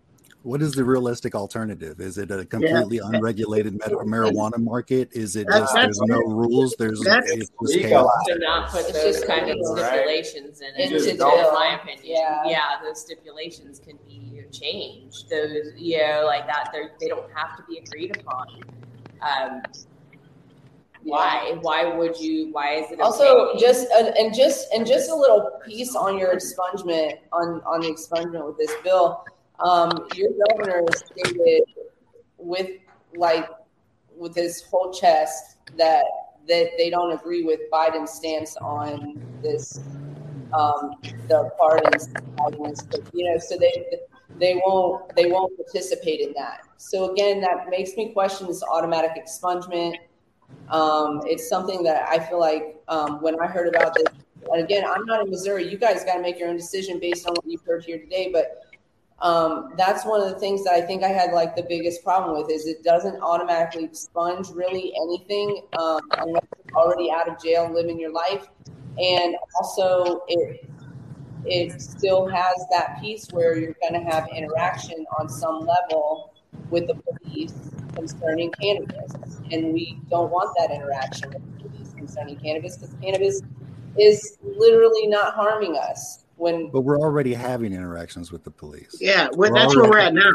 What 0.44 0.60
is 0.60 0.72
the 0.72 0.84
realistic 0.84 1.34
alternative? 1.34 2.00
Is 2.00 2.18
it 2.18 2.30
a 2.30 2.44
completely 2.44 2.98
yeah. 2.98 3.08
unregulated 3.14 3.78
medical 3.78 4.04
marijuana 4.04 4.58
market? 4.58 5.08
Is 5.12 5.36
it 5.36 5.46
just 5.48 5.72
there's 5.72 5.98
no 6.02 6.18
rules? 6.18 6.76
There's 6.78 7.00
it's 7.02 7.48
just 7.48 7.78
chaos. 7.80 8.10
To 8.26 8.38
not 8.38 8.68
put 8.68 8.82
it's 8.82 8.92
those 8.92 9.24
kind 9.24 9.48
of 9.48 9.56
stipulations 9.58 10.60
in 10.60 10.68
it, 10.76 10.92
in 10.92 11.18
my 11.18 11.80
opinion. 11.80 12.04
Yeah, 12.04 12.42
yeah, 12.44 12.58
those 12.82 13.00
stipulations 13.00 13.78
can 13.78 13.98
be 14.06 14.42
changed. 14.52 15.30
Those, 15.30 15.72
you 15.76 15.96
know, 15.96 16.24
like 16.26 16.46
that, 16.46 16.68
they 16.74 16.88
they 17.00 17.08
don't 17.08 17.30
have 17.34 17.56
to 17.56 17.62
be 17.66 17.78
agreed 17.78 18.14
upon. 18.14 18.48
Um, 19.22 19.62
why 21.04 21.56
why 21.62 21.84
would 21.86 22.20
you 22.20 22.52
why 22.52 22.74
is 22.74 22.90
it 22.90 22.94
okay? 22.94 23.02
also 23.02 23.56
just 23.58 23.90
uh, 23.92 24.12
and 24.18 24.34
just 24.34 24.70
and 24.74 24.86
just 24.86 25.10
a 25.10 25.14
little 25.14 25.52
piece 25.64 25.96
on 25.96 26.18
your 26.18 26.34
expungement 26.34 27.18
on 27.32 27.62
on 27.64 27.80
the 27.80 27.88
expungement 27.88 28.46
with 28.46 28.58
this 28.58 28.72
bill 28.82 29.24
um, 29.60 30.06
your 30.14 30.30
governor 30.48 30.84
stated 30.94 31.64
with 32.38 32.70
like 33.16 33.48
with 34.16 34.34
his 34.34 34.62
whole 34.62 34.92
chest 34.92 35.56
that 35.76 36.04
that 36.46 36.70
they 36.76 36.90
don't 36.90 37.12
agree 37.12 37.42
with 37.42 37.60
Biden's 37.72 38.10
stance 38.10 38.56
on 38.56 39.20
this 39.42 39.80
um, 40.52 40.94
the 41.28 41.50
pardons, 41.58 42.10
you 43.12 43.24
know, 43.24 43.38
so 43.38 43.56
they 43.58 43.98
they 44.38 44.60
won't 44.64 45.14
they 45.16 45.26
won't 45.26 45.56
participate 45.56 46.20
in 46.20 46.32
that. 46.34 46.60
So 46.76 47.12
again, 47.12 47.40
that 47.40 47.68
makes 47.70 47.96
me 47.96 48.12
question 48.12 48.46
this 48.46 48.62
automatic 48.62 49.12
expungement. 49.16 49.96
Um, 50.68 51.22
it's 51.24 51.48
something 51.48 51.82
that 51.84 52.08
I 52.08 52.18
feel 52.18 52.40
like 52.40 52.76
um, 52.88 53.20
when 53.22 53.40
I 53.40 53.46
heard 53.46 53.74
about 53.74 53.94
this, 53.94 54.06
and 54.52 54.62
again, 54.62 54.84
I'm 54.86 55.04
not 55.06 55.24
in 55.24 55.30
Missouri. 55.30 55.68
You 55.68 55.78
guys 55.78 56.04
got 56.04 56.16
to 56.16 56.22
make 56.22 56.38
your 56.38 56.48
own 56.48 56.56
decision 56.56 57.00
based 57.00 57.26
on 57.26 57.34
what 57.34 57.46
you've 57.46 57.64
heard 57.64 57.84
here 57.84 57.98
today. 57.98 58.30
But 58.32 58.63
um, 59.24 59.72
that's 59.78 60.04
one 60.04 60.20
of 60.20 60.28
the 60.28 60.38
things 60.38 60.62
that 60.64 60.74
I 60.74 60.82
think 60.82 61.02
I 61.02 61.08
had 61.08 61.32
like 61.32 61.56
the 61.56 61.62
biggest 61.62 62.04
problem 62.04 62.36
with 62.38 62.50
is 62.50 62.66
it 62.66 62.84
doesn't 62.84 63.22
automatically 63.22 63.84
expunge 63.84 64.50
really 64.50 64.92
anything 65.00 65.62
um, 65.78 66.00
unless 66.18 66.44
you're 66.66 66.76
already 66.76 67.10
out 67.10 67.26
of 67.26 67.42
jail 67.42 67.64
and 67.64 67.74
living 67.74 67.98
your 67.98 68.12
life, 68.12 68.46
and 68.98 69.34
also 69.56 70.24
it 70.28 70.68
it 71.46 71.80
still 71.80 72.28
has 72.28 72.66
that 72.70 73.00
piece 73.00 73.26
where 73.30 73.56
you're 73.56 73.76
going 73.80 73.94
to 73.94 74.10
have 74.10 74.28
interaction 74.28 75.06
on 75.18 75.26
some 75.30 75.66
level 75.66 76.34
with 76.68 76.86
the 76.86 76.94
police 76.94 77.54
concerning 77.94 78.52
cannabis, 78.60 79.14
and 79.50 79.72
we 79.72 79.98
don't 80.10 80.30
want 80.30 80.54
that 80.58 80.70
interaction 80.70 81.30
with 81.30 81.42
the 81.56 81.68
police 81.68 81.94
concerning 81.94 82.36
cannabis 82.36 82.76
because 82.76 82.94
cannabis 83.00 83.40
is 83.98 84.36
literally 84.42 85.06
not 85.06 85.32
harming 85.32 85.78
us 85.78 86.23
when 86.36 86.70
but 86.70 86.82
we're 86.82 86.98
already 86.98 87.34
having 87.34 87.72
interactions 87.72 88.32
with 88.32 88.44
the 88.44 88.50
police. 88.50 88.96
Yeah 89.00 89.28
well, 89.32 89.52
that's 89.52 89.74
where 89.74 89.88
we're 89.88 89.98
at 89.98 90.14
now. 90.14 90.32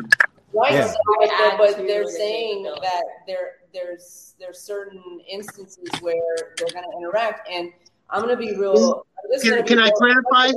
Right 0.51 0.73
yeah. 0.73 0.88
so, 0.88 0.97
but, 1.19 1.57
but 1.57 1.77
they're 1.77 2.07
saying 2.07 2.63
that 2.63 3.03
there 3.27 3.51
there's 3.73 4.35
there's 4.39 4.59
certain 4.59 5.01
instances 5.30 5.89
where 6.01 6.53
they're 6.57 6.67
going 6.73 6.85
to 6.89 6.97
interact 6.97 7.47
and 7.49 7.71
i'm 8.09 8.23
going 8.23 8.35
to 8.35 8.38
be 8.38 8.55
real 8.55 9.05
can, 9.43 9.63
can 9.65 9.80
i 9.80 9.91
clarify? 9.91 10.51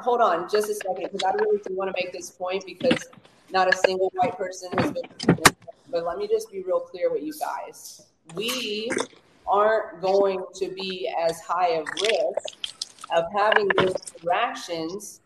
Hold 0.00 0.20
on 0.20 0.48
just 0.50 0.68
a 0.68 0.74
second 0.74 1.08
because 1.12 1.22
i 1.22 1.32
really 1.34 1.60
do 1.64 1.76
want 1.76 1.94
to 1.94 2.02
make 2.02 2.12
this 2.12 2.30
point 2.30 2.64
because 2.66 3.04
not 3.52 3.72
a 3.72 3.76
single 3.76 4.10
white 4.16 4.36
person 4.36 4.68
has 4.78 4.90
been 4.90 5.36
but 5.90 6.04
let 6.04 6.18
me 6.18 6.26
just 6.26 6.50
be 6.50 6.62
real 6.62 6.80
clear 6.80 7.10
with 7.12 7.22
you 7.22 7.32
guys. 7.38 8.02
We 8.34 8.90
aren't 9.46 10.00
going 10.00 10.44
to 10.56 10.68
be 10.68 11.12
as 11.18 11.40
high 11.40 11.68
of 11.68 11.86
risk 12.02 12.65
of 13.14 13.24
having 13.34 13.68
those 13.76 13.94
interactions 14.14 15.20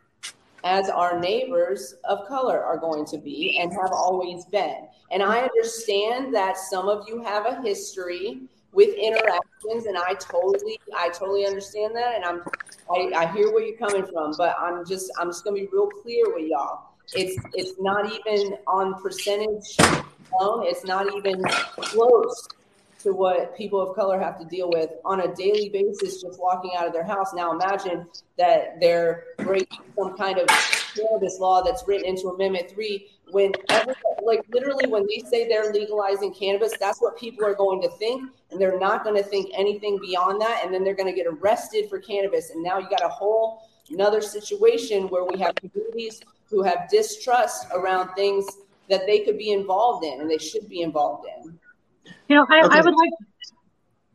as 0.64 0.90
our 0.90 1.18
neighbors 1.18 1.94
of 2.04 2.26
color 2.26 2.62
are 2.62 2.76
going 2.76 3.04
to 3.06 3.18
be 3.18 3.58
and 3.60 3.72
have 3.72 3.92
always 3.92 4.44
been. 4.46 4.86
And 5.10 5.22
I 5.22 5.40
understand 5.40 6.34
that 6.34 6.56
some 6.56 6.88
of 6.88 7.08
you 7.08 7.22
have 7.22 7.46
a 7.46 7.62
history 7.62 8.42
with 8.72 8.94
interactions 8.94 9.86
and 9.86 9.96
I 9.96 10.14
totally 10.14 10.78
I 10.96 11.08
totally 11.08 11.44
understand 11.46 11.96
that 11.96 12.14
and 12.14 12.24
I'm 12.24 12.42
I, 12.90 13.10
I 13.16 13.32
hear 13.32 13.52
where 13.52 13.64
you're 13.64 13.76
coming 13.76 14.06
from, 14.06 14.34
but 14.38 14.56
I'm 14.60 14.86
just 14.86 15.10
I'm 15.18 15.28
just 15.28 15.44
gonna 15.44 15.56
be 15.56 15.68
real 15.72 15.88
clear 15.88 16.24
with 16.34 16.46
y'all. 16.46 16.90
It's 17.14 17.36
it's 17.54 17.80
not 17.80 18.06
even 18.06 18.58
on 18.68 19.00
percentage 19.02 19.76
alone, 20.38 20.66
it's 20.66 20.84
not 20.84 21.12
even 21.16 21.42
close 21.76 22.48
to 23.02 23.12
what 23.12 23.56
people 23.56 23.80
of 23.80 23.94
color 23.96 24.18
have 24.18 24.38
to 24.38 24.44
deal 24.44 24.70
with 24.70 24.90
on 25.04 25.20
a 25.20 25.34
daily 25.34 25.68
basis 25.68 26.20
just 26.20 26.38
walking 26.40 26.72
out 26.76 26.86
of 26.86 26.92
their 26.92 27.04
house. 27.04 27.32
Now 27.34 27.52
imagine 27.52 28.06
that 28.38 28.80
they're 28.80 29.24
breaking 29.38 29.80
some 29.96 30.16
kind 30.16 30.38
of 30.38 30.46
cannabis 30.94 31.38
law 31.38 31.62
that's 31.62 31.86
written 31.86 32.06
into 32.06 32.28
Amendment 32.28 32.70
3 32.70 33.10
when 33.30 33.52
like 34.22 34.44
literally 34.50 34.86
when 34.86 35.06
they 35.06 35.22
say 35.30 35.48
they're 35.48 35.72
legalizing 35.72 36.34
cannabis, 36.34 36.72
that's 36.78 37.00
what 37.00 37.16
people 37.16 37.44
are 37.44 37.54
going 37.54 37.80
to 37.82 37.88
think 37.90 38.30
and 38.50 38.60
they're 38.60 38.78
not 38.78 39.04
going 39.04 39.16
to 39.16 39.22
think 39.22 39.50
anything 39.56 39.98
beyond 40.00 40.40
that 40.40 40.62
and 40.64 40.74
then 40.74 40.84
they're 40.84 40.94
going 40.94 41.12
to 41.12 41.16
get 41.16 41.26
arrested 41.26 41.88
for 41.88 41.98
cannabis 41.98 42.50
and 42.50 42.62
now 42.62 42.78
you 42.78 42.88
got 42.90 43.04
a 43.04 43.08
whole 43.08 43.62
another 43.90 44.20
situation 44.20 45.08
where 45.08 45.24
we 45.24 45.38
have 45.38 45.54
communities 45.56 46.20
who 46.48 46.62
have 46.62 46.88
distrust 46.90 47.66
around 47.72 48.12
things 48.14 48.46
that 48.88 49.06
they 49.06 49.20
could 49.20 49.38
be 49.38 49.52
involved 49.52 50.04
in 50.04 50.20
and 50.20 50.30
they 50.30 50.38
should 50.38 50.68
be 50.68 50.82
involved 50.82 51.26
in. 51.44 51.58
You 52.30 52.36
know, 52.36 52.46
I, 52.48 52.64
okay. 52.64 52.78
I 52.78 52.80
would 52.80 52.94
like, 52.94 53.10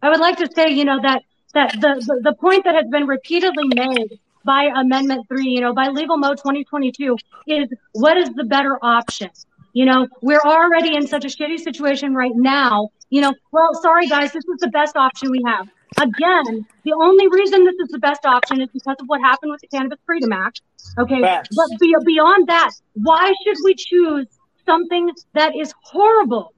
I 0.01 0.09
would 0.09 0.21
like 0.21 0.37
to 0.37 0.49
say, 0.55 0.69
you 0.69 0.85
know, 0.85 1.01
that 1.01 1.23
that 1.53 1.73
the, 1.73 2.01
the, 2.07 2.31
the 2.31 2.33
point 2.33 2.63
that 2.63 2.73
has 2.73 2.87
been 2.89 3.07
repeatedly 3.07 3.67
made 3.75 4.19
by 4.45 4.69
Amendment 4.73 5.27
Three, 5.27 5.49
you 5.49 5.59
know, 5.59 5.73
by 5.73 5.89
Legal 5.89 6.15
Mo 6.15 6.33
2022, 6.33 7.17
is 7.47 7.67
what 7.91 8.15
is 8.15 8.29
the 8.29 8.45
better 8.45 8.79
option? 8.81 9.29
You 9.73 9.83
know, 9.83 10.07
we're 10.21 10.39
already 10.45 10.95
in 10.95 11.05
such 11.07 11.25
a 11.25 11.27
shitty 11.27 11.59
situation 11.59 12.15
right 12.15 12.31
now. 12.33 12.87
You 13.09 13.19
know, 13.19 13.33
well, 13.51 13.73
sorry 13.81 14.07
guys, 14.07 14.31
this 14.31 14.45
is 14.45 14.59
the 14.61 14.69
best 14.69 14.95
option 14.95 15.29
we 15.29 15.41
have. 15.45 15.67
Again, 15.97 16.65
the 16.85 16.93
only 16.93 17.27
reason 17.27 17.65
this 17.65 17.75
is 17.81 17.89
the 17.89 17.99
best 17.99 18.25
option 18.25 18.61
is 18.61 18.69
because 18.71 18.95
of 19.01 19.07
what 19.07 19.19
happened 19.19 19.51
with 19.51 19.59
the 19.59 19.67
Cannabis 19.67 19.99
Freedom 20.05 20.31
Act. 20.31 20.61
Okay. 20.97 21.19
Facts. 21.19 21.49
But 21.53 21.67
be, 21.81 21.93
beyond 22.05 22.47
that, 22.47 22.71
why 22.93 23.33
should 23.43 23.57
we 23.65 23.75
choose 23.75 24.27
something 24.65 25.11
that 25.33 25.53
is 25.53 25.73
horrible, 25.83 26.53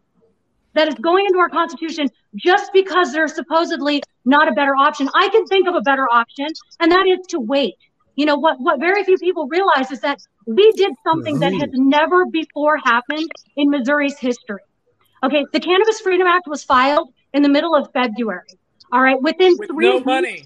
that 0.77 0.87
is 0.87 0.95
going 0.95 1.25
into 1.25 1.39
our 1.39 1.49
Constitution 1.49 2.07
just 2.35 2.71
because 2.71 3.11
there's 3.11 3.33
supposedly 3.35 4.01
not 4.25 4.47
a 4.47 4.51
better 4.51 4.75
option? 4.75 5.09
I 5.13 5.29
can 5.29 5.45
think 5.47 5.67
of 5.67 5.75
a 5.75 5.81
better 5.81 6.07
option, 6.11 6.47
and 6.79 6.91
that 6.91 7.05
is 7.07 7.25
to 7.29 7.39
wait. 7.39 7.75
You 8.15 8.25
know, 8.25 8.37
what, 8.37 8.57
what 8.59 8.79
very 8.79 9.03
few 9.03 9.17
people 9.17 9.47
realize 9.47 9.91
is 9.91 10.01
that 10.01 10.19
we 10.45 10.71
did 10.73 10.93
something 11.03 11.39
that 11.39 11.53
has 11.53 11.69
never 11.73 12.25
before 12.25 12.77
happened 12.83 13.29
in 13.55 13.69
Missouri's 13.69 14.17
history. 14.17 14.61
Okay, 15.23 15.45
the 15.51 15.59
Cannabis 15.59 15.99
Freedom 15.99 16.27
Act 16.27 16.47
was 16.47 16.63
filed 16.63 17.09
in 17.33 17.41
the 17.41 17.49
middle 17.49 17.75
of 17.75 17.91
February. 17.91 18.47
All 18.91 19.01
right, 19.01 19.21
within 19.21 19.55
With 19.57 19.69
three 19.69 19.89
no 19.89 19.95
weeks, 19.95 20.05
money. 20.05 20.45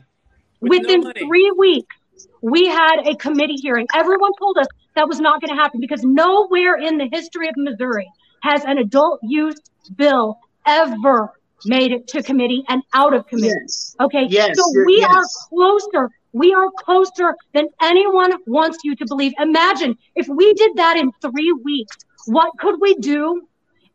With 0.62 0.82
within 0.82 1.02
no 1.02 1.08
money. 1.08 1.20
three 1.26 1.52
weeks, 1.58 1.96
we 2.42 2.68
had 2.68 3.06
a 3.06 3.16
committee 3.16 3.58
hearing. 3.62 3.88
Everyone 3.94 4.32
told 4.40 4.58
us 4.58 4.68
that 4.96 5.08
was 5.08 5.20
not 5.20 5.42
going 5.42 5.56
to 5.56 5.62
happen 5.62 5.80
because 5.80 6.04
nowhere 6.04 6.76
in 6.76 6.98
the 6.98 7.08
history 7.12 7.48
of 7.48 7.56
Missouri 7.58 8.10
has 8.44 8.64
an 8.66 8.78
adult 8.78 9.20
use 9.24 9.56
bill 9.90 10.40
ever 10.66 11.34
made 11.66 11.92
it 11.92 12.08
to 12.08 12.24
committee 12.24 12.64
and 12.70 12.82
out 12.94 13.14
of 13.14 13.28
committee. 13.28 13.54
Yes. 13.62 13.96
Okay. 14.00 14.26
Yes, 14.30 14.58
So 14.58 14.64
we 14.86 15.04
are 15.04 15.24
closer. 15.50 16.10
We 16.34 16.54
are 16.54 16.70
closer 16.78 17.36
than 17.54 17.68
anyone 17.82 18.32
wants 18.48 18.80
you 18.84 18.96
to 18.96 19.06
believe. 19.06 19.34
Imagine 19.40 19.98
if 20.16 20.28
we 20.28 20.54
did 20.54 20.76
that 20.78 20.98
in 20.98 21.12
three 21.22 21.52
weeks. 21.64 21.98
What 22.26 22.52
could 22.58 22.76
we 22.80 22.96
do 22.96 23.42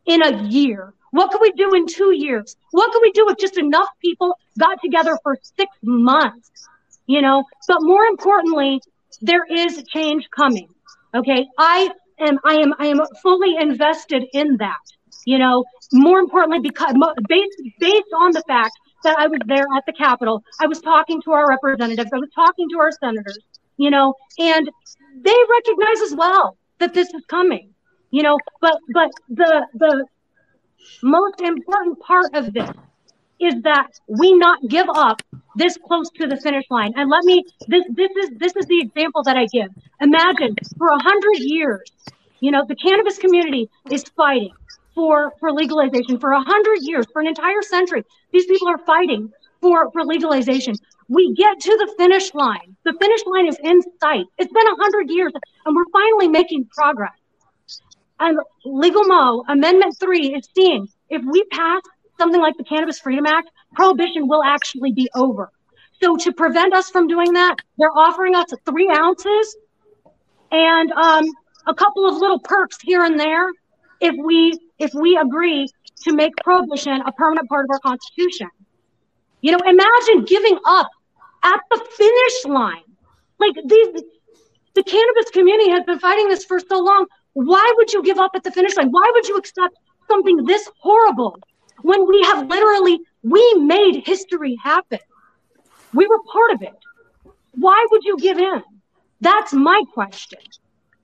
in 0.05 0.21
a 0.21 0.43
year? 0.43 0.93
What 1.11 1.31
could 1.31 1.41
we 1.41 1.51
do 1.53 1.73
in 1.73 1.87
two 1.87 2.11
years? 2.11 2.55
What 2.71 2.91
could 2.91 3.01
we 3.01 3.11
do 3.11 3.27
if 3.29 3.37
just 3.37 3.57
enough 3.57 3.87
people 4.01 4.37
got 4.59 4.79
together 4.83 5.17
for 5.23 5.37
six 5.41 5.71
months? 5.81 6.51
You 7.07 7.21
know, 7.21 7.43
but 7.67 7.77
more 7.81 8.03
importantly, 8.05 8.81
there 9.21 9.45
is 9.49 9.83
change 9.87 10.27
coming. 10.35 10.67
Okay. 11.15 11.47
I 11.57 11.89
am, 12.19 12.37
I 12.45 12.55
am, 12.55 12.73
I 12.77 12.87
am 12.87 12.99
fully 13.23 13.55
invested 13.57 14.25
in 14.33 14.57
that. 14.57 14.77
You 15.27 15.37
know, 15.37 15.65
more 15.91 16.19
importantly, 16.19 16.61
because 16.61 16.93
based, 17.27 17.61
based 17.81 18.13
on 18.15 18.31
the 18.31 18.41
fact 18.47 18.71
that 19.03 19.19
I 19.19 19.27
was 19.27 19.41
there 19.45 19.65
at 19.75 19.85
the 19.85 19.91
Capitol, 19.91 20.41
I 20.61 20.67
was 20.67 20.79
talking 20.79 21.21
to 21.23 21.31
our 21.31 21.45
representatives, 21.49 22.11
I 22.13 22.17
was 22.17 22.29
talking 22.33 22.69
to 22.69 22.79
our 22.79 22.91
senators, 22.93 23.37
you 23.75 23.89
know, 23.89 24.13
and 24.39 24.69
they 25.21 25.35
recognize 25.57 25.99
as 26.07 26.15
well 26.15 26.57
that 26.79 26.93
this 26.93 27.13
is 27.13 27.25
coming, 27.25 27.73
you 28.09 28.23
know, 28.23 28.39
but, 28.61 28.77
but 28.93 29.11
the, 29.27 29.67
the 29.73 30.05
most 31.03 31.41
important 31.41 31.99
part 31.99 32.33
of 32.33 32.53
this 32.53 32.69
is 33.41 33.53
that 33.63 33.89
we 34.07 34.31
not 34.31 34.59
give 34.69 34.87
up 34.95 35.21
this 35.55 35.77
close 35.85 36.09
to 36.11 36.27
the 36.27 36.37
finish 36.37 36.63
line. 36.69 36.93
And 36.95 37.09
let 37.09 37.25
me, 37.25 37.43
this, 37.67 37.83
this 37.89 38.11
is, 38.15 38.29
this 38.37 38.55
is 38.55 38.65
the 38.67 38.79
example 38.79 39.23
that 39.23 39.35
I 39.35 39.45
give. 39.47 39.71
Imagine 39.99 40.55
for 40.77 40.87
a 40.87 41.03
hundred 41.03 41.39
years, 41.39 41.91
you 42.39 42.51
know, 42.51 42.63
the 42.65 42.75
cannabis 42.75 43.17
community 43.17 43.69
is 43.91 44.05
fighting 44.15 44.53
for, 44.97 45.31
for 45.39 45.51
legalization 45.51 46.19
for 46.19 46.31
a 46.31 46.41
hundred 46.41 46.79
years, 46.81 47.05
for 47.13 47.21
an 47.21 47.27
entire 47.27 47.61
century. 47.61 48.03
These 48.33 48.47
people 48.47 48.67
are 48.67 48.79
fighting 48.79 49.31
for, 49.61 49.91
for 49.91 50.03
legalization. 50.03 50.73
We 51.07 51.35
get 51.35 51.59
to 51.59 51.69
the 51.69 51.93
finish 51.99 52.33
line. 52.33 52.75
The 52.83 52.93
finish 52.99 53.21
line 53.27 53.47
is 53.47 53.59
in 53.63 53.79
sight. 54.01 54.25
It's 54.39 54.51
been 54.51 54.67
a 54.67 54.75
hundred 54.75 55.11
years 55.11 55.31
and 55.65 55.75
we're 55.75 55.85
finally 55.93 56.27
making 56.27 56.67
progress. 56.75 57.13
And 58.19 58.39
Legal 58.65 59.03
Mo 59.03 59.43
Amendment 59.47 59.95
3 59.99 60.33
is 60.33 60.49
seeing 60.55 60.87
if 61.11 61.21
we 61.23 61.43
pass 61.51 61.81
something 62.17 62.41
like 62.41 62.57
the 62.57 62.63
Cannabis 62.63 62.99
Freedom 62.99 63.27
Act, 63.27 63.51
prohibition 63.75 64.27
will 64.27 64.41
actually 64.43 64.93
be 64.93 65.07
over. 65.13 65.51
So 66.01 66.17
to 66.17 66.33
prevent 66.33 66.73
us 66.73 66.89
from 66.89 67.07
doing 67.07 67.33
that, 67.33 67.57
they're 67.77 67.95
offering 67.95 68.33
us 68.33 68.47
three 68.65 68.89
ounces 68.89 69.57
and 70.51 70.91
um, 70.93 71.25
a 71.67 71.75
couple 71.75 72.07
of 72.07 72.15
little 72.15 72.39
perks 72.39 72.77
here 72.81 73.03
and 73.03 73.19
there 73.19 73.47
if 73.99 74.15
we 74.23 74.59
if 74.79 74.93
we 74.93 75.17
agree 75.17 75.67
to 76.03 76.13
make 76.13 76.35
prohibition 76.43 77.01
a 77.05 77.11
permanent 77.11 77.47
part 77.49 77.65
of 77.65 77.71
our 77.71 77.79
constitution. 77.79 78.49
You 79.41 79.51
know, 79.51 79.59
imagine 79.65 80.25
giving 80.25 80.59
up 80.65 80.89
at 81.43 81.59
the 81.71 81.85
finish 81.97 82.45
line. 82.45 82.83
Like 83.39 83.55
these 83.65 84.03
the 84.75 84.83
cannabis 84.83 85.29
community 85.31 85.71
has 85.71 85.83
been 85.85 85.99
fighting 85.99 86.27
this 86.29 86.45
for 86.45 86.59
so 86.59 86.79
long. 86.79 87.05
Why 87.33 87.73
would 87.77 87.93
you 87.93 88.03
give 88.03 88.19
up 88.19 88.31
at 88.35 88.43
the 88.43 88.51
finish 88.51 88.75
line? 88.77 88.89
Why 88.89 89.11
would 89.13 89.27
you 89.27 89.37
accept 89.37 89.75
something 90.07 90.45
this 90.45 90.69
horrible 90.79 91.37
when 91.81 92.07
we 92.07 92.21
have 92.23 92.47
literally 92.47 92.99
we 93.23 93.53
made 93.55 94.03
history 94.05 94.57
happen? 94.63 94.99
We 95.93 96.07
were 96.07 96.19
part 96.31 96.51
of 96.53 96.61
it. 96.61 96.75
Why 97.53 97.85
would 97.91 98.03
you 98.03 98.17
give 98.17 98.37
in? 98.37 98.63
That's 99.21 99.53
my 99.53 99.81
question. 99.93 100.39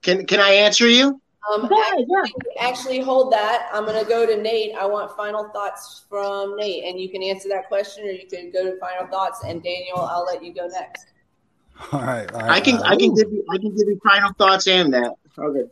Can 0.02 0.26
can 0.26 0.40
I 0.40 0.50
answer 0.50 0.88
you? 0.88 1.20
Um, 1.52 1.68
Go 1.68 1.80
ahead, 1.80 2.06
yeah. 2.08 2.20
actually, 2.20 2.56
actually, 2.58 3.00
hold 3.00 3.32
that. 3.32 3.68
I'm 3.72 3.84
going 3.84 4.02
to 4.02 4.08
go 4.08 4.24
to 4.24 4.40
Nate. 4.40 4.74
I 4.74 4.86
want 4.86 5.14
final 5.16 5.50
thoughts 5.50 6.04
from 6.08 6.56
Nate, 6.56 6.84
and 6.84 6.98
you 6.98 7.10
can 7.10 7.22
answer 7.22 7.48
that 7.50 7.68
question, 7.68 8.04
or 8.04 8.10
you 8.10 8.26
can 8.26 8.50
go 8.50 8.64
to 8.64 8.78
final 8.78 9.06
thoughts. 9.08 9.44
And 9.44 9.62
Daniel, 9.62 9.98
I'll 9.98 10.24
let 10.24 10.42
you 10.42 10.54
go 10.54 10.66
next. 10.68 11.06
All 11.92 12.00
right, 12.00 12.30
all 12.32 12.40
right. 12.40 12.50
I 12.50 12.60
can 12.60 12.76
uh, 12.76 12.82
I 12.84 12.96
can 12.96 13.14
give 13.14 13.30
you 13.32 13.44
I 13.50 13.58
can 13.58 13.70
give 13.70 13.88
you 13.88 14.00
final 14.04 14.32
thoughts 14.34 14.68
and 14.68 14.94
that. 14.94 15.12
Okay. 15.38 15.64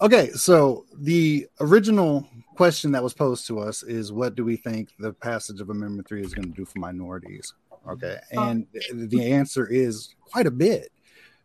Okay, 0.00 0.30
so 0.32 0.84
the 0.98 1.46
original 1.60 2.28
question 2.54 2.92
that 2.92 3.02
was 3.02 3.14
posed 3.14 3.46
to 3.46 3.60
us 3.60 3.82
is 3.82 4.12
what 4.12 4.34
do 4.34 4.44
we 4.44 4.56
think 4.56 4.90
the 4.98 5.12
passage 5.12 5.60
of 5.60 5.70
Amendment 5.70 6.08
3 6.08 6.22
is 6.22 6.34
going 6.34 6.50
to 6.50 6.54
do 6.54 6.64
for 6.64 6.78
minorities? 6.78 7.54
Okay, 7.88 8.18
and 8.32 8.66
the 8.92 9.32
answer 9.32 9.66
is 9.66 10.14
quite 10.20 10.46
a 10.46 10.50
bit. 10.50 10.90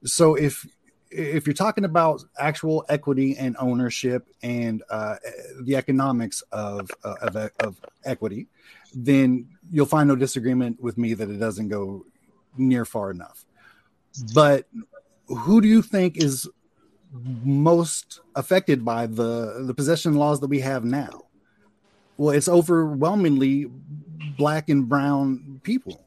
So 0.04 0.36
if 0.36 0.66
if 1.12 1.46
you're 1.46 1.54
talking 1.54 1.84
about 1.84 2.24
actual 2.40 2.86
equity 2.88 3.38
and 3.38 3.56
ownership 3.60 4.28
and 4.42 4.82
uh, 4.90 5.16
the 5.62 5.76
economics 5.76 6.42
of, 6.52 6.90
uh, 7.04 7.16
of 7.22 7.36
of 7.60 7.82
equity, 8.06 8.48
then 8.94 9.48
you'll 9.70 9.86
find 9.86 10.08
no 10.08 10.16
disagreement 10.16 10.82
with 10.82 10.98
me 10.98 11.14
that 11.14 11.30
it 11.30 11.38
doesn't 11.38 11.68
go 11.68 12.06
near 12.58 12.86
far 12.86 13.12
enough. 13.12 13.46
But 14.34 14.68
who 15.28 15.62
do 15.62 15.68
you 15.68 15.82
think 15.82 16.18
is 16.18 16.50
most 17.44 18.22
affected 18.36 18.86
by 18.86 19.08
the 19.08 19.64
the 19.66 19.74
possession 19.74 20.16
laws 20.16 20.40
that 20.40 20.48
we 20.48 20.60
have 20.60 20.86
now? 20.86 21.24
Well, 22.18 22.36
it's 22.36 22.48
overwhelmingly 22.48 23.70
black 24.38 24.70
and 24.70 24.88
brown 24.88 25.60
people. 25.64 26.06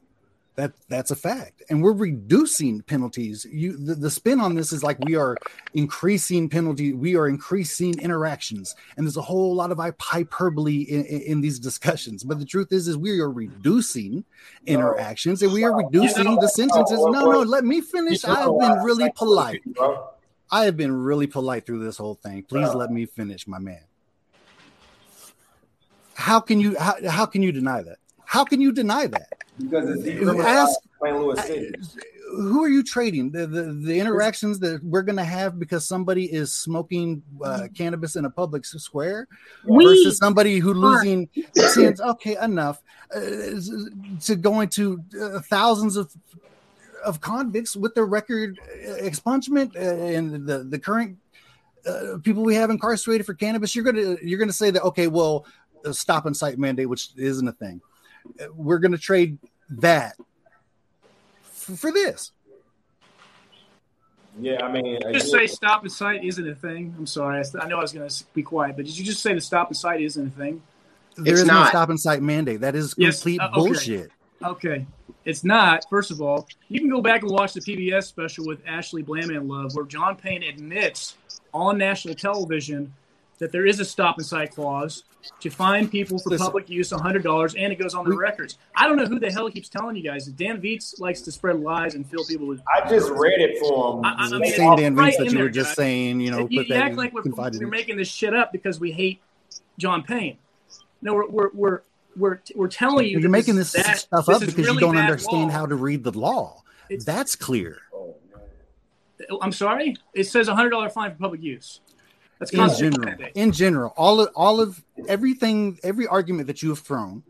That 0.55 0.71
that's 0.87 1.11
a 1.11 1.17
fact, 1.17 1.63
and 1.69 1.83
we're 1.83 1.91
reducing 1.91 2.81
penalties. 2.81 3.45
You 3.51 3.75
the, 3.75 3.93
the 3.93 4.09
spin 4.09 4.39
on 4.39 4.55
this 4.55 4.71
is 4.71 4.83
like 4.83 4.97
we 4.99 5.15
are 5.15 5.35
increasing 5.73 6.47
penalty, 6.47 6.93
we 6.93 7.17
are 7.17 7.27
increasing 7.27 7.99
interactions, 7.99 8.73
and 8.95 9.05
there's 9.05 9.17
a 9.17 9.21
whole 9.21 9.53
lot 9.53 9.71
of 9.71 9.81
hyperbole 9.99 10.83
in, 10.83 11.03
in, 11.05 11.21
in 11.21 11.41
these 11.41 11.59
discussions. 11.59 12.23
But 12.23 12.39
the 12.39 12.45
truth 12.45 12.71
is, 12.71 12.87
is 12.87 12.95
we 12.95 13.19
are 13.19 13.29
reducing 13.29 14.23
interactions, 14.65 15.41
and 15.41 15.51
we 15.51 15.65
are 15.65 15.75
reducing 15.75 16.35
the 16.35 16.47
sentences. 16.47 16.99
No, 16.99 17.31
no, 17.31 17.41
let 17.41 17.65
me 17.65 17.81
finish. 17.81 18.23
I've 18.23 18.57
been 18.57 18.81
really 18.81 19.11
polite. 19.13 19.61
I 20.51 20.63
have 20.63 20.77
been 20.77 20.95
really 20.95 21.27
polite 21.27 21.65
through 21.65 21.83
this 21.83 21.97
whole 21.97 22.15
thing. 22.15 22.43
Please 22.43 22.73
let 22.73 22.91
me 22.91 23.05
finish, 23.05 23.45
my 23.45 23.59
man. 23.59 23.83
How 26.13 26.39
can 26.39 26.61
you 26.61 26.77
how, 26.79 26.95
how 27.09 27.25
can 27.25 27.43
you 27.43 27.51
deny 27.51 27.81
that? 27.81 27.97
How 28.25 28.43
can 28.43 28.59
you 28.61 28.71
deny 28.71 29.07
that? 29.07 29.29
Because 29.57 29.89
it's 29.89 30.05
You 30.05 30.21
decriminalized 30.21 30.45
ask- 30.45 30.79
St. 31.01 31.17
Louis 31.19 31.41
City. 31.45 31.75
Who 32.37 32.63
are 32.63 32.67
you 32.67 32.83
trading? 32.83 33.31
The 33.31 33.47
the, 33.47 33.63
the 33.71 33.99
interactions 33.99 34.59
that 34.59 34.83
we're 34.83 35.03
going 35.03 35.15
to 35.17 35.23
have 35.23 35.57
because 35.57 35.85
somebody 35.85 36.25
is 36.25 36.51
smoking 36.51 37.21
uh, 37.41 37.67
cannabis 37.73 38.15
in 38.17 38.25
a 38.25 38.29
public 38.29 38.65
square 38.65 39.27
We 39.63 39.85
versus 39.85 40.17
somebody 40.17 40.57
who 40.59 40.73
losing 40.73 41.29
since 41.53 42.01
okay 42.01 42.35
enough 42.41 42.81
uh, 43.15 43.19
to 43.19 44.35
going 44.35 44.67
to 44.69 45.01
uh, 45.21 45.39
thousands 45.41 45.95
of 45.95 46.11
of 47.05 47.21
convicts 47.21 47.75
with 47.75 47.93
their 47.93 48.07
record 48.07 48.59
expungement 49.01 49.75
uh, 49.77 49.79
and 50.17 50.45
the 50.47 50.63
the 50.63 50.79
current 50.79 51.17
uh, 51.87 52.17
people 52.23 52.43
we 52.43 52.55
have 52.55 52.69
incarcerated 52.71 53.25
for 53.25 53.35
cannabis 53.35 53.75
you're 53.75 53.85
gonna 53.85 54.17
you're 54.21 54.39
gonna 54.39 54.51
say 54.51 54.71
that 54.71 54.81
okay 54.83 55.07
well 55.07 55.45
a 55.85 55.93
stop 55.93 56.25
and 56.25 56.35
cite 56.35 56.57
mandate 56.57 56.89
which 56.89 57.09
isn't 57.15 57.47
a 57.47 57.53
thing 57.53 57.79
Uh, 58.39 58.45
we're 58.53 58.79
gonna 58.79 58.97
trade 58.97 59.37
that 59.69 60.15
f- 61.43 61.77
for 61.79 61.91
this 61.91 62.31
Yeah, 64.39 64.63
I 64.65 64.71
mean, 64.71 64.99
just 65.13 65.27
again, 65.33 65.47
say 65.47 65.47
stop 65.47 65.83
and 65.83 65.91
cite 65.91 66.23
isn't 66.23 66.47
a 66.47 66.55
thing. 66.55 66.93
I'm 66.97 67.07
sorry. 67.07 67.39
I, 67.39 67.41
st- 67.43 67.63
I 67.63 67.67
know 67.67 67.77
I 67.77 67.81
was 67.81 67.93
going 67.93 68.07
to 68.07 68.23
be 68.33 68.43
quiet, 68.43 68.75
but 68.75 68.85
did 68.85 68.97
you 68.97 69.05
just 69.05 69.21
say 69.21 69.33
the 69.33 69.41
stop 69.41 69.69
and 69.69 69.77
cite 69.77 70.01
isn't 70.01 70.27
a 70.27 70.29
thing? 70.29 70.61
There 71.15 71.33
It's 71.33 71.41
is 71.43 71.47
no 71.47 71.63
stop 71.65 71.89
and 71.89 71.99
cite 71.99 72.21
mandate 72.21 72.59
that 72.61 72.75
is 72.75 72.93
Yes, 72.97 73.19
complete 73.19 73.39
uh, 73.39 73.45
okay. 73.45 73.55
bullshit 73.55 74.11
Okay. 74.43 74.85
It's 75.23 75.43
not, 75.43 75.85
first 75.89 76.11
of 76.11 76.21
all. 76.21 76.47
You 76.67 76.81
can 76.81 76.89
go 76.89 77.01
back 77.01 77.21
and 77.23 77.31
watch 77.31 77.53
the 77.53 77.61
PBS 77.61 78.03
special 78.03 78.45
with 78.45 78.61
Ashley 78.67 79.01
Bland 79.01 79.31
Manlove, 79.31 79.73
where 79.73 79.85
John 79.85 80.15
Payne 80.17 80.43
admits 80.43 81.15
on 81.53 81.77
national 81.77 82.15
television 82.15 82.93
that 83.39 83.51
there 83.51 83.65
is 83.65 83.79
a 83.79 83.85
stop 83.85 84.17
and 84.17 84.25
cite 84.25 84.53
clause 84.53 85.03
to 85.39 85.49
fine 85.49 85.87
people 85.87 86.19
for 86.19 86.29
Listen. 86.29 86.45
public 86.45 86.69
use 86.69 86.89
$100, 86.91 87.55
and 87.57 87.71
it 87.73 87.77
goes 87.79 87.93
on 87.93 88.07
the 88.09 88.15
records. 88.15 88.57
I 88.75 88.87
don't 88.87 88.97
know 88.97 89.05
who 89.05 89.19
the 89.19 89.31
hell 89.31 89.49
keeps 89.49 89.69
telling 89.69 89.95
you 89.95 90.03
guys. 90.03 90.25
that 90.25 90.35
Dan 90.37 90.59
Viets 90.61 90.99
likes 90.99 91.21
to 91.21 91.31
spread 91.31 91.59
lies 91.59 91.95
and 91.95 92.05
fill 92.09 92.23
people 92.25 92.47
with. 92.47 92.61
I 92.75 92.87
just 92.89 93.09
read 93.11 93.39
it 93.41 93.59
for 93.59 93.97
him. 93.99 94.05
I- 94.05 94.15
I 94.25 94.37
mean, 94.39 94.51
Same 94.53 94.75
Dan 94.75 94.95
right 94.95 95.13
that 95.17 95.25
in 95.27 95.31
you 95.31 95.35
there, 95.37 95.43
were 95.45 95.49
just 95.49 95.69
guys. 95.69 95.75
saying, 95.77 96.19
you 96.21 96.31
know, 96.31 96.47
you, 96.49 96.59
put 96.59 96.67
you 96.69 96.73
that 96.75 96.77
act 96.83 96.91
in 96.91 96.97
like 96.97 97.13
we're, 97.13 97.21
confided 97.23 97.59
we're 97.59 97.65
in- 97.65 97.69
making 97.71 97.97
this 97.97 98.07
shit 98.09 98.33
up 98.33 98.51
because 98.51 98.79
we 98.79 98.91
hate 98.91 99.21
John 99.77 100.03
Payne. 100.03 100.37
No, 101.01 101.13
we're 101.13 101.27
we're 101.29 101.49
we're 101.53 101.81
we're, 102.17 102.39
we're 102.55 102.67
telling 102.69 103.07
you 103.07 103.19
You're 103.19 103.29
making 103.29 103.55
this 103.55 103.75
is 103.75 103.85
stuff 103.99 104.29
up 104.29 104.41
is 104.41 104.47
because 104.53 104.67
really 104.67 104.73
you 104.75 104.79
don't 104.79 104.97
understand 104.97 105.47
law. 105.47 105.49
how 105.49 105.65
to 105.65 105.75
read 105.75 106.03
the 106.03 106.17
law. 106.17 106.63
It's- 106.89 107.03
That's 107.05 107.35
clear. 107.35 107.79
I'm 109.41 109.51
sorry. 109.51 109.95
It 110.13 110.25
says 110.25 110.47
hundred 110.47 110.69
dollar 110.71 110.89
fine 110.89 111.11
for 111.11 111.17
public 111.17 111.41
use. 111.41 111.79
That's 112.39 112.51
In 112.51 112.69
general, 112.91 113.15
in 113.33 113.51
general, 113.51 113.93
all 113.95 114.19
of 114.19 114.29
all 114.35 114.59
of 114.59 114.83
everything, 115.07 115.79
every 115.83 116.05
argument 116.05 116.47
that 116.47 116.61
you 116.61 116.69
have 116.69 116.79
thrown 116.79 117.23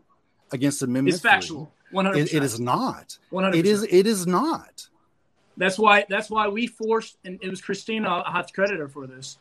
against 0.52 0.82
Amendment 0.82 1.20
three, 1.20 1.30
factual. 1.30 1.72
One 1.92 2.06
hundred. 2.06 2.28
It, 2.28 2.34
it 2.34 2.42
is 2.42 2.58
not. 2.58 3.16
One 3.30 3.44
hundred. 3.44 3.60
It 3.60 3.66
is. 3.66 3.84
It 3.84 4.06
is 4.06 4.26
not. 4.26 4.88
That's 5.56 5.78
why. 5.78 6.06
That's 6.08 6.28
why 6.28 6.48
we 6.48 6.66
forced, 6.66 7.18
and 7.24 7.38
it 7.40 7.48
was 7.48 7.60
Christina. 7.60 8.24
I 8.26 8.32
have 8.32 8.48
to 8.48 8.52
credit 8.52 8.80
her 8.80 8.88
for 8.88 9.06
this. 9.06 9.38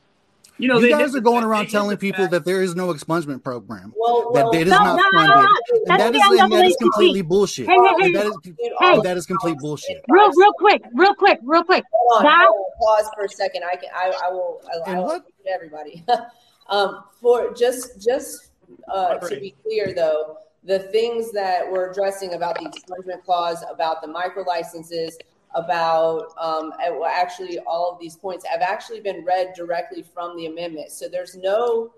You 0.57 0.69
know, 0.69 0.75
you 0.75 0.83
they 0.83 0.89
guys 0.89 1.11
hit 1.11 1.17
are 1.17 1.21
going 1.21 1.43
around 1.43 1.67
telling 1.69 1.97
people 1.97 2.23
fact- 2.23 2.31
that 2.31 2.45
there 2.45 2.61
is 2.61 2.75
no 2.75 2.93
expungement 2.93 3.43
program. 3.43 3.93
Well, 3.97 4.31
That 4.33 4.45
well, 4.45 4.55
it 4.55 4.61
is 4.67 4.71
No, 4.71 4.77
not 4.77 4.95
no, 4.95 5.03
no, 5.03 5.27
funded. 5.27 5.35
no. 5.35 5.41
And 5.41 5.87
That's 5.87 6.03
that 6.03 6.13
the 6.13 6.17
is 6.35 6.39
and 6.41 6.51
that 6.53 6.65
is 6.65 6.75
completely 6.77 7.21
bullshit. 7.23 7.67
Hey, 7.67 7.73
hey, 7.75 7.79
hey. 7.99 8.05
And 8.05 8.15
that 8.15 8.25
is 8.27 8.37
Dude, 8.41 8.57
all 8.79 9.01
that 9.01 9.17
is 9.17 9.25
complete 9.25 9.57
bullshit. 9.59 10.01
Real, 10.07 10.31
real 10.35 10.53
quick, 10.53 10.81
real 10.93 11.13
quick, 11.15 11.39
real 11.43 11.63
quick. 11.63 11.83
Hold 11.91 12.19
on, 12.19 12.23
That- 12.23 12.47
hold 12.47 12.67
pause 12.81 13.09
for 13.15 13.25
a 13.25 13.29
second. 13.29 13.63
I 13.69 13.75
can, 13.75 13.89
I, 13.93 14.13
I 14.25 14.29
will, 14.31 14.61
I, 14.65 14.89
I 14.89 14.91
And 14.93 14.99
will 14.99 15.05
what? 15.07 15.25
everybody. 15.53 16.05
um, 16.69 17.03
for 17.21 17.53
just, 17.53 18.01
just 18.01 18.51
uh, 18.87 19.15
to 19.15 19.39
be 19.39 19.53
clear, 19.63 19.93
though, 19.93 20.37
the 20.63 20.79
things 20.79 21.31
that 21.33 21.69
we're 21.69 21.91
addressing 21.91 22.33
about 22.33 22.55
the 22.57 22.65
expungement 22.69 23.23
clause, 23.25 23.63
about 23.69 24.01
the 24.01 24.07
micro 24.07 24.43
licenses, 24.43 25.17
about 25.55 26.33
um, 26.39 26.71
actually 27.07 27.59
all 27.59 27.91
of 27.91 27.99
these 27.99 28.15
points 28.15 28.45
have 28.45 28.61
actually 28.61 28.99
been 29.01 29.23
read 29.25 29.53
directly 29.55 30.03
from 30.03 30.35
the 30.37 30.45
amendment. 30.47 30.91
So 30.91 31.07
there's 31.07 31.35
no. 31.35 31.91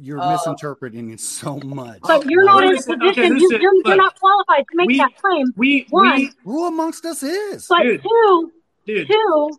You're 0.00 0.20
Uh, 0.20 0.30
misinterpreting 0.32 1.10
it 1.10 1.18
so 1.18 1.58
much. 1.64 1.98
But 2.02 2.24
you're 2.30 2.44
not 2.44 2.62
in 2.62 2.70
a 2.70 2.76
position. 2.76 3.02
okay, 3.02 3.26
you, 3.26 3.50
said- 3.50 3.60
you're, 3.60 3.72
you're 3.84 3.96
not 3.96 4.18
qualified 4.20 4.64
to 4.70 4.76
make 4.76 4.86
we- 4.88 4.98
that 4.98 5.16
claim. 5.20 5.46
We 5.56 5.86
One. 5.90 6.14
we 6.16 6.30
Who 6.44 6.66
amongst 6.68 7.04
us 7.04 7.22
is? 7.24 7.66
But 7.68 7.82
Dude. 7.82 8.02
two, 8.02 8.52
dude. 8.86 9.08
two, 9.08 9.50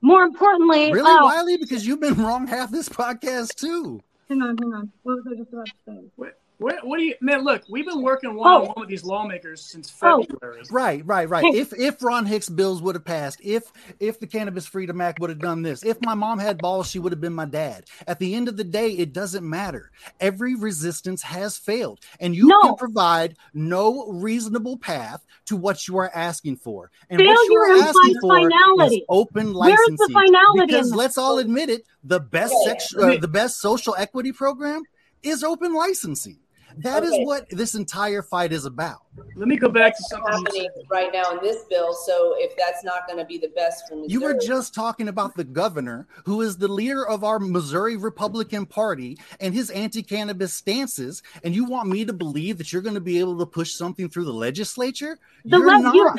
more 0.00 0.22
importantly, 0.24 0.92
Really, 0.92 1.08
uh, 1.10 1.22
Wiley? 1.22 1.56
Because 1.58 1.86
you've 1.86 2.00
been 2.00 2.14
wrong 2.16 2.46
half 2.48 2.70
this 2.72 2.88
podcast 2.88 3.54
too. 3.54 4.02
hang 4.28 4.42
on, 4.42 4.56
hang 4.58 4.74
on. 4.74 4.92
What 5.04 5.16
was 5.24 5.26
I 5.32 5.36
just 5.38 5.52
about 5.52 5.66
to 5.66 5.72
say? 5.86 5.98
What, 6.16 6.38
what, 6.58 6.86
what 6.86 6.98
do 6.98 7.04
you 7.04 7.14
man? 7.20 7.42
Look, 7.42 7.62
we've 7.68 7.84
been 7.86 8.00
working 8.02 8.34
one 8.34 8.50
on 8.52 8.66
one 8.66 8.74
with 8.78 8.88
these 8.88 9.04
lawmakers 9.04 9.60
since 9.60 9.92
Oh. 10.02 10.22
February. 10.22 10.62
Right, 10.70 11.04
right, 11.04 11.28
right. 11.28 11.44
If 11.54 11.72
if 11.78 12.02
Ron 12.02 12.26
Hicks 12.26 12.48
bills 12.48 12.80
would 12.80 12.94
have 12.94 13.04
passed, 13.04 13.40
if 13.42 13.64
if 14.00 14.20
the 14.20 14.26
Cannabis 14.26 14.66
Freedom 14.66 15.00
Act 15.00 15.18
would 15.20 15.30
have 15.30 15.40
done 15.40 15.62
this, 15.62 15.84
if 15.84 16.00
my 16.02 16.14
mom 16.14 16.38
had 16.38 16.58
balls, 16.58 16.88
she 16.88 16.98
would 16.98 17.12
have 17.12 17.20
been 17.20 17.34
my 17.34 17.44
dad. 17.44 17.84
At 18.06 18.18
the 18.18 18.34
end 18.34 18.48
of 18.48 18.56
the 18.56 18.64
day, 18.64 18.90
it 18.92 19.12
doesn't 19.12 19.48
matter. 19.48 19.90
Every 20.20 20.54
resistance 20.54 21.22
has 21.22 21.56
failed, 21.56 22.00
and 22.20 22.34
you 22.36 22.46
No. 22.46 22.60
can 22.60 22.76
provide 22.76 23.36
no 23.52 24.06
reasonable 24.08 24.76
path 24.78 25.24
to 25.46 25.56
what 25.56 25.88
you 25.88 25.96
are 25.98 26.10
asking 26.14 26.56
for. 26.56 26.90
And 27.10 27.18
what 27.20 27.26
you 27.26 27.36
Failure 27.36 27.60
are 27.60 27.76
implies 27.88 27.88
asking 27.96 28.20
for 28.20 28.38
is 28.38 28.44
finality. 28.44 29.04
open 29.08 29.54
Where's 29.54 29.78
the 29.98 30.08
finality 30.12 30.66
because 30.66 30.90
that? 30.90 30.96
let's 30.96 31.18
all 31.18 31.38
admit 31.38 31.68
it, 31.68 31.82
the 32.04 32.20
best 32.20 32.54
sex, 32.64 32.94
uh, 32.96 33.16
the 33.18 33.28
best 33.28 33.60
social 33.60 33.94
equity 33.98 34.32
program 34.32 34.82
is 35.22 35.42
open 35.42 35.74
licensing. 35.74 36.38
That 36.78 37.04
is 37.04 37.12
Okay. 37.12 37.24
what 37.24 37.48
this 37.50 37.74
entire 37.74 38.20
fight 38.22 38.52
is 38.52 38.64
about. 38.64 38.98
Let 39.36 39.46
me 39.48 39.56
go 39.56 39.68
back 39.68 39.96
to 39.96 40.02
something. 40.04 40.32
happening 40.32 40.68
right 40.90 41.10
now 41.12 41.30
in 41.32 41.38
this 41.42 41.64
bill. 41.70 41.92
So 41.92 42.34
if 42.38 42.56
that's 42.56 42.82
not 42.84 43.06
going 43.06 43.18
to 43.18 43.24
be 43.24 43.38
the 43.38 43.48
best 43.48 43.88
for 43.88 43.94
Missouri, 43.96 44.12
You 44.12 44.20
were 44.22 44.34
just 44.34 44.74
talking 44.74 45.08
about 45.08 45.36
the 45.36 45.44
governor, 45.44 46.06
who 46.24 46.40
is 46.42 46.56
the 46.56 46.68
leader 46.68 47.06
of 47.06 47.22
our 47.22 47.38
Missouri 47.38 47.96
Republican 47.96 48.66
Party, 48.66 49.18
and 49.40 49.54
his 49.54 49.70
anti 49.70 50.02
cannabis 50.02 50.52
stances. 50.52 51.22
And 51.44 51.54
you 51.54 51.64
want 51.64 51.88
me 51.88 52.04
to 52.04 52.12
believe 52.12 52.58
that 52.58 52.72
you're 52.72 52.82
going 52.82 52.94
to 52.96 53.00
be 53.00 53.20
able 53.20 53.38
to 53.38 53.46
push 53.46 53.72
something 53.74 54.08
through 54.08 54.24
the 54.24 54.32
legislature? 54.32 55.18
The 55.44 55.58
you're 55.58 55.66
le- 55.76 55.82
not. 55.82 55.94
you- 55.94 56.10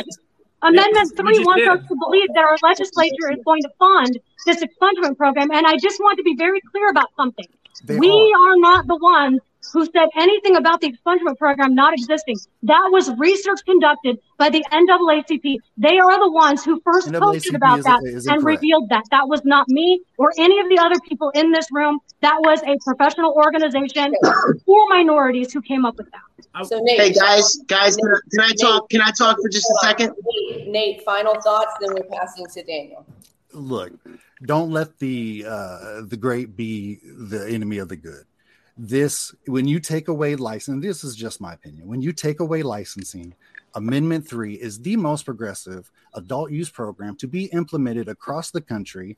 Amendment 0.62 1.12
we 1.18 1.36
three 1.36 1.46
wants 1.46 1.62
did. 1.62 1.68
us 1.70 1.88
to 1.90 1.96
believe 1.96 2.28
that 2.34 2.44
our 2.44 2.58
legislature 2.64 3.30
is 3.32 3.38
going 3.46 3.62
to 3.62 3.70
fund 3.78 4.18
this 4.48 4.64
expungement 4.64 5.16
program. 5.18 5.52
And 5.52 5.68
I 5.68 5.76
just 5.78 6.00
want 6.00 6.18
to 6.18 6.24
be 6.24 6.36
very 6.36 6.60
clear 6.72 6.90
about 6.90 7.10
something. 7.16 7.46
They 7.84 8.00
we 8.00 8.10
are. 8.10 8.52
are 8.54 8.58
not 8.58 8.88
the 8.88 8.96
ones 8.96 9.42
who 9.72 9.86
said 9.86 10.10
anything 10.16 10.56
about 10.56 10.82
the 10.82 10.92
expungement 10.92 11.38
program 11.38 11.76
not 11.76 11.94
existing. 11.94 12.38
That 12.64 12.90
was 12.92 13.12
research 13.18 13.60
conducted 13.66 14.18
by 14.38 14.50
the 14.50 14.64
NAACP. 14.72 15.58
They 15.78 15.98
are 16.00 16.20
the 16.20 16.32
ones 16.32 16.64
who 16.64 16.82
first 16.82 17.12
posted 17.12 17.56
about 17.56 17.80
is- 17.80 17.86
that 17.86 18.02
is 18.04 18.28
and 18.28 18.38
incorrect. 18.38 18.62
revealed 18.62 18.90
that. 18.90 19.04
That 19.12 19.28
was 19.28 19.42
not 19.44 19.68
me 19.70 20.02
or 20.18 20.32
any 20.38 20.60
of 20.60 20.70
the 20.70 20.80
other 20.80 21.00
people 21.08 21.30
in 21.32 21.52
this 21.52 21.68
room. 21.72 22.00
That 22.22 22.38
was 22.42 22.62
a 22.64 22.78
professional 22.84 23.34
organization 23.34 24.14
for 24.66 24.88
minorities 24.90 25.54
who 25.54 25.62
came 25.62 25.86
up 25.86 25.98
with 25.98 26.08
that. 26.12 26.66
So 26.66 26.80
Nate, 26.82 27.00
Hey 27.00 27.12
guys, 27.12 27.58
guys, 27.68 27.96
can 27.98 28.10
I, 28.14 28.20
can 28.32 28.42
I 28.42 28.54
talk? 28.54 28.90
Can 28.90 29.02
I 29.02 29.12
talk 29.12 29.38
for 29.42 29.50
just 29.50 29.66
a 29.70 29.78
second? 29.82 30.14
Nate, 30.26 30.68
Nate, 30.68 31.04
final 31.04 31.36
thoughts. 31.42 31.74
Then 31.82 31.94
we're 31.94 32.18
passing 32.18 32.46
to 32.48 32.64
Daniel. 32.64 33.06
Look, 33.54 33.94
don't 34.46 34.72
let 34.72 34.98
the 35.00 35.46
uh, 35.48 36.02
the 36.06 36.18
great 36.18 36.56
be 36.56 37.00
the 37.04 37.48
enemy 37.50 37.78
of 37.78 37.90
the 37.90 37.96
good. 37.96 38.26
This, 38.78 39.34
when 39.48 39.68
you 39.68 39.80
take 39.80 40.10
away 40.10 40.36
license, 40.36 40.84
this 40.84 41.04
is 41.04 41.16
just 41.16 41.40
my 41.40 41.54
opinion. 41.54 41.88
When 41.88 42.02
you 42.02 42.12
take 42.12 42.42
away 42.42 42.62
licensing, 42.62 43.34
Amendment 43.74 44.28
3 44.28 44.56
is 44.56 44.80
the 44.82 44.96
most 44.98 45.24
progressive 45.24 45.90
adult 46.14 46.52
use 46.52 46.70
program 46.70 47.16
to 47.18 47.28
be 47.28 47.46
implemented 47.46 48.10
across 48.10 48.52
the 48.52 48.62
country 48.62 49.18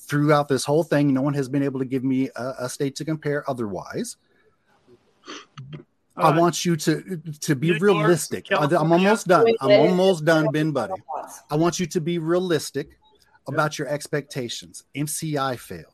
throughout 0.00 0.48
this 0.48 0.64
whole 0.64 0.82
thing. 0.82 1.12
No 1.12 1.22
one 1.22 1.34
has 1.34 1.48
been 1.48 1.62
able 1.62 1.78
to 1.80 1.86
give 1.86 2.04
me 2.04 2.28
a, 2.36 2.54
a 2.60 2.68
state 2.68 2.96
to 2.96 3.04
compare 3.04 3.48
otherwise. 3.48 4.16
I 6.18 6.30
Uh, 6.30 6.38
want 6.40 6.64
you 6.64 6.76
to 6.76 7.20
to 7.40 7.56
be 7.56 7.66
New 7.68 7.72
York, 7.74 7.82
realistic. 7.82 8.46
I'm 8.50 8.92
almost 8.92 9.26
done. 9.26 9.46
I'm 9.60 9.70
almost 9.72 10.24
done, 10.24 10.48
Ben 10.52 10.70
Buddy. 10.72 10.94
I 11.50 11.56
want 11.56 11.78
you 11.80 11.86
to 11.86 12.00
be 12.00 12.18
realistic 12.18 12.98
about 13.48 13.78
your 13.78 13.88
expectations. 13.88 14.84
MCI 14.94 15.58
failed. 15.58 15.92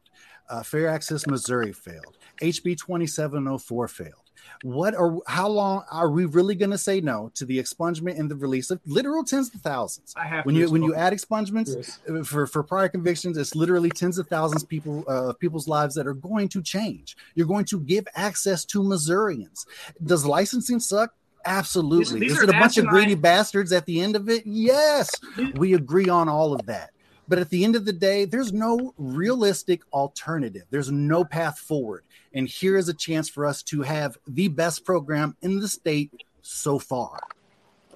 Uh, 0.48 0.62
Fair 0.62 0.86
Access 0.88 1.26
Missouri 1.26 1.72
failed. 1.72 2.18
HB 2.42 2.78
2704 2.78 3.88
failed. 3.88 4.14
What 4.62 4.94
are 4.94 5.18
how 5.26 5.48
long 5.48 5.84
are 5.90 6.10
we 6.10 6.24
really 6.24 6.54
going 6.54 6.70
to 6.70 6.78
say 6.78 7.00
no 7.00 7.30
to 7.34 7.44
the 7.44 7.58
expungement 7.58 8.18
and 8.18 8.30
the 8.30 8.36
release 8.36 8.70
of 8.70 8.80
literal 8.86 9.24
tens 9.24 9.52
of 9.54 9.60
thousands? 9.60 10.14
I 10.16 10.26
have 10.26 10.44
When 10.46 10.54
you 10.54 10.70
when 10.70 10.82
you 10.82 10.94
add 10.94 11.12
expungements 11.12 11.98
uh, 12.08 12.24
for 12.24 12.46
for 12.46 12.62
prior 12.62 12.88
convictions, 12.88 13.36
it's 13.36 13.54
literally 13.54 13.90
tens 13.90 14.18
of 14.18 14.28
thousands 14.28 14.64
people 14.64 15.04
uh, 15.08 15.32
people's 15.34 15.68
lives 15.68 15.94
that 15.94 16.06
are 16.06 16.14
going 16.14 16.48
to 16.50 16.62
change. 16.62 17.16
You're 17.34 17.46
going 17.46 17.64
to 17.66 17.80
give 17.80 18.06
access 18.14 18.64
to 18.66 18.82
Missourians. 18.82 19.66
Does 20.04 20.24
licensing 20.24 20.80
suck? 20.80 21.14
Absolutely. 21.44 22.20
these 22.20 22.32
Is 22.32 22.42
it 22.42 22.48
a 22.48 22.52
bunch 22.52 22.78
of 22.78 22.86
greedy 22.86 23.16
bastards 23.16 23.72
at 23.72 23.86
the 23.86 24.00
end 24.00 24.14
of 24.14 24.28
it? 24.28 24.46
Yes. 24.46 25.10
We 25.56 25.74
agree 25.74 26.08
on 26.08 26.28
all 26.28 26.52
of 26.52 26.66
that. 26.66 26.90
But 27.28 27.38
at 27.38 27.50
the 27.50 27.64
end 27.64 27.76
of 27.76 27.84
the 27.84 27.92
day, 27.92 28.24
there's 28.24 28.52
no 28.52 28.94
realistic 28.98 29.82
alternative. 29.92 30.64
There's 30.70 30.90
no 30.90 31.24
path 31.24 31.58
forward. 31.58 32.04
And 32.34 32.48
here 32.48 32.76
is 32.76 32.88
a 32.88 32.94
chance 32.94 33.28
for 33.28 33.46
us 33.46 33.62
to 33.64 33.82
have 33.82 34.16
the 34.26 34.48
best 34.48 34.84
program 34.84 35.36
in 35.42 35.60
the 35.60 35.68
state 35.68 36.10
so 36.42 36.78
far. 36.78 37.20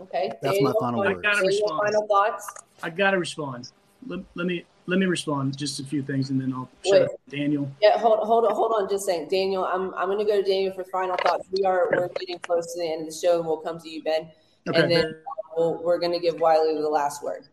Okay. 0.01 0.31
That's 0.43 0.61
my 0.61 0.73
Daniel, 0.73 0.75
final 0.81 1.03
final- 1.03 1.17
word. 1.17 1.27
I 1.27 1.33
gotta 1.33 1.47
respond. 1.47 1.81
Final 1.87 2.07
thoughts. 2.07 2.55
I 2.83 2.91
gotta 2.91 3.19
respond. 3.19 3.71
Let, 4.07 4.21
let 4.35 4.47
me 4.47 4.65
let 4.89 4.99
me 5.01 5.07
respond 5.07 5.57
just 5.59 5.81
a 5.81 5.85
few 5.85 6.01
things, 6.03 6.31
and 6.31 6.41
then 6.41 6.53
I'll 6.53 6.69
shut 6.87 7.03
up. 7.03 7.11
Daniel. 7.29 7.69
Yeah, 7.83 7.99
hold, 7.99 8.21
hold 8.21 8.45
on, 8.45 8.55
hold 8.55 8.73
on, 8.79 8.89
just 8.89 9.05
saying, 9.05 9.27
Daniel. 9.29 9.65
I'm, 9.65 9.93
I'm 9.95 10.07
going 10.07 10.19
to 10.19 10.25
go 10.25 10.41
to 10.41 10.49
Daniel 10.49 10.73
for 10.75 10.85
final 10.85 11.17
thoughts. 11.25 11.45
We 11.51 11.65
are, 11.65 11.89
we're 11.91 12.07
getting 12.21 12.39
close 12.39 12.73
to 12.75 12.79
the 12.81 12.87
end 12.87 13.01
of 13.01 13.09
the 13.13 13.13
show, 13.21 13.39
and 13.39 13.47
we'll 13.49 13.57
come 13.57 13.81
to 13.81 13.89
you, 13.89 14.05
Ben, 14.05 14.31
Okay. 14.69 14.81
and 14.81 14.89
then 14.93 15.17
we'll, 15.57 15.83
we're 15.83 15.99
going 15.99 16.13
to 16.13 16.21
give 16.21 16.39
Wiley 16.39 16.73
the 16.81 16.89
last 16.89 17.21
word. 17.25 17.49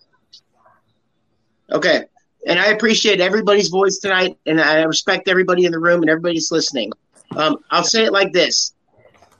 Okay. 1.72 2.06
And 2.46 2.60
I 2.60 2.68
appreciate 2.68 3.22
everybody's 3.22 3.70
voice 3.70 4.00
tonight, 4.00 4.38
and 4.46 4.60
I 4.60 4.84
respect 4.84 5.28
everybody 5.28 5.66
in 5.66 5.72
the 5.72 5.80
room 5.80 6.02
and 6.02 6.10
everybody's 6.10 6.52
listening. 6.52 6.92
Um, 7.36 7.58
I'll 7.72 7.84
say 7.84 8.04
it 8.04 8.12
like 8.12 8.34
this: 8.34 8.74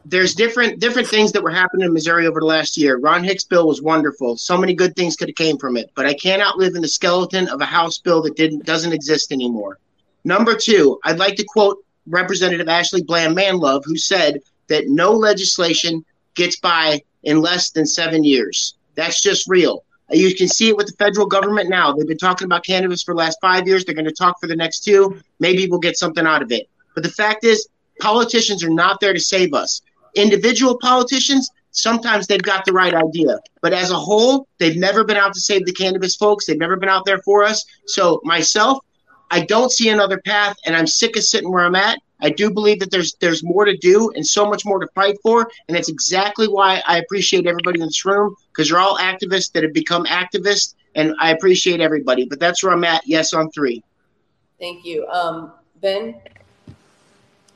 There's 0.06 0.36
different 0.36 0.80
different 0.80 1.08
things 1.08 1.32
that 1.34 1.44
were 1.44 1.52
happening 1.52 1.86
in 1.86 1.94
Missouri 1.94 2.28
over 2.28 2.40
the 2.40 2.46
last 2.46 2.78
year. 2.78 2.98
Ron 2.98 3.24
Hicks' 3.24 3.44
bill 3.44 3.68
was 3.68 3.82
wonderful. 3.82 4.38
So 4.38 4.58
many 4.58 4.74
good 4.74 4.96
things 4.96 5.16
could 5.16 5.28
have 5.30 5.36
came 5.36 5.58
from 5.58 5.76
it, 5.76 5.92
but 5.96 6.06
I 6.06 6.14
cannot 6.14 6.58
live 6.58 6.76
in 6.76 6.82
the 6.82 6.88
skeleton 6.88 7.50
of 7.50 7.62
a 7.62 7.66
House 7.66 8.00
bill 8.00 8.22
that 8.24 8.38
didn't 8.38 8.66
doesn't 8.66 8.94
exist 8.94 9.32
anymore. 9.32 9.80
Number 10.24 10.56
two, 10.56 11.00
I'd 11.04 11.20
like 11.20 11.36
to 11.36 11.46
quote 11.46 11.84
Representative 12.08 12.70
Ashley 12.70 13.04
Bland 13.04 13.36
Manlove, 13.36 13.84
who 13.86 13.98
said 13.98 14.40
that 14.68 14.88
no 14.88 15.12
legislation 15.12 16.06
gets 16.36 16.60
by 16.60 17.02
in 17.24 17.42
less 17.42 17.72
than 17.72 17.86
seven 17.86 18.24
years. 18.24 18.76
That's 18.96 19.22
just 19.22 19.48
real. 19.48 19.84
You 20.14 20.36
can 20.36 20.48
see 20.48 20.70
it 20.70 20.78
with 20.78 20.88
the 20.88 20.94
federal 20.94 21.26
government 21.26 21.70
now. 21.70 21.94
They've 21.94 22.08
been 22.08 22.18
talking 22.18 22.46
about 22.46 22.66
cannabis 22.66 23.04
for 23.04 23.14
the 23.14 23.20
last 23.20 23.38
five 23.42 23.68
years. 23.68 23.86
They're 23.86 23.96
going 23.96 24.06
to 24.06 24.12
talk 24.12 24.40
for 24.40 24.48
the 24.48 24.56
next 24.56 24.82
two. 24.82 25.20
Maybe 25.40 25.68
we'll 25.68 25.80
get 25.80 25.98
something 25.98 26.26
out 26.26 26.42
of 26.42 26.52
it. 26.52 26.70
But 26.94 27.04
the 27.04 27.10
fact 27.10 27.44
is, 27.44 27.68
politicians 28.00 28.64
are 28.64 28.70
not 28.70 29.00
there 29.00 29.14
to 29.14 29.20
save 29.20 29.54
us. 29.54 29.82
Individual 30.16 30.78
politicians, 30.80 31.50
sometimes 31.72 32.28
they've 32.28 32.42
got 32.42 32.66
the 32.66 32.74
right 32.74 32.94
idea, 32.94 33.40
but 33.62 33.74
as 33.74 33.90
a 33.90 33.96
whole, 33.96 34.48
they've 34.60 34.78
never 34.78 35.04
been 35.04 35.18
out 35.18 35.34
to 35.34 35.40
save 35.40 35.66
the 35.66 35.74
cannabis 35.74 36.16
folks. 36.16 36.46
They've 36.46 36.58
never 36.58 36.76
been 36.76 36.90
out 36.90 37.06
there 37.06 37.20
for 37.20 37.44
us. 37.44 37.66
So, 37.88 38.22
myself, 38.24 38.80
I 39.32 39.46
don't 39.46 39.72
see 39.72 39.90
another 39.90 40.22
path, 40.22 40.56
and 40.66 40.76
I'm 40.76 40.86
sick 40.86 41.16
of 41.18 41.24
sitting 41.24 41.52
where 41.52 41.66
I'm 41.66 41.76
at. 41.76 42.00
I 42.24 42.30
do 42.30 42.50
believe 42.50 42.80
that 42.80 42.90
there's 42.90 43.16
there's 43.16 43.44
more 43.44 43.66
to 43.66 43.76
do 43.78 44.10
and 44.16 44.26
so 44.26 44.50
much 44.50 44.66
more 44.66 44.80
to 44.80 44.88
fight 44.96 45.18
for, 45.22 45.52
and 45.68 45.76
that's 45.76 45.90
exactly 45.90 46.48
why 46.48 46.82
I 46.88 46.98
appreciate 47.00 47.46
everybody 47.46 47.82
in 47.82 47.86
this 47.86 48.06
room 48.06 48.36
because 48.48 48.70
you're 48.70 48.80
all 48.80 48.98
activists 48.98 49.52
that 49.52 49.64
have 49.64 49.74
become 49.74 50.06
activists, 50.06 50.74
and 50.96 51.14
I 51.20 51.32
appreciate 51.32 51.82
everybody. 51.82 52.26
But 52.26 52.40
that's 52.40 52.64
where 52.64 52.72
I'm 52.72 52.86
at. 52.86 53.06
Yes, 53.06 53.34
on 53.34 53.52
three. 53.52 53.84
Thank 54.58 54.86
you, 54.86 55.06
um, 55.08 55.52
Ben. 55.82 56.16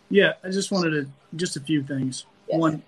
Yeah, 0.09 0.33
I 0.43 0.49
just 0.49 0.69
wanted 0.69 0.91
to 0.91 1.07
just 1.37 1.55
a 1.55 1.61
few 1.61 1.81
things. 1.81 2.25
Yes. 2.49 2.59
One, 2.59 2.83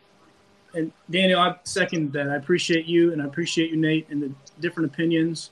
and 0.73 0.91
Daniel, 1.09 1.39
I 1.39 1.55
second 1.63 2.11
that. 2.11 2.29
I 2.29 2.35
appreciate 2.35 2.87
you, 2.87 3.13
and 3.13 3.21
I 3.21 3.25
appreciate 3.25 3.71
you, 3.71 3.77
Nate, 3.77 4.09
and 4.09 4.21
the 4.21 4.31
different 4.59 4.91
opinions. 4.91 5.51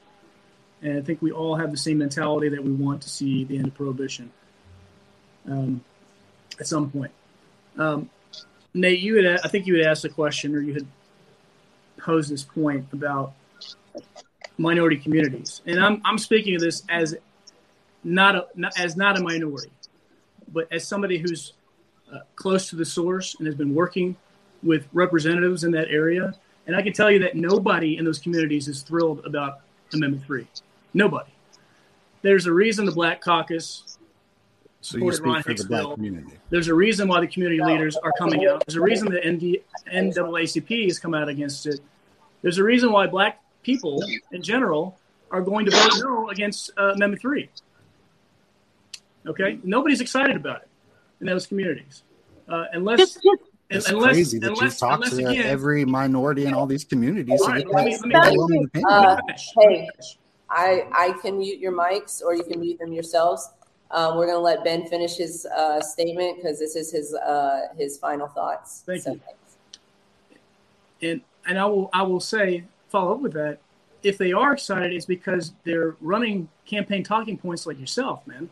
And 0.81 0.97
I 0.97 1.01
think 1.01 1.21
we 1.21 1.31
all 1.31 1.55
have 1.55 1.71
the 1.71 1.77
same 1.77 1.99
mentality 1.99 2.49
that 2.49 2.63
we 2.63 2.71
want 2.71 3.01
to 3.03 3.09
see 3.09 3.45
the 3.45 3.57
end 3.57 3.67
of 3.67 3.73
prohibition. 3.73 4.29
Um, 5.49 5.81
at 6.59 6.67
some 6.67 6.89
point. 6.89 7.11
Um, 7.77 8.09
Nate, 8.73 8.99
you 8.99 9.15
had 9.15 9.39
I 9.43 9.47
think 9.47 9.67
you 9.67 9.75
had 9.77 9.85
asked 9.85 10.05
a 10.05 10.09
question, 10.09 10.55
or 10.55 10.61
you 10.61 10.73
had 10.73 10.87
posed 11.97 12.31
this 12.31 12.43
point 12.43 12.85
about 12.93 13.33
minority 14.57 14.97
communities, 14.97 15.61
and 15.65 15.79
I'm 15.79 16.01
I'm 16.05 16.17
speaking 16.17 16.55
of 16.55 16.61
this 16.61 16.83
as 16.89 17.15
not 18.03 18.35
a 18.35 18.47
not, 18.55 18.79
as 18.79 18.95
not 18.95 19.17
a 19.17 19.21
minority, 19.21 19.71
but 20.53 20.67
as 20.71 20.87
somebody 20.87 21.17
who's 21.17 21.53
uh, 22.13 22.19
close 22.35 22.69
to 22.69 22.75
the 22.75 22.85
source 22.85 23.35
and 23.35 23.45
has 23.47 23.55
been 23.55 23.73
working 23.73 24.15
with 24.63 24.87
representatives 24.93 25.63
in 25.63 25.71
that 25.71 25.89
area. 25.89 26.33
And 26.65 26.75
I 26.75 26.81
can 26.81 26.93
tell 26.93 27.09
you 27.09 27.19
that 27.19 27.35
nobody 27.35 27.97
in 27.97 28.05
those 28.05 28.19
communities 28.19 28.67
is 28.67 28.81
thrilled 28.81 29.25
about 29.25 29.61
Amendment 29.93 30.25
3. 30.25 30.45
Nobody. 30.93 31.31
There's 32.21 32.45
a 32.45 32.51
reason 32.51 32.85
the 32.85 32.91
Black 32.91 33.21
Caucus 33.21 33.96
So 34.87 34.97
you 34.99 35.11
speak 35.11 35.25
Ron 35.25 35.43
for 35.43 35.49
Hicks' 35.49 35.63
the 35.63 35.67
black 35.67 35.95
community. 35.95 36.31
There's 36.49 36.69
a 36.69 36.73
reason 36.73 37.09
why 37.09 37.19
the 37.19 37.27
community 37.27 37.61
leaders 37.61 37.97
are 37.97 38.13
coming 38.17 38.47
out. 38.47 38.65
There's 38.65 38.77
a 38.77 38.81
reason 38.81 39.11
the 39.11 39.19
ND, 39.19 39.57
NAACP 39.93 40.85
has 40.85 40.97
come 40.97 41.13
out 41.13 41.27
against 41.27 41.65
it. 41.65 41.81
There's 42.41 42.57
a 42.57 42.63
reason 42.63 42.93
why 42.93 43.07
black 43.07 43.41
people 43.63 44.01
in 44.31 44.41
general 44.41 44.97
are 45.29 45.41
going 45.41 45.65
to 45.65 45.71
vote 45.71 45.91
no 45.99 46.29
against 46.29 46.71
uh, 46.77 46.93
Amendment 46.93 47.21
3. 47.21 47.49
Okay? 49.25 49.59
Nobody's 49.61 49.99
excited 49.99 50.37
about 50.37 50.61
it 50.61 50.69
in 51.19 51.27
those 51.27 51.45
communities. 51.47 52.03
Uh, 52.47 52.67
unless, 52.71 52.99
Just, 52.99 53.15
just 53.15 53.41
It's 53.69 53.89
unless, 53.89 54.13
crazy 54.13 54.39
that 54.39 54.51
unless, 54.51 54.81
you 54.81 54.87
talk 54.87 55.03
to 55.03 55.17
again, 55.17 55.45
every 55.47 55.83
minority 55.83 56.45
in 56.45 56.53
all 56.53 56.65
these 56.65 56.85
communities 56.85 57.41
All 57.41 57.47
to 57.47 57.51
right, 57.51 57.65
get 57.65 57.73
let 57.75 57.85
me- 57.85 58.37
let 58.37 58.49
me- 58.49 58.83
Uh, 58.87 59.17
hey. 59.59 59.89
I, 60.49 60.87
I 60.93 61.11
can 61.21 61.39
mute 61.39 61.59
your 61.59 61.73
mics 61.73 62.21
or 62.23 62.33
you 62.33 62.45
can 62.45 62.61
mute 62.61 62.79
them 62.79 62.93
yourselves. 62.93 63.49
Um, 63.91 64.17
we're 64.17 64.25
going 64.25 64.37
to 64.37 64.41
let 64.41 64.63
Ben 64.63 64.85
finish 64.87 65.15
his 65.15 65.45
uh, 65.45 65.81
statement 65.81 66.37
because 66.37 66.59
this 66.59 66.75
is 66.75 66.91
his 66.91 67.13
uh, 67.13 67.67
his 67.77 67.97
final 67.97 68.27
thoughts. 68.27 68.83
Thank 68.85 69.03
So, 69.03 69.13
you. 69.13 69.19
and 71.01 71.21
and 71.47 71.57
I 71.59 71.65
will 71.65 71.89
I 71.93 72.03
will 72.03 72.19
say 72.19 72.65
follow 72.89 73.13
up 73.13 73.21
with 73.21 73.33
that. 73.33 73.59
If 74.03 74.17
they 74.17 74.31
are 74.33 74.53
excited, 74.53 74.93
it's 74.93 75.05
because 75.05 75.53
they're 75.63 75.95
running 76.01 76.49
campaign 76.65 77.03
talking 77.03 77.37
points 77.37 77.65
like 77.65 77.79
yourself, 77.79 78.25
man, 78.27 78.49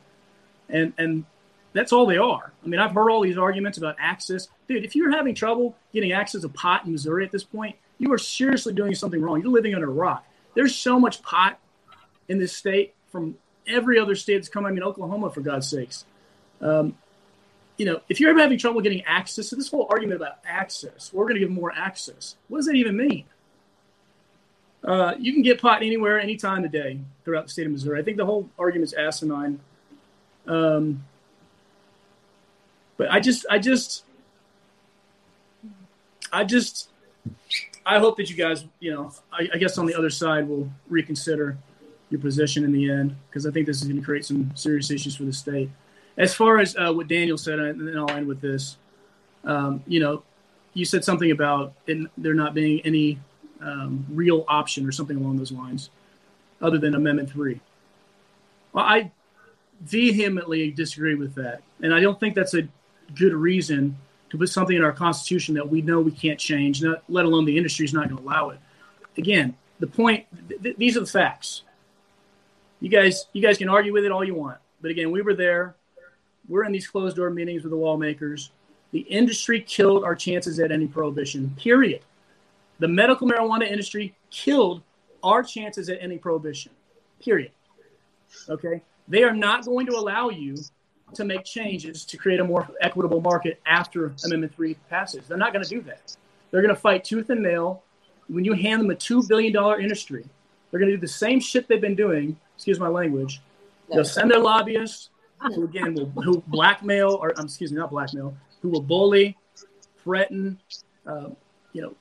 and 0.69 0.93
and 0.97 1.25
that's 1.73 1.91
all 1.91 2.05
they 2.05 2.17
are. 2.17 2.53
I 2.63 2.67
mean, 2.67 2.79
I've 2.79 2.91
heard 2.93 3.09
all 3.09 3.21
these 3.21 3.37
arguments 3.37 3.77
about 3.77 3.95
access, 3.99 4.47
dude. 4.67 4.85
If 4.85 4.95
you're 4.95 5.11
having 5.11 5.35
trouble 5.35 5.75
getting 5.93 6.13
access 6.13 6.41
to 6.41 6.49
pot 6.49 6.85
in 6.85 6.93
Missouri 6.93 7.25
at 7.25 7.31
this 7.31 7.43
point, 7.43 7.75
you 7.97 8.11
are 8.13 8.17
seriously 8.17 8.73
doing 8.73 8.95
something 8.95 9.21
wrong. 9.21 9.41
You're 9.41 9.51
living 9.51 9.75
under 9.75 9.89
a 9.89 9.93
rock. 9.93 10.25
There's 10.55 10.73
so 10.75 10.97
much 10.99 11.21
pot 11.21 11.59
in 12.29 12.39
this 12.39 12.55
state 12.55 12.93
from 13.11 13.35
every 13.67 13.99
other 13.99 14.15
state 14.15 14.35
that's 14.35 14.49
coming. 14.49 14.71
I 14.71 14.73
mean, 14.73 14.83
Oklahoma, 14.83 15.29
for 15.29 15.41
God's 15.41 15.69
sakes. 15.69 16.05
Um, 16.61 16.97
you 17.77 17.85
know, 17.85 18.01
if 18.07 18.19
you're 18.19 18.29
ever 18.29 18.39
having 18.39 18.57
trouble 18.57 18.81
getting 18.81 19.03
access 19.03 19.49
to 19.49 19.55
this 19.55 19.69
whole 19.69 19.87
argument 19.89 20.21
about 20.21 20.39
access, 20.45 21.11
we're 21.13 21.25
going 21.25 21.35
to 21.35 21.39
give 21.39 21.49
more 21.49 21.73
access. 21.75 22.35
What 22.47 22.59
does 22.59 22.67
that 22.67 22.75
even 22.75 22.95
mean? 22.95 23.25
Uh, 24.83 25.15
you 25.19 25.33
can 25.33 25.41
get 25.41 25.59
pot 25.59 25.81
anywhere, 25.81 26.19
any 26.19 26.35
time 26.35 26.63
of 26.63 26.71
day 26.71 26.99
throughout 27.23 27.45
the 27.45 27.51
state 27.51 27.65
of 27.65 27.71
Missouri. 27.71 27.99
I 27.99 28.03
think 28.03 28.17
the 28.17 28.25
whole 28.25 28.49
argument's 28.57 28.93
asinine. 28.93 29.59
Um, 30.47 31.03
but 32.97 33.11
I 33.11 33.19
just, 33.19 33.45
I 33.49 33.57
just, 33.57 34.05
I 36.31 36.43
just, 36.43 36.89
I 37.85 37.99
hope 37.99 38.17
that 38.17 38.29
you 38.29 38.35
guys, 38.35 38.63
you 38.79 38.93
know, 38.93 39.11
I, 39.33 39.49
I 39.55 39.57
guess 39.57 39.77
on 39.77 39.85
the 39.85 39.95
other 39.95 40.09
side 40.09 40.47
will 40.47 40.69
reconsider 40.87 41.57
your 42.15 42.21
position 42.21 42.63
in 42.63 42.71
the 42.71 42.89
end 42.89 43.15
because 43.29 43.45
I 43.45 43.51
think 43.51 43.67
this 43.67 43.81
is 43.81 43.87
going 43.87 43.99
to 43.99 44.05
create 44.05 44.25
some 44.25 44.51
serious 44.55 44.89
issues 44.89 45.15
for 45.15 45.23
the 45.23 45.33
state. 45.33 45.69
As 46.17 46.33
far 46.33 46.59
as 46.59 46.75
uh, 46.77 46.93
what 46.93 47.07
Daniel 47.07 47.37
said, 47.37 47.59
and 47.59 47.87
then 47.87 47.97
I'll 47.97 48.09
end 48.09 48.27
with 48.27 48.39
this. 48.39 48.77
Um, 49.43 49.83
you 49.85 49.99
know, 49.99 50.23
you 50.73 50.85
said 50.85 51.03
something 51.03 51.31
about 51.31 51.73
it, 51.87 52.09
there 52.17 52.33
not 52.33 52.53
being 52.53 52.79
any 52.85 53.19
um, 53.61 54.05
real 54.09 54.45
option 54.47 54.87
or 54.87 54.91
something 54.91 55.17
along 55.17 55.37
those 55.37 55.51
lines, 55.51 55.89
other 56.61 56.77
than 56.77 56.95
Amendment 56.95 57.29
Three. 57.29 57.59
Well, 58.71 58.85
I 58.85 59.11
vehemently 59.81 60.71
disagree 60.71 61.15
with 61.15 61.35
that, 61.35 61.61
and 61.81 61.93
I 61.93 61.99
don't 61.99 62.19
think 62.19 62.33
that's 62.33 62.53
a 62.53 62.67
good 63.13 63.33
reason 63.33 63.97
to 64.29 64.37
put 64.37 64.49
something 64.49 64.75
in 64.75 64.83
our 64.83 64.93
Constitution 64.93 65.53
that 65.55 65.69
we 65.69 65.81
know 65.81 65.99
we 65.99 66.11
can't 66.11 66.39
change, 66.39 66.81
not, 66.81 67.03
let 67.09 67.25
alone 67.25 67.45
the 67.45 67.57
industry 67.57 67.85
is 67.85 67.93
not 67.93 68.09
going 68.09 68.17
to 68.17 68.23
allow 68.23 68.49
it. 68.49 68.59
Again, 69.17 69.55
the 69.79 69.87
point; 69.87 70.25
th- 70.47 70.61
th- 70.61 70.77
these 70.77 70.95
are 70.95 71.01
the 71.01 71.05
facts. 71.05 71.63
You 72.81 72.89
guys, 72.89 73.27
you 73.33 73.41
guys 73.41 73.57
can 73.57 73.69
argue 73.69 73.93
with 73.93 74.05
it 74.05 74.11
all 74.11 74.23
you 74.23 74.35
want, 74.35 74.57
but 74.81 74.91
again, 74.91 75.11
we 75.11 75.21
were 75.21 75.33
there. 75.33 75.75
We're 76.47 76.65
in 76.65 76.71
these 76.71 76.87
closed 76.87 77.15
door 77.15 77.29
meetings 77.29 77.63
with 77.63 77.71
the 77.71 77.77
lawmakers. 77.77 78.51
The 78.91 78.99
industry 78.99 79.61
killed 79.61 80.03
our 80.03 80.15
chances 80.15 80.59
at 80.59 80.71
any 80.71 80.87
prohibition. 80.87 81.55
Period. 81.57 82.01
The 82.79 82.87
medical 82.87 83.27
marijuana 83.27 83.69
industry 83.69 84.13
killed 84.29 84.83
our 85.23 85.41
chances 85.41 85.89
at 85.89 85.97
any 86.01 86.17
prohibition. 86.17 86.71
Period. 87.19 87.51
Okay. 88.49 88.81
They 89.07 89.23
are 89.23 89.33
not 89.33 89.65
going 89.65 89.85
to 89.87 89.93
allow 89.93 90.29
you 90.29 90.57
to 91.13 91.23
make 91.23 91.43
changes 91.45 92.05
to 92.05 92.17
create 92.17 92.39
a 92.39 92.43
more 92.43 92.67
equitable 92.81 93.21
market 93.21 93.59
after 93.65 94.13
Amendment 94.25 94.53
3 94.55 94.75
passes. 94.89 95.27
They're 95.27 95.37
not 95.37 95.53
going 95.53 95.63
to 95.63 95.69
do 95.69 95.81
that. 95.81 96.15
They're 96.51 96.61
going 96.61 96.73
to 96.73 96.79
fight 96.79 97.03
tooth 97.03 97.29
and 97.29 97.41
nail. 97.41 97.83
When 98.27 98.43
you 98.43 98.53
hand 98.53 98.81
them 98.81 98.91
a 98.91 98.95
$2 98.95 99.27
billion 99.27 99.55
industry, 99.81 100.25
they're 100.69 100.79
going 100.79 100.91
to 100.91 100.97
do 100.97 101.01
the 101.01 101.07
same 101.07 101.39
shit 101.39 101.67
they've 101.67 101.81
been 101.81 101.95
doing. 101.95 102.37
Excuse 102.55 102.79
my 102.79 102.87
language. 102.87 103.41
No. 103.89 103.97
They'll 103.97 104.05
send 104.05 104.31
their 104.31 104.39
lobbyists 104.39 105.09
who, 105.53 105.63
again, 105.63 105.93
will 105.93 106.07
who 106.23 106.41
blackmail, 106.47 107.19
or 107.21 107.37
um, 107.37 107.45
excuse 107.45 107.71
me, 107.71 107.77
not 107.77 107.91
blackmail, 107.91 108.35
who 108.61 108.69
will 108.69 108.81
bully, 108.81 109.37
threaten, 110.03 110.59
uh, 111.05 111.29
you 111.73 111.81
know, 111.81 111.93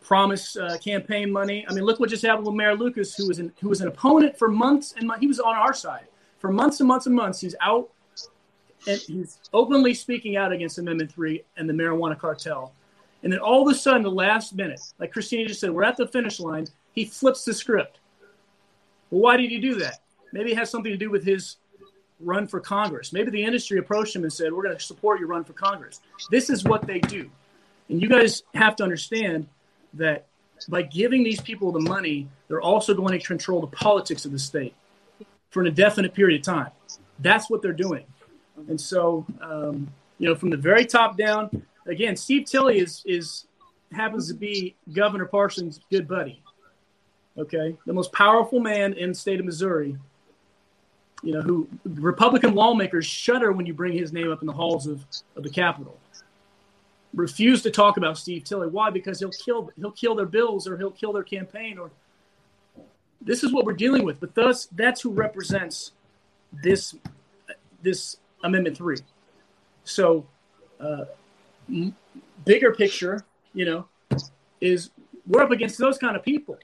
promise 0.00 0.56
uh, 0.56 0.76
campaign 0.82 1.30
money. 1.30 1.64
I 1.68 1.72
mean, 1.72 1.84
look 1.84 1.98
what 1.98 2.10
just 2.10 2.24
happened 2.24 2.46
with 2.46 2.54
Mayor 2.54 2.76
Lucas, 2.76 3.14
who 3.14 3.26
was 3.26 3.38
an, 3.38 3.52
who 3.60 3.68
was 3.68 3.80
an 3.80 3.88
opponent 3.88 4.38
for 4.38 4.48
months 4.48 4.94
and 4.96 5.06
months. 5.06 5.20
He 5.20 5.26
was 5.26 5.40
on 5.40 5.54
our 5.54 5.72
side 5.72 6.06
for 6.38 6.52
months 6.52 6.80
and 6.80 6.88
months 6.88 7.06
and 7.06 7.14
months. 7.14 7.40
He's 7.40 7.54
out 7.60 7.90
and 8.86 9.00
he's 9.00 9.38
openly 9.52 9.94
speaking 9.94 10.36
out 10.36 10.52
against 10.52 10.78
Amendment 10.78 11.12
3 11.12 11.42
and 11.56 11.68
the 11.68 11.72
marijuana 11.72 12.18
cartel. 12.18 12.74
And 13.22 13.32
then 13.32 13.40
all 13.40 13.66
of 13.66 13.74
a 13.74 13.78
sudden, 13.78 14.02
the 14.02 14.10
last 14.10 14.54
minute, 14.54 14.80
like 14.98 15.12
Christina 15.12 15.46
just 15.48 15.60
said, 15.60 15.70
we're 15.70 15.84
at 15.84 15.96
the 15.96 16.06
finish 16.06 16.40
line. 16.40 16.66
He 16.92 17.06
flips 17.06 17.44
the 17.44 17.54
script. 17.54 17.98
Well, 19.10 19.20
why 19.20 19.36
did 19.36 19.50
he 19.50 19.58
do 19.58 19.76
that? 19.76 20.00
Maybe 20.32 20.52
it 20.52 20.58
has 20.58 20.70
something 20.70 20.92
to 20.92 20.98
do 20.98 21.10
with 21.10 21.24
his 21.24 21.56
run 22.20 22.46
for 22.46 22.60
Congress. 22.60 23.12
Maybe 23.12 23.30
the 23.30 23.44
industry 23.44 23.78
approached 23.78 24.14
him 24.16 24.22
and 24.22 24.32
said, 24.32 24.52
We're 24.52 24.62
going 24.62 24.76
to 24.76 24.82
support 24.82 25.20
your 25.20 25.28
run 25.28 25.44
for 25.44 25.52
Congress. 25.52 26.00
This 26.30 26.50
is 26.50 26.64
what 26.64 26.86
they 26.86 26.98
do. 27.00 27.30
And 27.88 28.00
you 28.00 28.08
guys 28.08 28.42
have 28.54 28.76
to 28.76 28.82
understand 28.82 29.46
that 29.94 30.26
by 30.68 30.82
giving 30.82 31.22
these 31.22 31.40
people 31.40 31.72
the 31.72 31.80
money, 31.80 32.28
they're 32.48 32.60
also 32.60 32.94
going 32.94 33.18
to 33.18 33.24
control 33.24 33.60
the 33.60 33.66
politics 33.68 34.24
of 34.24 34.32
the 34.32 34.38
state 34.38 34.74
for 35.50 35.60
an 35.60 35.66
indefinite 35.66 36.14
period 36.14 36.40
of 36.40 36.44
time. 36.44 36.70
That's 37.20 37.50
what 37.50 37.62
they're 37.62 37.72
doing. 37.72 38.04
And 38.68 38.80
so, 38.80 39.26
um, 39.40 39.88
you 40.18 40.28
know, 40.28 40.34
from 40.34 40.50
the 40.50 40.56
very 40.56 40.86
top 40.86 41.16
down, 41.16 41.62
again, 41.86 42.16
Steve 42.16 42.46
Tilley 42.46 42.78
is 42.78 43.02
is 43.04 43.46
happens 43.92 44.28
to 44.28 44.34
be 44.34 44.74
Governor 44.92 45.26
Parsons' 45.26 45.80
good 45.90 46.08
buddy. 46.08 46.42
Okay, 47.36 47.76
the 47.86 47.92
most 47.92 48.12
powerful 48.12 48.60
man 48.60 48.92
in 48.92 49.10
the 49.10 49.14
state 49.14 49.40
of 49.40 49.46
Missouri. 49.46 49.96
You 51.22 51.32
know, 51.32 51.42
who 51.42 51.68
Republican 51.84 52.54
lawmakers 52.54 53.06
shudder 53.06 53.50
when 53.52 53.66
you 53.66 53.72
bring 53.72 53.94
his 53.94 54.12
name 54.12 54.30
up 54.30 54.42
in 54.42 54.46
the 54.46 54.52
halls 54.52 54.86
of, 54.86 55.04
of 55.36 55.42
the 55.42 55.48
Capitol. 55.48 55.98
Refuse 57.14 57.62
to 57.62 57.70
talk 57.70 57.96
about 57.96 58.18
Steve 58.18 58.44
Tilley. 58.44 58.68
Why? 58.68 58.90
Because 58.90 59.20
he'll 59.20 59.30
kill 59.30 59.70
he'll 59.76 59.92
kill 59.92 60.14
their 60.14 60.26
bills 60.26 60.68
or 60.68 60.76
he'll 60.76 60.90
kill 60.90 61.12
their 61.12 61.22
campaign 61.22 61.78
or 61.78 61.90
this 63.24 63.42
is 63.42 63.52
what 63.52 63.64
we're 63.64 63.72
dealing 63.72 64.04
with. 64.04 64.20
But 64.20 64.34
thus 64.34 64.68
that's 64.72 65.00
who 65.00 65.10
represents 65.10 65.92
this 66.62 66.94
this 67.82 68.16
Amendment 68.42 68.76
Three. 68.76 68.98
So, 69.84 70.26
uh, 70.78 71.06
m- 71.68 71.96
bigger 72.44 72.72
picture, 72.72 73.24
you 73.54 73.64
know, 73.64 73.86
is 74.60 74.90
we're 75.26 75.42
up 75.42 75.50
against 75.50 75.78
those 75.78 75.98
kind 75.98 76.16
of 76.16 76.22
people. 76.22 76.58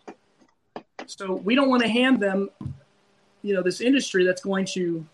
So 1.11 1.35
we 1.35 1.57
don't 1.57 1.69
want 1.69 1.83
to 1.83 1.89
hand 1.89 2.21
them, 2.21 2.51
you 3.43 3.53
know, 3.53 3.63
this 3.63 3.81
industry 3.81 4.25
that's 4.25 4.43
going 4.43 4.65
to, 4.67 5.05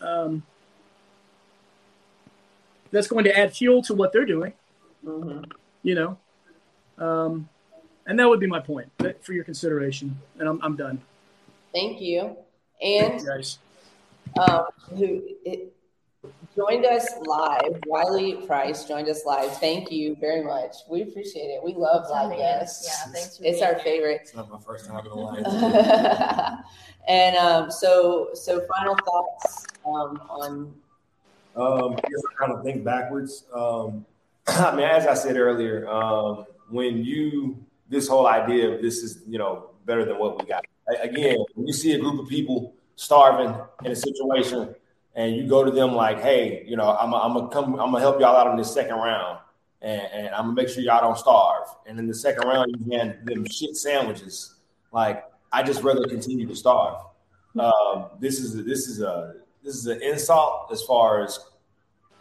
um, 0.00 0.42
that's 2.90 3.06
going 3.06 3.24
to 3.24 3.38
add 3.38 3.54
fuel 3.54 3.80
to 3.82 3.94
what 3.94 4.12
they're 4.12 4.26
doing. 4.26 4.52
Mhm. 5.04 5.52
You 5.84 5.94
know, 5.94 6.18
um, 6.98 7.48
and 8.06 8.18
that 8.18 8.28
would 8.28 8.40
be 8.40 8.48
my 8.48 8.58
point 8.58 8.90
for 9.20 9.32
your 9.32 9.44
consideration. 9.44 10.18
And 10.40 10.48
I'm, 10.48 10.60
I'm 10.62 10.74
done. 10.74 11.00
Thank 11.72 12.00
you. 12.00 12.36
And 12.82 13.24
Guys. 13.24 13.58
um, 14.40 14.66
who 14.96 15.22
it, 15.44 15.72
joined 16.56 16.84
us 16.84 17.06
live. 17.24 17.80
Wiley 17.86 18.34
Price 18.46 18.84
joined 18.84 19.08
us 19.08 19.24
live. 19.24 19.56
Thank 19.58 19.90
you 19.90 20.16
very 20.16 20.42
much. 20.42 20.76
We 20.88 21.02
appreciate 21.02 21.48
it. 21.48 21.62
We 21.62 21.74
love 21.74 22.08
live 22.10 22.36
guests. 22.36 22.86
Yeah, 22.86 23.12
thanks 23.12 23.38
for 23.38 23.44
It's 23.44 23.62
our 23.62 23.74
here. 23.74 23.82
favorite. 23.84 24.20
It's 24.22 24.34
not 24.34 24.50
my 24.50 24.58
first 24.58 24.86
time 24.86 25.04
in 25.04 25.10
the 25.10 25.14
line. 25.14 26.64
and 27.08 27.36
um, 27.36 27.70
so, 27.70 28.30
so 28.34 28.66
final 28.76 28.96
thoughts 29.04 29.66
um, 29.86 30.20
on 30.28 30.74
Um, 31.56 31.92
I 31.92 32.08
guess 32.08 32.22
I'm 32.30 32.36
trying 32.36 32.56
to 32.56 32.62
think 32.62 32.84
backwards. 32.84 33.44
Um, 33.54 34.04
I 34.46 34.74
mean, 34.74 34.84
as 34.84 35.06
I 35.06 35.14
said 35.14 35.36
earlier, 35.36 35.88
um, 35.88 36.44
when 36.70 37.04
you 37.04 37.64
this 37.88 38.06
whole 38.06 38.26
idea 38.26 38.70
of 38.74 38.82
this 38.82 38.98
is 38.98 39.22
you 39.26 39.38
know 39.38 39.70
better 39.86 40.04
than 40.04 40.18
what 40.18 40.38
we 40.38 40.46
got. 40.46 40.64
Again, 41.02 41.38
when 41.54 41.66
you 41.66 41.72
see 41.72 41.92
a 41.92 41.98
group 41.98 42.20
of 42.20 42.28
people 42.28 42.74
starving 42.96 43.54
in 43.84 43.92
a 43.92 43.96
situation, 43.96 44.74
and 45.14 45.34
you 45.36 45.48
go 45.48 45.64
to 45.64 45.70
them 45.70 45.94
like, 45.94 46.20
"Hey, 46.20 46.64
you 46.66 46.76
know, 46.76 46.96
I'm 46.96 47.10
gonna 47.10 47.48
come, 47.48 47.74
I'm 47.74 47.92
gonna 47.92 48.00
help 48.00 48.20
y'all 48.20 48.36
out 48.36 48.50
in 48.50 48.56
this 48.56 48.72
second 48.72 48.96
round, 48.96 49.38
and, 49.82 50.02
and 50.12 50.28
I'm 50.28 50.44
gonna 50.44 50.54
make 50.54 50.68
sure 50.68 50.82
y'all 50.82 51.00
don't 51.00 51.18
starve." 51.18 51.68
And 51.86 51.98
in 51.98 52.06
the 52.06 52.14
second 52.14 52.46
round, 52.48 52.74
you 52.78 52.96
hand 52.96 53.18
them 53.24 53.46
shit 53.46 53.76
sandwiches. 53.76 54.54
Like, 54.92 55.24
I 55.52 55.62
just 55.62 55.82
rather 55.82 56.06
continue 56.06 56.46
to 56.46 56.54
starve. 56.54 57.02
Um, 57.58 58.06
this 58.20 58.38
is 58.38 58.54
a, 58.54 58.62
this 58.62 58.86
is 58.86 59.00
a 59.00 59.34
this 59.64 59.74
is 59.74 59.86
an 59.86 60.00
insult 60.02 60.68
as 60.70 60.82
far 60.82 61.22
as 61.24 61.38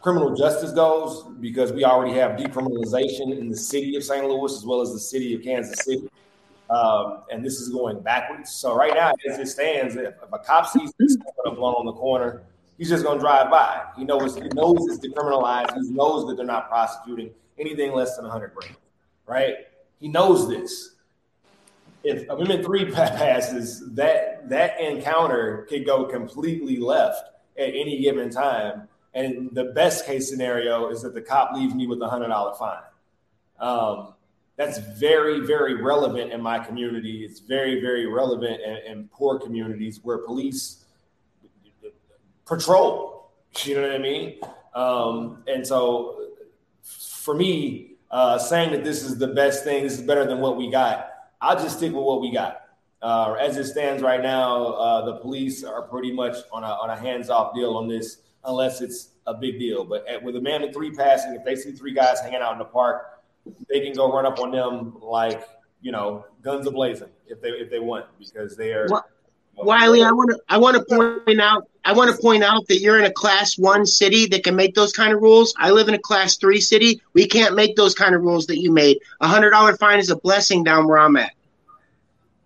criminal 0.01 0.35
justice 0.35 0.71
goes 0.71 1.23
because 1.39 1.71
we 1.73 1.83
already 1.83 2.13
have 2.13 2.31
decriminalization 2.31 3.37
in 3.37 3.49
the 3.49 3.57
city 3.57 3.95
of 3.95 4.03
St. 4.03 4.25
Louis 4.25 4.53
as 4.55 4.65
well 4.65 4.81
as 4.81 4.93
the 4.93 4.99
city 4.99 5.33
of 5.35 5.41
Kansas 5.43 5.83
City. 5.83 6.09
Um, 6.69 7.23
and 7.31 7.45
this 7.45 7.59
is 7.61 7.69
going 7.69 8.01
backwards. 8.01 8.51
So 8.51 8.75
right 8.75 8.93
now, 8.93 9.13
as 9.29 9.39
it 9.39 9.47
stands, 9.47 9.95
if, 9.95 10.15
if 10.21 10.33
a 10.33 10.39
cop 10.39 10.67
sees 10.67 10.91
this 10.99 11.17
blown 11.45 11.75
on 11.75 11.85
the 11.85 11.93
corner, 11.93 12.43
he's 12.77 12.89
just 12.89 13.03
going 13.03 13.17
to 13.17 13.21
drive 13.21 13.49
by. 13.49 13.85
He 13.95 14.03
knows 14.03 14.35
he 14.35 14.49
knows 14.53 14.87
it's 14.89 15.05
decriminalized. 15.05 15.73
He 15.75 15.89
knows 15.89 16.27
that 16.27 16.37
they're 16.37 16.45
not 16.45 16.69
prosecuting 16.69 17.31
anything 17.57 17.93
less 17.93 18.15
than 18.15 18.25
100 18.25 18.53
grams, 18.53 18.75
right? 19.25 19.55
He 19.99 20.07
knows 20.07 20.47
this. 20.47 20.95
If 22.03 22.29
Amendment 22.29 22.65
Three 22.65 22.85
passes, 22.91 23.83
that 23.93 24.49
that 24.49 24.79
encounter 24.79 25.65
could 25.69 25.85
go 25.85 26.05
completely 26.05 26.77
left 26.77 27.29
at 27.57 27.69
any 27.69 28.01
given 28.01 28.29
time. 28.29 28.87
And 29.13 29.49
the 29.53 29.65
best 29.65 30.05
case 30.05 30.29
scenario 30.29 30.89
is 30.89 31.01
that 31.01 31.15
the 31.15 31.21
cop 31.21 31.53
leaves 31.53 31.73
me 31.73 31.87
with 31.87 32.01
a 32.01 32.07
hundred 32.07 32.27
dollar 32.27 32.53
fine. 32.55 32.83
Um, 33.59 34.13
that's 34.57 34.79
very, 34.79 35.39
very 35.45 35.75
relevant 35.75 36.31
in 36.31 36.41
my 36.41 36.59
community. 36.59 37.23
It's 37.23 37.39
very, 37.39 37.79
very 37.79 38.05
relevant 38.07 38.59
in, 38.61 38.91
in 38.91 39.07
poor 39.09 39.39
communities 39.39 39.99
where 40.03 40.19
police 40.19 40.85
patrol. 42.47 43.31
You 43.63 43.75
know 43.75 43.81
what 43.81 43.91
I 43.91 43.97
mean? 43.97 44.39
Um, 44.73 45.43
and 45.47 45.65
so, 45.65 46.29
for 46.81 47.33
me, 47.33 47.97
uh, 48.11 48.37
saying 48.37 48.71
that 48.71 48.83
this 48.83 49.03
is 49.03 49.17
the 49.17 49.27
best 49.27 49.63
thing, 49.63 49.83
this 49.83 49.93
is 49.93 50.01
better 50.01 50.25
than 50.25 50.39
what 50.39 50.57
we 50.57 50.71
got, 50.71 51.09
I'll 51.41 51.57
just 51.57 51.77
stick 51.77 51.93
with 51.93 52.03
what 52.03 52.21
we 52.21 52.31
got. 52.31 52.61
Uh, 53.01 53.33
as 53.39 53.57
it 53.57 53.65
stands 53.65 54.01
right 54.01 54.21
now, 54.21 54.65
uh, 54.65 55.05
the 55.05 55.17
police 55.17 55.63
are 55.63 55.83
pretty 55.83 56.11
much 56.11 56.35
on 56.51 56.63
a, 56.63 56.67
on 56.67 56.89
a 56.89 56.95
hands 56.95 57.29
off 57.29 57.53
deal 57.53 57.75
on 57.75 57.87
this, 57.87 58.21
unless 58.43 58.81
it's 58.81 59.09
a 59.27 59.33
big 59.33 59.59
deal. 59.59 59.83
But 59.83 60.07
at, 60.07 60.23
with 60.23 60.35
in 60.35 60.73
Three 60.73 60.91
passing, 60.91 61.33
if 61.33 61.43
they 61.45 61.55
see 61.55 61.71
three 61.71 61.93
guys 61.93 62.19
hanging 62.21 62.41
out 62.41 62.53
in 62.53 62.59
the 62.59 62.65
park, 62.65 63.21
they 63.69 63.81
can 63.81 63.93
go 63.93 64.11
run 64.11 64.25
up 64.25 64.39
on 64.39 64.51
them 64.51 64.97
like 65.01 65.47
you 65.81 65.91
know 65.91 66.25
guns 66.41 66.67
ablazing 66.67 67.09
if 67.27 67.41
they 67.41 67.49
if 67.49 67.69
they 67.69 67.79
want 67.79 68.05
because 68.19 68.57
they 68.57 68.73
are. 68.73 68.87
What- 68.87 69.05
Wiley, 69.57 70.03
I 70.03 70.11
want 70.11 70.29
to 70.29 70.39
I 70.49 70.57
want 70.57 70.77
to 70.77 70.83
point 70.95 71.41
out 71.41 71.67
I 71.83 71.93
want 71.93 72.15
to 72.15 72.21
point 72.21 72.43
out 72.43 72.67
that 72.67 72.79
you're 72.79 72.99
in 72.99 73.05
a 73.05 73.11
class 73.11 73.57
one 73.57 73.85
city 73.85 74.27
that 74.27 74.43
can 74.43 74.55
make 74.55 74.75
those 74.75 74.91
kind 74.91 75.13
of 75.13 75.21
rules. 75.21 75.53
I 75.57 75.71
live 75.71 75.87
in 75.87 75.93
a 75.95 75.99
class 75.99 76.37
three 76.37 76.61
city. 76.61 77.01
We 77.13 77.27
can't 77.27 77.55
make 77.55 77.75
those 77.75 77.95
kind 77.95 78.13
of 78.13 78.21
rules 78.21 78.45
that 78.47 78.59
you 78.59 78.71
made. 78.71 78.99
A 79.21 79.27
hundred 79.27 79.51
dollar 79.51 79.75
fine 79.77 79.99
is 79.99 80.09
a 80.09 80.15
blessing 80.17 80.63
down 80.63 80.87
where 80.87 80.99
I'm 80.99 81.15
at. 81.17 81.33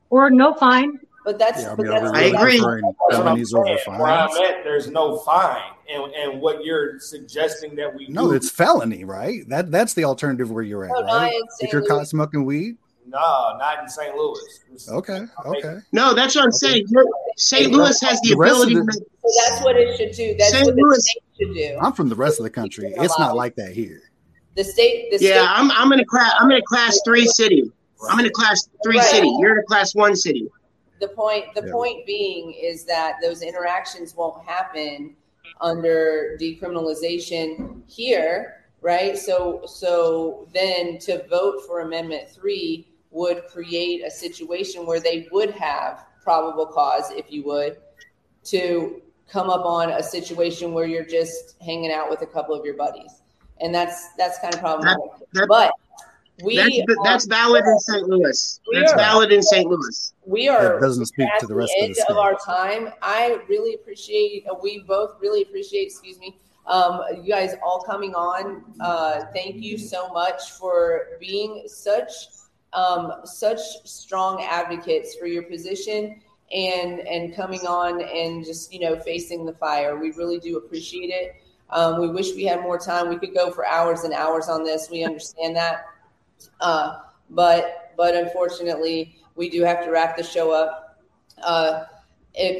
Or 0.09 0.29
no 0.29 0.53
fine. 0.53 0.99
But 1.23 1.37
that's, 1.37 1.61
Yeah, 1.61 1.73
I 1.73 1.75
but 1.75 1.83
mean, 1.85 1.91
are 1.91 1.99
that's 2.01 2.11
we 2.13 2.19
I 2.19 2.23
agree. 2.23 2.59
That's 2.59 2.65
I'm 3.11 3.23
felonies 3.23 3.53
over 3.53 3.65
saying. 3.65 3.99
Where 3.99 4.07
I'm 4.07 4.29
at, 4.43 4.63
there's 4.63 4.89
no 4.89 5.17
fine, 5.19 5.61
and 5.89 6.11
and 6.13 6.41
what 6.41 6.65
you're 6.65 6.99
suggesting 6.99 7.75
that 7.75 7.93
we 7.93 8.07
No, 8.07 8.29
do, 8.29 8.33
it's 8.33 8.49
felony, 8.49 9.03
right? 9.03 9.47
That 9.47 9.69
that's 9.69 9.93
the 9.93 10.05
alternative 10.05 10.49
where 10.49 10.63
you're 10.63 10.85
at, 10.85 10.91
No, 10.91 11.03
right? 11.03 11.31
in 11.33 11.41
If 11.67 11.73
you're 11.73 11.85
caught 11.85 12.07
smoking 12.07 12.43
weed, 12.43 12.77
no, 13.11 13.57
not 13.57 13.79
in 13.83 13.89
St. 13.89 14.15
Louis. 14.15 14.59
It's- 14.73 14.89
okay, 14.89 15.21
okay. 15.45 15.77
No, 15.91 16.13
that's 16.13 16.35
what 16.35 16.45
I'm 16.45 16.51
saying. 16.51 16.85
St. 17.37 17.71
Louis 17.71 17.99
has 18.01 18.19
the 18.21 18.29
The 18.29 18.33
ability 18.35 18.75
the- 18.75 18.83
make 18.85 18.95
so 18.95 19.29
that's 19.49 19.63
what 19.63 19.77
it 19.77 19.95
should 19.97 20.11
do. 20.15 20.35
That's 20.37 20.51
St. 20.51 20.65
what 20.65 20.75
the 20.75 20.81
Louis- 20.81 20.99
state 21.01 21.23
should 21.39 21.53
do. 21.53 21.77
I'm 21.81 21.93
from 21.93 22.09
the 22.09 22.15
rest 22.15 22.39
of 22.39 22.43
the 22.43 22.49
country. 22.49 22.93
It's 22.97 23.19
not 23.19 23.35
like 23.35 23.55
that 23.55 23.71
here. 23.73 24.01
The 24.55 24.63
state, 24.63 25.11
the 25.11 25.23
Yeah, 25.23 25.43
state, 25.43 25.47
I'm 25.59 25.71
I'm 25.71 25.91
in 25.93 25.99
a 25.99 26.05
class 26.05 26.33
I'm 26.39 26.49
in 26.51 26.57
a 26.57 26.61
class 26.63 26.99
three 27.05 27.25
city. 27.27 27.71
I'm 28.09 28.19
in 28.19 28.25
a 28.25 28.29
class 28.31 28.67
three 28.83 28.97
Right. 28.97 29.05
city. 29.07 29.29
You're 29.39 29.53
in 29.53 29.59
a 29.59 29.63
class 29.67 29.93
one 29.93 30.15
city. 30.15 30.47
the 30.99 31.07
point, 31.07 31.45
the 31.55 31.65
Yeah. 31.65 31.71
point 31.71 32.05
being 32.05 32.51
is 32.53 32.83
that 32.85 33.15
those 33.23 33.41
interactions 33.41 34.15
won't 34.15 34.43
happen 34.45 35.15
under 35.59 36.37
decriminalization 36.39 37.81
here, 37.87 38.63
right? 38.81 39.17
So, 39.17 39.61
so 39.65 40.47
then 40.53 40.97
to 40.99 41.25
vote 41.27 41.63
for 41.65 41.79
Amendment 41.81 42.29
Three 42.29 42.87
would 43.11 43.45
create 43.47 44.03
a 44.05 44.09
situation 44.09 44.85
where 44.85 44.99
they 44.99 45.27
would 45.31 45.51
have 45.51 46.05
probable 46.23 46.65
cause, 46.65 47.11
if 47.11 47.31
you 47.31 47.43
would, 47.43 47.77
to 48.45 49.01
come 49.27 49.49
up 49.49 49.65
on 49.65 49.91
a 49.91 50.03
situation 50.03 50.73
where 50.73 50.85
you're 50.85 51.05
just 51.05 51.55
hanging 51.61 51.91
out 51.91 52.09
with 52.09 52.21
a 52.21 52.25
couple 52.25 52.53
of 52.55 52.65
your 52.65 52.75
buddies, 52.75 53.21
and 53.59 53.73
that's 53.73 54.09
that's 54.17 54.39
kind 54.39 54.53
of 54.53 54.59
problematic. 54.59 55.03
that- 55.33 55.47
but 55.47 55.71
we 56.43 56.55
That's 56.55 56.99
that's 57.03 57.25
valid 57.25 57.63
in 57.65 57.77
St. 57.79 58.07
Louis. 58.07 58.59
That's 58.73 58.93
are. 58.93 58.97
valid 58.97 59.31
in 59.31 59.43
St. 59.43 59.67
Louis. 59.69 60.13
we 60.25 60.47
are 60.47 60.73
That 60.73 60.81
doesn't 60.81 61.05
speak 61.05 61.27
at 61.29 61.39
to 61.41 61.45
the 61.47 61.53
rest 61.53 61.71
the 61.77 61.89
of 61.89 61.95
the 61.95 62.01
of, 62.01 62.05
state. 62.07 62.17
our 62.17 62.35
time. 62.43 62.93
I 63.03 63.39
really 63.47 63.75
appreciate. 63.75 64.45
uh, 64.49 64.55
We 64.59 64.79
both 64.87 65.17
really 65.21 65.43
appreciate. 65.43 65.83
Excuse 65.87 66.17
me. 66.19 66.37
Um, 66.65 67.01
you 67.21 67.31
guys 67.31 67.53
all 67.63 67.81
coming 67.83 68.15
on. 68.15 68.63
Uh, 68.79 69.25
thank 69.35 69.57
you 69.57 69.77
so 69.77 70.09
much 70.13 70.51
for 70.53 71.17
being 71.19 71.63
such 71.67 72.09
um, 72.73 73.13
such 73.25 73.59
strong 73.83 74.41
advocates 74.43 75.15
for 75.15 75.25
your 75.25 75.43
position 75.43 76.21
and 76.53 76.99
and 77.01 77.35
coming 77.35 77.61
on 77.61 78.01
and 78.01 78.45
just 78.45 78.73
you 78.73 78.79
know 78.79 78.99
facing 78.99 79.45
the 79.45 79.53
fire. 79.53 79.97
We 79.97 80.11
really 80.11 80.39
do 80.39 80.57
appreciate 80.57 81.09
it. 81.09 81.35
Um, 81.69 82.01
we 82.01 82.09
wish 82.09 82.35
we 82.35 82.43
had 82.43 82.61
more 82.61 82.77
time. 82.77 83.09
We 83.09 83.17
could 83.17 83.33
go 83.33 83.51
for 83.51 83.65
hours 83.65 84.03
and 84.03 84.13
hours 84.13 84.49
on 84.49 84.63
this. 84.63 84.89
We 84.89 85.03
understand 85.03 85.55
that, 85.55 85.85
uh, 86.59 86.99
but 87.29 87.93
but 87.97 88.15
unfortunately, 88.15 89.15
we 89.35 89.49
do 89.49 89.63
have 89.63 89.83
to 89.85 89.91
wrap 89.91 90.17
the 90.17 90.23
show 90.23 90.51
up. 90.51 90.99
Uh, 91.41 91.85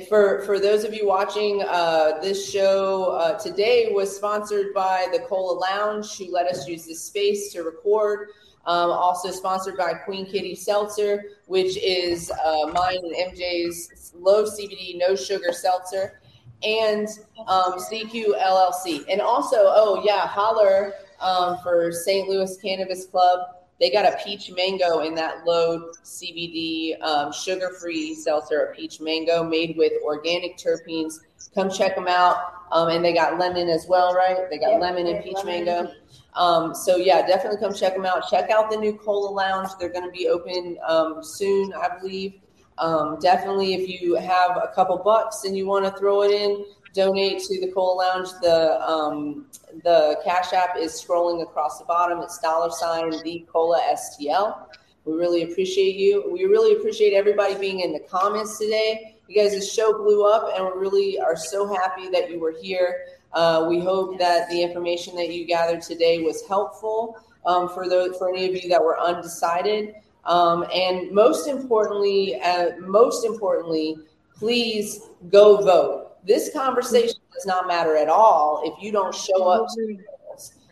for 0.09 0.41
for 0.45 0.59
those 0.59 0.83
of 0.83 0.93
you 0.93 1.07
watching, 1.07 1.63
uh, 1.67 2.19
this 2.21 2.49
show 2.49 3.05
uh, 3.17 3.37
today 3.39 3.91
was 3.91 4.15
sponsored 4.15 4.73
by 4.73 5.07
the 5.11 5.19
Cola 5.19 5.57
Lounge, 5.59 6.17
who 6.17 6.31
let 6.31 6.47
us 6.47 6.67
use 6.67 6.85
this 6.85 7.01
space 7.03 7.51
to 7.53 7.63
record. 7.63 8.29
Um, 8.65 8.91
also 8.91 9.31
sponsored 9.31 9.75
by 9.75 9.93
Queen 9.93 10.25
Kitty 10.25 10.53
Seltzer, 10.53 11.23
which 11.47 11.77
is 11.77 12.29
uh, 12.31 12.67
mine 12.73 12.99
and 13.03 13.33
MJ's 13.33 14.13
low 14.15 14.43
CBD, 14.43 14.97
no 14.97 15.15
sugar 15.15 15.51
seltzer, 15.51 16.21
and 16.63 17.07
um, 17.47 17.79
CQ 17.79 18.39
LLC. 18.39 19.03
And 19.09 19.19
also, 19.19 19.57
oh 19.57 20.03
yeah, 20.05 20.27
holler 20.27 20.93
um, 21.19 21.57
for 21.63 21.91
St. 21.91 22.27
Louis 22.29 22.55
Cannabis 22.57 23.05
Club. 23.05 23.39
They 23.79 23.89
got 23.89 24.05
a 24.05 24.15
peach 24.23 24.51
mango 24.51 24.99
in 24.99 25.15
that 25.15 25.43
low 25.43 25.91
CBD, 26.03 27.01
um, 27.01 27.31
sugar 27.33 27.71
free 27.81 28.13
seltzer, 28.13 28.65
a 28.65 28.75
peach 28.75 29.01
mango 29.01 29.43
made 29.43 29.75
with 29.75 29.93
organic 30.03 30.55
terpenes. 30.55 31.15
Come 31.55 31.69
check 31.69 31.95
them 31.95 32.07
out. 32.07 32.53
Um, 32.71 32.87
and 32.89 33.03
they 33.03 33.13
got 33.13 33.37
lemon 33.37 33.67
as 33.67 33.87
well, 33.87 34.13
right? 34.13 34.49
They 34.49 34.57
got 34.57 34.71
Yep, 34.71 34.81
lemon 34.81 35.07
and 35.07 35.23
peach 35.23 35.35
lemon 35.35 35.67
and 35.67 35.67
mango. 35.67 35.93
Um, 36.35 36.73
so 36.73 36.95
yeah, 36.95 37.25
definitely 37.27 37.59
come 37.59 37.73
check 37.73 37.93
them 37.93 38.05
out. 38.05 38.29
Check 38.29 38.49
out 38.49 38.71
the 38.71 38.77
new 38.77 38.93
Cola 38.93 39.29
Lounge. 39.29 39.69
They're 39.77 39.89
going 39.89 40.05
to 40.05 40.11
be 40.11 40.29
open 40.29 40.77
um, 40.87 41.21
soon, 41.21 41.73
I 41.73 41.97
believe. 41.99 42.35
Um, 42.77 43.19
definitely, 43.19 43.73
if 43.73 44.01
you 44.01 44.15
have 44.15 44.51
a 44.51 44.71
couple 44.73 44.97
bucks 44.97 45.43
and 45.43 45.57
you 45.57 45.67
want 45.67 45.85
to 45.85 45.91
throw 45.99 46.23
it 46.23 46.31
in 46.31 46.65
donate 46.93 47.39
to 47.43 47.61
the 47.61 47.71
Cola 47.71 47.95
Lounge. 47.95 48.29
The 48.41 48.81
um, 48.81 49.45
the 49.83 50.19
Cash 50.23 50.53
App 50.53 50.77
is 50.77 50.93
scrolling 50.93 51.41
across 51.41 51.79
the 51.79 51.85
bottom. 51.85 52.19
It's 52.19 52.39
dollar 52.39 52.69
sign 52.69 53.11
the 53.23 53.45
Cola 53.51 53.81
STL. 53.93 54.65
We 55.05 55.13
really 55.13 55.43
appreciate 55.43 55.95
you. 55.95 56.29
We 56.31 56.45
really 56.45 56.77
appreciate 56.77 57.13
everybody 57.13 57.55
being 57.55 57.79
in 57.79 57.93
the 57.93 58.01
comments 58.01 58.57
today. 58.57 59.17
You 59.31 59.41
guys, 59.41 59.53
the 59.53 59.65
show 59.65 59.93
blew 59.93 60.25
up, 60.25 60.51
and 60.53 60.65
we 60.65 60.71
really 60.77 61.17
are 61.17 61.37
so 61.37 61.65
happy 61.65 62.09
that 62.09 62.29
you 62.29 62.37
were 62.37 62.53
here. 62.61 63.05
Uh, 63.31 63.65
we 63.69 63.79
hope 63.79 64.19
that 64.19 64.49
the 64.49 64.61
information 64.61 65.15
that 65.15 65.31
you 65.31 65.45
gathered 65.45 65.81
today 65.81 66.21
was 66.21 66.45
helpful 66.49 67.17
um, 67.45 67.69
for 67.69 67.87
those 67.87 68.17
for 68.17 68.27
any 68.27 68.45
of 68.49 68.61
you 68.61 68.67
that 68.67 68.83
were 68.83 68.99
undecided. 68.99 69.95
Um, 70.25 70.65
and 70.73 71.13
most 71.13 71.47
importantly, 71.47 72.41
uh, 72.41 72.71
most 72.81 73.25
importantly, 73.25 73.99
please 74.35 75.07
go 75.29 75.61
vote. 75.61 76.09
This 76.27 76.51
conversation 76.51 77.21
does 77.33 77.45
not 77.45 77.67
matter 77.67 77.95
at 77.95 78.09
all 78.09 78.63
if 78.65 78.83
you 78.83 78.91
don't 78.91 79.15
show 79.15 79.47
up. 79.47 79.65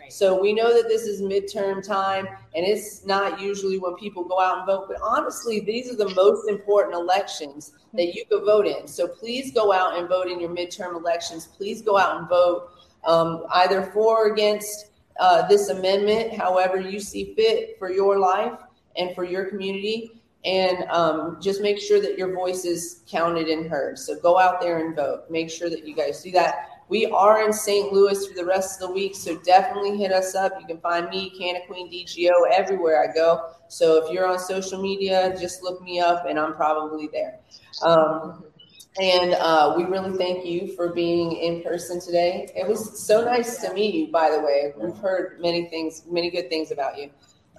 So 0.09 0.39
we 0.39 0.53
know 0.53 0.73
that 0.73 0.87
this 0.87 1.03
is 1.03 1.21
midterm 1.21 1.85
time, 1.85 2.27
and 2.55 2.65
it's 2.65 3.05
not 3.05 3.39
usually 3.39 3.77
when 3.77 3.95
people 3.95 4.23
go 4.23 4.39
out 4.39 4.59
and 4.59 4.65
vote. 4.65 4.85
But 4.87 4.97
honestly, 5.01 5.59
these 5.59 5.91
are 5.91 5.95
the 5.95 6.13
most 6.15 6.49
important 6.49 6.95
elections 6.95 7.73
that 7.93 8.13
you 8.15 8.25
could 8.29 8.43
vote 8.45 8.67
in. 8.67 8.87
So 8.87 9.07
please 9.07 9.51
go 9.51 9.71
out 9.71 9.97
and 9.97 10.07
vote 10.07 10.27
in 10.27 10.39
your 10.39 10.49
midterm 10.49 10.95
elections. 10.95 11.47
Please 11.47 11.81
go 11.81 11.97
out 11.97 12.19
and 12.19 12.29
vote 12.29 12.71
um, 13.05 13.45
either 13.53 13.83
for 13.93 14.25
or 14.27 14.33
against 14.33 14.91
uh, 15.19 15.47
this 15.47 15.69
amendment, 15.69 16.33
however 16.33 16.79
you 16.79 16.99
see 16.99 17.33
fit 17.35 17.77
for 17.77 17.91
your 17.91 18.19
life 18.19 18.53
and 18.95 19.13
for 19.15 19.23
your 19.23 19.45
community. 19.45 20.21
And 20.45 20.89
um, 20.89 21.37
just 21.41 21.61
make 21.61 21.79
sure 21.79 21.99
that 21.99 22.17
your 22.17 22.33
voice 22.33 22.63
is 22.63 23.03
counted 23.07 23.49
and 23.49 23.69
heard. 23.69 23.99
So 23.99 24.17
go 24.19 24.39
out 24.39 24.61
there 24.61 24.85
and 24.85 24.95
vote. 24.95 25.23
Make 25.29 25.49
sure 25.49 25.69
that 25.69 25.85
you 25.85 25.93
guys 25.93 26.23
do 26.23 26.31
that. 26.31 26.78
We 26.89 27.05
are 27.05 27.45
in 27.45 27.53
St. 27.53 27.93
Louis 27.93 28.27
for 28.27 28.33
the 28.33 28.45
rest 28.45 28.81
of 28.81 28.87
the 28.87 28.93
week, 28.95 29.15
so 29.15 29.37
definitely 29.37 29.95
hit 29.95 30.11
us 30.11 30.33
up. 30.33 30.53
You 30.59 30.65
can 30.65 30.79
find 30.79 31.07
me, 31.09 31.29
Canna 31.37 31.59
Queen 31.67 31.87
DGO, 31.87 32.49
everywhere 32.51 33.07
I 33.07 33.13
go. 33.13 33.51
So 33.67 34.03
if 34.03 34.11
you're 34.11 34.25
on 34.25 34.39
social 34.39 34.81
media, 34.81 35.37
just 35.39 35.61
look 35.61 35.83
me 35.83 35.99
up, 35.99 36.25
and 36.27 36.39
I'm 36.39 36.55
probably 36.55 37.07
there. 37.13 37.41
Um, 37.83 38.43
and 38.99 39.35
uh, 39.35 39.75
we 39.77 39.83
really 39.83 40.17
thank 40.17 40.47
you 40.47 40.75
for 40.75 40.91
being 40.91 41.33
in 41.33 41.61
person 41.61 42.01
today. 42.01 42.49
It 42.55 42.67
was 42.67 42.99
so 42.99 43.23
nice 43.23 43.57
to 43.61 43.71
meet 43.71 43.93
you, 43.93 44.07
by 44.07 44.31
the 44.31 44.39
way. 44.39 44.73
We've 44.75 44.97
heard 44.97 45.39
many 45.39 45.65
things, 45.69 46.03
many 46.09 46.31
good 46.31 46.49
things 46.49 46.71
about 46.71 46.97
you. 46.97 47.11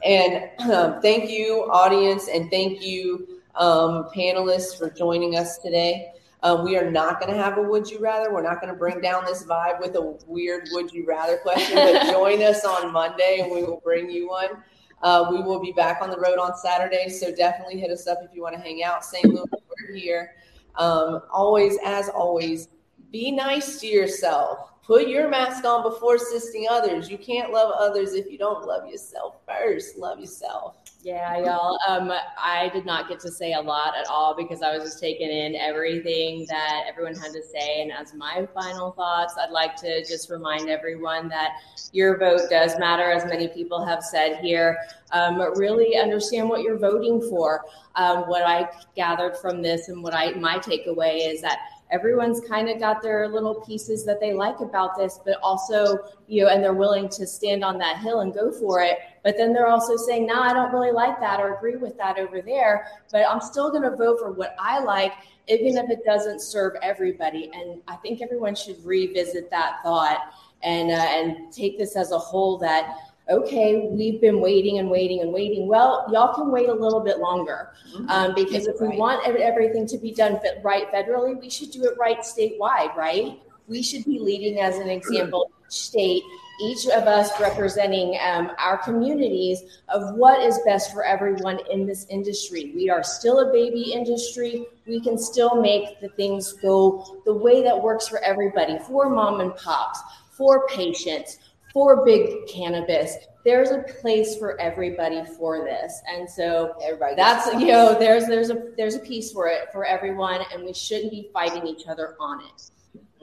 And 0.04 0.50
um, 0.72 1.00
thank 1.00 1.30
you, 1.30 1.68
audience, 1.70 2.28
and 2.28 2.50
thank 2.50 2.82
you, 2.82 3.40
um, 3.54 4.08
panelists, 4.12 4.76
for 4.76 4.90
joining 4.90 5.36
us 5.36 5.58
today. 5.58 6.14
Um, 6.42 6.64
we 6.64 6.76
are 6.76 6.90
not 6.90 7.20
going 7.20 7.32
to 7.32 7.38
have 7.38 7.58
a 7.58 7.62
would 7.62 7.90
you 7.90 7.98
rather. 7.98 8.32
We're 8.32 8.42
not 8.42 8.60
going 8.60 8.72
to 8.72 8.78
bring 8.78 9.00
down 9.00 9.24
this 9.26 9.44
vibe 9.44 9.80
with 9.80 9.94
a 9.96 10.18
weird 10.26 10.68
would 10.72 10.92
you 10.92 11.06
rather 11.06 11.36
question, 11.38 11.74
but 11.74 12.06
join 12.10 12.42
us 12.42 12.64
on 12.64 12.92
Monday 12.92 13.40
and 13.42 13.52
we 13.52 13.62
will 13.62 13.80
bring 13.84 14.10
you 14.10 14.28
one. 14.28 14.62
Uh, 15.02 15.28
we 15.30 15.42
will 15.42 15.60
be 15.60 15.72
back 15.72 16.02
on 16.02 16.10
the 16.10 16.18
road 16.18 16.38
on 16.38 16.56
Saturday, 16.56 17.08
so 17.08 17.34
definitely 17.34 17.78
hit 17.78 17.90
us 17.90 18.06
up 18.06 18.18
if 18.22 18.34
you 18.34 18.42
want 18.42 18.54
to 18.54 18.60
hang 18.60 18.82
out. 18.82 19.04
St. 19.04 19.24
Louis, 19.24 19.44
we're 19.50 19.94
here. 19.94 20.34
Um, 20.76 21.22
always, 21.30 21.78
as 21.84 22.08
always, 22.08 22.68
be 23.10 23.30
nice 23.30 23.80
to 23.80 23.86
yourself. 23.86 24.70
Put 24.90 25.06
your 25.06 25.28
mask 25.28 25.64
on 25.64 25.84
before 25.84 26.16
assisting 26.16 26.66
others. 26.68 27.08
You 27.08 27.16
can't 27.16 27.52
love 27.52 27.72
others 27.78 28.14
if 28.14 28.28
you 28.28 28.36
don't 28.36 28.66
love 28.66 28.88
yourself 28.88 29.36
first. 29.46 29.96
Love 29.96 30.18
yourself. 30.18 30.78
Yeah, 31.00 31.38
y'all. 31.38 31.78
Um, 31.86 32.10
I 32.36 32.70
did 32.72 32.84
not 32.86 33.08
get 33.08 33.20
to 33.20 33.30
say 33.30 33.52
a 33.52 33.60
lot 33.60 33.96
at 33.96 34.08
all 34.08 34.34
because 34.36 34.62
I 34.62 34.76
was 34.76 34.82
just 34.82 34.98
taking 34.98 35.30
in 35.30 35.54
everything 35.54 36.44
that 36.48 36.86
everyone 36.88 37.14
had 37.14 37.30
to 37.34 37.40
say. 37.40 37.82
And 37.82 37.92
as 37.92 38.14
my 38.14 38.48
final 38.52 38.90
thoughts, 38.90 39.36
I'd 39.40 39.52
like 39.52 39.76
to 39.76 40.04
just 40.04 40.28
remind 40.28 40.68
everyone 40.68 41.28
that 41.28 41.52
your 41.92 42.18
vote 42.18 42.50
does 42.50 42.76
matter, 42.76 43.12
as 43.12 43.24
many 43.26 43.46
people 43.46 43.86
have 43.86 44.02
said 44.02 44.40
here. 44.40 44.76
Um, 45.12 45.38
really 45.56 45.98
understand 45.98 46.48
what 46.48 46.62
you're 46.62 46.78
voting 46.78 47.20
for. 47.30 47.64
Um, 47.94 48.22
what 48.22 48.42
I 48.42 48.68
gathered 48.96 49.36
from 49.36 49.62
this 49.62 49.88
and 49.88 50.02
what 50.02 50.14
I 50.14 50.32
my 50.32 50.58
takeaway 50.58 51.32
is 51.32 51.40
that 51.42 51.60
everyone's 51.90 52.40
kind 52.40 52.68
of 52.68 52.78
got 52.78 53.02
their 53.02 53.28
little 53.28 53.54
pieces 53.62 54.04
that 54.04 54.20
they 54.20 54.32
like 54.32 54.60
about 54.60 54.96
this, 54.96 55.20
but 55.24 55.38
also, 55.42 55.98
you 56.28 56.44
know, 56.44 56.50
and 56.50 56.62
they're 56.62 56.74
willing 56.74 57.08
to 57.08 57.26
stand 57.26 57.64
on 57.64 57.78
that 57.78 57.98
hill 57.98 58.20
and 58.20 58.32
go 58.32 58.52
for 58.52 58.80
it. 58.80 58.98
But 59.22 59.36
then 59.36 59.52
they're 59.52 59.68
also 59.68 59.96
saying, 59.96 60.26
no, 60.26 60.40
I 60.40 60.52
don't 60.52 60.72
really 60.72 60.92
like 60.92 61.20
that 61.20 61.40
or 61.40 61.56
agree 61.56 61.76
with 61.76 61.96
that 61.98 62.18
over 62.18 62.40
there, 62.40 62.86
but 63.10 63.26
I'm 63.28 63.40
still 63.40 63.70
going 63.70 63.82
to 63.82 63.96
vote 63.96 64.18
for 64.20 64.32
what 64.32 64.54
I 64.58 64.78
like, 64.78 65.12
even 65.48 65.76
if 65.76 65.90
it 65.90 66.04
doesn't 66.04 66.40
serve 66.40 66.74
everybody. 66.82 67.50
And 67.52 67.80
I 67.88 67.96
think 67.96 68.22
everyone 68.22 68.54
should 68.54 68.84
revisit 68.84 69.50
that 69.50 69.80
thought 69.82 70.32
and, 70.62 70.90
uh, 70.90 70.94
and 70.94 71.52
take 71.52 71.76
this 71.76 71.96
as 71.96 72.12
a 72.12 72.18
whole 72.18 72.58
that, 72.58 72.96
okay, 73.30 73.86
we've 73.88 74.20
been 74.20 74.40
waiting 74.40 74.78
and 74.78 74.90
waiting 74.90 75.20
and 75.20 75.32
waiting. 75.32 75.66
Well, 75.66 76.06
y'all 76.12 76.34
can 76.34 76.50
wait 76.50 76.68
a 76.68 76.74
little 76.74 77.00
bit 77.00 77.18
longer 77.18 77.70
um, 78.08 78.34
because 78.34 78.66
if 78.66 78.80
we 78.80 78.88
want 78.96 79.26
everything 79.26 79.86
to 79.86 79.98
be 79.98 80.12
done 80.12 80.40
right 80.62 80.90
federally, 80.92 81.40
we 81.40 81.48
should 81.48 81.70
do 81.70 81.84
it 81.84 81.96
right 81.98 82.18
statewide, 82.18 82.94
right? 82.96 83.38
We 83.68 83.82
should 83.82 84.04
be 84.04 84.18
leading 84.18 84.58
as 84.58 84.76
an 84.78 84.88
example 84.88 85.50
each 85.70 85.74
state, 85.74 86.22
each 86.62 86.86
of 86.86 87.04
us 87.04 87.30
representing 87.40 88.18
um, 88.20 88.50
our 88.58 88.76
communities 88.78 89.62
of 89.88 90.16
what 90.16 90.40
is 90.40 90.58
best 90.66 90.92
for 90.92 91.04
everyone 91.04 91.60
in 91.70 91.86
this 91.86 92.06
industry. 92.10 92.72
We 92.74 92.90
are 92.90 93.04
still 93.04 93.48
a 93.48 93.52
baby 93.52 93.92
industry. 93.92 94.66
We 94.86 95.00
can 95.00 95.16
still 95.16 95.60
make 95.60 96.00
the 96.00 96.08
things 96.10 96.54
go 96.54 97.22
the 97.24 97.34
way 97.34 97.62
that 97.62 97.80
works 97.80 98.08
for 98.08 98.18
everybody, 98.18 98.78
for 98.80 99.08
mom 99.08 99.40
and 99.40 99.54
pops, 99.54 100.00
for 100.32 100.66
patients, 100.66 101.38
for 101.72 102.04
big 102.04 102.46
cannabis. 102.48 103.16
There's 103.44 103.70
a 103.70 103.84
place 104.00 104.36
for 104.36 104.60
everybody 104.60 105.24
for 105.38 105.64
this. 105.64 106.00
And 106.08 106.28
so 106.28 106.74
everybody 106.82 107.14
that's 107.16 107.52
you 107.54 107.68
know 107.68 107.98
there's 107.98 108.26
there's 108.26 108.50
a 108.50 108.72
there's 108.76 108.96
a 108.96 109.00
piece 109.00 109.32
for 109.32 109.48
it 109.48 109.68
for 109.72 109.84
everyone 109.84 110.42
and 110.52 110.64
we 110.64 110.74
shouldn't 110.74 111.10
be 111.10 111.30
fighting 111.32 111.66
each 111.66 111.86
other 111.88 112.16
on 112.20 112.42
it. 112.44 112.70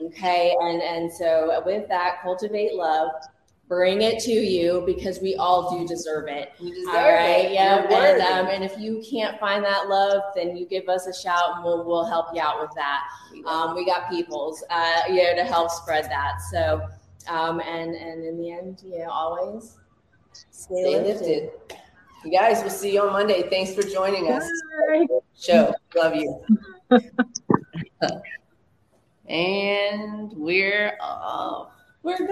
Okay? 0.02 0.56
And 0.60 0.82
and 0.82 1.12
so 1.12 1.62
with 1.64 1.88
that 1.88 2.20
cultivate 2.22 2.74
love 2.74 3.10
bring 3.68 4.00
it 4.00 4.18
to 4.18 4.32
you 4.32 4.82
because 4.86 5.20
we 5.20 5.36
all 5.36 5.78
do 5.78 5.86
deserve 5.86 6.26
it. 6.26 6.52
You 6.58 6.74
deserve 6.74 6.94
all 6.94 7.12
right? 7.12 7.44
it. 7.44 7.52
yeah 7.52 7.82
and 7.82 8.22
um, 8.22 8.46
and 8.46 8.64
if 8.64 8.76
you 8.78 9.04
can't 9.08 9.38
find 9.38 9.62
that 9.62 9.88
love 9.88 10.22
then 10.34 10.56
you 10.56 10.66
give 10.66 10.88
us 10.88 11.06
a 11.06 11.14
shout 11.14 11.56
and 11.56 11.64
we'll 11.64 11.84
we'll 11.84 12.06
help 12.06 12.34
you 12.34 12.40
out 12.40 12.60
with 12.60 12.70
that. 12.74 13.04
Um, 13.46 13.76
we 13.76 13.86
got 13.86 14.10
peoples 14.10 14.64
uh, 14.70 15.02
you 15.08 15.22
know 15.22 15.36
to 15.36 15.44
help 15.44 15.70
spread 15.70 16.06
that. 16.06 16.40
So 16.50 16.88
um, 17.28 17.60
and 17.60 17.94
and 17.94 18.24
in 18.24 18.38
the 18.38 18.50
end 18.50 18.82
you 18.84 18.98
know 18.98 19.10
always 19.10 19.78
stay, 20.32 20.82
Stay 20.82 21.02
lifted. 21.02 21.42
lifted. 21.44 21.50
You 22.24 22.32
guys, 22.32 22.60
we'll 22.62 22.70
see 22.70 22.94
you 22.94 23.02
on 23.02 23.12
Monday. 23.12 23.48
Thanks 23.48 23.74
for 23.74 23.82
joining 23.82 24.32
us. 24.32 24.44
Bye. 24.88 25.06
Show. 25.38 25.72
Love 25.94 26.16
you. 26.16 26.42
and 29.28 30.32
we're 30.32 30.96
off. 31.00 31.70
We're 32.02 32.18
going. 32.18 32.28